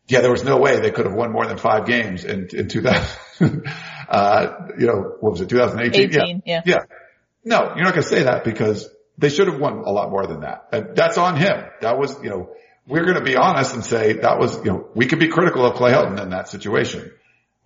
yeah, 0.07 0.21
there 0.21 0.31
was 0.31 0.43
no 0.43 0.57
way 0.57 0.79
they 0.79 0.91
could 0.91 1.05
have 1.05 1.15
won 1.15 1.31
more 1.31 1.45
than 1.45 1.57
five 1.57 1.85
games 1.85 2.25
in, 2.25 2.49
in 2.53 2.67
2000, 2.67 3.65
uh, 4.09 4.67
you 4.77 4.87
know, 4.87 5.15
what 5.19 5.31
was 5.31 5.41
it, 5.41 5.49
2018? 5.49 6.09
18, 6.09 6.43
yeah. 6.45 6.61
Yeah. 6.65 6.83
No, 7.43 7.73
you're 7.75 7.83
not 7.83 7.93
going 7.93 8.03
to 8.03 8.09
say 8.09 8.23
that 8.23 8.43
because 8.43 8.89
they 9.17 9.29
should 9.29 9.47
have 9.47 9.59
won 9.59 9.79
a 9.79 9.91
lot 9.91 10.09
more 10.09 10.27
than 10.27 10.41
that. 10.41 10.67
And 10.71 10.95
that's 10.95 11.17
on 11.17 11.37
him. 11.37 11.65
That 11.81 11.97
was, 11.97 12.21
you 12.21 12.29
know, 12.29 12.49
we're 12.87 13.03
going 13.05 13.17
to 13.17 13.23
be 13.23 13.35
honest 13.35 13.73
and 13.73 13.83
say 13.83 14.13
that 14.13 14.37
was, 14.39 14.57
you 14.57 14.71
know, 14.71 14.87
we 14.95 15.05
could 15.05 15.19
be 15.19 15.27
critical 15.27 15.65
of 15.65 15.75
Clay 15.75 15.91
Helton 15.91 16.21
in 16.21 16.29
that 16.31 16.49
situation, 16.49 17.11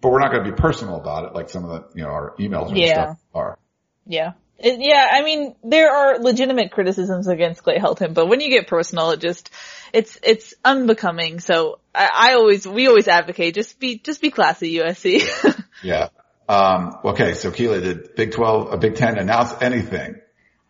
but 0.02 0.12
we're 0.12 0.20
not 0.20 0.32
going 0.32 0.46
to 0.46 0.52
be 0.52 0.56
personal 0.56 0.98
about 0.98 1.26
it 1.26 1.34
like 1.34 1.50
some 1.50 1.66
of 1.66 1.70
the, 1.72 1.98
you 2.00 2.04
know, 2.04 2.10
our 2.12 2.36
emails 2.38 2.68
and 2.70 2.78
Yeah. 2.78 2.94
stuff 2.94 3.18
are. 3.34 3.60
Yeah. 4.06 4.34
It, 4.58 4.80
yeah, 4.80 5.10
I 5.12 5.22
mean, 5.22 5.56
there 5.64 5.92
are 5.92 6.20
legitimate 6.20 6.72
criticisms 6.72 7.28
against 7.28 7.64
Clay 7.64 7.78
Helton, 7.78 8.14
but 8.14 8.28
when 8.28 8.40
you 8.40 8.50
get 8.50 8.68
personal, 8.68 9.12
it 9.12 9.20
just, 9.20 9.50
it's, 9.92 10.18
it's 10.24 10.54
unbecoming. 10.64 11.40
So 11.40 11.80
I, 11.94 12.10
I 12.14 12.34
always, 12.36 12.66
we 12.66 12.88
always 12.88 13.08
advocate, 13.08 13.56
just 13.56 13.80
be, 13.80 14.00
just 14.00 14.22
be 14.22 14.32
classy, 14.32 14.76
USC. 14.76 15.64
Yeah. 15.84 16.10
Um, 16.48 16.98
okay. 17.04 17.34
So 17.34 17.52
Keely, 17.52 17.82
did 17.82 18.16
Big 18.16 18.32
12, 18.32 18.74
a 18.74 18.78
Big 18.78 18.96
10 18.96 19.18
announce 19.18 19.54
anything? 19.62 20.22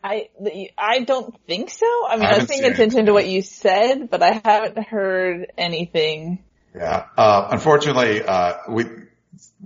I, 0.04 0.30
I 0.78 1.00
don't 1.00 1.36
think 1.48 1.70
so. 1.70 1.88
I 2.08 2.18
mean, 2.18 2.26
I 2.26 2.34
I, 2.34 2.38
was 2.40 2.48
paying 2.48 2.64
attention 2.64 2.84
anything. 2.84 3.06
to 3.08 3.14
what 3.14 3.28
you 3.28 3.42
said, 3.42 4.10
but 4.10 4.22
I 4.22 4.42
haven't 4.44 4.78
heard 4.88 5.52
anything. 5.58 6.44
Yeah. 6.76 7.06
Uh, 7.18 7.48
unfortunately, 7.52 8.24
uh, 8.24 8.54
we, 8.70 8.86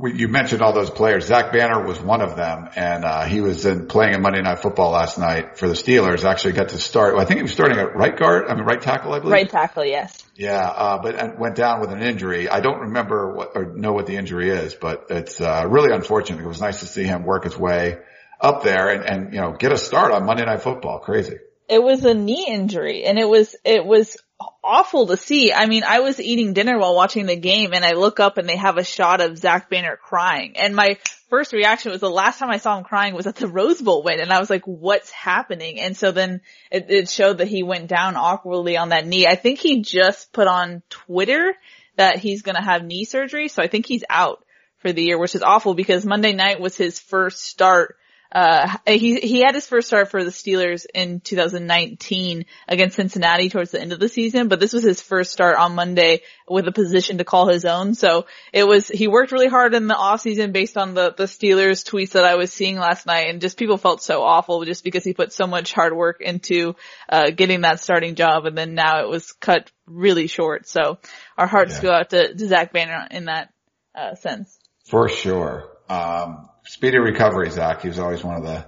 you 0.02 0.28
mentioned 0.28 0.62
all 0.62 0.74
those 0.74 0.90
players. 0.90 1.26
Zach 1.26 1.52
Banner 1.52 1.86
was 1.86 2.00
one 2.00 2.22
of 2.22 2.36
them 2.36 2.70
and, 2.76 3.04
uh, 3.04 3.26
he 3.26 3.42
was 3.42 3.66
in 3.66 3.88
playing 3.88 4.14
in 4.14 4.22
Monday 4.22 4.42
Night 4.42 4.60
Football 4.60 4.92
last 4.92 5.18
night 5.18 5.58
for 5.58 5.68
the 5.68 5.74
Steelers. 5.74 6.24
Actually 6.24 6.54
got 6.54 6.70
to 6.70 6.80
start, 6.80 7.16
I 7.18 7.26
think 7.26 7.40
he 7.40 7.44
was 7.44 7.52
starting 7.52 7.78
at 7.78 7.96
right 7.96 8.18
guard, 8.18 8.46
I 8.48 8.56
mean 8.56 8.64
right 8.64 8.82
tackle, 8.82 9.14
I 9.14 9.20
believe. 9.20 9.34
Right 9.34 9.50
tackle, 9.50 9.86
yes. 9.86 10.24
Yeah, 10.36 10.66
uh, 10.66 11.02
but 11.02 11.16
and 11.16 11.38
went 11.38 11.56
down 11.56 11.82
with 11.82 11.92
an 11.92 12.02
injury. 12.02 12.48
I 12.48 12.62
don't 12.62 12.80
remember 12.80 13.34
what 13.34 13.52
or 13.56 13.74
know 13.76 13.92
what 13.92 14.06
the 14.06 14.16
injury 14.16 14.50
is, 14.50 14.74
but 14.74 15.08
it's 15.10 15.42
uh, 15.42 15.66
really 15.68 15.94
unfortunate. 15.94 16.42
It 16.42 16.48
was 16.48 16.62
nice 16.62 16.80
to 16.80 16.86
see 16.86 17.04
him 17.04 17.26
work 17.26 17.44
his 17.44 17.58
way 17.58 17.98
up 18.40 18.64
there 18.64 18.90
and, 18.90 19.04
and 19.04 19.34
you 19.34 19.42
know 19.42 19.52
get 19.52 19.74
a 19.74 19.78
start 19.78 20.14
on 20.14 20.26
Monday 20.26 20.46
Night 20.46 20.62
Football. 20.62 21.00
Crazy. 21.00 21.40
It 21.68 21.84
was 21.84 22.06
a 22.06 22.14
knee 22.14 22.48
injury 22.48 23.04
and 23.04 23.20
it 23.20 23.28
was, 23.28 23.56
it 23.64 23.86
was 23.86 24.18
awful 24.64 25.08
to 25.08 25.18
see. 25.18 25.52
I 25.52 25.66
mean, 25.66 25.84
I 25.84 26.00
was 26.00 26.20
eating 26.20 26.54
dinner 26.54 26.78
while 26.78 26.96
watching 26.96 27.26
the 27.26 27.36
game 27.36 27.74
and 27.74 27.84
I 27.84 27.94
look 27.94 28.20
up 28.20 28.38
and 28.38 28.48
they 28.48 28.56
have 28.56 28.78
a 28.78 28.84
shot 28.84 29.22
of 29.22 29.38
Zach 29.38 29.70
Banner 29.70 29.98
crying. 29.98 30.58
And 30.58 30.76
my 30.76 30.98
first 31.30 31.54
reaction 31.54 31.92
was 31.92 32.02
the 32.02 32.10
last 32.10 32.40
time 32.40 32.50
I 32.50 32.58
saw 32.58 32.78
him 32.78 32.84
crying 32.84 33.14
was 33.14 33.28
at 33.28 33.36
the 33.36 33.48
Rose 33.48 33.82
Bowl 33.82 34.04
win. 34.04 34.20
And 34.20 34.32
I 34.32 34.40
was 34.40 34.50
like, 34.50 34.66
what's 34.66 35.12
happening? 35.12 35.80
And 35.80 35.96
so 35.96 36.12
then 36.12 36.42
it, 36.72 36.86
it 36.90 37.10
showed 37.10 37.40
that 37.40 37.48
he 37.48 37.64
went 37.64 37.88
down 37.88 38.16
awkwardly 38.16 38.78
on 38.78 38.90
that 38.90 39.06
knee. 39.06 39.28
I 39.28 39.36
think 39.36 39.60
he 39.60 39.82
just 39.82 40.32
put 40.32 40.48
on 40.48 40.84
Twitter 40.90 41.54
that 41.98 42.20
he's 42.20 42.42
going 42.42 42.56
to 42.56 42.62
have 42.62 42.84
knee 42.84 43.04
surgery. 43.04 43.50
So 43.50 43.62
I 43.62 43.68
think 43.68 43.86
he's 43.86 44.06
out 44.10 44.44
for 44.78 44.94
the 44.94 45.04
year, 45.04 45.20
which 45.20 45.36
is 45.36 45.44
awful 45.44 45.74
because 45.74 46.06
Monday 46.06 46.34
night 46.34 46.62
was 46.62 46.78
his 46.78 47.00
first 47.00 47.44
start 47.44 47.98
uh, 48.32 48.78
he, 48.86 49.20
he 49.20 49.42
had 49.42 49.56
his 49.56 49.66
first 49.66 49.88
start 49.88 50.12
for 50.12 50.24
the 50.24 50.30
Steelers 50.30 50.86
in 50.94 51.20
2019 51.20 52.46
against 52.68 52.96
Cincinnati 52.96 53.50
towards 53.50 53.72
the 53.72 53.82
end 53.82 53.92
of 53.92 54.00
the 54.00 54.08
season, 54.08 54.50
but 54.50 54.60
this 54.60 54.72
was 54.72 54.84
his 54.84 55.02
first 55.02 55.32
start 55.32 55.58
on 55.58 55.74
Monday 55.74 56.22
with 56.48 56.68
a 56.68 56.72
position 56.72 57.18
to 57.18 57.24
call 57.24 57.48
his 57.48 57.66
own. 57.66 57.96
So 57.96 58.28
it 58.54 58.66
was, 58.68 58.88
he 58.88 59.08
worked 59.08 59.32
really 59.32 59.48
hard 59.48 59.74
in 59.74 59.88
the 59.88 59.96
off 59.96 60.22
season 60.22 60.52
based 60.52 60.78
on 60.78 60.94
the, 60.94 61.12
the 61.12 61.24
Steelers 61.24 61.84
tweets 61.84 62.12
that 62.12 62.26
I 62.26 62.36
was 62.36 62.54
seeing 62.54 62.78
last 62.78 63.08
night 63.08 63.30
and 63.30 63.42
just 63.42 63.58
people 63.58 63.78
felt 63.78 64.04
so 64.04 64.22
awful 64.22 64.64
just 64.64 64.84
because 64.84 65.04
he 65.04 65.14
put 65.14 65.34
so 65.34 65.48
much 65.48 65.74
hard 65.74 65.96
work 65.96 66.22
into, 66.22 66.76
uh, 67.10 67.32
getting 67.32 67.62
that 67.62 67.80
starting 67.80 68.14
job 68.14 68.46
and 68.46 68.56
then 68.56 68.76
now 68.76 69.02
it 69.02 69.10
was 69.10 69.32
cut 69.32 69.72
really 69.88 70.28
short. 70.28 70.68
So 70.68 71.00
our 71.36 71.48
hearts 71.48 71.78
Yeah. 71.78 71.82
go 71.82 71.92
out 71.92 72.10
to, 72.12 72.34
to 72.36 72.48
Zach 72.48 72.74
Banner 72.74 73.08
in 73.10 73.26
that, 73.26 73.52
uh, 73.96 74.14
sense. 74.14 74.56
For 74.86 75.10
sure. 75.10 75.68
Um, 75.90 76.48
speedy 76.70 76.98
recovery, 77.00 77.50
Zach. 77.50 77.82
He 77.82 77.88
was 77.88 78.00
always 78.00 78.24
one 78.24 78.36
of 78.38 78.44
the 78.44 78.66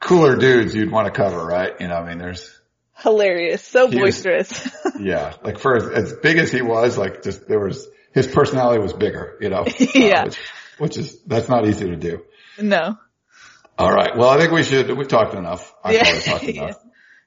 cooler 0.00 0.36
dudes 0.36 0.74
you'd 0.74 0.90
want 0.90 1.06
to 1.06 1.12
cover, 1.12 1.44
right? 1.44 1.72
You 1.80 1.88
know, 1.88 1.94
I 1.96 2.08
mean, 2.08 2.18
there's, 2.18 2.56
Hilarious. 2.96 3.64
So 3.64 3.88
He 3.88 3.96
was- 4.00 4.16
boisterous. 4.22 4.68
yeah, 5.00 5.34
like 5.42 5.58
for 5.58 5.76
as, 5.76 5.86
as 5.88 6.12
big 6.22 6.36
as 6.38 6.52
he 6.52 6.60
was, 6.60 6.98
like 6.98 7.22
just 7.22 7.48
there 7.48 7.60
was, 7.60 7.86
his 8.12 8.26
personality 8.26 8.80
was 8.82 8.92
bigger, 8.92 9.38
you 9.40 9.48
know? 9.48 9.64
Yeah. 9.94 10.22
Uh, 10.22 10.24
which, 10.24 10.38
which 10.78 10.96
is, 10.98 11.22
that's 11.22 11.48
not 11.48 11.66
easy 11.66 11.86
to 11.86 11.96
do. 11.96 12.22
no. 12.60 12.96
All 13.78 13.90
right. 13.90 14.10
Well, 14.14 14.28
I 14.28 14.38
think 14.38 14.52
we 14.52 14.62
should, 14.62 14.90
we've 14.98 15.08
talked 15.08 15.32
enough. 15.34 15.72
I 15.82 15.92
Yeah. 15.94 16.04
talked 16.04 16.44
enough. 16.56 16.76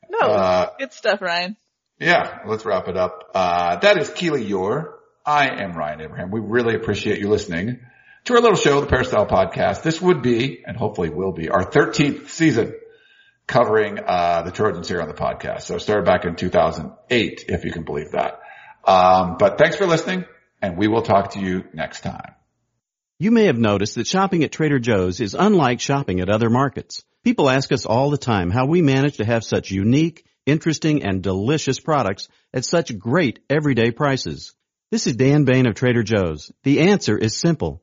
No, 0.10 0.20
Uh, 0.20 0.70
good 0.78 0.94
stuff, 0.94 1.22
Ryan. 1.22 1.58
Yeah, 2.00 2.40
let's 2.46 2.66
wrap 2.66 2.88
it 2.88 2.98
up. 2.98 3.32
Uh, 3.34 3.78
that 3.78 3.98
is 3.98 4.10
Keely 4.12 4.46
Eure. 4.52 4.94
I 5.26 5.64
am 5.64 5.74
Ryan 5.74 6.02
Abraham. 6.02 6.30
We 6.30 6.42
really 6.42 6.76
appreciate 6.76 7.20
you 7.20 7.30
listening 7.30 7.80
to 8.26 8.34
our 8.34 8.42
little 8.42 8.58
show, 8.58 8.82
the 8.82 8.88
Peristyle 8.88 9.26
Podcast. 9.26 9.84
This 9.84 10.02
would 10.02 10.22
be, 10.22 10.64
and 10.66 10.78
hopefully 10.78 11.10
will 11.10 11.34
be, 11.34 11.50
our 11.50 11.66
13th 11.66 12.30
season 12.30 12.74
covering, 13.48 14.00
uh, 14.00 14.44
the 14.44 14.52
Trojans 14.52 14.88
here 14.88 15.02
on 15.02 15.08
the 15.08 15.14
podcast. 15.14 15.64
So 15.64 15.76
it 15.76 15.82
started 15.82 16.06
back 16.06 16.26
in 16.26 16.36
2008, 16.36 17.46
if 17.50 17.66
you 17.66 17.72
can 17.72 17.84
believe 17.84 18.12
that. 18.12 18.40
Um, 18.86 19.38
but 19.38 19.58
thanks 19.58 19.76
for 19.76 19.86
listening 19.86 20.26
and 20.64 20.78
we 20.78 20.88
will 20.88 21.02
talk 21.02 21.32
to 21.32 21.40
you 21.40 21.66
next 21.74 22.02
time. 22.02 22.36
You 23.20 23.32
may 23.32 23.46
have 23.46 23.58
noticed 23.58 23.96
that 23.96 24.08
shopping 24.08 24.44
at 24.44 24.52
Trader 24.54 24.80
Joe's 24.80 25.20
is 25.20 25.36
unlike 25.36 25.82
shopping 25.82 26.22
at 26.22 26.30
other 26.30 26.50
markets. 26.50 27.04
People 27.24 27.50
ask 27.50 27.72
us 27.74 27.86
all 27.86 28.10
the 28.10 28.18
time 28.18 28.50
how 28.50 28.66
we 28.66 28.82
manage 28.82 29.18
to 29.18 29.26
have 29.26 29.44
such 29.44 29.72
unique, 29.72 30.26
interesting, 30.46 31.04
and 31.04 31.22
delicious 31.22 31.80
products 31.82 32.30
at 32.54 32.64
such 32.64 32.98
great 32.98 33.40
everyday 33.50 33.92
prices. 33.92 34.56
This 34.90 35.06
is 35.06 35.18
Dan 35.18 35.44
Bane 35.44 35.66
of 35.66 35.76
Trader 35.76 36.04
Joe's. 36.04 36.52
The 36.64 36.80
answer 36.80 37.18
is 37.18 37.38
simple. 37.38 37.83